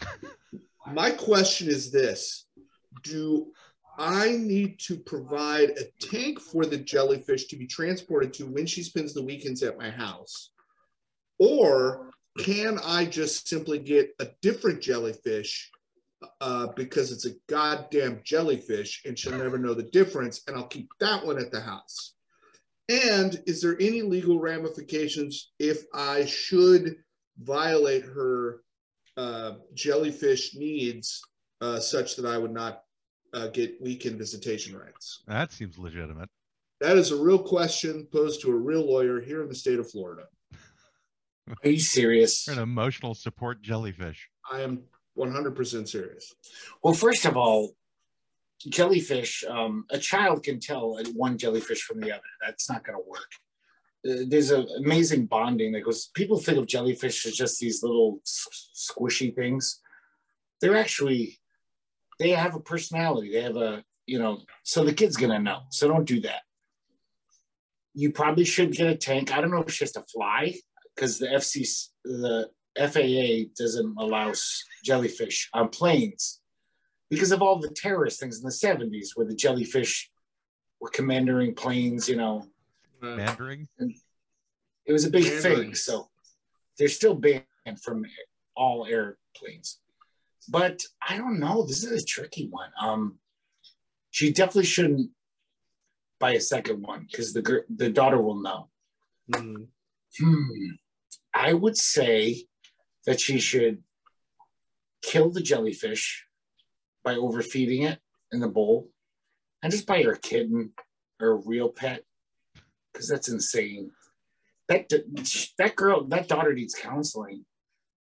my 0.86 1.10
question 1.10 1.68
is 1.68 1.92
this 1.92 2.46
do 3.02 3.52
I 4.00 4.30
need 4.30 4.78
to 4.86 4.96
provide 4.96 5.70
a 5.76 5.84
tank 6.00 6.40
for 6.40 6.64
the 6.64 6.78
jellyfish 6.78 7.48
to 7.48 7.56
be 7.56 7.66
transported 7.66 8.32
to 8.34 8.46
when 8.46 8.64
she 8.64 8.82
spends 8.82 9.12
the 9.12 9.22
weekends 9.22 9.62
at 9.62 9.76
my 9.76 9.90
house? 9.90 10.52
Or 11.38 12.10
can 12.38 12.78
I 12.82 13.04
just 13.04 13.46
simply 13.46 13.78
get 13.78 14.14
a 14.18 14.28
different 14.40 14.80
jellyfish 14.80 15.70
uh, 16.40 16.68
because 16.76 17.12
it's 17.12 17.26
a 17.26 17.34
goddamn 17.46 18.22
jellyfish 18.24 19.02
and 19.04 19.18
she'll 19.18 19.36
never 19.36 19.58
know 19.58 19.74
the 19.74 19.82
difference 19.82 20.40
and 20.46 20.56
I'll 20.56 20.66
keep 20.66 20.88
that 21.00 21.26
one 21.26 21.38
at 21.38 21.52
the 21.52 21.60
house? 21.60 22.14
And 22.88 23.42
is 23.46 23.60
there 23.60 23.76
any 23.78 24.00
legal 24.00 24.40
ramifications 24.40 25.52
if 25.58 25.84
I 25.92 26.24
should 26.24 26.96
violate 27.38 28.04
her 28.04 28.62
uh, 29.18 29.56
jellyfish 29.74 30.54
needs 30.54 31.20
uh, 31.60 31.80
such 31.80 32.16
that 32.16 32.24
I 32.24 32.38
would 32.38 32.52
not 32.52 32.80
uh, 33.32 33.48
get 33.48 33.80
weekend 33.80 34.18
visitation 34.18 34.76
rights? 34.76 35.22
That 35.26 35.52
seems 35.52 35.78
legitimate. 35.78 36.28
That 36.80 36.96
is 36.96 37.10
a 37.10 37.16
real 37.16 37.38
question 37.38 38.06
posed 38.10 38.40
to 38.42 38.50
a 38.50 38.56
real 38.56 38.86
lawyer 38.86 39.20
here 39.20 39.42
in 39.42 39.48
the 39.48 39.54
state 39.54 39.78
of 39.78 39.90
Florida. 39.90 40.24
Are 41.64 41.70
you 41.70 41.80
serious? 41.80 42.46
You're 42.46 42.56
an 42.56 42.62
emotional 42.62 43.14
support 43.14 43.60
jellyfish. 43.60 44.28
I 44.50 44.60
am 44.60 44.84
100% 45.18 45.88
serious. 45.88 46.34
Well, 46.82 46.94
first 46.94 47.24
of 47.24 47.36
all, 47.36 47.70
jellyfish, 48.68 49.44
um, 49.48 49.84
a 49.90 49.98
child 49.98 50.42
can 50.42 50.60
tell 50.60 50.98
one 51.14 51.38
jellyfish 51.38 51.82
from 51.82 52.00
the 52.00 52.12
other. 52.12 52.22
That's 52.44 52.70
not 52.70 52.84
going 52.84 52.98
to 52.98 53.08
work. 53.08 53.30
Uh, 54.06 54.24
there's 54.28 54.50
an 54.50 54.66
amazing 54.78 55.26
bonding 55.26 55.72
that 55.72 55.82
goes. 55.82 56.06
People 56.14 56.38
think 56.38 56.58
of 56.58 56.66
jellyfish 56.66 57.26
as 57.26 57.34
just 57.34 57.58
these 57.58 57.82
little 57.82 58.20
squishy 58.24 59.34
things. 59.34 59.80
They're 60.60 60.76
actually, 60.76 61.38
they 62.20 62.30
have 62.30 62.54
a 62.54 62.60
personality. 62.60 63.32
They 63.32 63.40
have 63.42 63.56
a, 63.56 63.82
you 64.06 64.18
know, 64.20 64.42
so 64.62 64.84
the 64.84 64.92
kid's 64.92 65.16
going 65.16 65.32
to 65.32 65.38
know. 65.40 65.62
So 65.70 65.88
don't 65.88 66.04
do 66.04 66.20
that. 66.20 66.42
You 67.94 68.12
probably 68.12 68.44
should 68.44 68.72
get 68.72 68.86
a 68.86 68.94
tank. 68.94 69.32
I 69.34 69.40
don't 69.40 69.50
know 69.50 69.62
if 69.62 69.72
she 69.72 69.84
has 69.84 69.92
to 69.92 70.04
fly 70.14 70.54
because 70.94 71.18
the 71.18 71.26
FC, 71.26 71.66
the 72.04 72.48
FAA 72.78 73.50
doesn't 73.58 73.94
allow 73.98 74.32
jellyfish 74.84 75.48
on 75.54 75.70
planes 75.70 76.40
because 77.08 77.32
of 77.32 77.42
all 77.42 77.58
the 77.58 77.70
terrorist 77.70 78.20
things 78.20 78.38
in 78.38 78.44
the 78.44 78.50
70s 78.50 79.08
where 79.14 79.26
the 79.26 79.34
jellyfish 79.34 80.10
were 80.80 80.90
commandering 80.90 81.54
planes, 81.54 82.08
you 82.08 82.16
know, 82.16 82.46
Uh, 83.02 83.16
it 84.86 84.92
was 84.92 85.04
a 85.06 85.10
big 85.10 85.24
Commandering. 85.24 85.56
thing. 85.68 85.74
So 85.74 86.10
they're 86.78 86.88
still 86.88 87.14
banned 87.14 87.80
from 87.82 88.04
all 88.54 88.86
airplanes. 88.86 89.80
But 90.48 90.82
I 91.06 91.16
don't 91.16 91.38
know. 91.38 91.64
This 91.64 91.84
is 91.84 92.02
a 92.02 92.04
tricky 92.04 92.48
one. 92.48 92.70
Um, 92.80 93.18
she 94.10 94.32
definitely 94.32 94.64
shouldn't 94.64 95.10
buy 96.18 96.32
a 96.32 96.40
second 96.40 96.82
one 96.82 97.06
because 97.10 97.32
the 97.32 97.42
gir- 97.42 97.66
the 97.74 97.90
daughter 97.90 98.20
will 98.20 98.40
know. 98.42 98.68
hmm. 99.34 99.64
Hmm. 100.18 100.44
I 101.32 101.52
would 101.52 101.76
say 101.76 102.44
that 103.06 103.20
she 103.20 103.38
should 103.38 103.82
kill 105.02 105.30
the 105.30 105.40
jellyfish 105.40 106.26
by 107.04 107.14
overfeeding 107.14 107.82
it 107.82 108.00
in 108.32 108.40
the 108.40 108.48
bowl 108.48 108.90
and 109.62 109.70
just 109.70 109.86
buy 109.86 110.02
her 110.02 110.12
a 110.12 110.18
kitten 110.18 110.72
or 111.20 111.28
a 111.28 111.34
real 111.46 111.68
pet 111.68 112.02
because 112.92 113.08
that's 113.08 113.28
insane. 113.28 113.92
that 114.68 114.90
that 115.58 115.76
girl, 115.76 116.04
that 116.08 116.28
daughter 116.28 116.52
needs 116.52 116.74
counseling. 116.74 117.44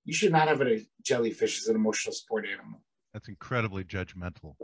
You 0.07 0.13
should 0.13 0.31
not 0.31 0.47
have 0.47 0.61
a 0.61 0.79
jellyfish 1.03 1.59
as 1.59 1.67
an 1.67 1.75
emotional 1.75 2.13
support 2.13 2.45
animal. 2.47 2.79
That's 3.13 3.27
incredibly 3.27 3.83
judgmental. 3.83 4.55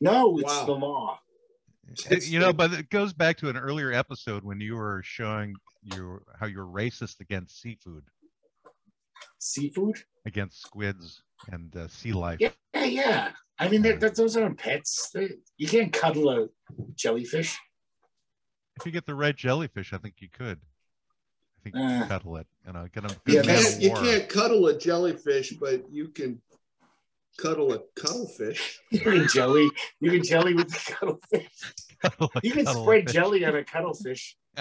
No, 0.00 0.38
it's 0.38 0.44
Wow. 0.48 0.64
the 0.66 0.72
law. 0.72 1.20
It- 2.08 2.28
you 2.28 2.38
know, 2.38 2.52
but 2.52 2.72
it 2.72 2.88
goes 2.88 3.12
back 3.12 3.36
to 3.38 3.48
an 3.48 3.56
earlier 3.56 3.92
episode 3.92 4.44
when 4.44 4.60
you 4.60 4.76
were 4.76 5.02
showing 5.02 5.56
your 5.82 6.22
how 6.38 6.46
you're 6.46 6.64
racist 6.66 7.18
against 7.18 7.60
seafood, 7.60 8.04
Seafood? 9.40 10.04
against 10.24 10.62
squids 10.62 11.20
and 11.48 11.74
uh, 11.74 11.88
sea 11.88 12.12
life. 12.12 12.38
Yeah, 12.38 12.50
yeah, 12.74 12.84
yeah. 12.84 13.32
I 13.58 13.68
mean, 13.68 13.82
they're, 13.82 13.96
that, 13.98 14.14
those 14.14 14.36
aren't 14.36 14.58
pets. 14.58 15.10
They, 15.12 15.30
you 15.56 15.66
can't 15.66 15.92
cuddle 15.92 16.30
a 16.30 16.48
jellyfish. 16.94 17.58
If 18.78 18.86
you 18.86 18.92
get 18.92 19.04
the 19.06 19.16
right 19.16 19.34
jellyfish, 19.36 19.92
I 19.92 19.98
think 19.98 20.14
you 20.20 20.28
could. 20.32 20.60
I 21.60 21.62
think 21.62 21.76
you 21.76 21.82
Uh. 21.82 22.08
cuddle 22.08 22.36
it. 22.38 22.46
You 22.66 22.72
know, 22.72 22.88
get 22.92 23.04
a 23.04 23.08
You 23.26 23.34
good 23.34 23.46
man 23.46 23.62
can't, 23.62 23.80
you 23.82 23.90
can't 23.90 24.28
cuddle 24.28 24.66
a 24.68 24.78
jellyfish, 24.78 25.50
but 25.52 25.84
you 25.92 26.08
can 26.08 26.40
cuddle 27.36 27.72
a 27.74 27.80
cuttlefish. 27.96 28.80
You 28.90 29.00
can 29.00 29.28
jelly. 29.28 29.68
You 30.00 30.10
can 30.10 30.24
jelly 30.24 30.54
with 30.54 30.68
the 30.68 30.92
cuttlefish. 30.94 31.48
Cuddle 32.02 32.30
You 32.42 32.52
can 32.52 32.64
cuddle 32.64 32.82
a 32.82 32.84
spread 32.84 33.04
fish. 33.04 33.12
jelly 33.14 33.44
on 33.44 33.56
a 33.56 33.64
cuttlefish. 33.64 34.36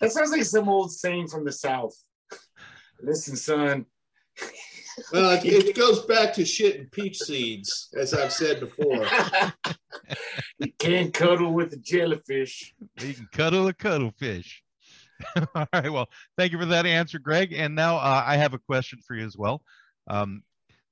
that 0.00 0.10
sounds 0.12 0.30
like 0.32 0.44
some 0.44 0.68
old 0.68 0.92
saying 0.92 1.28
from 1.28 1.44
the 1.44 1.52
South. 1.52 1.94
Listen, 3.00 3.36
son. 3.36 3.86
Well, 5.12 5.30
it, 5.30 5.44
it 5.44 5.76
goes 5.76 6.04
back 6.04 6.34
to 6.34 6.44
shit 6.44 6.78
and 6.78 6.90
peach 6.90 7.18
seeds, 7.18 7.88
as 7.96 8.12
I've 8.12 8.32
said 8.32 8.60
before. 8.60 9.06
you 10.58 10.72
can't 10.78 11.12
cuddle 11.14 11.52
with 11.52 11.72
a 11.72 11.76
jellyfish. 11.78 12.74
You 13.00 13.14
can 13.14 13.28
cuddle 13.32 13.68
a 13.68 13.72
cuttlefish. 13.72 14.61
All 15.54 15.66
right. 15.72 15.92
Well, 15.92 16.08
thank 16.36 16.52
you 16.52 16.58
for 16.58 16.66
that 16.66 16.86
answer, 16.86 17.18
Greg. 17.18 17.52
And 17.52 17.74
now 17.74 17.96
uh, 17.96 18.24
I 18.26 18.36
have 18.36 18.54
a 18.54 18.58
question 18.58 19.00
for 19.06 19.14
you 19.14 19.24
as 19.24 19.36
well. 19.36 19.62
Um, 20.08 20.42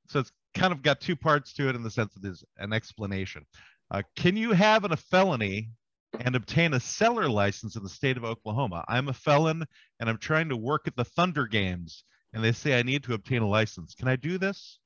so 0.08 0.20
it's 0.20 0.32
kind 0.54 0.72
of 0.72 0.82
got 0.82 1.00
two 1.00 1.16
parts 1.16 1.52
to 1.54 1.68
it 1.68 1.76
in 1.76 1.82
the 1.82 1.90
sense 1.90 2.14
that 2.14 2.22
there's 2.22 2.44
an 2.58 2.72
explanation. 2.72 3.46
Uh, 3.90 4.02
can 4.16 4.36
you 4.36 4.52
have 4.52 4.84
an, 4.84 4.92
a 4.92 4.96
felony 4.96 5.70
and 6.18 6.34
obtain 6.34 6.74
a 6.74 6.80
seller 6.80 7.28
license 7.28 7.76
in 7.76 7.82
the 7.82 7.88
state 7.88 8.16
of 8.16 8.24
Oklahoma? 8.24 8.84
I'm 8.88 9.08
a 9.08 9.12
felon 9.12 9.64
and 9.98 10.08
I'm 10.08 10.18
trying 10.18 10.48
to 10.48 10.56
work 10.56 10.82
at 10.86 10.96
the 10.96 11.04
Thunder 11.04 11.46
Games, 11.46 12.04
and 12.32 12.42
they 12.42 12.52
say 12.52 12.78
I 12.78 12.82
need 12.82 13.04
to 13.04 13.14
obtain 13.14 13.42
a 13.42 13.48
license. 13.48 13.94
Can 13.94 14.08
I 14.08 14.16
do 14.16 14.38
this? 14.38 14.78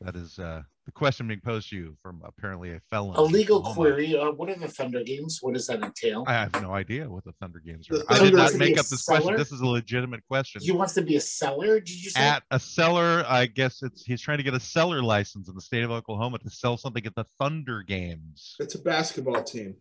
That 0.00 0.16
is 0.16 0.38
uh, 0.38 0.62
the 0.88 0.92
question 0.92 1.28
being 1.28 1.40
posed 1.40 1.68
to 1.68 1.76
you 1.76 1.94
from 2.02 2.22
apparently 2.24 2.72
a 2.72 2.80
felon. 2.88 3.14
A 3.16 3.20
legal 3.20 3.58
Oklahoma. 3.58 3.90
query. 3.90 4.16
Uh, 4.18 4.30
what 4.30 4.48
are 4.48 4.54
the 4.58 4.68
Thunder 4.68 5.04
Games? 5.04 5.36
What 5.42 5.52
does 5.52 5.66
that 5.66 5.82
entail? 5.82 6.24
I 6.26 6.32
have 6.32 6.62
no 6.62 6.72
idea 6.72 7.06
what 7.06 7.24
the 7.24 7.32
Thunder 7.42 7.60
Games 7.62 7.86
are. 7.90 7.98
The 7.98 8.04
I 8.08 8.18
did 8.20 8.32
not 8.32 8.54
make 8.54 8.78
up 8.78 8.86
this 8.86 9.04
question. 9.04 9.36
This 9.36 9.52
is 9.52 9.60
a 9.60 9.66
legitimate 9.66 10.26
question. 10.26 10.62
He 10.62 10.72
wants 10.72 10.94
to 10.94 11.02
be 11.02 11.16
a 11.16 11.20
seller. 11.20 11.78
Did 11.78 12.02
you 12.02 12.08
say? 12.08 12.20
At 12.22 12.42
a 12.50 12.58
seller, 12.58 13.22
I 13.28 13.44
guess 13.44 13.82
it's 13.82 14.02
he's 14.02 14.22
trying 14.22 14.38
to 14.38 14.42
get 14.44 14.54
a 14.54 14.60
seller 14.60 15.02
license 15.02 15.46
in 15.50 15.54
the 15.54 15.60
state 15.60 15.84
of 15.84 15.90
Oklahoma 15.90 16.38
to 16.38 16.48
sell 16.48 16.78
something 16.78 17.04
at 17.04 17.14
the 17.14 17.24
Thunder 17.38 17.82
Games. 17.82 18.56
It's 18.58 18.74
a 18.74 18.78
basketball 18.80 19.42
team. 19.42 19.74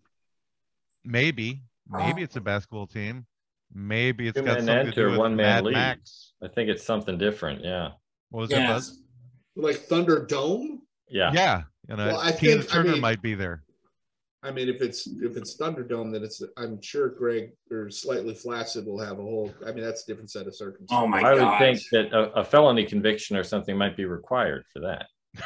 Maybe, 1.06 1.62
maybe 1.90 2.20
Oh. 2.20 2.24
it's 2.26 2.36
a 2.36 2.42
basketball 2.42 2.86
team. 2.88 3.26
Maybe 3.74 4.28
it's 4.28 4.38
Two 4.38 4.44
got 4.44 4.58
something 4.58 4.88
to 4.88 4.92
do 4.92 5.10
with 5.12 5.20
one 5.20 5.38
man 5.38 5.46
Mad 5.56 5.64
lead. 5.64 5.74
Max. 5.74 6.34
I 6.44 6.50
think 6.50 6.70
it's 6.70 6.84
something 6.84 7.18
different. 7.18 7.64
Yeah. 7.64 7.92
What 8.30 8.42
was 8.42 8.50
that, 8.50 8.60
yeah. 8.60 8.74
Buzz? 8.74 9.02
Like 9.56 9.78
Thunderdome. 9.88 10.80
Yeah. 11.10 11.32
Yeah, 11.34 11.62
you 11.90 11.96
know, 11.96 12.08
Well, 12.08 12.20
I 12.20 12.32
Tina 12.32 12.62
think- 12.62 12.70
I 12.72 12.74
Turner 12.74 12.92
mean- 12.94 13.02
might 13.02 13.22
be 13.22 13.34
there. 13.36 13.64
I 14.44 14.52
mean, 14.52 14.70
if 14.70 14.82
it's 14.82 15.08
if 15.08 15.36
it's 15.36 15.58
Thunderdome, 15.58 16.12
then 16.14 16.24
it's 16.24 16.42
I'm 16.58 16.80
sure 16.82 17.10
Greg 17.10 17.52
or 17.72 17.90
Slightly 17.90 18.34
Flaccid 18.36 18.86
will 18.86 19.00
have 19.00 19.18
a 19.20 19.22
whole. 19.22 19.52
I 19.66 19.72
mean, 19.72 19.84
that's 19.84 20.04
a 20.04 20.08
different 20.08 20.30
set 20.30 20.46
of 20.48 20.56
circumstances. 20.56 20.96
Oh 21.04 21.08
my 21.08 21.22
I 21.22 21.34
would 21.34 21.60
think 21.60 21.82
that 21.92 22.14
a, 22.16 22.32
a 22.34 22.44
felony 22.46 22.86
conviction 22.86 23.36
or 23.36 23.44
something 23.44 23.76
might 23.76 23.98
be 23.98 24.06
required 24.06 24.64
for 24.72 24.80
that. 24.82 25.08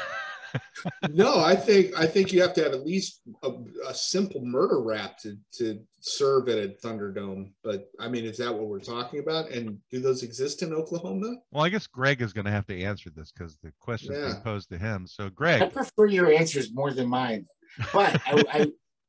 no, 1.10 1.40
I 1.40 1.56
think 1.56 1.98
I 1.98 2.06
think 2.06 2.32
you 2.32 2.42
have 2.42 2.54
to 2.56 2.64
have 2.64 2.74
at 2.74 2.86
least 2.86 3.22
a, 3.44 3.52
a 3.88 3.94
simple 3.94 4.42
murder 4.44 4.82
rap 4.82 5.18
to 5.20 5.38
to 5.58 5.80
serve 6.00 6.50
at 6.50 6.58
a 6.58 6.70
Thunderdome. 6.84 7.52
But 7.64 7.90
I 8.00 8.08
mean, 8.08 8.26
is 8.26 8.38
that 8.38 8.54
what 8.54 8.68
we're 8.68 8.80
talking 8.80 9.20
about? 9.20 9.50
And 9.52 9.78
do 9.90 10.00
those 10.00 10.24
exist 10.24 10.62
in 10.64 10.74
Oklahoma? 10.74 11.36
Well, 11.52 11.64
I 11.64 11.70
guess 11.70 11.88
Greg 11.88 12.22
is 12.22 12.34
going 12.34 12.46
to 12.46 12.52
have 12.52 12.66
to 12.68 12.82
answer 12.82 13.10
this 13.10 13.32
because 13.32 13.58
the 13.64 13.72
question's 13.80 14.18
Yeah. 14.18 14.26
being 14.32 14.42
posed 14.44 14.70
to 14.70 14.78
him. 14.78 15.08
So, 15.08 15.30
Greg, 15.30 15.62
I 15.62 15.66
prefer 15.66 16.06
your 16.08 16.32
answers 16.32 16.74
more 16.74 16.92
than 16.94 17.08
mine. 17.08 17.46
But 17.94 18.20
I, 18.26 18.44
I, 18.52 18.68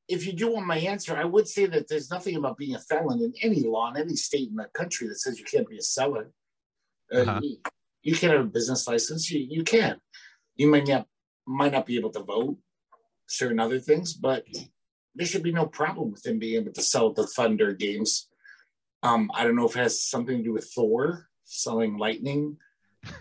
if 0.09 0.27
you 0.27 0.33
do 0.33 0.53
want 0.53 0.67
my 0.67 0.79
answer, 0.79 1.17
I 1.17 1.25
would 1.25 1.49
say 1.49 1.67
that 1.67 1.89
there's 1.89 2.11
nothing 2.11 2.37
about 2.37 2.57
being 2.57 2.75
a 2.75 2.79
felon 2.81 3.21
in 3.21 3.33
any 3.43 3.63
law 3.63 3.91
in 3.91 3.97
any 4.01 4.15
state 4.17 4.49
in 4.51 4.57
the 4.57 4.67
country 4.75 5.09
that 5.09 5.19
says 5.21 5.39
you 5.39 5.45
can't 5.45 5.69
be 5.69 5.79
a 5.79 5.83
seller. 5.83 6.31
Uh, 7.13 7.19
Uh-huh. 7.21 7.41
you, 7.43 7.57
you 8.03 8.15
can 8.17 8.31
have 8.31 8.41
a 8.41 8.45
business 8.45 8.87
license. 8.89 9.31
You, 9.31 9.47
you 9.49 9.65
can. 9.65 10.01
You 10.57 10.69
might 10.69 10.87
not 10.87 11.07
might 11.47 11.73
not 11.73 11.87
be 11.87 11.97
able 11.97 12.11
to 12.11 12.23
vote 12.23 12.57
certain 13.27 13.61
other 13.61 13.79
things, 13.79 14.15
but 14.15 14.45
there 15.15 15.27
should 15.27 15.43
be 15.43 15.53
no 15.53 15.67
problem 15.67 16.13
with 16.13 16.25
him 16.25 16.39
being 16.39 16.61
able 16.63 16.73
to 16.73 16.83
sell 16.83 17.13
the 17.13 17.27
Thunder 17.27 17.73
games. 17.73 18.29
Um, 19.03 19.31
I 19.35 19.45
don't 19.45 19.57
know 19.57 19.67
if 19.67 19.77
it 19.77 19.81
has 19.81 20.03
something 20.03 20.39
to 20.39 20.43
do 20.43 20.53
with 20.53 20.71
Thor 20.75 21.29
selling 21.45 21.99
lightning. 21.99 22.57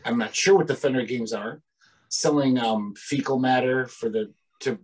I'm 0.06 0.18
not 0.18 0.36
sure 0.36 0.56
what 0.56 0.68
the 0.68 0.76
Thunder 0.76 1.04
games 1.06 1.34
are. 1.34 1.62
Selling 2.10 2.58
um, 2.58 2.94
fecal 2.96 3.40
matter 3.40 3.88
for 3.88 4.10
the 4.10 4.34
to 4.62 4.78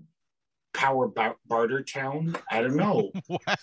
power 0.73 1.07
bar- 1.07 1.38
barter 1.45 1.83
town. 1.83 2.35
I 2.49 2.61
don't 2.61 2.75
know. 2.75 3.11
what? 3.27 3.59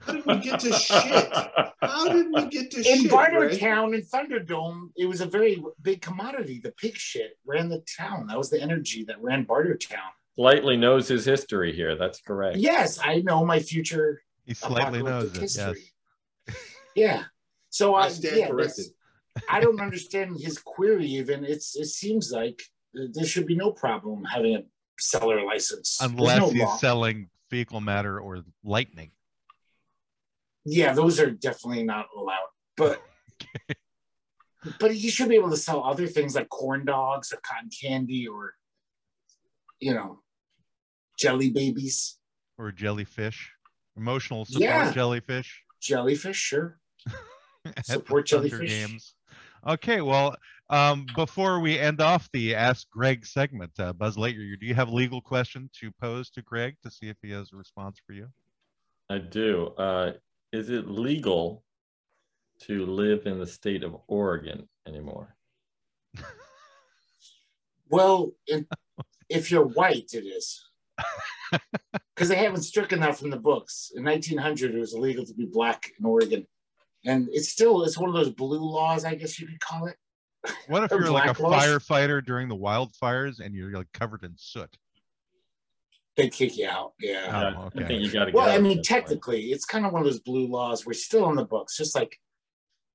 How 0.00 0.12
did 0.12 0.26
we 0.26 0.36
get 0.38 0.60
to 0.60 0.72
shit? 0.72 1.32
How 1.80 2.08
did 2.12 2.26
we 2.32 2.46
get 2.46 2.70
to 2.72 2.78
in 2.92 3.02
shit? 3.02 3.10
barter 3.10 3.48
Greg? 3.48 3.60
town 3.60 3.94
in 3.94 4.02
Thunderdome, 4.02 4.90
it 4.96 5.06
was 5.06 5.20
a 5.20 5.26
very 5.26 5.62
big 5.80 6.00
commodity. 6.02 6.60
The 6.62 6.72
pig 6.72 6.96
shit 6.96 7.38
ran 7.46 7.68
the 7.68 7.82
town. 7.98 8.26
That 8.28 8.38
was 8.38 8.50
the 8.50 8.60
energy 8.60 9.04
that 9.04 9.22
ran 9.22 9.44
barter 9.44 9.76
town. 9.76 10.10
Lightly 10.36 10.76
knows 10.76 11.08
his 11.08 11.24
history 11.24 11.74
here. 11.74 11.94
That's 11.96 12.20
correct. 12.20 12.56
Yes, 12.58 12.98
I 13.02 13.20
know 13.20 13.44
my 13.44 13.58
future 13.60 14.22
He 14.46 14.54
slightly 14.54 15.02
knows 15.02 15.36
apocalyptic 15.36 15.36
it. 15.36 15.40
Yes. 15.42 15.56
history. 15.56 16.56
Yeah. 16.94 17.24
So 17.70 17.94
I, 17.94 18.04
I 18.04 18.08
stand 18.08 18.36
yeah, 18.36 18.48
corrected. 18.48 18.86
I 19.48 19.60
don't 19.60 19.80
understand 19.80 20.38
his 20.40 20.58
query. 20.58 21.06
Even 21.06 21.44
it's 21.44 21.74
it 21.76 21.86
seems 21.86 22.30
like 22.32 22.62
there 22.94 23.24
should 23.24 23.46
be 23.46 23.54
no 23.56 23.72
problem 23.72 24.24
having 24.24 24.56
a 24.56 24.62
seller 24.98 25.44
license 25.44 25.98
Unless 26.02 26.38
no 26.38 26.50
he's 26.50 26.62
law. 26.62 26.76
selling 26.76 27.28
fecal 27.50 27.80
matter 27.80 28.20
or 28.20 28.40
lightning. 28.62 29.10
Yeah, 30.64 30.92
those 30.92 31.18
are 31.20 31.30
definitely 31.30 31.84
not 31.84 32.06
allowed. 32.16 32.48
But 32.76 33.02
but 34.78 34.96
you 34.96 35.10
should 35.10 35.28
be 35.28 35.34
able 35.34 35.50
to 35.50 35.56
sell 35.56 35.82
other 35.84 36.06
things 36.06 36.34
like 36.34 36.48
corn 36.48 36.84
dogs 36.84 37.32
or 37.32 37.38
cotton 37.42 37.70
candy 37.70 38.26
or 38.28 38.54
you 39.80 39.94
know 39.94 40.20
jelly 41.18 41.50
babies, 41.50 42.18
or 42.58 42.72
jellyfish, 42.72 43.52
emotional 43.96 44.44
support 44.44 44.62
Yeah. 44.62 44.92
jellyfish. 44.92 45.62
jellyfish. 45.80 46.36
Sure. 46.36 46.78
Support 47.84 48.28
Thunder 48.28 48.48
jellyfish. 48.48 49.14
Okay, 49.66 50.00
well, 50.00 50.34
um, 50.70 51.06
before 51.14 51.60
we 51.60 51.78
end 51.78 52.00
off 52.00 52.28
the 52.32 52.54
Ask 52.54 52.90
Greg 52.90 53.24
segment, 53.24 53.70
uh, 53.78 53.92
Buzz 53.92 54.16
Lightyear, 54.16 54.58
do 54.58 54.66
you 54.66 54.74
have 54.74 54.88
a 54.88 54.94
legal 54.94 55.20
question 55.20 55.70
to 55.80 55.92
pose 56.00 56.30
to 56.30 56.42
Greg 56.42 56.74
to 56.82 56.90
see 56.90 57.08
if 57.08 57.16
he 57.22 57.30
has 57.30 57.52
a 57.52 57.56
response 57.56 58.00
for 58.04 58.12
you? 58.14 58.26
I 59.08 59.18
do. 59.18 59.66
Uh, 59.78 60.14
is 60.52 60.70
it 60.70 60.88
legal 60.88 61.64
to 62.60 62.86
live 62.86 63.26
in 63.26 63.38
the 63.38 63.46
state 63.46 63.82
of 63.82 63.96
Oregon 64.06 64.68
anymore? 64.86 65.36
Well, 67.92 68.32
in, 68.46 68.66
if 69.28 69.50
you're 69.50 69.66
white, 69.66 70.14
it 70.14 70.24
is. 70.24 70.64
Because 72.14 72.30
they 72.30 72.36
haven't 72.36 72.62
stricken 72.62 73.00
that 73.00 73.18
from 73.18 73.28
the 73.28 73.36
books. 73.36 73.92
In 73.94 74.04
1900, 74.04 74.74
it 74.74 74.78
was 74.78 74.94
illegal 74.94 75.26
to 75.26 75.34
be 75.34 75.44
black 75.44 75.90
in 75.98 76.06
Oregon, 76.06 76.46
and 77.04 77.28
it's 77.32 77.50
still 77.50 77.82
it's 77.82 77.98
one 77.98 78.08
of 78.08 78.14
those 78.14 78.30
blue 78.30 78.60
laws, 78.60 79.04
I 79.04 79.14
guess 79.16 79.38
you 79.38 79.46
could 79.46 79.60
call 79.60 79.86
it. 79.86 79.96
What 80.68 80.84
if 80.84 80.90
you're 80.98 81.10
like 81.10 81.38
a 81.38 81.42
laws. 81.42 81.62
firefighter 81.62 82.24
during 82.24 82.48
the 82.48 82.56
wildfires 82.56 83.40
and 83.40 83.54
you're 83.54 83.72
like 83.72 83.92
covered 83.92 84.22
in 84.24 84.34
soot? 84.36 84.74
They 86.16 86.28
kick 86.28 86.58
you 86.58 86.68
out. 86.68 86.92
Yeah. 87.00 87.24
Oh, 87.26 87.30
yeah, 87.30 87.54
Oh, 87.56 87.70
I 87.74 87.86
think 87.86 88.02
you 88.02 88.10
got 88.10 88.26
to 88.26 88.32
Well. 88.32 88.48
I 88.48 88.58
mean, 88.58 88.78
this 88.78 88.88
point. 88.88 89.06
technically, 89.06 89.44
it's 89.46 89.64
kind 89.64 89.86
of 89.86 89.92
one 89.92 90.02
of 90.02 90.06
those 90.06 90.20
blue 90.20 90.46
laws. 90.46 90.84
We're 90.84 90.92
still 90.92 91.28
in 91.30 91.36
the 91.36 91.44
books, 91.44 91.76
just 91.76 91.94
like, 91.94 92.18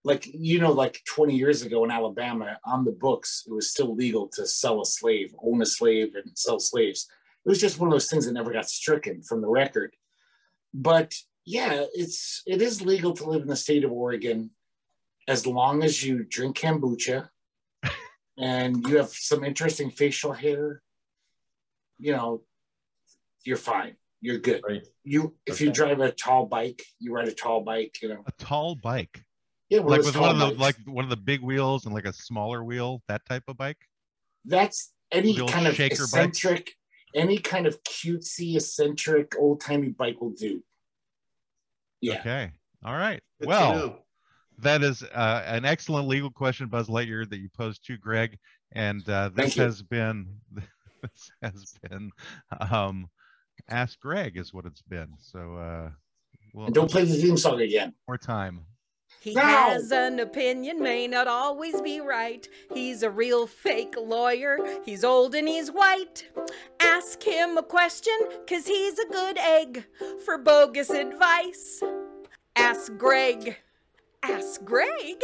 like 0.03 0.28
you 0.28 0.59
know, 0.59 0.72
like 0.72 1.01
20 1.07 1.36
years 1.36 1.63
ago 1.63 1.84
in 1.84 1.91
Alabama, 1.91 2.59
on 2.65 2.86
the 2.86 2.91
books, 2.91 3.43
it 3.47 3.51
was 3.53 3.72
still 3.72 3.95
legal 3.95 4.28
to 4.34 4.45
sell 4.45 4.82
a 4.82 4.86
slave, 4.86 5.34
own 5.43 5.61
a 5.61 5.65
slave, 5.65 6.15
and 6.15 6.38
sell 6.38 6.59
slaves. 6.59 7.07
It 7.45 7.49
was 7.49 7.59
just 7.59 7.80
one 7.80 7.88
of 7.88 7.93
those 7.93 8.09
things 8.09 8.26
that 8.26 8.34
never 8.34 8.53
got 8.53 8.70
stricken 8.70 9.24
from 9.24 9.41
the 9.41 9.49
record. 9.49 9.95
But 10.74 11.13
yeah, 11.45 11.86
it's 11.93 12.43
it 12.45 12.61
is 12.61 12.82
legal 12.82 13.13
to 13.13 13.24
live 13.26 13.41
in 13.41 13.47
the 13.47 13.55
state 13.55 13.84
of 13.84 13.91
Oregon 13.91 14.51
as 15.28 15.47
long 15.47 15.84
as 15.84 16.03
you 16.03 16.24
drink 16.24 16.57
kombucha 16.57 17.30
and 18.38 18.88
you 18.88 18.97
have 18.97 19.09
some 19.09 19.43
interesting 19.43 19.89
facial 19.89 20.34
hair. 20.34 20.82
You 21.99 22.11
know, 22.11 22.41
you're 23.48 23.58
fine. 23.58 23.95
you're 24.22 24.39
good. 24.39 24.62
Right. 24.68 24.86
You 25.04 25.36
if 25.45 25.62
you 25.62 25.72
drive 25.72 26.00
a 26.02 26.12
tall 26.12 26.45
bike, 26.45 26.82
you 27.00 27.14
ride 27.14 27.28
a 27.30 27.34
tall 27.34 27.62
bike, 27.62 27.95
you 28.02 28.10
know. 28.10 28.22
A 28.28 28.32
tall 28.34 28.76
bike, 28.76 29.24
Yeah, 29.70 29.80
one 29.80 29.91
like 29.91 30.02
with 30.04 30.18
one 30.18 30.30
of 30.36 30.39
the 30.39 30.48
bikes. 30.48 30.60
like 30.60 30.78
one 30.98 31.04
of 31.06 31.10
the 31.10 31.18
big 31.32 31.41
wheels 31.41 31.86
and 31.86 31.93
like 31.95 32.06
a 32.06 32.14
smaller 32.14 32.64
wheel, 32.64 33.02
that 33.08 33.26
type 33.26 33.43
of 33.48 33.56
bike. 33.58 33.78
that's 34.45 34.91
any 35.12 35.34
The 35.38 35.45
kind 35.45 35.66
of 35.68 35.76
shaker 35.76 35.95
bikes? 35.95 36.14
eccentric, 36.14 36.74
any 37.16 37.38
kind 37.38 37.66
of 37.68 37.82
cutesy, 37.84 38.56
eccentric, 38.58 39.28
old 39.39 39.62
timey 39.62 39.89
bike 39.89 40.20
will 40.20 40.32
do. 40.48 40.62
Yeah. 42.02 42.20
Okay. 42.20 42.52
All 42.86 42.95
right. 42.95 43.22
Good 43.39 43.48
well, 43.50 44.06
that 44.60 44.84
is 44.84 45.04
uh, 45.04 45.43
an 45.45 45.64
excellent 45.66 46.08
legal 46.08 46.32
question, 46.32 46.68
Buzz 46.68 46.88
Lightyear, 46.89 47.30
that 47.30 47.38
you 47.39 47.50
posed 47.56 47.86
to 47.86 47.98
Greg, 47.98 48.38
and 48.74 49.08
uh, 49.10 49.30
this 49.30 49.43
Thank 49.54 49.56
you. 49.58 49.64
has 49.64 49.82
been 49.82 50.28
this 51.02 51.32
has 51.41 51.74
been 51.89 52.12
um, 52.60 53.08
Ask 53.70 53.99
Greg 53.99 54.38
is 54.38 54.53
what 54.53 54.66
it's 54.66 54.82
been. 54.82 55.10
So 55.20 55.55
uh, 55.55 55.89
we'll 56.53 56.66
And 56.68 56.76
don't 56.76 56.89
play 56.91 57.03
the 57.05 57.16
theme 57.16 57.38
song 57.38 57.62
again. 57.62 57.93
more 58.08 58.18
time. 58.18 58.62
He 59.22 59.34
No. 59.34 59.41
has 59.41 59.91
an 59.91 60.20
opinion, 60.20 60.82
may 60.82 61.08
not 61.08 61.28
always 61.28 61.82
be 61.82 62.01
right. 62.01 62.47
He's 62.74 63.03
a 63.03 63.10
real 63.10 63.47
fake 63.47 63.95
lawyer. 63.97 64.58
He's 64.86 65.03
old 65.03 65.34
and 65.34 65.47
he's 65.47 65.70
white. 65.72 66.28
Ask 66.80 67.24
him 67.24 67.58
a 67.58 67.64
question, 67.64 68.14
cause 68.47 68.68
he's 68.68 68.99
a 68.99 69.08
good 69.08 69.38
egg 69.38 69.86
for 70.26 70.38
bogus 70.38 70.89
advice. 70.89 71.82
Ask 72.58 72.95
Greg. 72.97 73.58
Ask 74.24 74.64
Greg? 74.66 75.22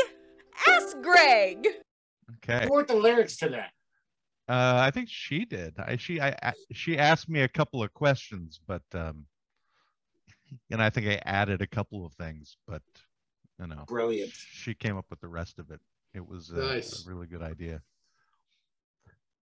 Ask 0.68 1.00
Greg! 1.02 1.68
Okay. 2.38 2.66
Who 2.68 2.78
wrote 2.78 2.88
the 2.88 2.96
lyrics 2.96 3.38
to 3.38 3.50
that? 3.50 3.72
Uh, 4.50 4.76
I 4.78 4.92
think 4.92 5.08
she 5.10 5.46
did. 5.46 5.76
I 5.80 5.96
she 5.98 6.20
I, 6.20 6.30
I 6.44 6.54
she 6.74 6.98
asked 6.98 7.30
me 7.30 7.42
a 7.42 7.48
couple 7.48 7.82
of 7.82 7.94
questions, 7.94 8.60
but 8.68 8.82
um, 8.94 9.26
and 10.70 10.82
I 10.82 10.90
think 10.90 11.08
I 11.08 11.22
added 11.26 11.62
a 11.62 11.68
couple 11.68 12.06
of 12.06 12.14
things, 12.14 12.58
but 12.68 12.82
you 13.60 13.68
know, 13.68 13.86
Brilliant. 13.88 14.32
she 14.34 14.74
came 14.74 14.98
up 14.98 15.06
with 15.10 15.22
the 15.22 15.28
rest 15.30 15.60
of 15.60 15.72
it. 15.72 15.80
It 16.14 16.28
was 16.28 16.52
uh, 16.52 16.58
Nice. 16.58 17.06
a 17.06 17.10
really 17.10 17.28
good 17.28 17.42
idea. 17.42 17.82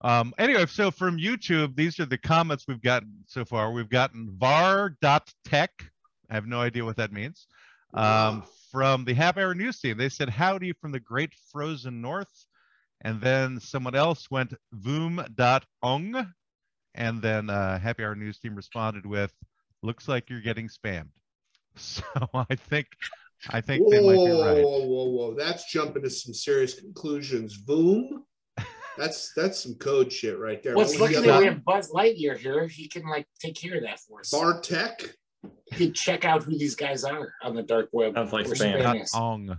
Um, 0.02 0.34
anyway, 0.38 0.66
so 0.66 0.90
from 0.90 1.16
YouTube, 1.18 1.76
these 1.76 2.00
are 2.00 2.06
the 2.06 2.18
comments 2.18 2.64
we've 2.66 2.82
gotten 2.82 3.12
so 3.26 3.44
far. 3.44 3.70
We've 3.72 3.88
gotten 3.88 4.30
var.tech. 4.36 5.70
I 6.30 6.34
have 6.34 6.46
no 6.46 6.60
idea 6.60 6.84
what 6.84 6.96
that 6.96 7.12
means. 7.12 7.46
Um, 7.94 8.02
Wow. 8.40 8.44
from 8.70 9.04
the 9.04 9.14
Half 9.14 9.36
Hour 9.36 9.54
News 9.54 9.80
team, 9.80 9.98
they 9.98 10.08
said 10.08 10.28
howdy 10.28 10.72
from 10.72 10.92
the 10.92 11.00
great 11.00 11.32
frozen 11.52 12.00
north. 12.00 12.46
And 13.02 13.20
then 13.20 13.60
someone 13.60 13.94
else 13.94 14.30
went 14.30 14.54
voom.ong. 14.74 16.32
And 16.94 17.22
then 17.22 17.50
uh, 17.50 17.78
Happy 17.78 18.04
Hour 18.04 18.14
News 18.14 18.38
team 18.38 18.54
responded 18.54 19.04
with, 19.06 19.32
looks 19.82 20.08
like 20.08 20.30
you're 20.30 20.40
getting 20.40 20.68
spammed. 20.68 21.10
So 21.74 22.02
I 22.34 22.54
think 22.54 22.86
I 23.48 23.60
think 23.62 23.82
Whoa, 23.82 23.90
they 23.90 24.00
might 24.06 24.24
be 24.26 24.30
right. 24.30 24.62
whoa, 24.62 24.86
whoa, 24.86 25.04
whoa! 25.06 25.34
That's 25.34 25.70
jumping 25.72 26.02
to 26.02 26.10
some 26.10 26.34
serious 26.34 26.78
conclusions. 26.78 27.58
Voom. 27.66 28.24
That's 28.98 29.32
that's 29.34 29.62
some 29.62 29.74
code 29.76 30.12
shit 30.12 30.38
right 30.38 30.62
there. 30.62 30.76
What's 30.76 30.98
What 30.98 31.08
was 31.08 31.16
lucky 31.16 31.26
that 31.26 31.38
we 31.38 31.46
have 31.46 31.64
Buzz 31.64 31.90
Lightyear 31.90 32.36
here. 32.36 32.68
He 32.68 32.88
can 32.88 33.08
like 33.08 33.26
take 33.40 33.54
care 33.54 33.76
of 33.76 33.84
that 33.84 34.00
for 34.00 34.20
us. 34.20 34.30
Bartek. 34.30 35.16
He 35.72 35.86
can 35.86 35.94
check 35.94 36.24
out 36.26 36.42
who 36.42 36.58
these 36.58 36.76
guys 36.76 37.02
are 37.04 37.32
on 37.42 37.56
the 37.56 37.62
dark 37.62 37.88
web. 37.92 38.14
Sounds 38.14 38.32
like 38.32 38.46
spam. 38.46 38.76
spam 38.76 38.82
Not 38.82 39.08
ong. 39.14 39.58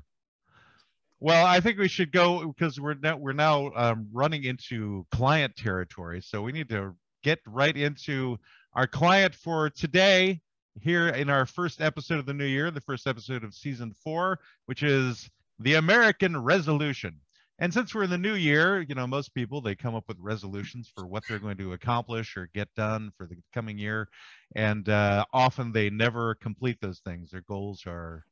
Well, 1.24 1.45
I 1.45 1.61
think 1.61 1.80
we 1.80 1.88
should 1.88 2.11
go 2.11 2.47
because 2.47 2.82
we're 2.82 2.95
now 2.95 3.15
we're 3.15 3.32
now 3.32 3.71
um, 3.78 4.09
running 4.11 4.43
into 4.43 5.05
client 5.09 5.55
territory, 5.55 6.21
so 6.21 6.41
we 6.41 6.51
need 6.51 6.67
to 6.67 6.97
get 7.24 7.39
right 7.47 7.78
into 7.78 8.38
our 8.74 8.88
client 8.88 9.34
for 9.34 9.69
today 9.69 10.41
here 10.82 11.07
in 11.07 11.30
our 11.30 11.45
first 11.45 11.80
episode 11.80 12.19
of 12.19 12.26
the 12.26 12.34
new 12.34 12.43
year, 12.43 12.71
the 12.71 12.82
first 12.82 13.07
episode 13.07 13.45
of 13.45 13.53
season 13.53 13.93
four, 14.03 14.38
which 14.65 14.84
is 14.84 15.30
the 15.59 15.76
American 15.76 16.36
Resolution. 16.36 17.21
And 17.57 17.74
since 17.74 17.95
we're 17.95 18.03
in 18.03 18.09
the 18.09 18.17
new 18.17 18.36
year, 18.36 18.82
you 18.82 18.93
know, 18.93 19.07
most 19.07 19.34
people 19.34 19.61
they 19.61 19.76
come 19.76 19.95
up 19.95 20.03
with 20.09 20.17
resolutions 20.19 20.91
for 20.93 21.07
what 21.07 21.24
they're 21.30 21.39
going 21.39 21.55
to 21.55 21.71
accomplish 21.71 22.36
or 22.36 22.49
get 22.53 22.67
done 22.76 23.13
for 23.17 23.28
the 23.28 23.38
coming 23.53 23.78
year, 23.78 24.09
and 24.57 24.89
uh, 24.89 25.24
often 25.32 25.71
they 25.71 25.89
never 25.89 26.36
complete 26.36 26.80
those 26.82 26.99
things. 26.99 27.32
Their 27.32 27.45
goals 27.47 27.84
are 27.88 28.26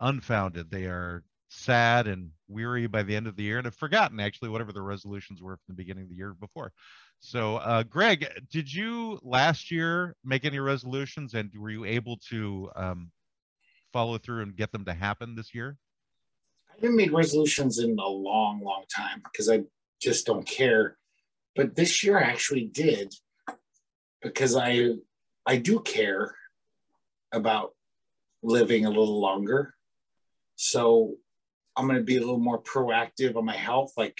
unfounded. 0.00 0.70
They 0.70 0.84
are 0.84 1.22
sad 1.48 2.06
and 2.06 2.30
weary 2.48 2.86
by 2.86 3.02
the 3.02 3.14
end 3.14 3.26
of 3.26 3.36
the 3.36 3.42
year 3.42 3.58
and 3.58 3.66
have 3.66 3.74
forgotten 3.74 4.20
actually 4.20 4.48
whatever 4.48 4.72
the 4.72 4.82
resolutions 4.82 5.42
were 5.42 5.56
from 5.56 5.74
the 5.74 5.82
beginning 5.82 6.04
of 6.04 6.10
the 6.10 6.16
year 6.16 6.34
before. 6.34 6.72
So, 7.20 7.56
uh, 7.56 7.82
Greg, 7.84 8.26
did 8.50 8.72
you 8.72 9.18
last 9.22 9.70
year 9.70 10.14
make 10.24 10.44
any 10.44 10.58
resolutions 10.58 11.34
and 11.34 11.50
were 11.56 11.70
you 11.70 11.84
able 11.84 12.18
to 12.30 12.70
um, 12.76 13.10
follow 13.92 14.18
through 14.18 14.42
and 14.42 14.56
get 14.56 14.72
them 14.72 14.84
to 14.84 14.94
happen 14.94 15.34
this 15.34 15.54
year? 15.54 15.76
I 16.70 16.74
haven't 16.74 16.96
made 16.96 17.12
resolutions 17.12 17.78
in 17.78 17.98
a 17.98 18.08
long, 18.08 18.60
long 18.62 18.84
time 18.94 19.22
because 19.24 19.48
I 19.48 19.62
just 20.00 20.26
don't 20.26 20.46
care. 20.46 20.98
But 21.54 21.74
this 21.74 22.04
year 22.04 22.18
I 22.18 22.24
actually 22.24 22.64
did 22.64 23.14
because 24.20 24.56
I 24.56 24.90
I 25.46 25.56
do 25.56 25.80
care 25.80 26.34
about 27.32 27.74
living 28.42 28.84
a 28.84 28.90
little 28.90 29.20
longer. 29.20 29.74
So 30.56 31.14
I'm 31.76 31.86
going 31.86 31.98
to 31.98 32.04
be 32.04 32.16
a 32.16 32.20
little 32.20 32.38
more 32.38 32.62
proactive 32.62 33.36
on 33.36 33.44
my 33.44 33.56
health. 33.56 33.92
Like 33.96 34.18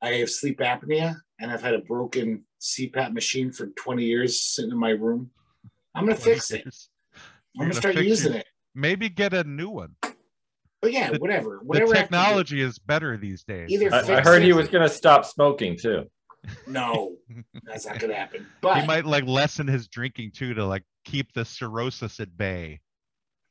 I 0.00 0.14
have 0.14 0.30
sleep 0.30 0.58
apnea 0.58 1.16
and 1.40 1.50
I've 1.50 1.62
had 1.62 1.74
a 1.74 1.78
broken 1.80 2.44
CPAP 2.60 3.12
machine 3.12 3.52
for 3.52 3.66
20 3.68 4.04
years 4.04 4.42
sitting 4.42 4.70
in 4.72 4.78
my 4.78 4.90
room. 4.90 5.30
I'm 5.94 6.04
going 6.06 6.16
to 6.16 6.22
fix 6.22 6.50
it. 6.50 6.64
I'm 7.54 7.60
going 7.60 7.70
gonna 7.70 7.80
start 7.80 7.96
using 7.96 8.32
your- 8.32 8.40
it. 8.40 8.46
Maybe 8.74 9.08
get 9.10 9.34
a 9.34 9.44
new 9.44 9.68
one. 9.68 9.94
But 10.80 10.92
yeah, 10.92 11.10
The- 11.12 11.18
whatever. 11.18 11.58
The 11.60 11.66
Whatever 11.66 11.94
I 11.94 11.98
have 11.98 12.08
to 12.08 12.12
do. 12.12 12.16
technology 12.18 12.60
is 12.62 12.78
better 12.78 13.16
these 13.16 13.44
days. 13.44 13.70
Either 13.70 13.92
I, 13.94 13.98
I 13.98 14.02
fix 14.02 14.26
heard 14.26 14.42
he 14.42 14.52
was 14.52 14.68
going 14.68 14.82
to 14.82 14.92
stop 14.92 15.24
smoking 15.24 15.76
too. 15.78 16.10
No, 16.66 17.14
that's 17.62 17.86
not 17.86 18.00
going 18.00 18.10
to 18.10 18.16
happen. 18.18 18.46
But 18.60 18.80
he 18.80 18.86
might 18.86 19.04
like 19.04 19.24
lessen 19.26 19.68
his 19.68 19.86
drinking 19.86 20.32
too 20.32 20.54
to 20.54 20.64
like 20.66 20.82
keep 21.04 21.32
the 21.34 21.44
cirrhosis 21.44 22.18
at 22.18 22.36
bay. 22.36 22.80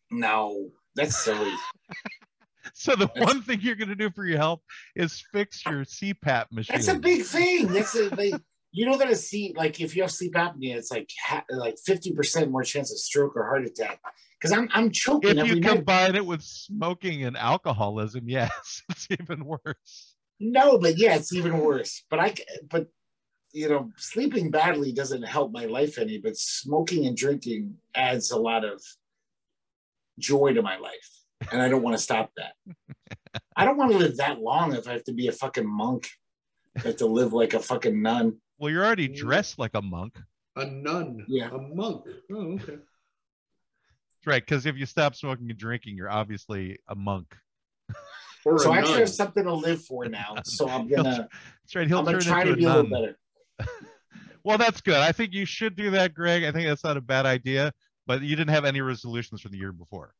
no, 0.09 0.71
that's 0.95 1.15
silly. 1.23 1.53
So 2.73 2.95
the 2.95 3.07
That's- 3.07 3.25
one 3.25 3.41
thing 3.41 3.59
you're 3.61 3.75
going 3.75 3.89
to 3.89 3.95
do 3.95 4.09
for 4.11 4.25
your 4.25 4.37
health 4.37 4.61
is 4.95 5.23
fix 5.31 5.65
your 5.65 5.83
CPAP 5.85 6.51
machine. 6.51 6.75
That's 6.75 6.87
a 6.87 6.99
big 6.99 7.23
thing. 7.23 7.67
That's 7.67 7.95
a 7.95 8.09
they, 8.09 8.33
you 8.71 8.85
know 8.85 8.97
that 8.97 9.09
a 9.09 9.15
seat 9.15 9.57
like 9.57 9.81
if 9.81 9.95
you 9.95 10.01
have 10.03 10.11
sleep 10.11 10.33
apnea, 10.33 10.75
it's 10.75 10.91
like 10.91 11.09
ha, 11.25 11.43
like 11.49 11.75
fifty 11.85 12.13
percent 12.13 12.51
more 12.51 12.63
chance 12.63 12.91
of 12.91 12.97
stroke 12.99 13.35
or 13.35 13.45
heart 13.45 13.65
attack. 13.65 13.99
Because 14.39 14.57
I'm 14.57 14.69
I'm 14.73 14.91
choking 14.91 15.31
if 15.31 15.37
every 15.37 15.55
you 15.55 15.59
night. 15.59 15.75
combine 15.75 16.15
it 16.15 16.25
with 16.25 16.41
smoking 16.41 17.23
and 17.25 17.35
alcoholism, 17.37 18.27
yes, 18.29 18.81
it's 18.89 19.07
even 19.11 19.45
worse. 19.45 20.15
No, 20.39 20.77
but 20.77 20.97
yeah, 20.97 21.15
it's 21.15 21.33
even 21.33 21.59
worse. 21.59 22.03
But 22.09 22.19
I 22.19 22.33
but 22.69 22.87
you 23.53 23.67
know, 23.67 23.91
sleeping 23.97 24.49
badly 24.49 24.93
doesn't 24.93 25.23
help 25.23 25.51
my 25.51 25.65
life 25.65 25.97
any. 25.97 26.17
But 26.17 26.37
smoking 26.37 27.05
and 27.05 27.17
drinking 27.17 27.75
adds 27.93 28.31
a 28.31 28.37
lot 28.39 28.63
of 28.63 28.81
joy 30.17 30.53
to 30.53 30.61
my 30.61 30.77
life, 30.77 31.09
and 31.51 31.61
I 31.61 31.69
don't 31.69 31.81
want 31.83 31.97
to 31.97 32.03
stop 32.03 32.31
that. 32.37 32.53
I 33.55 33.65
don't 33.65 33.77
want 33.77 33.91
to 33.91 33.97
live 33.97 34.17
that 34.17 34.39
long 34.41 34.73
if 34.75 34.87
I 34.87 34.93
have 34.93 35.03
to 35.05 35.13
be 35.13 35.27
a 35.27 35.31
fucking 35.31 35.67
monk. 35.67 36.09
I 36.77 36.81
have 36.81 36.97
to 36.97 37.05
live 37.05 37.33
like 37.33 37.53
a 37.53 37.59
fucking 37.59 38.01
nun. 38.01 38.37
Well, 38.57 38.71
you're 38.71 38.85
already 38.85 39.07
dressed 39.07 39.57
like 39.59 39.71
a 39.73 39.81
monk, 39.81 40.19
A 40.55 40.65
nun. 40.65 41.25
Yeah. 41.27 41.49
A 41.49 41.57
monk. 41.57 42.05
Oh, 42.31 42.53
okay. 42.53 42.65
That's 42.65 44.27
right? 44.27 44.41
Because 44.45 44.65
if 44.65 44.77
you 44.77 44.85
stop 44.85 45.15
smoking 45.15 45.49
and 45.49 45.57
drinking, 45.57 45.95
you're 45.97 46.11
obviously 46.11 46.77
a 46.87 46.95
monk. 46.95 47.35
Or 48.45 48.57
So 48.59 48.69
a 48.69 48.73
I 48.73 48.77
actually 48.77 48.91
nun. 48.93 48.99
have 49.01 49.09
something 49.09 49.43
to 49.43 49.53
live 49.53 49.83
for 49.83 50.05
now. 50.07 50.35
So 50.45 50.67
I'm 50.69 50.87
gonna 50.87 51.27
That's 51.63 51.75
right. 51.75 51.87
He'll 51.87 51.99
I'm 51.99 52.05
gonna 52.05 52.19
turn 52.19 52.33
try 52.33 52.41
into 52.41 52.53
to 52.53 52.57
be 52.57 52.65
a 52.65 52.73
a 52.73 52.75
little 52.81 52.89
better. 52.89 53.17
Well, 54.43 54.57
that's 54.57 54.81
good. 54.81 54.95
I 54.95 55.11
think 55.11 55.33
you 55.33 55.45
should 55.45 55.75
do 55.75 55.91
that, 55.91 56.15
Greg. 56.15 56.43
I 56.43 56.51
think 56.51 56.67
that's 56.67 56.83
not 56.83 56.97
a 56.97 57.01
bad 57.01 57.27
idea. 57.27 57.71
But 58.07 58.23
you 58.23 58.35
didn't 58.35 58.49
have 58.49 58.65
any 58.65 58.81
resolutions 58.81 59.41
from 59.41 59.51
the 59.51 59.59
year 59.59 59.71
before. 59.71 60.15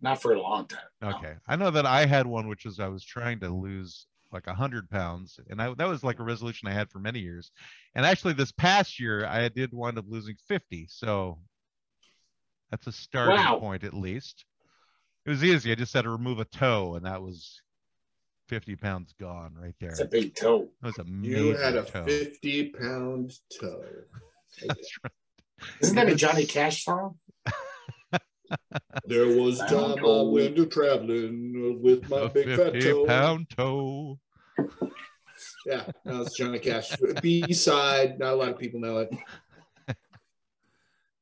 Not 0.00 0.20
for 0.20 0.32
a 0.34 0.40
long 0.40 0.66
time. 0.66 0.80
no. 1.00 1.08
Okay. 1.10 1.34
I 1.48 1.56
know 1.56 1.70
that 1.70 1.86
I 1.86 2.06
had 2.06 2.26
one, 2.26 2.48
which 2.48 2.64
was 2.64 2.78
I 2.80 2.88
was 2.88 3.04
trying 3.04 3.40
to 3.40 3.48
lose 3.48 4.06
like 4.32 4.46
a 4.46 4.54
hundred 4.54 4.90
pounds, 4.90 5.38
and 5.48 5.62
I, 5.62 5.72
that 5.74 5.88
was 5.88 6.04
like 6.04 6.18
a 6.18 6.24
resolution 6.24 6.68
I 6.68 6.72
had 6.72 6.90
for 6.90 6.98
many 6.98 7.20
years. 7.20 7.50
And 7.94 8.04
actually, 8.04 8.34
this 8.34 8.52
past 8.52 9.00
year, 9.00 9.24
I 9.24 9.48
did 9.48 9.72
wind 9.72 9.98
up 9.98 10.04
losing 10.08 10.36
fifty. 10.48 10.86
So 10.90 11.38
that's 12.70 12.86
a 12.86 12.92
starting 12.92 13.36
Wow. 13.36 13.58
point, 13.58 13.84
at 13.84 13.94
least. 13.94 14.44
It 15.24 15.30
was 15.30 15.42
easy. 15.44 15.72
I 15.72 15.76
just 15.76 15.94
had 15.94 16.02
to 16.02 16.10
remove 16.10 16.40
a 16.40 16.44
toe, 16.44 16.96
and 16.96 17.06
that 17.06 17.22
was 17.22 17.62
fifty 18.48 18.76
pounds 18.76 19.14
gone 19.18 19.54
right 19.58 19.74
there. 19.80 19.90
It's 19.90 20.00
a 20.00 20.04
big 20.04 20.34
toe. 20.34 20.68
That 20.82 20.96
was 20.96 20.98
a 20.98 21.10
You 21.10 21.56
had 21.56 21.76
a 21.76 21.84
toe. 21.84 22.04
50 22.04 22.70
pound 22.70 23.32
toe. 23.60 23.82
That's 24.66 24.98
right. 25.02 25.12
Isn't 25.80 25.96
that 25.96 26.08
a 26.10 26.14
Johnny 26.14 26.44
Cash 26.46 26.84
song? 26.84 27.18
There 29.06 29.26
was 29.40 29.60
a 29.60 29.66
Pound 29.66 29.70
time 29.70 29.98
I 29.98 30.00
toe. 30.00 30.28
went 30.30 30.56
to 30.56 30.66
traveling 30.66 31.80
with 31.82 32.08
my 32.08 32.18
A 32.22 32.28
big 32.28 32.56
fat 32.56 32.80
toe. 32.80 33.06
pound 33.06 33.50
toe. 33.50 34.18
Yeah, 35.66 35.84
that 36.04 36.14
was 36.18 36.34
Johnny 36.36 36.58
Cash. 36.58 36.92
B 37.20 37.52
side. 37.52 38.18
Not 38.18 38.32
a 38.34 38.36
lot 38.36 38.48
of 38.50 38.58
people 38.58 38.80
know 38.80 38.98
it. 38.98 39.10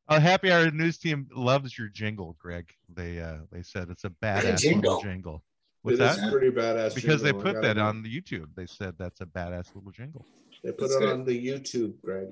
Uh, 0.07 0.21
Happy 0.21 0.53
Hour 0.53 0.71
News 0.71 0.99
Team 0.99 1.27
loves 1.35 1.79
your 1.79 1.89
jingle, 1.89 2.37
Greg. 2.39 2.69
They 2.95 3.21
uh 3.21 3.39
they 3.51 3.63
said 3.63 3.89
it's 3.89 4.05
a 4.05 4.11
badass 4.11 4.59
jingle. 4.61 4.97
little 4.97 5.03
jingle. 5.11 5.43
What's 5.81 5.99
It 5.99 6.03
is 6.05 6.17
that? 6.21 6.31
pretty 6.31 6.51
badass. 6.51 6.95
Because 6.95 7.23
they 7.23 7.31
jingle, 7.33 7.49
I 7.49 7.53
put 7.55 7.63
that 7.63 7.71
admit. 7.79 7.85
on 7.87 8.03
the 8.03 8.21
YouTube. 8.21 8.49
They 8.55 8.67
said 8.67 8.97
that's 8.99 9.23
a 9.23 9.27
badass 9.27 9.75
little 9.75 9.91
jingle. 9.93 10.27
They 10.63 10.73
put 10.73 10.81
That's 10.91 10.97
it 10.97 11.01
good. 11.01 11.13
on 11.13 11.25
the 11.25 11.47
YouTube, 11.47 11.95
Greg. 12.03 12.29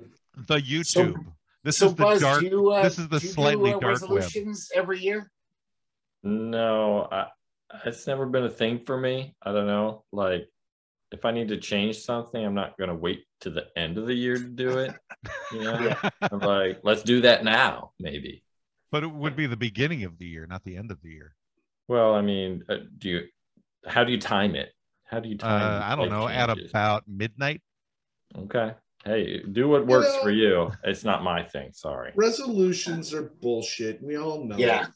The 0.47 0.57
YouTube. 0.57 1.25
This 1.63 1.77
so 1.77 1.87
is 1.87 1.95
the 1.95 2.03
Buzz, 2.03 2.21
dark. 2.21 2.41
you, 2.41 2.71
uh, 2.71 2.83
this 2.83 2.99
is 2.99 3.07
the 3.07 3.19
do 3.19 3.27
you 3.27 3.33
slightly 3.33 3.71
do, 3.71 3.77
uh, 3.77 3.79
dark 3.79 4.01
web. 4.01 4.11
resolutions 4.11 4.69
every 4.75 4.99
year. 4.99 5.31
No, 6.23 7.07
I, 7.11 7.27
it's 7.85 8.07
never 8.07 8.25
been 8.25 8.43
a 8.43 8.49
thing 8.49 8.79
for 8.85 8.97
me. 8.97 9.35
I 9.41 9.51
don't 9.51 9.67
know. 9.67 10.03
Like, 10.11 10.47
if 11.11 11.25
I 11.25 11.31
need 11.31 11.49
to 11.49 11.57
change 11.57 11.99
something, 11.99 12.43
I'm 12.43 12.55
not 12.55 12.77
going 12.77 12.89
to 12.89 12.95
wait 12.95 13.25
to 13.41 13.49
the 13.49 13.67
end 13.77 13.97
of 13.97 14.07
the 14.07 14.13
year 14.13 14.35
to 14.35 14.43
do 14.43 14.79
it. 14.79 14.93
You 15.51 15.63
know, 15.63 15.95
I'm 16.21 16.39
like, 16.39 16.79
let's 16.83 17.03
do 17.03 17.21
that 17.21 17.43
now, 17.43 17.91
maybe. 17.99 18.43
but 18.91 19.03
it 19.03 19.11
would 19.11 19.35
be 19.35 19.45
the 19.45 19.57
beginning 19.57 20.03
of 20.03 20.17
the 20.17 20.25
year, 20.25 20.45
not 20.47 20.63
the 20.63 20.75
end 20.75 20.91
of 20.91 21.01
the 21.01 21.09
year. 21.09 21.35
Well, 21.87 22.15
I 22.15 22.21
mean, 22.21 22.63
uh, 22.69 22.77
do 22.97 23.09
you, 23.09 23.21
how 23.85 24.03
do 24.03 24.11
you 24.11 24.19
time 24.19 24.55
it? 24.55 24.71
How 25.05 25.19
do 25.19 25.29
you 25.29 25.37
Uh. 25.41 25.81
I 25.83 25.95
don't 25.95 26.09
life 26.09 26.11
know. 26.11 26.27
At 26.27 26.49
about 26.49 27.03
midnight. 27.07 27.61
Okay. 28.35 28.73
Hey, 29.05 29.43
do 29.51 29.67
what 29.67 29.85
works 29.85 30.07
know- 30.13 30.21
for 30.21 30.31
you. 30.31 30.71
It's 30.83 31.03
not 31.03 31.23
my 31.23 31.43
thing. 31.43 31.71
Sorry. 31.73 32.11
Resolutions 32.15 33.13
are 33.13 33.33
bullshit. 33.41 34.01
We 34.01 34.17
all 34.17 34.43
know. 34.45 34.57
Yeah. 34.57 34.83
it. 34.83 34.87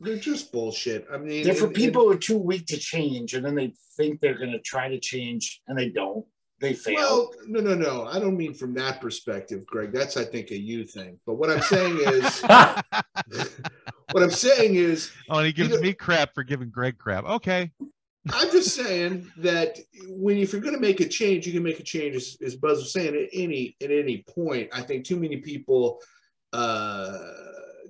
They're 0.00 0.18
just 0.18 0.52
bullshit. 0.52 1.06
I 1.12 1.16
mean, 1.16 1.42
They're 1.44 1.54
for 1.54 1.66
and- 1.66 1.74
people 1.74 2.02
who 2.02 2.12
are 2.12 2.16
too 2.18 2.36
weak 2.38 2.66
to 2.66 2.76
change, 2.76 3.34
and 3.34 3.44
then 3.44 3.54
they 3.54 3.72
think 3.96 4.20
they're 4.20 4.38
going 4.38 4.52
to 4.52 4.60
try 4.60 4.88
to 4.88 5.00
change, 5.00 5.62
and 5.66 5.76
they 5.78 5.88
don't. 5.88 6.24
They 6.60 6.68
and- 6.70 6.78
fail. 6.78 6.94
well, 6.96 7.30
no, 7.46 7.60
no, 7.60 7.74
no. 7.74 8.04
I 8.06 8.18
don't 8.18 8.36
mean 8.36 8.54
from 8.54 8.74
that 8.74 9.00
perspective, 9.00 9.64
Greg. 9.66 9.92
That's 9.92 10.16
I 10.16 10.24
think 10.24 10.50
a 10.50 10.56
you 10.58 10.84
thing. 10.86 11.18
But 11.26 11.34
what 11.34 11.50
I'm 11.50 11.62
saying 11.62 11.98
is, 12.02 12.40
what 14.12 14.22
I'm 14.22 14.30
saying 14.30 14.74
is, 14.76 15.10
Oh, 15.30 15.38
and 15.38 15.46
he 15.46 15.52
gives 15.52 15.70
know- 15.70 15.80
me 15.80 15.92
crap 15.92 16.34
for 16.34 16.44
giving 16.44 16.70
Greg 16.70 16.98
crap. 16.98 17.24
Okay. 17.24 17.72
I'm 18.32 18.50
just 18.50 18.74
saying 18.74 19.30
that 19.38 19.78
when 20.08 20.38
if 20.38 20.52
you're 20.52 20.62
going 20.62 20.74
to 20.74 20.80
make 20.80 21.00
a 21.00 21.08
change, 21.08 21.46
you 21.46 21.52
can 21.52 21.62
make 21.62 21.80
a 21.80 21.84
change. 21.84 22.16
As, 22.16 22.36
as 22.44 22.56
Buzz 22.56 22.78
was 22.78 22.92
saying, 22.92 23.14
at 23.14 23.28
any 23.32 23.76
at 23.82 23.90
any 23.90 24.24
point, 24.28 24.68
I 24.72 24.82
think 24.82 25.04
too 25.04 25.18
many 25.18 25.38
people 25.38 26.00
uh, 26.52 27.18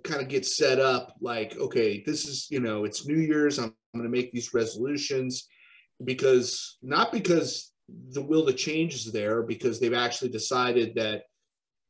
kind 0.04 0.20
of 0.20 0.28
get 0.28 0.44
set 0.44 0.78
up 0.78 1.14
like, 1.20 1.56
okay, 1.56 2.02
this 2.04 2.26
is 2.26 2.48
you 2.50 2.60
know, 2.60 2.84
it's 2.84 3.06
New 3.06 3.18
Year's. 3.18 3.58
I'm, 3.58 3.74
I'm 3.94 4.00
going 4.00 4.10
to 4.10 4.16
make 4.16 4.32
these 4.32 4.52
resolutions 4.52 5.48
because 6.04 6.76
not 6.82 7.12
because 7.12 7.72
the 8.10 8.22
will 8.22 8.44
to 8.46 8.52
change 8.52 8.94
is 8.94 9.12
there, 9.12 9.42
because 9.42 9.80
they've 9.80 9.94
actually 9.94 10.30
decided 10.30 10.94
that 10.96 11.22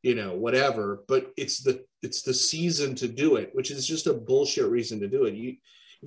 you 0.03 0.15
know 0.15 0.35
whatever, 0.35 1.05
but 1.09 1.33
it's 1.37 1.63
the 1.63 1.85
it's 2.03 2.23
the 2.23 2.35
season 2.35 2.95
to 2.97 3.09
do 3.09 3.37
it, 3.37 3.51
which 3.55 3.71
is 3.71 3.87
just 3.87 4.07
a 4.07 4.15
bullshit 4.15 4.67
reason 4.67 5.01
to 5.01 5.09
do 5.09 5.25
it. 5.25 5.35
You 5.35 5.57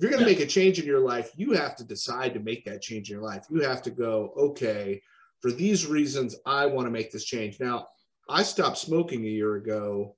if 0.00 0.04
you're 0.04 0.12
going 0.12 0.24
to 0.24 0.30
make 0.30 0.40
a 0.40 0.46
change 0.46 0.78
in 0.78 0.86
your 0.86 1.00
life, 1.00 1.30
you 1.36 1.52
have 1.52 1.76
to 1.76 1.84
decide 1.84 2.32
to 2.32 2.40
make 2.40 2.64
that 2.64 2.80
change 2.80 3.10
in 3.10 3.16
your 3.16 3.22
life. 3.22 3.44
You 3.50 3.60
have 3.60 3.82
to 3.82 3.90
go, 3.90 4.32
okay, 4.34 5.02
for 5.42 5.52
these 5.52 5.84
reasons, 5.84 6.36
I 6.46 6.64
want 6.64 6.86
to 6.86 6.90
make 6.90 7.12
this 7.12 7.26
change. 7.26 7.60
Now, 7.60 7.88
I 8.26 8.42
stopped 8.42 8.78
smoking 8.78 9.22
a 9.22 9.28
year 9.28 9.56
ago, 9.56 10.16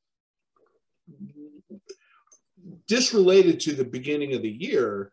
disrelated 2.86 3.58
to 3.58 3.72
the 3.72 3.84
beginning 3.84 4.34
of 4.34 4.42
the 4.42 4.52
year, 4.52 5.10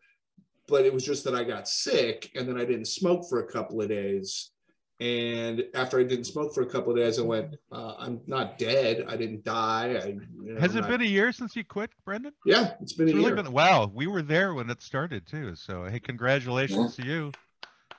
but 0.68 0.86
it 0.86 0.94
was 0.94 1.04
just 1.04 1.24
that 1.24 1.34
I 1.34 1.42
got 1.42 1.66
sick 1.66 2.30
and 2.36 2.48
then 2.48 2.56
I 2.56 2.64
didn't 2.64 2.86
smoke 2.86 3.28
for 3.28 3.40
a 3.40 3.52
couple 3.52 3.82
of 3.82 3.88
days. 3.88 4.52
And 5.00 5.64
after 5.74 5.98
I 5.98 6.02
didn't 6.04 6.24
smoke 6.26 6.52
for 6.54 6.60
a 6.60 6.66
couple 6.66 6.92
of 6.92 6.98
days, 6.98 7.18
I 7.18 7.22
went, 7.22 7.56
uh, 7.72 7.94
I'm 7.98 8.20
not 8.26 8.58
dead. 8.58 9.06
I 9.08 9.16
didn't 9.16 9.44
die. 9.44 9.94
I, 9.94 10.06
you 10.08 10.54
know, 10.54 10.60
Has 10.60 10.76
it 10.76 10.84
I'm 10.84 10.90
been 10.90 11.00
a 11.00 11.04
year 11.04 11.32
since 11.32 11.56
you 11.56 11.64
quit, 11.64 11.90
Brendan? 12.04 12.32
Yeah, 12.44 12.74
it's 12.82 12.92
been 12.92 13.08
a 13.08 13.12
really 13.12 13.24
year. 13.28 13.34
been 13.36 13.50
wow. 13.50 13.90
We 13.94 14.06
were 14.06 14.20
there 14.20 14.52
when 14.52 14.68
it 14.68 14.82
started 14.82 15.26
too. 15.26 15.54
So 15.54 15.84
hey, 15.84 16.00
congratulations 16.00 16.96
to 16.96 17.06
you 17.06 17.32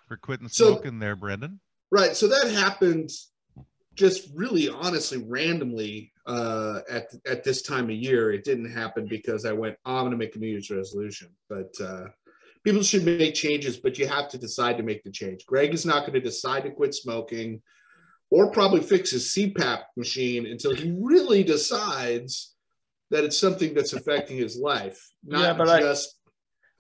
for 0.08 0.16
quitting 0.18 0.48
So- 0.48 0.74
smoking 0.74 1.00
there, 1.00 1.16
Brendan. 1.16 1.60
Right. 1.90 2.16
So 2.16 2.28
that 2.28 2.52
happened 2.52 3.10
just 3.96 4.30
really 4.34 4.70
honestly 4.70 5.18
randomly 5.28 6.14
uh, 6.28 6.82
at 6.90 7.08
at 7.26 7.44
this 7.44 7.64
time 7.64 7.86
of 7.86 7.92
year. 7.96 8.32
It 8.32 8.44
didn't 8.44 8.72
happen 8.72 9.08
because 9.08 9.44
I 9.44 9.52
went, 9.54 9.76
oh, 9.86 9.96
I'm 9.96 10.02
going 10.04 10.12
to 10.12 10.18
make 10.18 10.36
a 10.36 10.40
New 10.40 10.48
Year's 10.48 10.70
resolution. 10.70 11.30
But 11.50 11.74
uh, 11.82 12.06
people 12.64 12.84
should 12.84 13.06
make 13.06 13.34
changes, 13.34 13.78
but 13.78 13.98
you 13.98 14.08
have 14.08 14.30
to 14.30 14.38
decide 14.38 14.78
to 14.78 14.84
make 14.84 15.04
the 15.04 15.12
change. 15.12 15.46
Greg 15.46 15.74
is 15.74 15.86
not 15.86 16.02
going 16.02 16.14
to 16.14 16.20
decide 16.22 16.64
to 16.64 16.72
quit 16.72 16.94
smoking 16.94 17.62
or 18.30 18.52
probably 18.52 18.82
fix 18.82 19.12
his 19.12 19.26
CPAP 19.34 19.82
machine 19.98 20.46
until 20.46 20.74
he 20.74 20.96
really 21.00 21.44
decides 21.44 22.56
that 23.10 23.24
it's 23.24 23.38
something 23.38 23.74
that's 23.74 23.94
affecting 23.94 24.38
his 24.38 24.58
life. 24.58 25.12
Not 25.24 25.42
Yeah, 25.42 25.54
but 25.54 25.70
I- 25.70 25.82
just. 25.82 26.18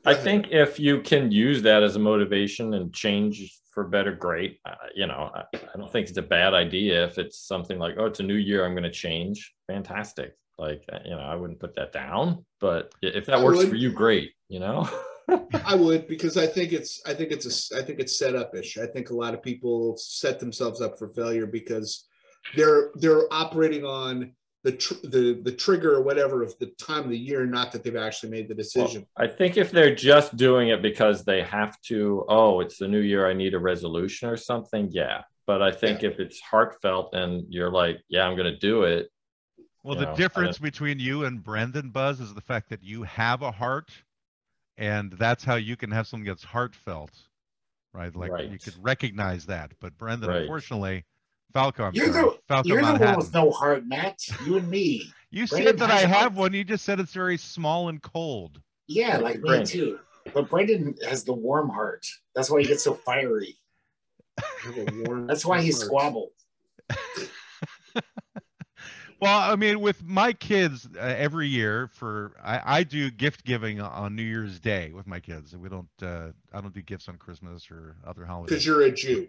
I 0.03 0.15
think 0.15 0.47
if 0.49 0.79
you 0.79 1.01
can 1.01 1.31
use 1.31 1.61
that 1.61 1.83
as 1.83 1.95
a 1.95 1.99
motivation 1.99 2.73
and 2.73 2.91
change 2.91 3.55
for 3.71 3.83
better, 3.83 4.11
great. 4.11 4.59
Uh, 4.65 4.73
you 4.95 5.05
know, 5.05 5.29
I, 5.31 5.43
I 5.53 5.77
don't 5.77 5.91
think 5.91 6.09
it's 6.09 6.17
a 6.17 6.23
bad 6.23 6.55
idea 6.55 7.05
if 7.05 7.19
it's 7.19 7.37
something 7.37 7.77
like, 7.77 7.95
oh, 7.99 8.05
it's 8.05 8.19
a 8.19 8.23
new 8.23 8.33
year, 8.33 8.65
I'm 8.65 8.71
going 8.73 8.81
to 8.81 8.89
change. 8.89 9.53
Fantastic. 9.67 10.35
Like, 10.57 10.83
uh, 10.91 10.99
you 11.05 11.11
know, 11.11 11.19
I 11.19 11.35
wouldn't 11.35 11.59
put 11.59 11.75
that 11.75 11.93
down, 11.93 12.43
but 12.59 12.91
if 13.03 13.27
that 13.27 13.35
I 13.39 13.43
works 13.43 13.59
would. 13.59 13.69
for 13.69 13.75
you, 13.75 13.91
great. 13.91 14.31
You 14.47 14.59
know, 14.59 14.89
I 15.65 15.75
would 15.75 16.07
because 16.07 16.37
I 16.37 16.47
think 16.47 16.73
it's 16.73 17.01
I 17.05 17.13
think 17.13 17.31
it's 17.31 17.71
a 17.71 17.79
I 17.79 17.81
think 17.81 17.99
it's 17.99 18.17
set 18.17 18.35
up 18.35 18.55
ish. 18.55 18.77
I 18.77 18.85
think 18.85 19.09
a 19.09 19.15
lot 19.15 19.33
of 19.33 19.41
people 19.41 19.95
set 19.97 20.39
themselves 20.39 20.81
up 20.81 20.97
for 20.97 21.09
failure 21.09 21.45
because 21.45 22.07
they're 22.55 22.91
they're 22.95 23.31
operating 23.31 23.85
on 23.85 24.33
the 24.63 24.73
tr- 24.73 24.93
the 25.03 25.41
the 25.43 25.51
trigger 25.51 25.95
or 25.95 26.03
whatever 26.03 26.43
of 26.43 26.57
the 26.59 26.67
time 26.77 27.03
of 27.03 27.09
the 27.09 27.17
year, 27.17 27.45
not 27.45 27.71
that 27.71 27.83
they've 27.83 27.95
actually 27.95 28.29
made 28.29 28.47
the 28.47 28.53
decision. 28.53 29.05
I 29.17 29.27
think 29.27 29.57
if 29.57 29.71
they're 29.71 29.95
just 29.95 30.35
doing 30.37 30.69
it 30.69 30.81
because 30.81 31.23
they 31.23 31.41
have 31.41 31.79
to, 31.87 32.25
oh, 32.29 32.59
it's 32.59 32.77
the 32.77 32.87
new 32.87 32.99
year, 32.99 33.27
I 33.27 33.33
need 33.33 33.53
a 33.53 33.59
resolution 33.59 34.29
or 34.29 34.37
something, 34.37 34.89
yeah. 34.91 35.21
But 35.47 35.61
I 35.61 35.71
think 35.71 36.03
if 36.03 36.19
it's 36.19 36.39
heartfelt 36.39 37.13
and 37.13 37.43
you're 37.49 37.71
like, 37.71 38.01
yeah, 38.07 38.27
I'm 38.27 38.35
going 38.37 38.51
to 38.51 38.57
do 38.57 38.83
it, 38.83 39.09
Well, 39.83 39.95
the 39.95 40.05
know, 40.05 40.11
I 40.11 40.15
difference 40.15 40.57
uh, 40.57 40.63
between 40.63 40.99
you 40.99 41.25
and 41.25 41.43
Brendan 41.43 41.89
Buzz 41.89 42.19
is 42.19 42.33
the 42.33 42.41
fact 42.41 42.69
that 42.69 42.83
you 42.83 43.01
have 43.03 43.41
a 43.41 43.51
heart, 43.51 43.89
and 44.81 45.11
that's 45.13 45.43
how 45.43 45.55
you 45.55 45.77
can 45.77 45.91
have 45.91 46.07
something 46.07 46.25
that's 46.27 46.43
heartfelt, 46.43 47.11
right? 47.93 48.13
Like 48.15 48.31
you 48.51 48.57
could 48.57 48.73
recognize 48.83 49.45
that. 49.45 49.71
But 49.79 49.95
Brendan, 49.95 50.29
Right. 50.31 50.41
unfortunately, 50.41 51.05
Falco, 51.53 51.83
I'm 51.83 51.93
You're 51.93 52.11
sorry, 52.11 52.23
the 52.23 52.39
Falco 52.47 52.67
you're 52.67 52.83
the 52.83 52.93
one 52.95 53.15
with 53.17 53.31
no 53.31 53.51
heart, 53.51 53.85
Matt. 53.85 54.19
You 54.43 54.57
and 54.57 54.67
me. 54.67 55.13
you 55.31 55.45
Brendan 55.45 55.77
said 55.77 55.87
that 55.87 55.91
I 55.91 55.99
have 55.99 56.09
heart. 56.09 56.33
one. 56.33 56.53
You 56.53 56.63
just 56.63 56.83
said 56.83 56.99
it's 56.99 57.13
very 57.13 57.37
small 57.37 57.89
and 57.89 58.01
cold. 58.01 58.59
Yeah, 58.87 59.17
like 59.17 59.35
me 59.35 59.41
Brendan. 59.49 59.67
too. 59.67 59.99
But 60.33 60.49
Brendan 60.49 60.95
has 61.07 61.23
the 61.23 61.33
warm 61.33 61.69
heart. 61.69 62.07
That's 62.33 62.49
why 62.49 62.61
he 62.61 62.67
gets 62.67 62.83
so 62.83 62.95
fiery. 62.95 63.57
I 64.39 64.43
have 64.63 64.77
a 64.77 65.03
warm 65.03 65.27
That's 65.27 65.45
why 65.45 65.61
he 65.61 65.69
heart. 65.71 65.81
squabbled. 65.83 66.31
Well, 69.21 69.51
I 69.51 69.55
mean, 69.55 69.81
with 69.81 70.03
my 70.03 70.33
kids, 70.33 70.89
uh, 70.95 70.99
every 70.99 71.47
year 71.47 71.87
for 71.93 72.31
I, 72.43 72.79
I 72.79 72.83
do 72.83 73.11
gift 73.11 73.45
giving 73.45 73.79
on 73.79 74.15
New 74.15 74.23
Year's 74.23 74.59
Day 74.59 74.91
with 74.95 75.05
my 75.05 75.19
kids. 75.19 75.55
We 75.55 75.69
don't. 75.69 75.87
Uh, 76.01 76.29
I 76.51 76.59
don't 76.59 76.73
do 76.73 76.81
gifts 76.81 77.07
on 77.07 77.17
Christmas 77.17 77.69
or 77.69 77.95
other 78.05 78.25
holidays. 78.25 78.49
because 78.49 78.65
you're 78.65 78.81
a 78.81 78.91
Jew. 78.91 79.27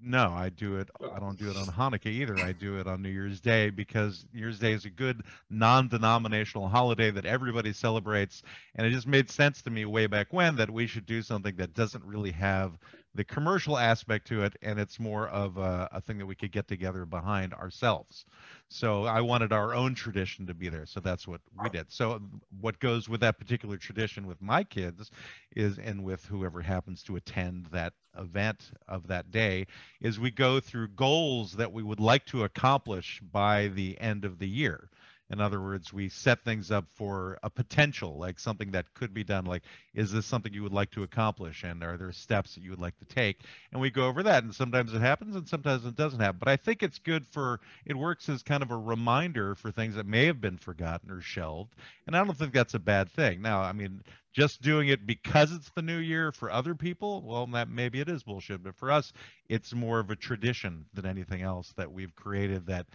No, 0.00 0.30
I 0.30 0.48
do 0.48 0.78
it. 0.78 0.88
I 1.14 1.18
don't 1.20 1.38
do 1.38 1.50
it 1.50 1.56
on 1.58 1.66
Hanukkah 1.66 2.06
either. 2.06 2.38
I 2.38 2.52
do 2.52 2.78
it 2.78 2.86
on 2.86 3.02
New 3.02 3.10
Year's 3.10 3.38
Day 3.38 3.68
because 3.68 4.24
New 4.32 4.40
Year's 4.40 4.58
Day 4.58 4.72
is 4.72 4.86
a 4.86 4.90
good 4.90 5.22
non-denominational 5.50 6.66
holiday 6.68 7.10
that 7.10 7.26
everybody 7.26 7.74
celebrates, 7.74 8.42
and 8.74 8.86
it 8.86 8.90
just 8.90 9.06
made 9.06 9.30
sense 9.30 9.60
to 9.62 9.70
me 9.70 9.84
way 9.84 10.06
back 10.06 10.32
when 10.32 10.56
that 10.56 10.70
we 10.70 10.86
should 10.86 11.04
do 11.04 11.20
something 11.20 11.54
that 11.56 11.74
doesn't 11.74 12.02
really 12.02 12.32
have 12.32 12.72
the 13.16 13.24
commercial 13.24 13.78
aspect 13.78 14.26
to 14.28 14.42
it, 14.44 14.56
and 14.62 14.78
it's 14.78 15.00
more 15.00 15.28
of 15.28 15.56
a, 15.56 15.88
a 15.92 16.00
thing 16.00 16.18
that 16.18 16.26
we 16.26 16.34
could 16.34 16.52
get 16.52 16.68
together 16.68 17.04
behind 17.06 17.54
ourselves. 17.54 18.26
So 18.68 19.04
I 19.04 19.20
wanted 19.20 19.52
our 19.52 19.74
own 19.74 19.94
tradition 19.94 20.46
to 20.46 20.54
be 20.54 20.68
there, 20.68 20.86
so 20.86 21.00
that's 21.00 21.26
what 21.26 21.40
we 21.62 21.70
did. 21.70 21.90
So 21.90 22.20
what 22.60 22.78
goes 22.78 23.08
with 23.08 23.20
that 23.20 23.38
particular 23.38 23.76
tradition 23.76 24.26
with 24.26 24.40
my 24.42 24.62
kids 24.64 25.10
is, 25.54 25.78
and 25.78 26.04
with 26.04 26.26
whoever 26.26 26.60
happens 26.60 27.02
to 27.04 27.16
attend 27.16 27.66
that 27.72 27.94
event 28.18 28.70
of 28.88 29.06
that 29.08 29.30
day, 29.30 29.66
is 30.00 30.20
we 30.20 30.30
go 30.30 30.60
through 30.60 30.88
goals 30.88 31.52
that 31.52 31.72
we 31.72 31.82
would 31.82 32.00
like 32.00 32.26
to 32.26 32.44
accomplish 32.44 33.20
by 33.32 33.68
the 33.68 33.98
end 34.00 34.24
of 34.24 34.38
the 34.38 34.48
year. 34.48 34.90
In 35.28 35.40
other 35.40 35.60
words, 35.60 35.92
we 35.92 36.08
set 36.08 36.44
things 36.44 36.70
up 36.70 36.84
for 36.94 37.38
a 37.42 37.50
potential, 37.50 38.16
like 38.16 38.38
something 38.38 38.70
that 38.70 38.94
could 38.94 39.12
be 39.12 39.24
done. 39.24 39.44
Like, 39.44 39.62
is 39.92 40.12
this 40.12 40.24
something 40.24 40.54
you 40.54 40.62
would 40.62 40.72
like 40.72 40.92
to 40.92 41.02
accomplish? 41.02 41.64
And 41.64 41.82
are 41.82 41.96
there 41.96 42.12
steps 42.12 42.54
that 42.54 42.62
you 42.62 42.70
would 42.70 42.80
like 42.80 42.96
to 42.98 43.04
take? 43.04 43.40
And 43.72 43.80
we 43.80 43.90
go 43.90 44.06
over 44.06 44.22
that. 44.22 44.44
And 44.44 44.54
sometimes 44.54 44.94
it 44.94 45.00
happens 45.00 45.34
and 45.34 45.48
sometimes 45.48 45.84
it 45.84 45.96
doesn't 45.96 46.20
happen. 46.20 46.38
But 46.38 46.48
I 46.48 46.56
think 46.56 46.82
it's 46.82 47.00
good 47.00 47.26
for, 47.26 47.60
it 47.84 47.96
works 47.96 48.28
as 48.28 48.44
kind 48.44 48.62
of 48.62 48.70
a 48.70 48.76
reminder 48.76 49.56
for 49.56 49.72
things 49.72 49.96
that 49.96 50.06
may 50.06 50.26
have 50.26 50.40
been 50.40 50.58
forgotten 50.58 51.10
or 51.10 51.20
shelved. 51.20 51.74
And 52.06 52.16
I 52.16 52.22
don't 52.22 52.36
think 52.36 52.52
that's 52.52 52.74
a 52.74 52.78
bad 52.78 53.10
thing. 53.10 53.42
Now, 53.42 53.62
I 53.62 53.72
mean, 53.72 54.02
just 54.32 54.62
doing 54.62 54.88
it 54.88 55.06
because 55.06 55.50
it's 55.50 55.70
the 55.70 55.82
new 55.82 55.98
year 55.98 56.30
for 56.30 56.52
other 56.52 56.76
people, 56.76 57.22
well, 57.22 57.46
that 57.48 57.68
maybe 57.68 58.00
it 58.00 58.08
is 58.08 58.22
bullshit. 58.22 58.62
But 58.62 58.76
for 58.76 58.92
us, 58.92 59.12
it's 59.48 59.74
more 59.74 59.98
of 59.98 60.10
a 60.10 60.16
tradition 60.16 60.84
than 60.94 61.04
anything 61.04 61.42
else 61.42 61.72
that 61.76 61.90
we've 61.90 62.14
created 62.14 62.66
that 62.66 62.86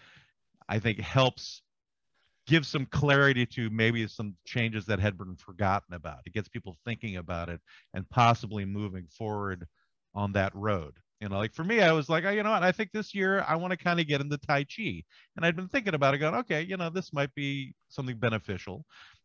I 0.70 0.80
think 0.80 1.00
helps 1.00 1.62
gives 2.52 2.68
some 2.68 2.86
clarity 2.88 3.46
to 3.46 3.70
maybe 3.70 4.06
some 4.10 4.36
changes 4.44 4.86
that 4.86 5.00
had 5.00 5.18
been 5.18 5.38
forgotten 5.38 5.96
about. 5.96 6.20
It 6.26 6.34
gets 6.34 6.50
people 6.50 6.76
thinking 6.84 7.16
about 7.16 7.48
it 7.48 7.62
and 7.94 8.10
possibly 8.10 8.66
moving 8.66 9.08
forward 9.08 9.66
on 10.14 10.34
that 10.34 10.54
road. 10.54 10.96
You 11.22 11.30
know, 11.30 11.38
like 11.38 11.54
for 11.54 11.64
me, 11.64 11.80
I 11.80 11.94
was 11.94 12.10
like, 12.10 12.26
oh, 12.26 12.30
you 12.30 12.44
know 12.44 12.52
what? 12.52 12.62
I 12.62 12.74
think 12.74 12.92
this 12.92 13.16
year 13.16 13.46
I 13.48 13.56
want 13.56 13.72
to 13.72 13.78
kind 13.78 14.02
of 14.02 14.08
get 14.08 14.20
into 14.20 14.38
Tai 14.38 14.66
Chi. 14.66 15.02
And 15.38 15.46
I'd 15.46 15.56
been 15.56 15.70
thinking 15.70 15.94
about 15.94 16.14
it, 16.14 16.18
going, 16.18 16.36
okay, 16.36 16.62
you 16.62 16.76
know, 16.76 16.90
this 16.90 17.14
might 17.14 17.34
be 17.36 17.74
something 17.88 18.18
beneficial, 18.18 18.84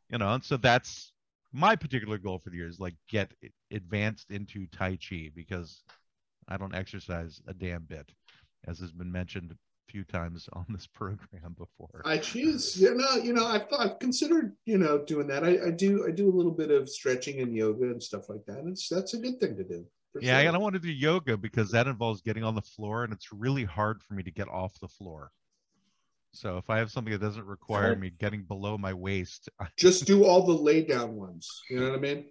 you 0.09 0.19
know, 0.19 0.33
and 0.33 0.45
so 0.45 0.57
that's 0.57 1.11
my 1.53 1.75
particular 1.75 2.19
goal 2.19 2.39
for 2.39 2.51
the 2.51 2.59
year 2.59 2.69
is 2.69 2.79
like 2.79 2.95
get 3.09 3.33
advanced 3.73 4.31
into 4.31 4.69
Tai 4.69 4.99
Chi 4.99 5.31
because 5.35 5.83
I 6.47 6.57
don't 6.57 6.77
exercise 6.77 7.43
a 7.49 7.55
damn 7.55 7.83
bit, 7.83 8.09
as 8.69 8.79
has 8.79 8.93
been 8.93 9.11
mentioned 9.11 9.57
few 9.89 10.05
times 10.05 10.49
on 10.53 10.67
this 10.69 10.87
program 10.87 11.55
before. 11.59 12.03
I 12.05 12.19
choose, 12.19 12.77
you 12.81 12.95
know, 12.95 13.15
you 13.17 13.33
know, 13.33 13.47
I've, 13.47 13.67
I've 13.79 13.99
considered, 13.99 14.55
you 14.65 14.79
know, 14.79 14.99
doing 15.05 15.27
that. 15.29 15.45
I, 15.45 15.67
I 15.67 15.71
do, 15.71 16.07
I 16.07 16.11
do 16.11 16.29
a 16.29 16.35
little 16.35 16.53
bit 16.53 16.71
of 16.71 16.89
stretching 16.89 17.41
and 17.41 17.55
yoga 17.55 17.85
and 17.85 18.03
stuff 18.03 18.29
like 18.29 18.45
that. 18.47 18.65
It's 18.67 18.89
that's 18.89 19.15
a 19.15 19.19
good 19.19 19.41
thing 19.41 19.57
to 19.57 19.65
do. 19.65 19.85
Yeah, 20.21 20.39
I 20.39 20.45
sure. 20.45 20.53
don't 20.53 20.63
want 20.63 20.75
to 20.75 20.81
do 20.81 20.91
yoga 20.91 21.37
because 21.37 21.71
that 21.73 21.87
involves 21.87 22.23
getting 22.23 22.43
on 22.43 22.55
the 22.55 22.63
floor, 22.63 23.05
and 23.05 23.13
it's 23.13 23.33
really 23.33 23.65
hard 23.65 24.03
for 24.03 24.15
me 24.15 24.23
to 24.23 24.31
get 24.31 24.49
off 24.49 24.79
the 24.81 24.89
floor. 24.89 25.31
So 26.33 26.57
if 26.59 26.69
I 26.71 26.79
have 26.79 26.91
something 26.91 27.13
that 27.13 27.21
doesn't 27.21 27.47
require 27.47 27.97
me 27.97 28.11
getting 28.11 28.43
below 28.43 28.77
my 28.77 28.93
waist, 28.93 29.49
Just 29.77 30.07
do 30.07 30.25
all 30.25 30.43
the 30.45 30.53
lay 30.53 30.83
down 30.85 31.17
ones. 31.17 31.63
You 31.71 31.81
know 31.81 31.91
what 31.91 31.99
I 31.99 32.01
mean? 32.01 32.27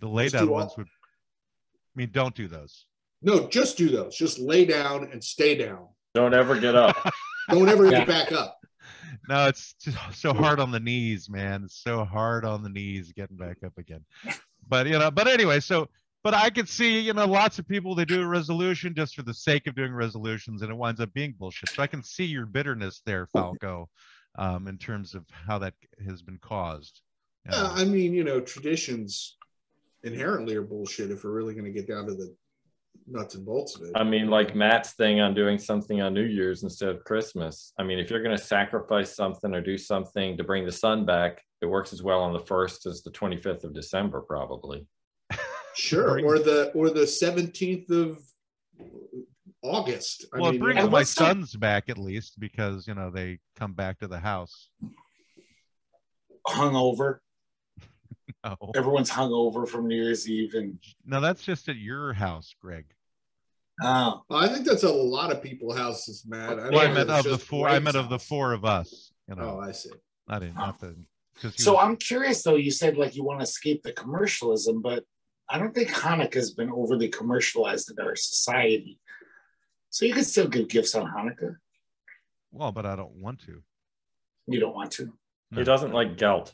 the 0.00 0.08
lay 0.08 0.24
Just 0.24 0.34
down 0.34 0.46
do 0.46 0.52
all- 0.54 0.60
ones 0.60 0.72
would. 0.76 0.86
I 0.86 1.94
mean, 1.94 2.10
don't 2.12 2.34
do 2.34 2.46
those. 2.48 2.86
No, 3.22 3.48
just 3.48 3.76
do 3.76 3.88
those. 3.88 4.14
Just 4.16 4.38
lay 4.38 4.64
down 4.64 5.08
and 5.12 5.22
stay 5.22 5.56
down. 5.56 5.88
Don't 6.18 6.34
ever 6.34 6.58
get 6.58 6.74
up. 6.74 6.96
Don't 7.50 7.68
ever 7.68 7.84
Yeah. 7.84 7.98
get 8.00 8.08
back 8.08 8.32
up. 8.32 8.58
No, 9.28 9.46
it's 9.46 9.74
just 9.74 9.96
so 10.14 10.32
hard 10.34 10.58
on 10.58 10.72
the 10.72 10.80
knees, 10.80 11.30
man. 11.30 11.62
It's 11.62 11.80
so 11.80 12.04
hard 12.04 12.44
on 12.44 12.64
the 12.64 12.68
knees 12.68 13.12
getting 13.12 13.36
back 13.36 13.58
up 13.64 13.78
again. 13.78 14.04
But 14.68 14.88
you 14.88 14.98
know, 14.98 15.12
but 15.12 15.28
anyway, 15.28 15.60
so 15.60 15.88
but 16.24 16.34
I 16.34 16.50
could 16.50 16.68
see, 16.68 16.98
you 16.98 17.12
know, 17.14 17.24
lots 17.26 17.60
of 17.60 17.68
people 17.68 17.94
they 17.94 18.04
do 18.04 18.20
a 18.20 18.26
resolution 18.26 18.96
just 18.96 19.14
for 19.14 19.22
the 19.22 19.32
sake 19.32 19.68
of 19.68 19.76
doing 19.76 19.92
resolutions, 19.94 20.62
and 20.62 20.72
it 20.72 20.74
winds 20.76 21.00
up 21.00 21.12
being 21.14 21.34
bullshit. 21.38 21.70
So 21.70 21.84
I 21.84 21.86
can 21.86 22.02
see 22.02 22.24
your 22.24 22.46
bitterness 22.46 23.00
there, 23.06 23.28
Falco, 23.28 23.88
um, 24.36 24.66
in 24.66 24.76
terms 24.76 25.14
of 25.14 25.24
how 25.30 25.58
that 25.60 25.74
has 26.04 26.20
been 26.22 26.38
caused. 26.38 27.00
you 27.46 27.52
know. 27.52 27.62
Yeah, 27.62 27.70
I 27.80 27.84
mean, 27.84 28.12
you 28.12 28.24
know, 28.24 28.40
traditions 28.40 29.36
inherently 30.02 30.56
are 30.56 30.62
bullshit 30.62 31.12
if 31.12 31.22
we're 31.22 31.30
really 31.30 31.54
going 31.54 31.64
to 31.66 31.70
get 31.70 31.86
down 31.86 32.06
to 32.06 32.14
the 32.14 32.34
nuts 33.10 33.34
and 33.34 33.44
bolts 33.44 33.76
of 33.76 33.82
it. 33.82 33.92
I 33.94 34.04
mean, 34.04 34.28
like 34.28 34.54
Matt's 34.54 34.92
thing 34.92 35.20
on 35.20 35.34
doing 35.34 35.58
something 35.58 36.00
on 36.00 36.14
New 36.14 36.24
Year's 36.24 36.62
instead 36.62 36.90
of 36.90 37.04
Christmas. 37.04 37.72
I 37.78 37.82
mean, 37.82 37.98
if 37.98 38.10
you're 38.10 38.22
going 38.22 38.36
to 38.36 38.42
sacrifice 38.42 39.14
something 39.16 39.54
or 39.54 39.60
do 39.60 39.78
something 39.78 40.36
to 40.36 40.44
bring 40.44 40.64
the 40.64 40.72
sun 40.72 41.04
back, 41.04 41.42
it 41.60 41.66
works 41.66 41.92
as 41.92 42.02
well 42.02 42.20
on 42.20 42.32
the 42.32 42.40
first 42.40 42.86
as 42.86 43.02
the 43.02 43.10
25th 43.10 43.64
of 43.64 43.74
December, 43.74 44.20
probably. 44.20 44.86
sure, 45.74 46.24
or 46.24 46.38
the 46.38 46.70
or 46.74 46.90
the 46.90 47.06
seventeenth 47.06 47.90
of 47.90 48.18
August. 49.62 50.26
I 50.32 50.38
well, 50.38 50.52
mean, 50.52 50.60
it 50.60 50.62
brings 50.62 50.76
you 50.76 50.82
know, 50.84 50.90
my 50.90 50.98
what's 50.98 51.14
the- 51.14 51.24
sons 51.24 51.56
back 51.56 51.88
at 51.88 51.98
least 51.98 52.38
because 52.38 52.86
you 52.86 52.94
know 52.94 53.10
they 53.10 53.38
come 53.56 53.72
back 53.72 53.98
to 53.98 54.08
the 54.08 54.18
house. 54.20 54.68
hungover. 56.46 57.18
No, 58.44 58.56
Everyone's 58.76 59.10
hungover 59.10 59.66
from 59.66 59.88
New 59.88 59.96
Year's 59.96 60.30
Eve, 60.30 60.54
and 60.54 60.78
no, 61.04 61.20
that's 61.20 61.42
just 61.42 61.68
at 61.68 61.76
your 61.76 62.12
house, 62.12 62.54
Greg. 62.60 62.84
Oh, 63.82 64.22
I 64.30 64.48
think 64.48 64.66
that's 64.66 64.82
a 64.84 64.92
lot 64.92 65.30
of 65.32 65.42
people 65.42 65.74
houses, 65.74 66.24
Matt. 66.26 66.58
I 66.58 66.68
Well, 66.70 66.78
I 66.80 66.84
don't 66.86 66.94
meant 66.94 67.10
of 67.10 67.24
the 67.24 67.30
just 67.30 67.42
four. 67.46 67.68
I 67.68 67.72
Greg's 67.72 67.84
meant 67.84 67.96
of 67.96 68.08
the 68.10 68.18
four 68.18 68.52
of 68.52 68.64
us. 68.64 69.12
You 69.28 69.34
Oh, 69.38 69.40
know, 69.40 69.60
I 69.60 69.72
see. 69.72 69.90
not 70.28 70.42
in, 70.42 70.54
not 70.54 70.78
the. 70.80 70.96
Because 71.34 71.62
so 71.62 71.78
I'm 71.78 71.96
curious 71.96 72.42
though. 72.42 72.56
You 72.56 72.70
said 72.72 72.96
like 72.96 73.14
you 73.14 73.22
want 73.22 73.38
to 73.40 73.44
escape 73.44 73.82
the 73.84 73.92
commercialism, 73.92 74.82
but 74.82 75.04
I 75.48 75.58
don't 75.58 75.74
think 75.74 75.88
Hanukkah's 75.90 76.52
been 76.52 76.70
overly 76.70 77.08
commercialized 77.08 77.90
in 77.90 78.04
our 78.04 78.16
society. 78.16 78.98
So 79.90 80.04
you 80.04 80.12
can 80.14 80.24
still 80.24 80.48
give 80.48 80.68
gifts 80.68 80.94
on 80.94 81.06
Hanukkah. 81.06 81.56
well, 82.50 82.72
but 82.72 82.84
I 82.86 82.96
don't 82.96 83.14
want 83.14 83.40
to. 83.46 83.62
You 84.48 84.58
don't 84.60 84.74
want 84.74 84.90
to. 84.92 85.12
No. 85.50 85.58
He 85.58 85.64
doesn't 85.64 85.92
like 85.92 86.18
gout. 86.18 86.52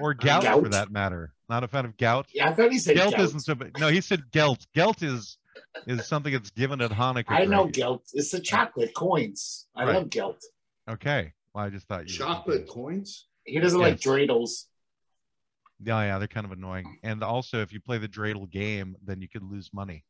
or 0.00 0.14
gout, 0.14 0.42
for 0.44 0.68
that 0.70 0.90
matter. 0.90 1.33
Not 1.48 1.62
a 1.64 1.68
fan 1.68 1.84
of 1.84 1.96
gout. 1.96 2.26
Yeah, 2.32 2.48
I 2.48 2.54
thought 2.54 2.72
he 2.72 2.78
said 2.78 2.96
Gelt 2.96 3.12
gelt. 3.16 3.24
isn't 3.28 3.40
so. 3.40 3.54
bad. 3.54 3.72
No, 3.78 3.88
he 3.88 4.00
said 4.00 4.30
gelt. 4.30 4.66
Gelt 4.74 5.02
is 5.02 5.38
is 5.86 6.06
something 6.06 6.32
that's 6.32 6.50
given 6.50 6.80
at 6.80 6.90
Hanukkah. 6.90 7.24
I 7.28 7.44
know 7.44 7.64
Greg. 7.64 7.74
gelt. 7.74 8.02
It's 8.14 8.30
the 8.30 8.40
chocolate 8.40 8.94
coins. 8.94 9.66
I 9.76 9.84
Right. 9.84 9.94
love 9.96 10.10
gelt. 10.10 10.42
Okay. 10.88 11.32
Well, 11.54 11.64
I 11.64 11.70
just 11.70 11.86
thought 11.86 12.08
you. 12.08 12.14
Chocolate 12.16 12.68
coins. 12.68 13.26
He 13.44 13.60
doesn't 13.60 13.78
like 13.80 13.96
dreidels. 14.00 14.64
Yeah, 15.82 16.00
yeah, 16.02 16.18
they're 16.18 16.28
kind 16.28 16.46
of 16.46 16.52
annoying. 16.52 16.98
And 17.02 17.22
also, 17.22 17.60
if 17.60 17.72
you 17.72 17.80
play 17.80 17.98
the 17.98 18.08
dreidel 18.08 18.50
game, 18.50 18.96
then 19.04 19.20
you 19.20 19.28
could 19.28 19.42
lose 19.42 19.70
money. 19.72 20.04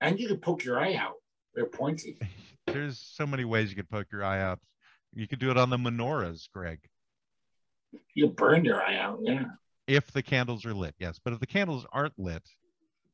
And 0.00 0.20
you 0.20 0.28
could 0.28 0.42
poke 0.42 0.62
your 0.64 0.78
eye 0.78 0.94
out. 0.94 1.14
They're 1.54 1.66
pointy. 1.66 2.18
There's 2.66 2.98
so 2.98 3.26
many 3.26 3.44
ways 3.44 3.70
you 3.70 3.76
could 3.76 3.88
poke 3.90 4.06
your 4.12 4.22
eye 4.24 4.40
out. 4.40 4.60
You 5.14 5.26
could 5.26 5.38
do 5.38 5.50
it 5.50 5.56
on 5.56 5.70
the 5.70 5.76
menorahs, 5.78 6.48
Greg, 6.52 6.78
You 8.14 8.28
burn 8.28 8.64
your 8.64 8.82
eye 8.82 8.96
out. 8.98 9.18
Yeah. 9.22 9.44
If 9.86 10.10
the 10.12 10.22
candles 10.22 10.64
are 10.66 10.74
lit. 10.74 10.94
Yes, 10.98 11.20
but 11.22 11.32
if 11.32 11.40
the 11.40 11.46
candles 11.46 11.86
aren't 11.92 12.18
lit, 12.18 12.42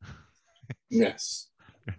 Yes. 0.91 1.49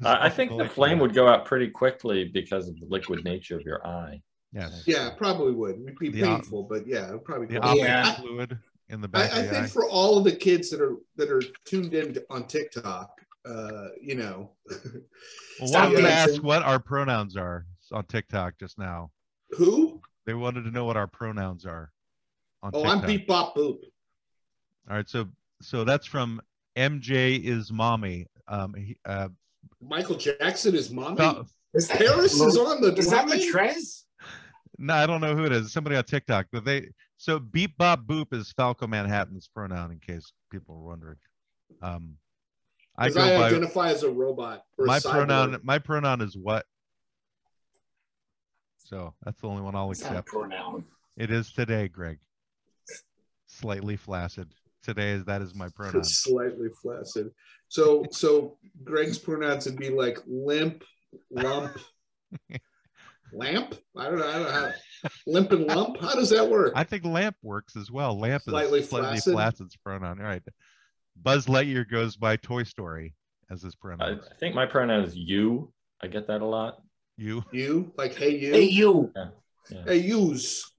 I, 0.03 0.28
I 0.28 0.30
think 0.30 0.57
the 0.57 0.67
flame 0.69 0.99
would 0.99 1.13
go 1.13 1.28
out 1.28 1.45
pretty 1.45 1.67
quickly 1.69 2.30
because 2.34 2.67
of 2.69 2.80
the 2.80 2.86
liquid 2.88 3.24
nature 3.26 3.55
of 3.57 3.63
your 3.63 3.86
eye. 3.86 4.21
Yes. 4.53 4.84
Yeah, 4.88 5.09
probably 5.17 5.51
would. 5.51 5.82
It'd 5.82 5.97
be 5.97 6.09
The 6.09 6.24
op- 6.24 6.41
painful, 6.41 6.63
but 6.63 6.88
yeah, 6.88 7.09
it'd 7.09 7.26
probably. 7.26 7.47
The 7.47 7.55
go. 7.59 7.67
optic 7.67 7.84
Yeah. 7.84 8.13
fluid 8.15 8.59
in 8.89 9.01
the 9.01 9.07
back 9.07 9.34
I, 9.34 9.38
I 9.38 9.39
of 9.39 9.45
the 9.47 9.51
think 9.53 9.65
eye. 9.65 9.67
for 9.67 9.89
all 9.89 10.17
of 10.17 10.24
the 10.24 10.32
kids 10.36 10.69
that 10.69 10.80
are 10.80 10.95
that 11.17 11.30
are 11.30 11.41
tuned 11.65 11.93
in 11.93 12.15
on 12.30 12.47
TikTok, 12.47 13.09
uh, 13.45 13.88
you 14.01 14.15
know, 14.15 14.51
Well, 15.59 15.67
Stop 15.67 15.84
one 15.84 15.88
of 15.88 15.93
them 15.97 16.03
dancing. 16.05 16.43
what 16.43 16.63
our 16.63 16.80
pronouns 16.80 17.36
are 17.36 17.65
on 17.91 18.05
TikTok 18.05 18.53
just 18.59 18.78
now. 18.80 19.11
who? 19.51 19.99
They 20.26 20.34
wanted 20.34 20.63
to 20.63 20.71
know 20.71 20.86
what 20.86 20.95
our 20.97 21.07
pronouns 21.07 21.65
are 21.65 21.91
on 22.61 22.71
Oh, 22.74 22.84
TikTok. 22.84 23.01
I'm 23.01 23.05
beep 23.07 23.28
bop 23.28 23.55
boop. 23.55 23.80
All 24.89 24.95
right, 24.97 25.07
so 25.09 25.27
so 25.61 25.84
that's 25.84 26.05
from 26.05 26.41
MJ 26.77 27.41
is 27.43 27.71
mommy. 27.71 28.27
Um, 28.47 28.73
he, 28.73 28.97
uh, 29.05 29.29
Michael 29.81 30.15
Jackson 30.17 30.75
is 30.75 30.89
mommy. 30.91 31.17
Fal- 31.17 31.47
Is 31.73 31.88
that, 31.88 31.97
Paris 31.97 32.34
is 32.39 32.57
on 32.57 32.81
the 32.81 32.93
is 32.95 33.09
that 33.09 33.27
line? 33.29 33.39
Matrez? 33.39 34.03
no, 34.77 34.93
I 34.93 35.05
don't 35.05 35.21
know 35.21 35.36
who 35.36 35.45
it 35.45 35.51
is. 35.51 35.71
Somebody 35.71 35.95
on 35.95 36.03
TikTok, 36.03 36.47
but 36.51 36.65
they 36.65 36.89
so 37.17 37.39
beep 37.39 37.77
bop 37.77 38.05
boop 38.05 38.34
is 38.34 38.51
Falco 38.51 38.86
Manhattan's 38.88 39.47
pronoun, 39.47 39.91
in 39.91 39.99
case 39.99 40.34
people 40.51 40.75
are 40.75 40.81
wondering. 40.84 41.17
Um, 41.81 42.17
I 42.97 43.09
go 43.09 43.21
I, 43.21 43.38
by 43.38 43.47
identify 43.47 43.89
as 43.89 44.03
a 44.03 44.09
robot. 44.09 44.65
Or 44.77 44.86
a 44.86 44.88
my 44.88 44.99
pronoun. 44.99 45.59
My 45.63 45.79
pronoun 45.79 46.21
is 46.21 46.36
what. 46.38 46.65
So 48.77 49.13
that's 49.23 49.39
the 49.39 49.47
only 49.47 49.61
one 49.61 49.75
I'll 49.75 49.89
Is 49.91 49.99
that 49.99 50.07
a 50.07 50.09
accept. 50.09 50.27
pronoun? 50.27 50.84
It 51.15 51.31
is 51.31 51.51
today, 51.53 51.88
Greg. 51.88 52.19
Slightly 53.47 53.95
flaccid. 53.95 54.49
Today 54.84 55.11
is 55.11 55.25
that 55.25 55.41
is 55.41 55.55
my 55.55 55.69
pronoun. 55.75 56.03
Slightly 56.03 56.67
flaccid. 56.81 57.29
So, 57.69 58.05
so 58.11 58.57
Greg's 58.84 59.17
pronouns 59.17 59.65
would 59.65 59.77
be 59.77 59.89
like 59.89 60.19
limp, 60.27 60.84
lump, 61.31 61.77
lamp. 63.34 63.75
I 63.97 64.03
don't 64.05 64.19
know. 64.19 64.27
I 64.29 64.34
don't 64.34 64.43
know 64.43 64.51
how. 64.51 64.71
Limp 65.27 65.51
and 65.51 65.65
lump. 65.67 65.99
How 66.01 66.15
does 66.15 66.29
that 66.29 66.47
work? 66.47 66.73
I 66.75 66.84
think 66.84 67.03
lamp 67.05 67.36
works 67.41 67.75
as 67.75 67.89
well. 67.91 68.17
Lamp 68.17 68.43
Slightly 68.43 68.79
is 68.79 68.89
slightly 68.89 69.07
flaccid? 69.09 69.34
flaccid's 69.34 69.75
pronoun. 69.77 70.19
All 70.19 70.25
right. 70.27 70.43
Buzz 71.21 71.45
Lightyear 71.47 71.89
goes 71.89 72.15
by 72.15 72.36
Toy 72.38 72.63
Story 72.63 73.13
as 73.49 73.61
his 73.61 73.75
pronoun. 73.75 74.19
I 74.31 74.36
think 74.39 74.55
my 74.55 74.65
pronoun 74.65 75.03
is 75.03 75.15
you. 75.15 75.71
I 76.01 76.07
get 76.07 76.27
that 76.27 76.41
a 76.41 76.45
lot. 76.45 76.81
You. 77.17 77.43
you 77.51 77.91
like 77.97 78.15
hey 78.15 78.38
you. 78.38 78.51
Hey, 78.53 78.63
you. 78.63 79.11
Hey 79.86 79.97
yous. 79.97 80.71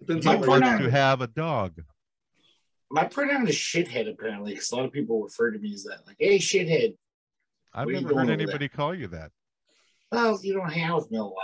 Depends 0.00 0.24
You 0.24 0.32
My 0.32 0.36
on 0.38 0.46
want 0.46 0.62
pronoun- 0.62 0.82
to 0.82 0.90
have 0.90 1.20
a 1.20 1.26
dog. 1.26 1.74
My 2.90 3.04
pronoun 3.04 3.48
is 3.48 3.54
shithead, 3.56 4.08
apparently, 4.08 4.52
because 4.52 4.70
a 4.70 4.76
lot 4.76 4.84
of 4.84 4.92
people 4.92 5.22
refer 5.22 5.50
to 5.50 5.58
me 5.58 5.74
as 5.74 5.84
that. 5.84 6.06
Like, 6.06 6.16
hey, 6.18 6.38
shithead. 6.38 6.96
I've 7.74 7.88
never 7.88 8.14
heard 8.14 8.30
anybody 8.30 8.68
call 8.68 8.94
you 8.94 9.08
that. 9.08 9.32
Well, 10.12 10.38
you 10.42 10.54
don't 10.54 10.70
hang 10.72 10.84
out 10.84 10.96
with 11.02 11.10
me 11.10 11.18
a 11.18 11.24
lot. 11.24 11.34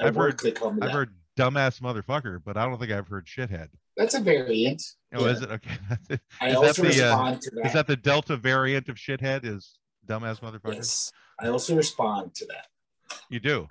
At 0.00 0.06
I've 0.08 0.14
heard- 0.14 0.38
they 0.40 0.52
call 0.52 0.72
me 0.72 0.80
I've 0.82 0.88
that. 0.88 0.94
heard 0.94 1.14
dumbass 1.36 1.80
motherfucker, 1.80 2.42
but 2.44 2.56
I 2.56 2.66
don't 2.66 2.78
think 2.78 2.92
I've 2.92 3.08
heard 3.08 3.26
shithead. 3.26 3.68
That's 3.96 4.14
a 4.14 4.20
variant. 4.20 4.82
Oh, 5.14 5.24
Yeah. 5.26 5.32
is 5.32 5.42
it 5.42 5.50
okay? 5.50 5.78
I 6.40 6.48
Is 6.50 6.54
that 6.54 6.56
also 6.56 6.82
the, 6.82 6.88
uh, 6.88 6.90
respond 6.90 7.40
to 7.42 7.50
that. 7.56 7.66
Is 7.66 7.72
that 7.72 7.86
the 7.86 7.96
Delta 7.96 8.36
variant 8.36 8.88
of 8.88 8.96
shithead? 8.96 9.44
Is 9.44 9.78
dumbass 10.06 10.40
motherfucker? 10.40 10.74
yes. 10.74 11.10
I 11.40 11.48
also 11.48 11.74
respond 11.74 12.34
to 12.36 12.46
that. 12.46 12.66
You 13.30 13.40
do. 13.40 13.66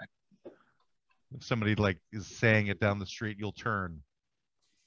If 1.36 1.44
somebody 1.44 1.76
like 1.76 1.98
is 2.12 2.28
saying 2.28 2.68
it 2.68 2.80
down 2.80 3.00
the 3.00 3.06
street, 3.06 3.38
you'll 3.40 3.52
turn. 3.54 4.02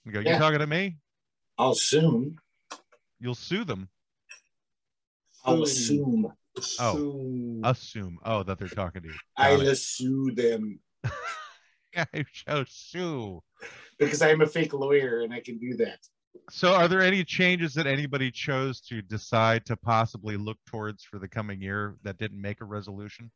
You 0.04 0.12
go, 0.12 0.20
you 0.20 0.26
Yeah. 0.26 0.38
talking 0.38 0.58
to 0.58 0.66
me? 0.66 0.98
I'll 1.58 1.72
assume. 1.72 2.36
You'll 3.20 3.34
sue 3.34 3.64
them. 3.64 3.88
I'll 5.44 5.62
assume. 5.62 6.26
Oh. 6.26 6.60
Assume. 6.96 7.60
Assume. 7.64 8.18
Oh, 8.24 8.42
that 8.42 8.58
they're 8.58 8.68
talking 8.68 9.02
to 9.02 9.08
you. 9.08 9.14
I'll 9.36 9.56
Got 9.58 9.66
it. 9.66 9.72
assume 9.72 10.34
them. 10.34 10.78
I 11.96 12.24
shall 12.32 12.64
sue. 12.68 13.42
because 13.98 14.22
I 14.22 14.30
am 14.30 14.40
a 14.40 14.46
fake 14.46 14.72
lawyer 14.72 15.20
and 15.20 15.32
I 15.32 15.40
can 15.40 15.58
do 15.58 15.74
that. 15.76 15.98
So 16.50 16.72
are 16.74 16.88
there 16.88 17.00
any 17.00 17.22
changes 17.24 17.74
that 17.74 17.86
anybody 17.86 18.30
chose 18.30 18.80
to 18.82 19.00
decide 19.02 19.64
to 19.66 19.76
possibly 19.76 20.36
look 20.36 20.58
towards 20.66 21.04
for 21.04 21.18
the 21.18 21.28
coming 21.28 21.60
year 21.62 21.94
that 22.02 22.18
didn't 22.18 22.40
make 22.40 22.60
a 22.60 22.64
resolution? 22.64 23.30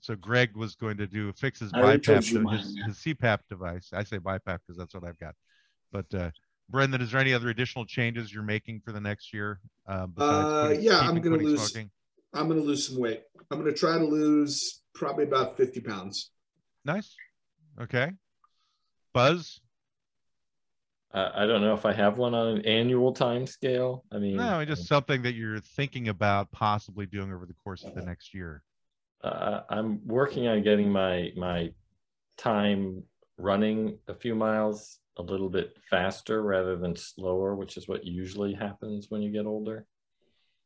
So 0.00 0.16
Greg 0.16 0.56
was 0.56 0.74
going 0.74 0.96
to 0.98 1.06
do 1.06 1.32
fix 1.32 1.60
his 1.60 1.72
I 1.72 1.96
BiPAP, 1.96 2.30
you 2.30 2.38
de- 2.38 2.44
mine, 2.44 2.58
his, 2.58 2.76
his 2.86 2.96
CPAP 2.96 3.38
device. 3.48 3.90
I 3.92 4.02
say 4.04 4.18
BiPAP 4.18 4.58
because 4.66 4.76
that's 4.76 4.94
what 4.94 5.04
I've 5.04 5.18
got. 5.18 5.34
But 5.92 6.12
uh, 6.14 6.30
Brendan, 6.68 7.00
is 7.00 7.12
there 7.12 7.20
any 7.20 7.32
other 7.32 7.48
additional 7.48 7.86
changes 7.86 8.32
you're 8.32 8.42
making 8.42 8.80
for 8.84 8.92
the 8.92 9.00
next 9.00 9.32
year? 9.32 9.60
Uh, 9.86 10.06
besides 10.06 10.44
Uh, 10.44 10.66
quitting- 10.66 10.84
yeah, 10.84 10.98
I'm 11.00 11.20
gonna 11.20 11.36
lose- 11.36 11.70
smoking? 11.70 11.90
I'm 12.34 12.46
going 12.46 12.60
to 12.60 12.66
lose 12.66 12.86
some 12.88 12.98
weight. 13.00 13.22
I'm 13.50 13.58
going 13.58 13.72
to 13.72 13.78
try 13.78 13.96
to 13.96 14.04
lose 14.04 14.82
probably 14.94 15.24
about 15.24 15.56
50 15.56 15.80
pounds. 15.80 16.30
Nice. 16.84 17.16
Okay. 17.80 18.12
Buzz? 19.14 19.60
I, 21.10 21.44
I 21.44 21.46
don't 21.46 21.62
know 21.62 21.72
if 21.72 21.86
I 21.86 21.94
have 21.94 22.18
one 22.18 22.34
on 22.34 22.48
an 22.58 22.66
annual 22.66 23.14
time 23.14 23.46
scale. 23.46 24.04
I 24.12 24.18
mean, 24.18 24.36
No, 24.36 24.62
just 24.66 24.86
something 24.86 25.22
that 25.22 25.36
you're 25.36 25.58
thinking 25.60 26.08
about 26.08 26.52
possibly 26.52 27.06
doing 27.06 27.32
over 27.32 27.46
the 27.46 27.54
course 27.54 27.82
of 27.82 27.94
the 27.94 28.02
next 28.02 28.34
year. 28.34 28.62
uh, 29.24 29.62
I'm 29.70 30.06
working 30.06 30.46
on 30.48 30.62
getting 30.62 30.92
my 30.92 31.32
my 31.34 31.72
time 32.36 33.04
running 33.38 33.98
a 34.06 34.14
few 34.14 34.34
miles 34.34 34.98
a 35.18 35.22
little 35.22 35.48
bit 35.48 35.76
faster 35.90 36.42
rather 36.42 36.76
than 36.76 36.94
slower, 36.96 37.54
which 37.54 37.76
is 37.76 37.88
what 37.88 38.04
usually 38.04 38.54
happens 38.54 39.06
when 39.10 39.20
you 39.20 39.30
get 39.30 39.46
older. 39.46 39.86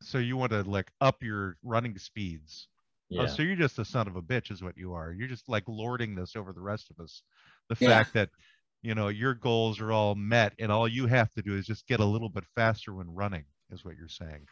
So 0.01 0.17
you 0.17 0.37
want 0.37 0.51
to 0.51 0.61
like 0.63 0.91
up 1.01 1.23
your 1.23 1.57
running 1.63 1.97
speeds. 1.97 2.67
Oh, 3.11 3.15
yeah. 3.15 3.21
Oh, 3.23 3.25
so 3.27 3.41
you're 3.41 3.55
just 3.55 3.79
a 3.79 3.85
son 3.85 4.07
of 4.07 4.15
a 4.15 4.21
bitch, 4.21 4.51
is 4.51 4.63
what 4.63 4.77
you 4.77 4.93
are. 4.93 5.11
You're 5.11 5.27
just 5.27 5.49
like 5.49 5.63
lording 5.67 6.15
this 6.15 6.35
over 6.35 6.53
the 6.53 6.61
rest 6.61 6.91
of 6.91 7.03
us. 7.03 7.23
The 7.69 7.77
Yeah. 7.79 7.89
fact 7.89 8.13
that 8.13 8.29
you 8.81 8.95
know 8.95 9.07
your 9.07 9.33
goals 9.33 9.79
are 9.79 9.91
all 9.91 10.13
met, 10.13 10.53
and 10.59 10.71
all 10.71 10.87
you 10.87 11.07
have 11.07 11.31
to 11.31 11.41
do 11.41 11.55
is 11.55 11.65
just 11.65 11.87
get 11.87 11.99
a 11.99 12.05
little 12.05 12.29
bit 12.29 12.43
faster 12.53 12.93
when 12.93 13.09
running, 13.13 13.45
is 13.71 13.85
what 13.85 13.95
you're 13.95 14.07
saying. 14.09 14.45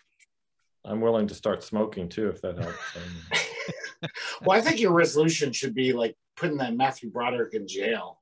I'm 0.86 1.02
willing 1.02 1.28
to 1.28 1.36
start 1.36 1.64
smoking 1.64 2.08
too 2.10 2.30
if 2.30 2.42
that 2.42 2.58
helps. 2.58 2.78
Well, 4.42 4.58
I 4.58 4.62
think 4.62 4.80
your 4.80 4.94
resolution 4.94 5.52
should 5.52 5.76
be 5.76 5.94
like 5.94 6.16
putting 6.36 6.58
that 6.58 6.76
Matthew 6.76 7.12
Broderick 7.12 7.54
in 7.54 7.68
jail. 7.68 8.21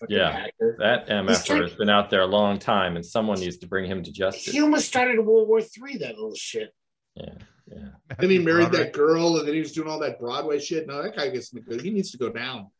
Fucking 0.00 0.16
Yeah. 0.16 0.30
hacker. 0.32 0.76
that 0.78 1.02
He's 1.02 1.10
MFR 1.10 1.44
trying- 1.46 1.62
has 1.62 1.74
been 1.74 1.88
out 1.90 2.10
there 2.10 2.20
a 2.22 2.26
long 2.26 2.58
time 2.58 2.96
and 2.96 3.04
someone 3.04 3.40
needs 3.40 3.58
to 3.58 3.66
bring 3.66 3.90
him 3.90 4.02
to 4.04 4.12
justice. 4.12 4.52
He 4.52 4.60
almost 4.60 4.86
started 4.86 5.18
World 5.24 5.48
War 5.48 5.60
Three. 5.60 5.96
That 5.98 6.14
little 6.14 6.34
shit. 6.34 6.74
Yeah, 7.14 7.34
yeah. 7.66 7.88
Then 8.18 8.30
he 8.30 8.38
married 8.38 8.70
Broderick. 8.70 8.92
that 8.92 8.98
girl, 8.98 9.38
and 9.38 9.46
then 9.48 9.54
he 9.54 9.60
was 9.60 9.72
doing 9.72 9.88
all 9.88 9.98
that 10.00 10.20
Broadway 10.20 10.60
shit. 10.60 10.86
No, 10.86 11.02
that 11.02 11.16
guy 11.16 11.30
gets 11.30 11.52
me 11.52 11.60
good. 11.62 11.80
He 11.80 11.90
needs 11.90 12.12
to 12.12 12.18
go 12.18 12.30
down. 12.30 12.70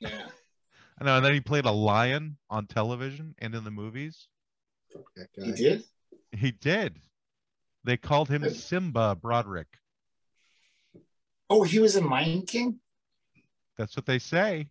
Yeah. 0.00 0.28
I 0.98 1.04
know, 1.04 1.16
and 1.16 1.24
then 1.24 1.32
he 1.34 1.40
played 1.40 1.64
a 1.64 1.70
lion 1.70 2.36
on 2.50 2.66
television 2.66 3.34
and 3.38 3.54
in 3.54 3.64
the 3.64 3.70
movies. 3.70 4.28
That 5.16 5.28
guy. 5.38 5.46
He 5.46 5.52
did. 5.52 5.84
He 6.32 6.50
did. 6.52 7.00
They 7.84 7.96
called 7.96 8.28
him 8.28 8.48
Simba 8.50 9.14
Broderick. 9.14 9.68
Oh, 11.48 11.62
he 11.62 11.78
was 11.78 11.96
in 11.96 12.08
Lion 12.10 12.42
King. 12.44 12.80
That's 13.78 13.94
what 13.96 14.06
they 14.06 14.18
say, 14.18 14.68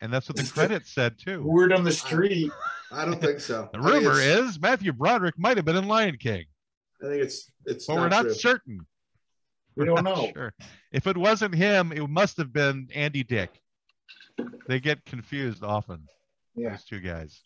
and 0.00 0.12
that's 0.12 0.28
what 0.28 0.36
the 0.36 0.44
credits 0.44 0.92
said 0.92 1.18
too. 1.18 1.42
Word 1.42 1.72
on 1.72 1.84
the 1.84 1.92
street. 1.92 2.50
I 2.92 3.04
don't 3.04 3.20
think 3.20 3.40
so. 3.40 3.68
The 3.72 3.80
rumor 3.80 4.18
is 4.20 4.58
Matthew 4.58 4.92
Broderick 4.92 5.38
might 5.38 5.56
have 5.56 5.64
been 5.64 5.76
in 5.76 5.86
Lion 5.86 6.16
King, 6.16 6.44
I 7.02 7.06
think 7.06 7.22
it's 7.22 7.50
it's 7.66 7.86
but 7.86 7.94
not 7.94 8.00
we're 8.02 8.08
not 8.08 8.22
true. 8.22 8.34
certain. 8.34 8.86
We 9.76 9.88
We're 9.88 9.94
don't 9.94 10.04
know. 10.04 10.30
Sure. 10.34 10.52
If 10.92 11.06
it 11.06 11.16
wasn't 11.16 11.54
him, 11.54 11.92
it 11.92 12.06
must 12.08 12.36
have 12.38 12.52
been 12.52 12.88
Andy 12.94 13.22
Dick. 13.22 13.60
They 14.66 14.80
get 14.80 15.04
confused 15.04 15.62
often. 15.62 16.06
Yeah. 16.56 16.70
Those 16.70 16.84
two 16.84 17.00
guys. 17.00 17.40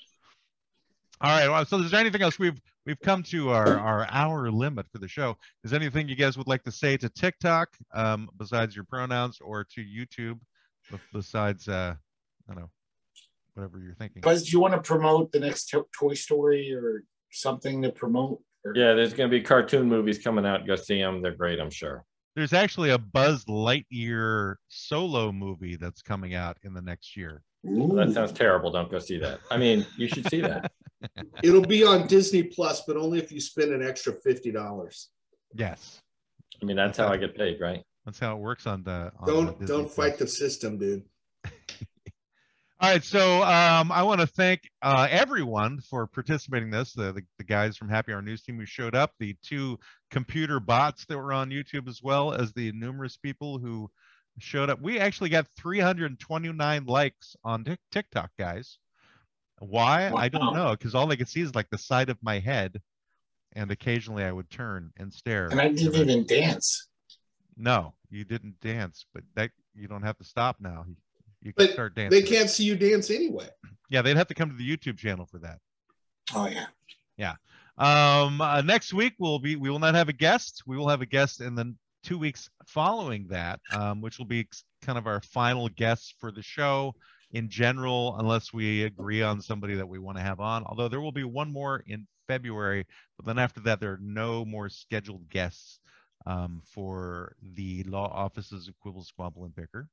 All 1.20 1.30
right. 1.30 1.48
Well, 1.48 1.64
so 1.66 1.78
is 1.80 1.90
there 1.90 2.00
anything 2.00 2.22
else 2.22 2.38
we've 2.38 2.60
we've 2.86 3.00
come 3.00 3.22
to 3.24 3.50
our 3.50 3.78
our 3.78 4.06
hour 4.10 4.50
limit 4.50 4.86
for 4.90 4.98
the 4.98 5.08
show? 5.08 5.36
Is 5.62 5.70
there 5.70 5.80
anything 5.80 6.08
you 6.08 6.16
guys 6.16 6.38
would 6.38 6.48
like 6.48 6.62
to 6.64 6.72
say 6.72 6.96
to 6.96 7.08
TikTok 7.08 7.68
um, 7.92 8.28
besides 8.38 8.74
your 8.74 8.84
pronouns 8.84 9.38
or 9.40 9.64
to 9.74 9.82
YouTube 9.82 10.38
besides 11.12 11.68
uh, 11.68 11.94
I 12.48 12.54
don't 12.54 12.62
know 12.64 12.70
whatever 13.54 13.78
you're 13.78 13.94
thinking? 13.94 14.22
Buzz, 14.22 14.44
do 14.44 14.50
you 14.50 14.60
want 14.60 14.74
to 14.74 14.80
promote 14.80 15.32
the 15.32 15.40
next 15.40 15.66
to- 15.70 15.86
Toy 15.98 16.14
Story 16.14 16.72
or 16.74 17.04
something 17.30 17.82
to 17.82 17.90
promote? 17.90 18.40
Or- 18.64 18.72
Yeah, 18.76 18.94
there's 18.94 19.14
going 19.14 19.30
to 19.30 19.36
be 19.36 19.42
cartoon 19.42 19.88
movies 19.88 20.18
coming 20.18 20.44
out. 20.46 20.66
Go 20.66 20.76
see 20.76 20.98
them. 21.00 21.22
They're 21.22 21.34
great, 21.34 21.60
I'm 21.60 21.70
sure. 21.70 22.04
There's 22.36 22.52
actually 22.52 22.90
a 22.90 22.98
Buzz 22.98 23.44
Lightyear 23.44 24.56
solo 24.68 25.30
movie 25.30 25.76
that's 25.76 26.02
coming 26.02 26.34
out 26.34 26.56
in 26.64 26.74
the 26.74 26.82
next 26.82 27.16
year. 27.16 27.42
Ooh. 27.66 27.92
That 27.94 28.12
sounds 28.12 28.32
terrible. 28.32 28.72
Don't 28.72 28.90
go 28.90 28.98
see 28.98 29.18
that. 29.18 29.38
I 29.50 29.56
mean, 29.56 29.86
you 29.96 30.08
should 30.08 30.28
see 30.28 30.40
that. 30.40 30.72
It'll 31.42 31.62
be 31.62 31.84
on 31.84 32.06
Disney 32.08 32.42
Plus, 32.42 32.82
but 32.86 32.96
only 32.96 33.18
if 33.20 33.30
you 33.30 33.40
spend 33.40 33.72
an 33.72 33.86
extra 33.86 34.14
fifty 34.14 34.50
dollars. 34.50 35.10
Yes, 35.54 36.00
I 36.60 36.64
mean, 36.64 36.76
that's 36.76 36.98
how 36.98 37.08
I 37.08 37.16
get 37.16 37.36
paid, 37.36 37.60
right? 37.60 37.82
that's 38.04 38.18
how 38.18 38.34
it 38.36 38.40
works 38.40 38.66
on 38.66 38.82
the. 38.82 39.12
On 39.20 39.26
Don't 39.26 39.60
Disney 39.60 39.66
don't 39.76 39.90
fight 39.90 40.16
Plus. 40.18 40.30
the 40.32 40.36
system, 40.36 40.76
dude. 40.78 41.04
All 42.80 42.90
right, 42.90 43.04
so 43.04 43.42
um, 43.42 43.92
I 43.92 44.02
want 44.02 44.20
to 44.20 44.26
thank 44.26 44.68
uh, 44.82 45.06
everyone 45.08 45.80
for 45.80 46.06
participating 46.06 46.68
in 46.68 46.72
this. 46.72 46.92
The, 46.92 47.12
the 47.12 47.22
the 47.38 47.44
guys 47.44 47.76
from 47.76 47.88
Happy 47.88 48.12
Hour 48.12 48.20
News 48.20 48.42
Team 48.42 48.58
who 48.58 48.66
showed 48.66 48.94
up, 48.94 49.12
the 49.18 49.36
two 49.42 49.78
computer 50.10 50.58
bots 50.60 51.06
that 51.06 51.16
were 51.16 51.32
on 51.32 51.50
YouTube, 51.50 51.88
as 51.88 52.00
well 52.02 52.32
as 52.34 52.52
the 52.52 52.72
numerous 52.72 53.16
people 53.16 53.58
who 53.58 53.88
showed 54.38 54.70
up. 54.70 54.80
We 54.82 54.98
actually 54.98 55.30
got 55.30 55.46
329 55.56 56.84
likes 56.84 57.36
on 57.44 57.64
Tik- 57.64 57.78
TikTok, 57.92 58.30
guys. 58.38 58.78
Why? 59.60 60.10
I 60.14 60.28
don't 60.28 60.52
know, 60.54 60.72
because 60.72 60.94
all 60.96 61.06
they 61.06 61.16
could 61.16 61.28
see 61.28 61.40
is 61.42 61.54
like 61.54 61.70
the 61.70 61.78
side 61.78 62.10
of 62.10 62.18
my 62.22 62.40
head, 62.40 62.82
and 63.52 63.70
occasionally 63.70 64.24
I 64.24 64.32
would 64.32 64.50
turn 64.50 64.90
and 64.98 65.12
stare. 65.12 65.46
and 65.46 65.60
I 65.60 65.68
didn't 65.68 65.94
even 65.94 66.26
dance. 66.26 66.88
No, 67.56 67.94
you 68.10 68.24
didn't 68.24 68.60
dance, 68.60 69.06
but 69.14 69.22
that 69.36 69.52
you 69.76 69.86
don't 69.86 70.02
have 70.02 70.18
to 70.18 70.24
stop 70.24 70.56
now. 70.60 70.84
You, 71.44 71.52
can 71.52 71.66
But 71.66 71.72
start 71.74 71.94
dancing. 71.94 72.24
They 72.24 72.26
can't 72.26 72.48
see 72.50 72.64
you 72.64 72.74
dance 72.74 73.10
anyway. 73.10 73.48
Yeah, 73.90 74.02
they'd 74.02 74.16
have 74.16 74.26
to 74.28 74.34
come 74.34 74.50
to 74.50 74.56
the 74.56 74.76
YouTube 74.76 74.98
channel 74.98 75.26
for 75.26 75.38
that. 75.38 75.58
Oh 76.34 76.46
yeah. 76.46 76.66
Yeah. 77.16 77.34
Um, 77.76 78.40
uh, 78.40 78.62
next 78.62 78.94
week 78.94 79.14
we'll 79.18 79.38
be 79.38 79.56
we 79.56 79.68
will 79.68 79.78
not 79.78 79.94
have 79.94 80.08
a 80.08 80.12
guest. 80.12 80.62
We 80.66 80.76
will 80.76 80.88
have 80.88 81.02
a 81.02 81.06
guest 81.06 81.40
in 81.40 81.54
the 81.54 81.74
two 82.02 82.18
weeks 82.18 82.48
following 82.66 83.26
that, 83.28 83.60
um, 83.72 84.00
which 84.00 84.18
will 84.18 84.26
be 84.26 84.48
kind 84.82 84.98
of 84.98 85.06
our 85.06 85.20
final 85.20 85.68
guest 85.68 86.14
for 86.18 86.32
the 86.32 86.42
show 86.42 86.94
in 87.32 87.48
general, 87.48 88.16
unless 88.18 88.52
we 88.52 88.84
agree 88.84 89.22
on 89.22 89.40
somebody 89.40 89.74
that 89.74 89.88
we 89.88 89.98
want 89.98 90.16
to 90.16 90.22
have 90.22 90.40
on. 90.40 90.64
Although 90.64 90.88
there 90.88 91.00
will 91.00 91.12
be 91.12 91.24
one 91.24 91.52
more 91.52 91.82
in 91.86 92.06
February, 92.26 92.86
but 93.16 93.26
then 93.26 93.38
after 93.38 93.60
that 93.60 93.80
there 93.80 93.92
are 93.92 94.00
no 94.00 94.44
more 94.44 94.68
scheduled 94.68 95.28
guests 95.28 95.80
um, 96.26 96.62
for 96.64 97.34
the 97.54 97.82
law 97.84 98.08
offices 98.08 98.68
of 98.68 98.78
Quibble, 98.80 99.04
Squabble, 99.04 99.44
and 99.44 99.54
Bicker. 99.54 99.88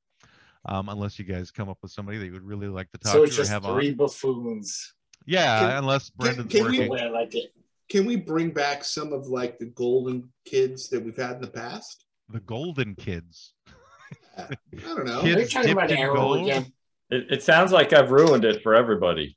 Um, 0.64 0.88
unless 0.88 1.18
you 1.18 1.24
guys 1.24 1.50
come 1.50 1.68
up 1.68 1.78
with 1.82 1.90
somebody 1.90 2.18
that 2.18 2.26
you 2.26 2.32
would 2.32 2.44
really 2.46 2.68
like 2.68 2.90
to 2.92 2.98
talk 2.98 3.12
So 3.12 3.22
it's 3.24 3.34
to 3.36 3.40
or 3.40 3.42
just 3.44 3.50
have 3.52 3.64
three 3.64 3.90
on. 3.90 3.96
buffoons. 3.96 4.94
Yeah, 5.26 5.60
Can- 5.60 5.78
unless 5.78 6.10
Brendan's 6.10 6.52
can 6.52 6.64
we- 6.64 6.78
working. 6.78 6.88
way 6.90 7.00
I 7.02 7.08
like 7.08 7.34
it. 7.34 7.52
Can 7.88 8.06
we 8.06 8.16
bring 8.16 8.50
back 8.50 8.84
some 8.84 9.12
of 9.12 9.26
like 9.26 9.58
the 9.58 9.66
golden 9.66 10.30
kids 10.46 10.88
that 10.90 11.04
we've 11.04 11.16
had 11.16 11.32
in 11.36 11.40
the 11.42 11.48
past? 11.48 12.06
The 12.30 12.40
Golden 12.40 12.94
Kids. 12.94 13.52
I 14.38 14.46
don't 14.86 15.04
know. 15.04 15.20
Kids 15.20 15.34
They're 15.36 15.46
talking 15.62 15.72
about 15.72 15.90
Arrow 15.90 16.14
gold? 16.14 16.42
again. 16.48 16.72
It, 17.10 17.26
it 17.30 17.42
sounds 17.42 17.72
like 17.72 17.92
I've 17.92 18.10
ruined 18.10 18.44
it 18.46 18.62
for 18.62 18.74
everybody. 18.74 19.36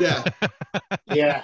Yeah, 0.00 0.24
Yeah. 1.12 1.42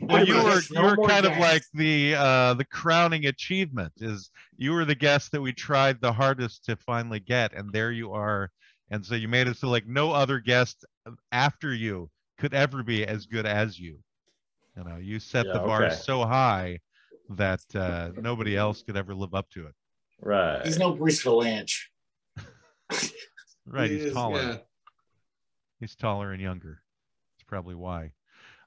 Well, 0.00 0.26
you 0.26 0.34
Everybody 0.34 0.54
were 0.54 0.60
gets 0.60 0.70
you 0.70 0.82
were 0.82 0.96
more 0.96 1.08
kind 1.08 1.26
of 1.26 1.38
like 1.38 1.62
the 1.72 2.14
uh, 2.14 2.54
the 2.54 2.64
crowning 2.64 3.26
achievement 3.26 3.92
is 3.96 4.30
you 4.56 4.72
were 4.72 4.84
the 4.84 4.94
guest 4.94 5.32
that 5.32 5.40
we 5.40 5.52
tried 5.52 6.00
the 6.00 6.12
hardest 6.12 6.64
to 6.66 6.76
finally 6.76 7.20
get, 7.20 7.54
and 7.54 7.72
there 7.72 7.92
you 7.92 8.12
are. 8.12 8.50
And 8.90 9.04
so 9.04 9.14
you 9.14 9.26
made 9.26 9.48
it 9.48 9.56
so 9.56 9.68
like 9.68 9.86
no 9.86 10.12
other 10.12 10.38
guest 10.38 10.84
after 11.32 11.74
you 11.74 12.10
could 12.38 12.54
ever 12.54 12.82
be 12.82 13.06
as 13.06 13.26
good 13.26 13.46
as 13.46 13.78
you. 13.78 13.98
You 14.76 14.84
know, 14.84 14.96
you 14.96 15.18
set 15.18 15.46
the 15.46 15.58
bar 15.60 15.86
okay. 15.86 15.94
so 15.94 16.24
high 16.24 16.80
that 17.30 17.62
uh, 17.74 18.10
nobody 18.16 18.56
else 18.56 18.82
could 18.82 18.96
ever 18.96 19.14
live 19.14 19.34
up 19.34 19.48
to 19.50 19.66
it. 19.66 19.74
Right. 20.20 20.64
He's 20.64 20.78
no 20.78 20.92
Bruce 20.92 21.22
Vilanch. 21.22 21.84
Right? 23.66 23.90
He 23.90 23.96
He's 23.96 24.06
is, 24.06 24.12
taller. 24.12 24.40
yeah. 24.40 24.56
He's 25.80 25.96
taller 25.96 26.32
and 26.32 26.40
younger. 26.40 26.82
That's 27.32 27.48
probably 27.48 27.74
why. 27.74 28.12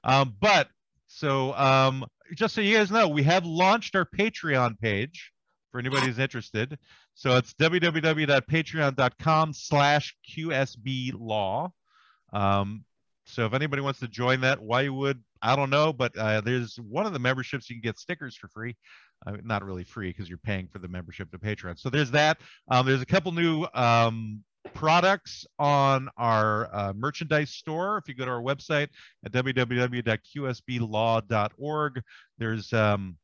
Um, 0.04 0.36
but 0.40 0.68
so 1.12 1.52
um, 1.54 2.06
just 2.36 2.54
so 2.54 2.60
you 2.60 2.76
guys 2.76 2.92
know, 2.92 3.08
we 3.08 3.24
have 3.24 3.44
launched 3.44 3.96
our 3.96 4.04
Patreon 4.04 4.78
page 4.78 5.32
for 5.72 5.80
anybody 5.80 6.06
who's 6.06 6.20
interested. 6.20 6.78
So 7.14 7.36
it's 7.36 7.52
www.patreon.com 7.54 9.52
slash 9.52 10.16
QSB 10.32 11.12
law. 11.18 11.72
Um, 12.32 12.84
so 13.24 13.44
if 13.44 13.54
anybody 13.54 13.82
wants 13.82 13.98
to 14.00 14.08
join 14.08 14.40
that, 14.42 14.62
why 14.62 14.82
you 14.82 14.94
would, 14.94 15.20
I 15.42 15.56
don't 15.56 15.70
know, 15.70 15.92
but 15.92 16.16
uh, 16.16 16.42
there's 16.42 16.76
one 16.76 17.06
of 17.06 17.12
the 17.12 17.18
memberships 17.18 17.68
you 17.68 17.74
can 17.74 17.82
get 17.82 17.98
stickers 17.98 18.36
for 18.36 18.46
free. 18.46 18.76
Uh, 19.26 19.32
not 19.42 19.64
really 19.64 19.84
free 19.84 20.10
because 20.10 20.28
you're 20.28 20.38
paying 20.38 20.68
for 20.68 20.78
the 20.78 20.88
membership 20.88 21.32
to 21.32 21.38
Patreon. 21.38 21.76
So 21.76 21.90
there's 21.90 22.12
that. 22.12 22.38
Um, 22.70 22.86
there's 22.86 23.02
a 23.02 23.06
couple 23.06 23.32
new 23.32 23.66
um, 23.74 24.44
products 24.74 25.46
on 25.58 26.08
our 26.16 26.74
uh, 26.74 26.92
merchandise 26.94 27.50
store. 27.50 27.98
If 27.98 28.08
you 28.08 28.14
go 28.14 28.24
to 28.24 28.30
our 28.30 28.42
website 28.42 28.88
at 29.24 29.32
www.qsblaw.org, 29.32 32.02
there's 32.38 32.72
um, 32.72 33.16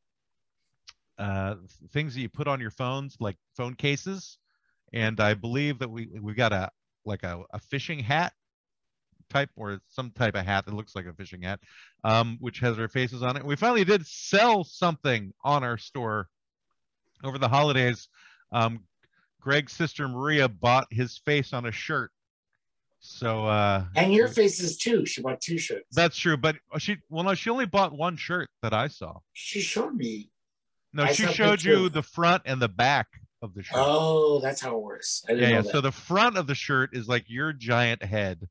uh, 1.17 1.55
things 1.91 2.15
that 2.15 2.21
you 2.21 2.29
put 2.29 2.47
on 2.47 2.59
your 2.59 2.71
phones, 2.71 3.17
like 3.19 3.37
phone 3.55 3.75
cases, 3.75 4.37
and 4.93 5.19
I 5.19 5.33
believe 5.33 5.79
that 5.79 5.89
we 5.89 6.07
we 6.21 6.33
got 6.33 6.53
a 6.53 6.69
like 7.05 7.23
a, 7.23 7.41
a 7.53 7.59
fishing 7.59 7.99
hat 7.99 8.33
type 9.29 9.49
or 9.55 9.79
some 9.89 10.11
type 10.11 10.35
of 10.35 10.45
hat 10.45 10.65
that 10.65 10.73
looks 10.73 10.95
like 10.95 11.05
a 11.05 11.13
fishing 11.13 11.41
hat, 11.41 11.59
um, 12.03 12.37
which 12.39 12.59
has 12.59 12.79
our 12.79 12.87
faces 12.87 13.23
on 13.23 13.35
it. 13.35 13.43
We 13.43 13.55
finally 13.55 13.83
did 13.83 14.05
sell 14.05 14.63
something 14.63 15.33
on 15.43 15.63
our 15.63 15.77
store 15.77 16.29
over 17.23 17.37
the 17.37 17.49
holidays. 17.49 18.07
Um, 18.51 18.81
Greg's 19.47 19.71
sister 19.71 20.09
Maria 20.09 20.49
bought 20.49 20.87
his 20.91 21.17
face 21.19 21.53
on 21.53 21.65
a 21.65 21.71
shirt. 21.71 22.11
So 22.99 23.45
uh 23.45 23.85
And 23.95 24.13
your 24.13 24.27
faces 24.27 24.77
too. 24.77 25.05
She 25.05 25.21
bought 25.21 25.39
two 25.39 25.57
shirts. 25.57 25.85
that's 25.93 26.17
true, 26.17 26.35
but 26.35 26.57
she 26.79 26.97
well 27.09 27.23
no, 27.23 27.33
she 27.33 27.49
only 27.49 27.65
bought 27.65 27.93
one 27.97 28.17
shirt 28.17 28.49
that 28.61 28.73
I 28.73 28.89
saw. 28.89 29.19
she 29.31 29.61
showed 29.61 29.95
me. 29.95 30.31
No, 30.91 31.03
I 31.03 31.13
she 31.13 31.27
showed 31.27 31.63
you 31.63 31.87
the 31.87 32.03
front 32.03 32.43
and 32.45 32.61
the 32.61 32.67
back 32.67 33.07
of 33.41 33.53
the 33.53 33.63
shirt. 33.63 33.77
Oh, 33.79 34.41
that's 34.41 34.59
how 34.59 34.75
it 34.75 34.81
works. 34.81 35.23
I 35.29 35.31
didn't 35.31 35.43
yeah, 35.43 35.49
know 35.49 35.55
yeah. 35.57 35.61
that. 35.61 35.71
So 35.71 35.79
the 35.81 35.91
front 35.93 36.37
of 36.37 36.47
the 36.47 36.55
shirt 36.55 36.89
is 36.93 37.07
like 37.07 37.25
your 37.29 37.53
giant 37.53 38.03
head, 38.03 38.49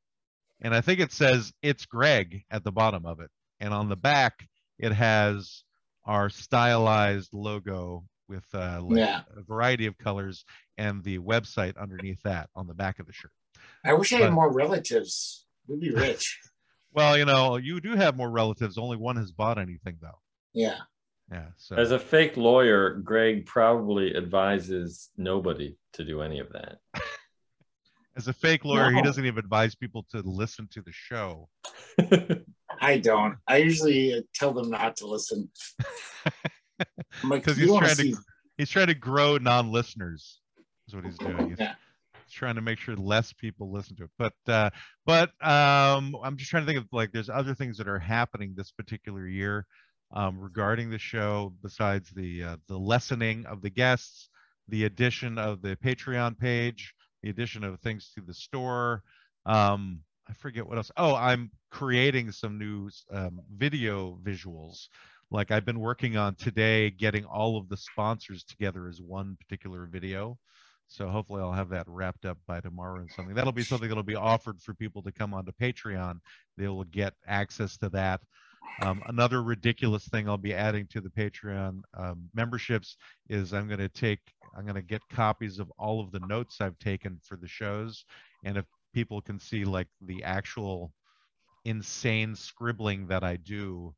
and 0.63 0.75
I 0.75 0.81
think 0.81 1.01
it 1.01 1.13
says 1.13 1.53
"It's 1.61 1.85
Greg" 1.85 2.43
at 2.51 2.65
the 2.65 2.73
bottom 2.73 3.05
of 3.05 3.21
it, 3.21 3.31
and 3.61 3.75
on 3.75 3.91
the 3.91 3.97
back 3.97 4.49
it 4.79 4.93
has 4.93 5.65
our 6.07 6.31
stylized 6.31 7.35
logo 7.35 8.05
with 8.29 8.45
uh, 8.55 8.81
like 8.83 8.99
Yeah. 8.99 9.23
a 9.37 9.43
variety 9.43 9.87
of 9.87 9.99
colors 9.99 10.45
and 10.79 11.03
the 11.05 11.19
website 11.19 11.77
underneath 11.77 12.23
that 12.25 12.49
on 12.55 12.67
the 12.67 12.75
back 12.75 12.99
of 12.99 13.07
the 13.07 13.13
shirt. 13.13 13.33
I 13.85 13.93
wish 13.95 14.13
I 14.13 14.19
had 14.19 14.33
more 14.33 14.53
relatives. 14.53 15.47
We'd 15.67 15.81
be 15.81 15.91
rich. 15.91 16.41
Well, 16.93 17.19
you 17.19 17.27
know, 17.27 17.57
you 17.57 17.79
do 17.83 17.95
have 17.95 18.17
more 18.17 18.31
relatives. 18.31 18.79
Only 18.79 18.97
one 18.97 19.17
has 19.17 19.31
bought 19.31 19.59
anything 19.59 19.99
though. 20.01 20.19
yeah. 20.55 20.79
Yeah. 21.31 21.49
So 21.59 21.77
As 21.77 21.91
a 21.91 21.99
fake 21.99 22.39
lawyer, 22.39 22.95
Greg 22.95 23.45
probably 23.45 24.17
advises 24.17 25.11
nobody 25.15 25.77
to 25.93 26.05
do 26.07 26.23
any 26.23 26.39
of 26.39 26.49
that. 26.55 26.79
as 28.17 28.29
a 28.29 28.33
fake 28.33 28.65
lawyer, 28.65 28.91
he 28.93 29.03
doesn't 29.03 29.27
even 29.27 29.39
advise 29.41 29.75
people 29.75 30.07
to 30.13 30.23
listen 30.25 30.69
to 30.73 30.81
the 30.81 30.93
show. 30.93 31.51
I 32.81 32.97
don't. 32.97 33.37
I 33.47 33.59
usually 33.59 34.15
uh, 34.15 34.21
tell 34.35 34.55
them 34.55 34.71
not 34.71 34.97
to 34.99 35.07
listen. 35.07 35.51
I'm 37.23 37.29
like, 37.29 37.45
'Cause 37.45 37.59
you 37.59 37.67
he's 37.67 37.79
trying 37.79 37.91
to 37.91 37.97
see? 37.97 38.15
He's 38.57 38.71
trying 38.71 38.87
to 38.87 38.95
grow 38.95 39.37
non-listeners. 39.37 40.41
Is 40.89 40.95
what 40.95 41.05
he's 41.05 41.19
doing. 41.19 41.49
He's, 41.51 41.59
Yeah. 41.59 41.75
he's 42.25 42.33
trying 42.33 42.55
to 42.57 42.61
make 42.61 42.79
sure 42.79 42.97
less 42.97 43.33
people 43.33 43.73
listen 43.73 43.97
to 43.97 44.05
it. 44.05 44.11
But 44.19 44.35
uh, 44.47 44.71
but 45.05 45.31
um, 45.45 46.17
I'm 46.23 46.37
just 46.37 46.51
trying 46.51 46.63
to 46.65 46.67
think 46.67 46.79
of 46.79 46.87
like 46.93 47.13
there's 47.13 47.31
other 47.31 47.55
things 47.55 47.77
that 47.79 47.89
are 47.89 47.99
happening 47.99 48.55
this 48.57 48.71
particular 48.71 49.27
year 49.27 49.67
um, 50.13 50.39
regarding 50.39 50.91
the 50.91 50.99
show 50.99 51.53
besides 51.63 52.11
the 52.11 52.43
uh, 52.45 52.57
the 52.69 52.79
lessening 52.79 53.47
of 53.47 53.63
the 53.63 53.71
guests, 53.71 54.29
the 54.69 54.85
addition 54.85 55.39
of 55.39 55.63
the 55.63 55.77
Patreon 55.77 56.39
page, 56.39 56.95
the 57.23 57.31
addition 57.31 57.65
of 57.65 57.81
things 57.81 58.13
to 58.15 58.21
the 58.21 58.35
store. 58.35 59.03
Um, 59.45 60.01
I 60.29 60.33
forget 60.35 60.67
what 60.67 60.77
else. 60.77 60.91
Oh, 60.97 61.15
I'm 61.15 61.51
creating 61.71 62.33
some 62.33 62.59
new 62.59 62.91
um, 63.13 63.41
video 63.57 64.19
visuals. 64.23 64.89
Like 65.31 65.51
I've 65.51 65.65
been 65.65 65.81
working 65.81 66.17
on 66.17 66.35
today, 66.37 66.91
getting 66.91 67.25
all 67.25 67.57
of 67.59 67.69
the 67.69 67.77
sponsors 67.77 68.45
together 68.45 68.89
as 68.89 69.01
one 69.01 69.37
particular 69.41 69.87
video. 69.87 70.39
So 70.89 71.09
hopefully 71.09 71.43
I'll 71.43 71.53
have 71.53 71.69
that 71.71 71.87
wrapped 71.89 72.25
up 72.25 72.39
by 72.47 72.61
tomorrow 72.61 73.01
and 73.01 73.11
something. 73.11 73.35
That'll 73.35 73.53
be 73.53 73.65
something 73.65 73.89
that'll 73.89 74.03
be 74.05 74.15
offered 74.15 74.61
for 74.61 74.73
people 74.75 75.03
to 75.03 75.13
come 75.13 75.35
onto 75.35 75.53
Patreon. 75.53 76.21
They 76.57 76.69
will 76.69 76.85
get 76.85 77.15
access 77.27 77.77
to 77.79 77.89
that. 77.91 78.21
Um, 78.83 79.03
another 79.07 79.43
ridiculous 79.43 80.07
thing 80.09 80.29
I'll 80.29 80.37
be 80.37 80.55
adding 80.55 80.87
to 80.89 81.01
the 81.01 81.09
Patreon 81.09 81.81
um, 81.97 82.29
memberships 82.35 82.97
is 83.29 83.53
I'm 83.53 83.69
going 83.69 83.81
to 83.81 83.89
take, 83.89 84.21
I'm 84.57 84.65
going 84.65 84.75
to 84.75 84.83
get 84.83 85.03
copies 85.09 85.59
of 85.59 85.73
all 85.79 86.01
of 86.01 86.13
the 86.13 86.21
notes 86.21 86.61
I've 86.61 86.79
taken 86.79 87.19
for 87.23 87.37
the 87.37 87.49
shows. 87.49 88.05
And 88.45 88.57
if 88.57 88.65
people 88.93 89.21
can 89.21 89.39
see 89.39 89.65
like 89.65 89.89
the 90.03 90.23
actual 90.25 90.93
insane 91.65 92.35
scribbling 92.37 93.07
that 93.09 93.25
I 93.25 93.37
do 93.37 93.95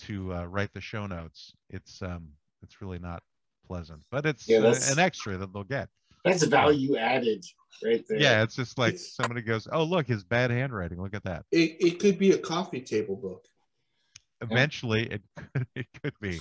to 0.00 0.34
uh, 0.34 0.44
write 0.44 0.72
the 0.74 0.80
show 0.80 1.06
notes, 1.06 1.52
it's 1.70 2.02
um, 2.02 2.28
it's 2.62 2.80
really 2.80 2.98
not 2.98 3.22
pleasant, 3.66 4.04
but 4.10 4.26
it's 4.26 4.48
Yeah, 4.48 4.58
uh, 4.58 4.78
an 4.90 4.98
extra 4.98 5.36
that 5.36 5.52
they'll 5.52 5.64
get. 5.64 5.88
That's 6.24 6.44
value 6.44 6.96
added 6.96 7.44
right 7.84 8.04
there. 8.08 8.18
Yeah, 8.18 8.42
it's 8.42 8.56
just 8.56 8.78
like 8.78 8.94
It's- 8.94 9.14
somebody 9.14 9.42
goes, 9.42 9.66
"Oh, 9.72 9.84
look, 9.84 10.06
his 10.06 10.24
bad 10.24 10.50
handwriting. 10.50 11.00
Look 11.00 11.14
at 11.14 11.24
that." 11.24 11.44
It, 11.50 11.76
it 11.80 11.98
could 11.98 12.18
be 12.18 12.32
a 12.32 12.38
coffee 12.38 12.80
table 12.80 13.16
book. 13.16 13.44
Eventually, 14.42 15.02
it 15.06 15.22
could, 15.36 15.66
it 15.74 15.86
could 16.02 16.14
be, 16.20 16.34
You 16.36 16.40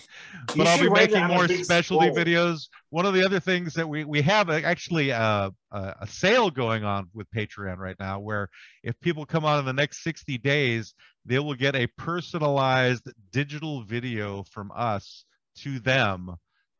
but 0.55 0.67
I'll 0.67 0.79
be 0.79 0.89
making 0.89 1.25
more 1.27 1.47
specialty 1.49 2.07
scroll. 2.09 2.25
videos. 2.25 2.69
One 2.91 3.05
of 3.05 3.13
the 3.13 3.23
other 3.25 3.41
things 3.41 3.73
that 3.73 3.87
we 3.87 4.05
we 4.05 4.21
have 4.21 4.49
uh, 4.49 4.61
actually 4.63 5.09
a, 5.09 5.51
a 5.71 5.95
a 6.01 6.07
sale 6.07 6.49
going 6.49 6.85
on 6.85 7.09
with 7.13 7.27
Patreon 7.35 7.77
right 7.77 7.97
now, 7.99 8.19
where 8.19 8.47
if 8.83 8.97
people 9.01 9.25
come 9.25 9.43
on 9.43 9.59
in 9.59 9.65
the 9.65 9.73
next 9.73 10.01
60 10.03 10.37
days, 10.37 10.93
they 11.25 11.39
will 11.39 11.55
get 11.55 11.75
a 11.75 11.87
personalized 11.87 13.03
digital 13.31 13.83
video 13.83 14.43
from 14.43 14.71
us 14.73 15.25
to 15.57 15.79
them. 15.79 16.35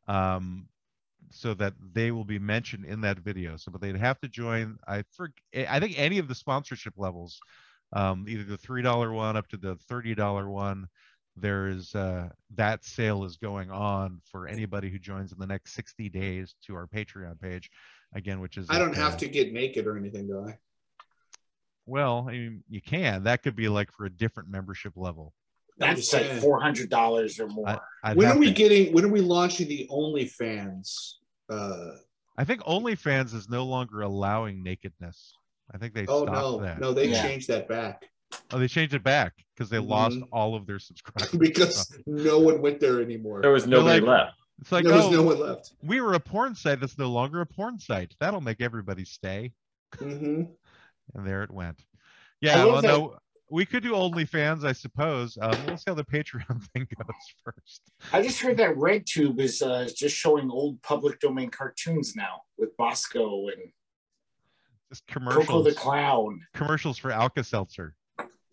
Um, 0.08 0.68
so 1.30 1.54
that 1.54 1.74
they 1.92 2.10
will 2.10 2.24
be 2.24 2.38
mentioned 2.38 2.84
in 2.84 3.00
that 3.02 3.18
video. 3.18 3.56
So, 3.56 3.70
but 3.70 3.80
they'd 3.80 3.96
have 3.96 4.20
to 4.20 4.28
join. 4.28 4.78
I 4.86 5.04
for 5.10 5.30
I 5.68 5.80
think 5.80 5.98
any 5.98 6.18
of 6.18 6.28
the 6.28 6.34
sponsorship 6.34 6.94
levels, 6.96 7.40
um, 7.92 8.26
either 8.28 8.44
the 8.44 8.58
three 8.58 8.82
dollar 8.82 9.12
one 9.12 9.36
up 9.36 9.48
to 9.48 9.56
the 9.56 9.76
thirty 9.88 10.14
dollar 10.14 10.48
one. 10.48 10.88
There 11.36 11.68
is 11.68 11.94
uh, 11.94 12.28
that 12.56 12.84
sale 12.84 13.24
is 13.24 13.36
going 13.36 13.70
on 13.70 14.20
for 14.30 14.48
anybody 14.48 14.90
who 14.90 14.98
joins 14.98 15.32
in 15.32 15.38
the 15.38 15.46
next 15.46 15.72
sixty 15.74 16.08
days 16.08 16.54
to 16.66 16.74
our 16.74 16.86
Patreon 16.86 17.40
page, 17.40 17.70
again, 18.14 18.40
which 18.40 18.58
is 18.58 18.66
I 18.68 18.78
don't 18.78 18.90
at, 18.90 18.96
have 18.96 19.16
to 19.18 19.28
get 19.28 19.52
naked 19.52 19.86
or 19.86 19.96
anything, 19.96 20.26
do 20.26 20.44
I? 20.46 20.58
Well, 21.86 22.26
I 22.28 22.32
mean, 22.32 22.64
you 22.68 22.82
can. 22.82 23.24
That 23.24 23.42
could 23.42 23.56
be 23.56 23.68
like 23.68 23.92
for 23.92 24.04
a 24.04 24.10
different 24.10 24.50
membership 24.50 24.94
level. 24.96 25.32
That's 25.78 26.12
like 26.12 26.26
four 26.40 26.60
hundred 26.60 26.90
dollars 26.90 27.40
or 27.40 27.46
more. 27.46 27.80
I, 28.04 28.14
When 28.14 28.28
are 28.28 28.36
we 28.36 28.48
to- 28.48 28.52
getting? 28.52 28.92
When 28.92 29.04
are 29.04 29.08
we 29.08 29.20
launching 29.20 29.68
the 29.68 29.88
OnlyFans? 29.90 31.14
Uh, 31.50 31.96
I 32.38 32.44
think 32.44 32.62
OnlyFans 32.62 33.34
is 33.34 33.48
no 33.50 33.64
longer 33.64 34.02
allowing 34.02 34.62
nakedness. 34.62 35.32
I 35.72 35.78
think 35.78 35.94
they 35.94 36.06
oh 36.06 36.24
stopped 36.24 36.32
no, 36.32 36.60
that. 36.62 36.80
no, 36.80 36.92
they 36.92 37.08
Yeah. 37.08 37.22
changed 37.22 37.48
that 37.48 37.68
back 37.68 38.04
Oh, 38.52 38.58
they 38.58 38.68
changed 38.68 38.94
it 38.94 39.02
back 39.02 39.32
because 39.54 39.70
they 39.70 39.78
lost 39.78 40.16
Mhm. 40.16 40.28
all 40.32 40.54
of 40.54 40.66
their 40.66 40.78
subscribers. 40.78 41.32
because 41.38 41.98
no 42.06 42.38
one 42.38 42.60
went 42.62 42.78
there 42.80 43.00
anymore. 43.00 43.40
There 43.42 43.50
was 43.50 43.66
nobody 43.66 44.00
like- 44.00 44.08
left. 44.08 44.36
it's 44.60 44.70
like, 44.72 44.84
there 44.84 44.94
was 44.94 45.06
oh, 45.06 45.10
no 45.10 45.22
one 45.22 45.40
left. 45.40 45.72
we 45.82 46.00
were 46.00 46.14
a 46.14 46.20
porn 46.20 46.54
site 46.54 46.80
that's 46.80 46.98
no 46.98 47.10
longer 47.10 47.40
a 47.40 47.46
porn 47.46 47.78
site. 47.78 48.14
That'll 48.20 48.40
make 48.40 48.60
everybody 48.60 49.04
stay. 49.04 49.52
hmm 49.98 50.42
And 51.14 51.26
there 51.26 51.42
it 51.42 51.50
went. 51.50 51.84
Yeah, 52.40 52.62
love 52.62 52.72
well, 52.72 52.82
that- 52.82 52.88
no, 52.88 53.18
we 53.50 53.66
could 53.66 53.82
do 53.82 53.92
OnlyFans, 53.92 54.64
I 54.64 54.72
suppose. 54.72 55.36
Um, 55.40 55.54
we'll 55.66 55.76
see 55.76 55.84
how 55.88 55.94
the 55.94 56.04
Patreon 56.04 56.62
thing 56.72 56.86
goes 56.96 57.34
first. 57.44 57.82
I 58.12 58.22
just 58.22 58.40
heard 58.40 58.56
that 58.58 58.76
RedTube 58.76 59.40
is 59.40 59.60
uh, 59.60 59.88
just 59.94 60.16
showing 60.16 60.50
old 60.50 60.80
public 60.82 61.18
domain 61.20 61.50
cartoons 61.50 62.14
now 62.14 62.42
with 62.56 62.76
Bosko 62.76 63.52
and 63.52 63.72
Just 64.88 65.06
Koko 65.08 65.62
the 65.62 65.72
Clown. 65.72 66.40
commercials 66.54 66.96
for 66.96 67.10
Alka 67.10 67.42
Seltzer. 67.42 67.94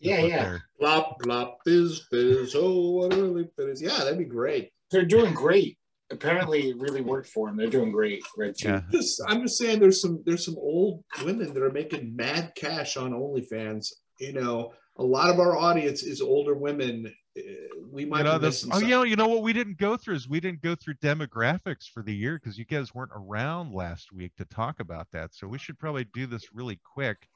Yeah, 0.00 0.20
yeah. 0.20 0.58
Plop 0.78 1.20
plop 1.20 1.58
fizz 1.64 2.06
fizz. 2.10 2.54
Oh, 2.56 2.90
what 2.90 3.12
a 3.12 3.16
really 3.16 3.48
fizz. 3.56 3.82
Yeah, 3.82 3.98
that'd 3.98 4.18
be 4.18 4.24
great. 4.24 4.70
They're 4.90 5.04
doing 5.04 5.34
great. 5.34 5.76
Apparently, 6.10 6.70
it 6.70 6.78
really 6.78 7.02
worked 7.02 7.28
for 7.28 7.48
them. 7.48 7.56
They're 7.56 7.66
doing 7.66 7.92
great. 7.92 8.22
RedTube. 8.38 8.64
Yeah. 8.64 8.80
Just, 8.90 9.20
I'm 9.26 9.42
just 9.42 9.58
saying, 9.58 9.78
there's 9.80 10.00
some 10.00 10.22
there's 10.24 10.44
some 10.44 10.56
old 10.56 11.04
women 11.24 11.52
that 11.52 11.62
are 11.62 11.70
making 11.72 12.16
mad 12.16 12.52
cash 12.56 12.96
on 12.96 13.12
OnlyFans. 13.12 13.88
You 14.20 14.32
know, 14.32 14.72
a 14.98 15.04
lot 15.04 15.30
of 15.30 15.38
our 15.40 15.56
audience 15.56 16.02
is 16.02 16.20
older 16.20 16.54
women. 16.54 17.12
Uh, 17.38 17.42
We 17.90 18.04
might 18.04 18.18
You 18.18 18.24
know, 18.24 18.38
this, 18.38 18.64
missing 18.66 18.70
oh, 18.72 18.76
you 18.76 18.80
some- 18.82 18.90
know, 18.90 19.02
you 19.04 19.16
know 19.16 19.28
what 19.28 19.42
we 19.42 19.52
didn't 19.52 19.78
go 19.78 19.96
through 19.96 20.16
is 20.16 20.28
we 20.28 20.40
didn't 20.40 20.60
go 20.62 20.74
through 20.74 20.94
demographics 20.94 21.88
for 21.92 22.02
the 22.02 22.14
year 22.14 22.38
because 22.42 22.58
you 22.58 22.64
guys 22.64 22.94
weren't 22.94 23.12
around 23.14 23.72
last 23.72 24.12
week 24.12 24.34
to 24.36 24.44
talk 24.44 24.80
about 24.80 25.06
that. 25.12 25.34
So 25.34 25.46
we 25.46 25.58
should 25.58 25.78
probably 25.78 26.04
do 26.12 26.26
this 26.26 26.52
really 26.52 26.78
quick 26.84 27.28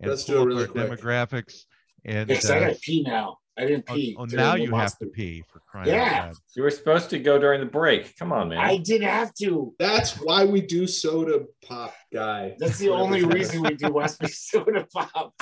and 0.00 0.10
Let's 0.10 0.24
do 0.24 0.40
it 0.42 0.44
really 0.46 0.62
our 0.62 0.68
quick. 0.68 0.90
demographics. 0.90 1.64
And 2.04 2.28
Yes, 2.30 2.48
I 2.50 2.56
uh, 2.56 2.60
gotta 2.60 2.78
pee 2.80 3.02
now. 3.02 3.36
I 3.58 3.66
didn't 3.66 3.84
oh, 3.88 3.94
pee. 3.94 4.16
oh, 4.18 4.24
during 4.24 4.44
now 4.46 4.54
you 4.54 4.74
have 4.74 4.96
to 4.98 5.06
pee 5.06 5.44
for 5.52 5.60
crying 5.70 5.90
out 5.90 5.94
Yeah. 5.94 6.24
loud. 6.26 6.34
You 6.56 6.62
were 6.62 6.70
supposed 6.70 7.10
to 7.10 7.18
go 7.18 7.38
during 7.38 7.60
the 7.60 7.66
break. 7.66 8.16
Come 8.18 8.32
on, 8.32 8.48
man. 8.48 8.58
I 8.58 8.78
didn't 8.78 9.08
have 9.08 9.34
to. 9.34 9.74
That's 9.78 10.14
why 10.14 10.46
we 10.46 10.62
do 10.62 10.86
soda 10.86 11.44
pop, 11.62 11.94
guy. 12.12 12.56
That's 12.58 12.78
the 12.78 12.88
only 12.88 13.22
reason 13.24 13.60
we 13.62 13.74
do 13.74 13.92
Westby 13.92 14.28
Soda 14.48 14.86
Pop. 14.92 15.34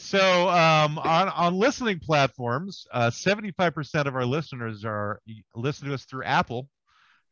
So 0.00 0.48
um, 0.48 0.96
on 0.98 1.28
on 1.28 1.54
listening 1.54 1.98
platforms, 1.98 2.86
uh, 2.92 3.10
75% 3.10 4.06
of 4.06 4.14
our 4.14 4.24
listeners 4.24 4.84
are 4.84 5.20
listen 5.56 5.88
to 5.88 5.94
us 5.94 6.04
through 6.04 6.22
Apple, 6.22 6.68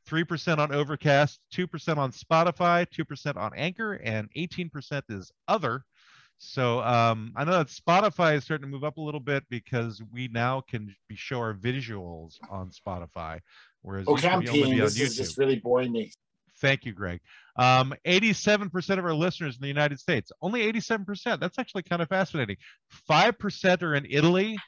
3% 0.09 0.59
on 0.59 0.74
Overcast, 0.74 1.38
2% 1.55 1.97
on 1.97 2.10
Spotify, 2.10 2.84
2% 2.88 3.36
on 3.36 3.52
Anchor, 3.55 3.94
and 3.94 4.28
18% 4.36 5.02
is 5.10 5.30
other. 5.47 5.84
So 6.38 6.80
um, 6.80 7.32
I 7.36 7.44
know 7.44 7.52
that 7.52 7.68
Spotify 7.68 8.36
is 8.36 8.44
starting 8.44 8.66
to 8.66 8.70
move 8.70 8.84
up 8.84 8.97
a 8.97 9.01
little 9.01 9.20
bit 9.20 9.44
because 9.48 10.02
we 10.12 10.26
now 10.28 10.60
can 10.60 10.93
be 11.09 11.14
show 11.14 11.38
our 11.38 11.55
visuals 11.55 12.34
on 12.51 12.70
Spotify, 12.72 13.40
whereas 13.82 14.09
Okay, 14.09 14.28
I'm 14.28 14.40
used 14.43 14.52
to 14.52 14.59
be 14.59 14.64
only 14.64 14.76
peeing. 14.76 14.80
This 14.80 15.01
is 15.01 15.16
just 15.16 15.38
really 15.38 15.60
boring 15.60 15.93
me. 15.93 16.10
Thank 16.60 16.84
you, 16.84 16.92
Greg. 16.92 17.20
Um, 17.58 17.94
87% 18.06 18.98
of 18.98 19.04
our 19.04 19.14
listeners 19.14 19.56
in 19.56 19.62
the 19.62 19.68
United 19.68 19.98
States, 19.98 20.32
only 20.42 20.70
87%. 20.72 21.40
That's 21.40 21.58
actually 21.58 21.82
kind 21.82 22.02
of 22.02 22.08
fascinating. 22.08 22.56
5% 23.08 23.82
are 23.82 23.94
in 23.94 24.06
Italy, 24.08 24.58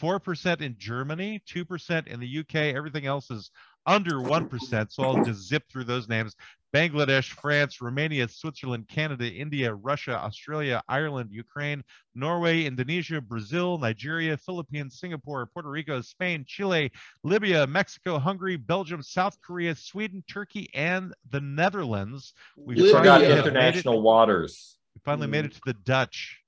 4% 0.00 0.60
in 0.60 0.76
Germany, 0.78 1.42
2% 1.48 2.06
in 2.06 2.20
the 2.20 2.38
UK. 2.38 2.74
Everything 2.74 3.06
else 3.06 3.30
is 3.30 3.50
under 3.86 4.16
1%. 4.16 4.92
So 4.92 5.02
I'll 5.02 5.24
just 5.24 5.48
zip 5.48 5.64
through 5.70 5.84
those 5.84 6.08
names 6.08 6.34
Bangladesh, 6.74 7.30
France, 7.30 7.80
Romania, 7.80 8.28
Switzerland, 8.28 8.86
Canada, 8.88 9.30
India, 9.30 9.72
Russia, 9.72 10.18
Australia, 10.22 10.82
Ireland, 10.88 11.30
Ukraine, 11.32 11.82
Norway, 12.14 12.64
Indonesia, 12.64 13.20
Brazil, 13.20 13.78
Nigeria, 13.78 14.36
Philippines, 14.36 14.98
Singapore, 14.98 15.46
Puerto 15.46 15.70
Rico, 15.70 16.00
Spain, 16.00 16.44
Chile, 16.46 16.90
Libya, 17.22 17.66
Mexico, 17.66 18.18
Hungary, 18.18 18.56
Belgium, 18.56 19.00
South 19.02 19.38
Korea, 19.40 19.74
Sweden, 19.74 20.22
Turkey, 20.28 20.68
and 20.74 21.14
the 21.30 21.40
Netherlands. 21.40 22.34
We 22.56 22.76
You 22.76 22.88
forgot 22.92 23.20
finally 23.20 23.28
Libya. 23.28 23.36
have 23.36 23.44
made 23.44 23.48
it- 23.48 23.56
international 23.58 24.02
waters. 24.02 24.76
we 24.94 25.00
finally 25.04 25.28
made 25.28 25.44
it 25.46 25.52
to 25.54 25.60
the 25.64 25.74
Dutch. 25.74 26.42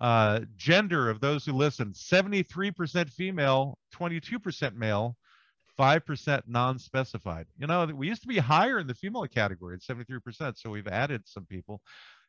Uh, 0.00 0.40
gender 0.56 1.08
of 1.08 1.20
those 1.20 1.44
who 1.46 1.52
listen 1.52 1.92
73% 1.92 3.08
female, 3.08 3.78
22% 3.94 4.74
male, 4.74 5.16
5% 5.78 6.42
non 6.46 6.78
specified. 6.78 7.46
You 7.58 7.66
know, 7.66 7.86
we 7.86 8.08
used 8.08 8.22
to 8.22 8.28
be 8.28 8.38
higher 8.38 8.78
in 8.78 8.86
the 8.86 8.94
female 8.94 9.26
category 9.26 9.76
at 9.76 9.80
73%, 9.80 10.58
so 10.58 10.70
we've 10.70 10.88
added 10.88 11.22
some 11.26 11.46
people. 11.46 11.80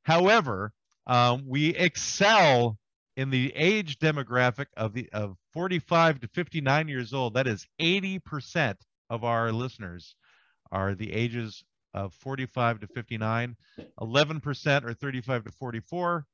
However, 0.03 0.72
um, 1.07 1.44
we 1.48 1.70
excel 1.70 2.78
in 3.15 3.30
the 3.30 3.53
age 3.56 3.99
demographic 3.99 4.68
of 4.76 4.94
the 4.94 5.10
of 5.14 5.38
45 5.53 6.22
to 6.22 6.28
59 6.28 6.88
years 6.88 7.14
old. 7.14 7.36
That 7.36 7.48
is 7.48 7.68
80% 7.80 8.76
of 9.10 9.24
our 9.24 9.52
listeners 9.52 10.15
are 10.72 10.95
the 10.95 11.14
ages 11.14 11.64
of 11.94 12.14
45 12.15 12.80
to 12.82 12.88
59. 12.88 13.56
11% 13.99 14.84
are 14.86 14.94
35 14.94 15.44
to 15.44 15.52
44 15.52 16.26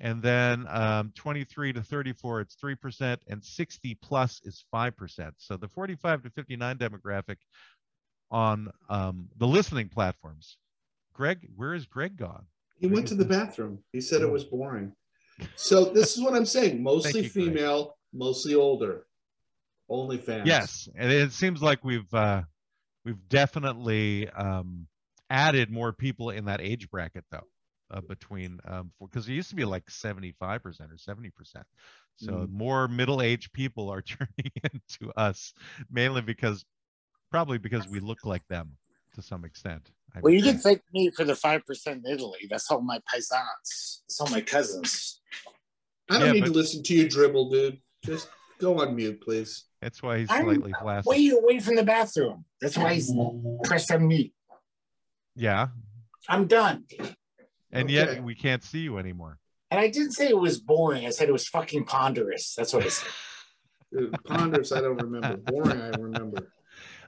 and 0.00 0.22
then 0.22 0.66
um, 0.68 1.12
23 1.14 1.74
to 1.74 1.82
34 1.82 2.40
it's 2.40 2.56
3% 2.56 3.18
and 3.28 3.44
60 3.44 3.94
plus 4.02 4.40
is 4.44 4.64
5% 4.74 5.32
so 5.36 5.56
the 5.56 5.68
45 5.68 6.22
to 6.22 6.30
59 6.30 6.78
demographic 6.78 7.36
on 8.30 8.70
um, 8.88 9.28
the 9.36 9.46
listening 9.46 9.88
platforms 9.88 10.56
greg 11.12 11.48
where 11.56 11.74
is 11.74 11.86
greg 11.86 12.16
gone 12.16 12.46
He 12.78 12.86
went 12.86 13.08
to 13.08 13.14
the 13.14 13.26
bathroom. 13.26 13.80
He 13.92 14.00
said 14.00 14.22
it 14.22 14.30
was 14.30 14.44
boring. 14.44 14.92
So 15.56 15.84
this 15.84 16.16
is 16.16 16.22
what 16.22 16.34
I'm 16.34 16.46
saying. 16.46 16.82
Mostly 16.90 17.22
you, 17.22 17.30
Greg. 17.30 17.46
female, 17.46 17.96
mostly 18.12 18.54
older. 18.54 19.06
Only 19.88 20.18
fans. 20.18 20.46
yes 20.46 20.88
and 20.94 21.10
it 21.10 21.32
seems 21.32 21.60
like 21.60 21.84
we've 21.84 22.14
uh, 22.14 22.42
we've 23.04 23.28
definitely 23.28 24.28
um, 24.30 24.86
added 25.28 25.68
more 25.68 25.92
people 25.92 26.30
in 26.30 26.44
that 26.44 26.60
age 26.60 26.88
bracket 26.90 27.24
though 27.32 27.46
uh, 27.90 28.00
between 28.00 28.60
um 28.66 28.90
because 29.00 29.28
it 29.28 29.32
used 29.32 29.50
to 29.50 29.56
be 29.56 29.64
like 29.64 29.86
75% 29.86 30.34
or 30.62 30.72
70% 30.72 31.32
so 32.16 32.32
Mm. 32.32 32.50
more 32.52 32.86
middle-aged 32.88 33.52
people 33.52 33.88
are 33.90 34.02
turning 34.14 34.52
into 34.72 35.12
us 35.16 35.52
mainly 35.90 36.20
because 36.22 36.64
probably 37.30 37.58
because 37.58 37.88
we 37.88 37.98
look 38.00 38.24
like 38.24 38.46
them 38.48 38.76
to 39.14 39.22
some 39.22 39.44
extent 39.44 39.90
I 40.14 40.20
Well, 40.20 40.32
you 40.32 40.44
would 40.44 40.50
can 40.54 40.58
thank 40.60 40.82
me 40.92 41.10
for 41.10 41.24
the 41.24 41.36
five 41.36 41.64
percent 41.64 42.04
in 42.04 42.12
Italy. 42.12 42.40
That's 42.50 42.68
all 42.68 42.80
my 42.80 42.98
paisans. 43.12 44.02
That's 44.02 44.20
all 44.20 44.26
my 44.28 44.40
cousins. 44.40 45.20
I 46.10 46.18
don't 46.18 46.26
Yeah, 46.26 46.32
need 46.32 46.40
but- 46.40 46.46
to 46.46 46.52
listen 46.52 46.82
to 46.82 46.94
you 46.96 47.08
dribble, 47.08 47.48
dude. 47.50 47.78
Just 48.04 48.28
go 48.58 48.80
on 48.80 48.96
mute, 48.96 49.20
please. 49.20 49.66
that's 49.80 50.02
why 50.02 50.18
he's 50.18 50.28
I'm 50.30 50.42
slightly 50.44 50.72
flaccid 50.80 51.08
Way 51.08 51.28
away 51.28 51.60
from 51.60 51.76
the 51.76 51.84
bathroom. 51.84 52.44
That's 52.60 52.76
why 52.76 52.94
he's 52.94 53.12
pressed 53.64 53.90
on 53.92 54.06
me. 54.08 54.32
yeah 55.36 55.68
I'm 56.28 56.46
done. 56.48 56.84
And 57.72 57.84
Okay. 57.84 57.94
yet 57.94 58.22
we 58.24 58.34
can't 58.34 58.62
see 58.62 58.80
you 58.80 58.98
anymore 58.98 59.38
And 59.70 59.78
I 59.80 59.88
didn't 59.88 60.12
say 60.12 60.28
it 60.28 60.36
was 60.38 60.58
boring. 60.60 61.06
I 61.06 61.10
said 61.10 61.28
it 61.28 61.32
was 61.32 61.46
fucking 61.48 61.84
ponderous. 61.84 62.54
That's 62.56 62.72
what 62.72 62.84
I 62.84 62.88
said. 62.88 63.08
Ponderous, 64.24 64.72
I 64.72 64.80
don't 64.80 64.96
remember. 65.02 65.36
Boring, 65.36 65.80
I 65.80 65.88
remember. 65.98 66.48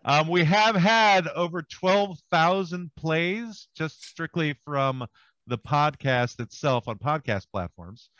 Um, 0.05 0.29
we 0.29 0.43
have 0.45 0.75
had 0.75 1.29
over 1.29 1.63
12,000 1.63 2.91
plays 2.97 3.69
just 3.77 4.05
strictly 4.05 4.57
from 4.65 5.07
the 5.47 5.59
podcast 5.59 6.41
itself 6.41 6.89
on 6.89 6.99
podcast 6.99 7.47
platforms. 7.53 8.11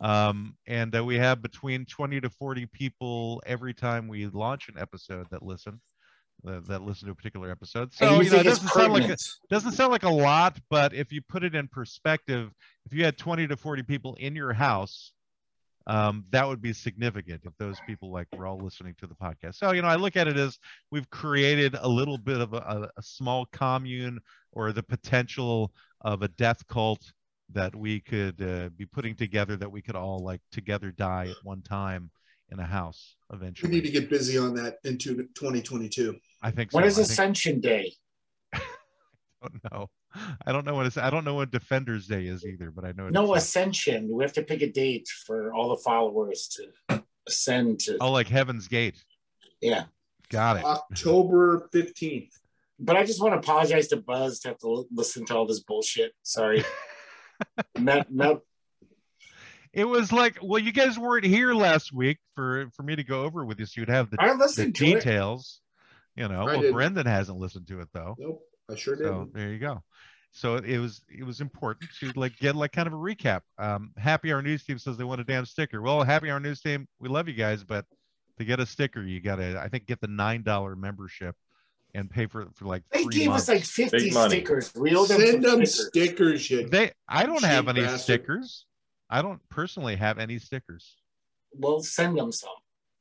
Um, 0.00 0.56
and 0.66 0.94
uh, 0.96 1.04
we 1.04 1.16
have 1.16 1.42
between 1.42 1.84
20 1.86 2.20
to 2.22 2.30
40 2.30 2.66
people 2.66 3.42
every 3.46 3.74
time 3.74 4.08
we 4.08 4.26
launch 4.26 4.68
an 4.68 4.76
episode 4.78 5.26
that 5.30 5.42
listen. 5.42 5.80
That, 6.44 6.66
that 6.68 6.82
listen 6.82 7.06
to 7.06 7.12
a 7.12 7.14
particular 7.14 7.50
episode. 7.50 7.92
So 7.92 8.20
you 8.20 8.30
know, 8.30 8.38
it 8.38 8.44
doesn't 8.44 8.68
sound 8.68 8.92
like 8.94 9.10
a, 9.10 9.16
doesn't 9.50 9.72
sound 9.72 9.92
like 9.92 10.04
a 10.04 10.10
lot, 10.10 10.58
but 10.70 10.94
if 10.94 11.12
you 11.12 11.20
put 11.20 11.44
it 11.44 11.54
in 11.54 11.68
perspective, 11.68 12.50
if 12.86 12.94
you 12.94 13.04
had 13.04 13.18
20 13.18 13.46
to 13.48 13.56
40 13.56 13.82
people 13.82 14.14
in 14.14 14.34
your 14.34 14.52
house, 14.52 15.12
um, 15.86 16.24
that 16.30 16.46
would 16.46 16.62
be 16.62 16.72
significant 16.72 17.42
if 17.44 17.52
those 17.58 17.76
people 17.86 18.12
like 18.12 18.26
were 18.36 18.46
all 18.46 18.58
listening 18.58 18.94
to 19.00 19.06
the 19.06 19.14
podcast. 19.14 19.56
So, 19.56 19.72
you 19.72 19.82
know, 19.82 19.88
I 19.88 19.96
look 19.96 20.16
at 20.16 20.28
it 20.28 20.36
as 20.36 20.58
we've 20.90 21.08
created 21.10 21.74
a 21.78 21.88
little 21.88 22.18
bit 22.18 22.40
of 22.40 22.54
a, 22.54 22.88
a, 22.96 23.02
small 23.02 23.46
commune 23.46 24.20
or 24.52 24.72
the 24.72 24.82
potential 24.82 25.72
of 26.02 26.22
a 26.22 26.28
death 26.28 26.66
cult 26.68 27.12
that 27.52 27.74
we 27.74 28.00
could 28.00 28.40
uh, 28.40 28.68
be 28.76 28.86
putting 28.86 29.16
together 29.16 29.56
that 29.56 29.70
we 29.70 29.82
could 29.82 29.96
all 29.96 30.22
like 30.22 30.40
together 30.52 30.92
die 30.92 31.28
at 31.30 31.44
one 31.44 31.62
time 31.62 32.10
in 32.52 32.58
a 32.58 32.66
house 32.66 33.16
eventually. 33.32 33.70
We 33.70 33.76
need 33.76 33.84
to 33.86 33.92
get 33.92 34.10
busy 34.10 34.38
on 34.38 34.54
that 34.54 34.76
into 34.84 35.14
2022. 35.16 36.16
I 36.42 36.50
think 36.50 36.70
so. 36.70 36.76
When 36.76 36.84
is 36.84 36.94
I 36.98 37.02
think- 37.02 37.10
Ascension 37.10 37.60
Day? 37.60 37.92
I 38.52 38.60
don't 39.42 39.72
know. 39.72 39.90
I 40.44 40.52
don't 40.52 40.66
know 40.66 40.74
what 40.74 40.86
it's. 40.86 40.96
I 40.96 41.08
don't 41.08 41.24
know 41.24 41.34
what 41.34 41.52
Defenders 41.52 42.08
Day 42.08 42.26
is 42.26 42.44
either, 42.44 42.72
but 42.72 42.84
I 42.84 42.92
know. 42.92 43.08
No 43.08 43.34
it's, 43.34 43.44
Ascension. 43.44 44.08
We 44.10 44.24
have 44.24 44.32
to 44.32 44.42
pick 44.42 44.60
a 44.60 44.70
date 44.70 45.08
for 45.24 45.54
all 45.54 45.68
the 45.68 45.76
followers 45.76 46.48
to 46.88 47.02
ascend 47.28 47.80
to. 47.80 47.96
Oh, 48.00 48.10
like 48.10 48.28
Heaven's 48.28 48.66
Gate. 48.66 48.96
Yeah. 49.60 49.84
Got 50.30 50.58
it. 50.58 50.64
October 50.64 51.68
15th. 51.72 52.30
But 52.78 52.96
I 52.96 53.04
just 53.04 53.20
want 53.20 53.34
to 53.34 53.38
apologize 53.38 53.88
to 53.88 53.98
Buzz 53.98 54.40
to 54.40 54.48
have 54.48 54.58
to 54.58 54.86
listen 54.92 55.26
to 55.26 55.36
all 55.36 55.46
this 55.46 55.60
bullshit. 55.60 56.12
Sorry. 56.22 56.64
Mel, 57.78 58.04
Mel, 58.10 58.42
It 59.72 59.84
was 59.84 60.12
like, 60.12 60.38
well, 60.42 60.58
you 60.60 60.72
guys 60.72 60.98
weren't 60.98 61.24
here 61.24 61.54
last 61.54 61.92
week 61.92 62.18
for 62.34 62.68
for 62.74 62.82
me 62.82 62.96
to 62.96 63.04
go 63.04 63.22
over 63.22 63.44
with 63.44 63.60
you, 63.60 63.66
so 63.66 63.80
you'd 63.80 63.88
have 63.88 64.10
the, 64.10 64.16
the 64.16 64.34
listened 64.34 64.74
to 64.76 64.84
it. 64.86 64.94
details. 64.94 65.60
You 66.16 66.26
know, 66.28 66.42
I 66.42 66.44
well, 66.44 66.60
didn't. 66.60 66.72
Brendan 66.74 67.06
hasn't 67.06 67.38
listened 67.38 67.68
to 67.68 67.80
it 67.80 67.88
though, 67.92 68.16
Nope, 68.18 68.42
I 68.70 68.74
sure 68.74 68.96
did. 68.96 69.04
so 69.06 69.28
there 69.32 69.50
you 69.52 69.58
go. 69.58 69.82
So 70.32 70.56
it 70.56 70.78
was 70.78 71.02
it 71.08 71.24
was 71.24 71.40
important 71.40 71.90
to 72.00 72.12
like 72.16 72.36
get 72.38 72.56
like 72.56 72.72
kind 72.72 72.88
of 72.88 72.92
a 72.92 72.96
recap. 72.96 73.42
Um, 73.58 73.92
Happy 73.96 74.32
Hour 74.32 74.42
News 74.42 74.64
Team 74.64 74.78
says 74.78 74.96
they 74.96 75.04
want 75.04 75.20
a 75.20 75.24
damn 75.24 75.46
sticker. 75.46 75.80
Well, 75.82 76.02
Happy 76.02 76.30
Hour 76.30 76.40
News 76.40 76.60
Team, 76.60 76.86
we 76.98 77.08
love 77.08 77.28
you 77.28 77.34
guys, 77.34 77.62
but 77.64 77.84
to 78.38 78.44
get 78.44 78.58
a 78.60 78.66
sticker, 78.66 79.02
you 79.02 79.20
gotta 79.20 79.60
I 79.60 79.68
think 79.68 79.86
get 79.86 80.00
the 80.00 80.06
nine 80.08 80.42
dollar 80.42 80.74
membership 80.74 81.36
and 81.94 82.08
pay 82.10 82.26
for 82.26 82.42
it 82.42 82.48
for 82.54 82.64
like 82.66 82.82
They 82.92 83.02
three 83.04 83.14
gave 83.20 83.28
months. 83.28 83.48
us 83.48 83.54
like 83.56 83.64
50 83.64 83.98
Big 83.98 84.12
stickers. 84.12 84.72
Reel 84.76 85.04
them 85.06 85.20
Send 85.20 85.44
them 85.44 85.64
stickers. 85.66 85.86
stickers, 85.88 86.50
you. 86.50 86.68
They 86.68 86.92
I 87.08 87.24
don't 87.26 87.44
have 87.44 87.68
any 87.68 87.80
bastard. 87.82 88.00
stickers. 88.00 88.66
I 89.10 89.22
don't 89.22 89.40
personally 89.48 89.96
have 89.96 90.18
any 90.18 90.38
stickers. 90.38 90.96
Well, 91.52 91.80
send 91.82 92.16
them 92.16 92.30
some. 92.32 92.50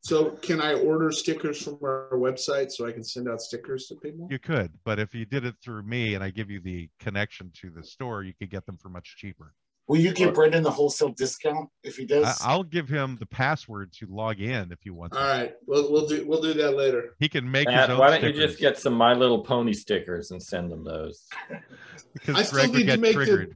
So 0.01 0.31
can 0.31 0.61
I 0.61 0.73
order 0.73 1.11
stickers 1.11 1.61
from 1.61 1.77
our 1.83 2.09
website 2.13 2.71
so 2.71 2.87
I 2.87 2.91
can 2.91 3.03
send 3.03 3.29
out 3.29 3.41
stickers 3.41 3.87
to 3.87 3.95
people? 3.95 4.27
You 4.31 4.39
could, 4.39 4.71
but 4.85 4.97
if 4.97 5.13
you 5.13 5.25
did 5.25 5.45
it 5.45 5.55
through 5.63 5.83
me 5.83 6.15
and 6.15 6.23
I 6.23 6.29
give 6.29 6.49
you 6.49 6.59
the 6.59 6.89
connection 6.99 7.51
to 7.61 7.69
the 7.69 7.83
store, 7.83 8.23
you 8.23 8.33
could 8.33 8.49
get 8.49 8.65
them 8.65 8.77
for 8.77 8.89
much 8.89 9.17
cheaper. 9.17 9.53
Will 9.87 9.97
you 9.97 10.13
give 10.13 10.35
Brendan 10.35 10.61
the 10.61 10.69
wholesale 10.69 11.09
discount 11.09 11.67
if 11.83 11.97
he 11.97 12.05
does? 12.05 12.39
I, 12.41 12.51
I'll 12.51 12.63
give 12.63 12.87
him 12.87 13.17
the 13.19 13.25
password 13.25 13.91
to 13.93 14.05
log 14.07 14.39
in 14.39 14.71
if 14.71 14.85
you 14.85 14.93
want. 14.93 15.13
To. 15.13 15.19
All 15.19 15.27
right, 15.27 15.55
we'll 15.65 15.91
we'll 15.91 16.05
do 16.05 16.23
we'll 16.27 16.41
do 16.41 16.53
that 16.53 16.77
later. 16.77 17.15
He 17.19 17.27
can 17.27 17.49
make 17.49 17.67
Matt, 17.67 17.89
his 17.89 17.93
own 17.95 17.99
why 17.99 18.11
don't 18.11 18.19
stickers 18.19 18.37
you 18.37 18.47
just 18.47 18.59
get 18.59 18.77
some 18.77 18.93
My 18.93 19.13
Little 19.13 19.43
Pony 19.43 19.73
stickers 19.73 20.29
and 20.29 20.41
send 20.41 20.71
them 20.71 20.83
those? 20.83 21.27
because 22.13 22.35
I 22.35 22.43
still 22.43 22.59
Greg 22.59 22.69
would 22.69 22.77
need 22.77 22.83
to 22.83 22.91
get 22.91 22.99
make 22.99 23.13
triggered. 23.15 23.49
the 23.49 23.55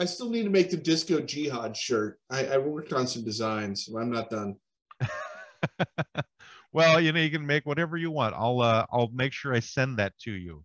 I 0.00 0.06
still 0.06 0.30
need 0.30 0.44
to 0.44 0.50
make 0.50 0.70
the 0.70 0.78
disco 0.78 1.20
jihad 1.20 1.76
shirt. 1.76 2.18
I, 2.30 2.46
I 2.46 2.56
worked 2.56 2.94
on 2.94 3.06
some 3.06 3.22
designs. 3.22 3.84
But 3.84 3.98
I'm 4.00 4.10
not 4.10 4.30
done. 4.30 4.56
well, 6.72 6.98
you 6.98 7.12
know, 7.12 7.20
you 7.20 7.30
can 7.30 7.46
make 7.46 7.66
whatever 7.66 7.98
you 7.98 8.10
want. 8.10 8.34
I'll 8.34 8.62
uh, 8.62 8.86
I'll 8.90 9.10
make 9.12 9.34
sure 9.34 9.52
I 9.54 9.60
send 9.60 9.98
that 9.98 10.18
to 10.20 10.32
you. 10.32 10.64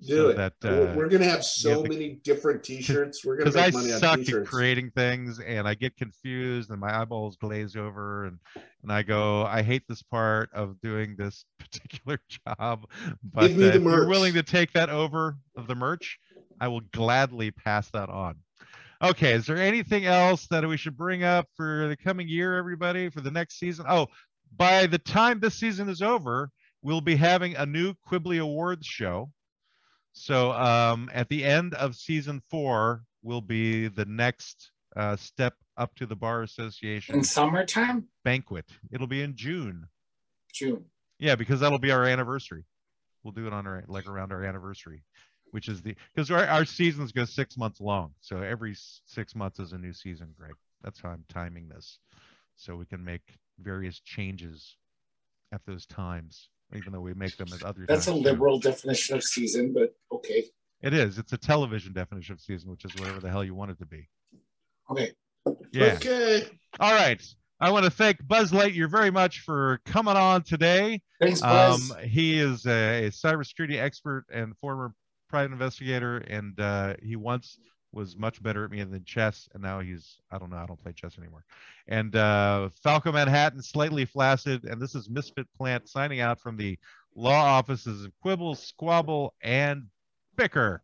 Do 0.00 0.16
so 0.16 0.28
it. 0.30 0.36
that 0.38 0.54
We're- 0.62 0.88
uh, 0.88 0.94
We're 0.96 1.08
gonna 1.10 1.26
have 1.26 1.44
so 1.44 1.82
many 1.82 2.20
different 2.24 2.64
T-shirts. 2.64 3.22
We're 3.22 3.36
gonna 3.36 3.50
because 3.50 3.56
I 3.56 3.66
make 3.66 3.74
money 3.74 3.92
on 3.92 4.00
suck 4.00 4.18
at 4.18 4.24
T-shirts. 4.24 4.48
creating 4.48 4.90
things 4.92 5.40
and 5.40 5.68
I 5.68 5.74
get 5.74 5.94
confused 5.96 6.70
and 6.70 6.80
my 6.80 7.00
eyeballs 7.00 7.36
glaze 7.36 7.76
over 7.76 8.24
and 8.24 8.38
and 8.82 8.90
I 8.90 9.02
go 9.02 9.44
I 9.44 9.62
hate 9.62 9.84
this 9.88 10.02
part 10.02 10.50
of 10.52 10.80
doing 10.80 11.14
this 11.16 11.44
particular 11.60 12.18
job 12.28 12.86
but 13.22 13.44
uh, 13.44 13.54
if 13.54 13.82
you're 13.82 14.08
willing 14.08 14.34
to 14.34 14.42
take 14.42 14.72
that 14.72 14.90
over 14.90 15.36
of 15.54 15.68
the 15.68 15.76
merch 15.76 16.18
I 16.60 16.68
will 16.68 16.82
gladly 16.92 17.50
pass 17.50 17.90
that 17.90 18.08
on. 18.08 18.36
Okay, 19.04 19.32
is 19.32 19.44
there 19.44 19.58
anything 19.58 20.06
else 20.06 20.46
that 20.46 20.66
we 20.66 20.78
should 20.78 20.96
bring 20.96 21.24
up 21.24 21.46
for 21.58 21.88
the 21.88 21.96
coming 21.96 22.26
year 22.26 22.56
everybody 22.56 23.10
for 23.10 23.20
the 23.20 23.30
next 23.30 23.58
season? 23.58 23.84
Oh, 23.86 24.06
by 24.56 24.86
the 24.86 24.96
time 24.96 25.40
this 25.40 25.56
season 25.56 25.90
is 25.90 26.00
over, 26.00 26.48
we'll 26.80 27.02
be 27.02 27.14
having 27.14 27.54
a 27.54 27.66
new 27.66 27.92
Quibbly 28.08 28.40
Awards 28.40 28.86
show. 28.86 29.30
So 30.14 30.52
um, 30.52 31.10
at 31.12 31.28
the 31.28 31.44
end 31.44 31.74
of 31.74 31.96
season 31.96 32.40
four 32.48 33.02
will 33.22 33.42
be 33.42 33.88
the 33.88 34.06
next 34.06 34.70
uh, 34.96 35.16
step 35.16 35.52
up 35.76 35.94
to 35.96 36.06
the 36.06 36.16
Bar 36.16 36.42
Association 36.42 37.16
In 37.16 37.24
summertime, 37.24 38.06
banquet. 38.24 38.70
It'll 38.90 39.06
be 39.06 39.20
in 39.20 39.36
June. 39.36 39.86
June. 40.54 40.82
Yeah, 41.18 41.34
because 41.34 41.60
that'll 41.60 41.78
be 41.78 41.90
our 41.90 42.04
anniversary. 42.04 42.64
We'll 43.22 43.32
do 43.32 43.46
it 43.46 43.52
on 43.52 43.66
our 43.66 43.84
like 43.86 44.06
around 44.06 44.32
our 44.32 44.44
anniversary, 44.44 45.02
which 45.54 45.68
is 45.68 45.80
the 45.82 45.94
because 46.12 46.32
our, 46.32 46.44
our 46.46 46.64
seasons 46.64 47.12
go 47.12 47.24
six 47.24 47.56
months 47.56 47.80
long. 47.80 48.10
So 48.20 48.38
every 48.42 48.74
six 49.06 49.36
months 49.36 49.60
is 49.60 49.72
a 49.72 49.78
new 49.78 49.92
season, 49.92 50.34
Greg. 50.36 50.54
That's 50.82 51.00
how 51.00 51.10
I'm 51.10 51.24
timing 51.28 51.68
this. 51.68 52.00
So 52.56 52.74
we 52.74 52.86
can 52.86 53.04
make 53.04 53.22
various 53.60 54.00
changes 54.00 54.76
at 55.52 55.60
those 55.64 55.86
times, 55.86 56.48
even 56.74 56.92
though 56.92 57.00
we 57.00 57.14
make 57.14 57.36
them 57.36 57.46
at 57.54 57.62
other 57.62 57.84
That's 57.86 58.08
a 58.08 58.10
times. 58.10 58.22
too. 58.24 58.30
liberal 58.30 58.58
definition 58.58 59.14
of 59.16 59.22
season, 59.22 59.72
but 59.72 59.94
okay. 60.10 60.44
It 60.82 60.92
is. 60.92 61.18
It's 61.18 61.32
a 61.32 61.38
television 61.38 61.92
definition 61.92 62.32
of 62.32 62.40
season, 62.40 62.68
which 62.72 62.84
is 62.84 62.92
whatever 62.96 63.20
the 63.20 63.30
hell 63.30 63.44
you 63.44 63.54
want 63.54 63.70
it 63.70 63.78
to 63.78 63.86
be. 63.86 64.08
Okay. 64.90 65.12
Yeah. 65.72 65.94
Okay. 65.94 66.48
All 66.80 66.92
right. 66.92 67.22
I 67.60 67.70
want 67.70 67.84
to 67.84 67.90
thank 67.90 68.26
Buzz 68.26 68.50
Lightyear 68.50 68.90
very 68.90 69.12
much 69.12 69.40
for 69.40 69.80
coming 69.86 70.16
on 70.16 70.42
today. 70.42 71.00
Thanks, 71.20 71.40
Um, 71.42 71.80
Buzz. 71.88 71.92
he 72.02 72.38
is 72.40 72.66
a, 72.66 73.06
a 73.06 73.10
cybersecurity 73.10 73.76
expert 73.80 74.24
and 74.32 74.56
former 74.58 74.92
private 75.28 75.52
investigator, 75.52 76.18
and 76.18 76.58
uh, 76.60 76.94
he 77.02 77.16
once 77.16 77.58
was 77.92 78.16
much 78.16 78.42
better 78.42 78.64
at 78.64 78.70
me 78.70 78.82
than 78.82 79.04
chess, 79.04 79.48
and 79.54 79.62
now 79.62 79.80
he's 79.80 80.16
I 80.30 80.38
don't 80.38 80.50
know, 80.50 80.56
I 80.56 80.66
don't 80.66 80.82
play 80.82 80.92
chess 80.92 81.16
anymore. 81.18 81.44
And 81.86 82.14
uh, 82.16 82.70
Falco 82.82 83.12
Manhattan, 83.12 83.62
slightly 83.62 84.04
flaccid, 84.04 84.64
and 84.64 84.80
this 84.80 84.94
is 84.94 85.08
Misfit 85.08 85.46
Plant 85.56 85.88
signing 85.88 86.20
out 86.20 86.40
from 86.40 86.56
the 86.56 86.78
law 87.14 87.44
offices 87.44 88.04
of 88.04 88.12
Quibble, 88.20 88.56
Squabble, 88.56 89.34
and 89.42 89.84
Bicker. 90.36 90.82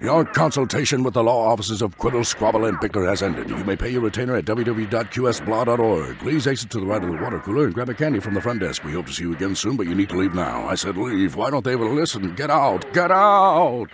Your 0.00 0.24
consultation 0.24 1.02
with 1.02 1.14
the 1.14 1.24
law 1.24 1.48
offices 1.50 1.82
of 1.82 1.98
Quibble, 1.98 2.22
Squabble, 2.22 2.66
and 2.66 2.78
Bicker 2.78 3.04
has 3.06 3.20
ended. 3.20 3.50
You 3.50 3.64
may 3.64 3.74
pay 3.74 3.90
your 3.90 4.02
retainer 4.02 4.36
at 4.36 4.44
www.qsblaw.org. 4.44 6.18
Please 6.20 6.46
exit 6.46 6.70
to 6.70 6.78
the 6.78 6.86
right 6.86 7.02
of 7.02 7.10
the 7.10 7.16
water 7.16 7.40
cooler 7.40 7.64
and 7.64 7.74
grab 7.74 7.88
a 7.88 7.94
candy 7.94 8.20
from 8.20 8.34
the 8.34 8.40
front 8.40 8.60
desk. 8.60 8.84
We 8.84 8.92
hope 8.92 9.06
to 9.06 9.12
see 9.12 9.24
you 9.24 9.32
again 9.34 9.56
soon, 9.56 9.76
but 9.76 9.88
you 9.88 9.96
need 9.96 10.08
to 10.10 10.16
leave 10.16 10.34
now. 10.34 10.68
I 10.68 10.76
said 10.76 10.96
leave. 10.96 11.34
Why 11.34 11.50
don't 11.50 11.64
they 11.64 11.72
ever 11.72 11.88
listen? 11.88 12.36
Get 12.36 12.48
out! 12.48 12.92
Get 12.94 13.10
out! 13.10 13.88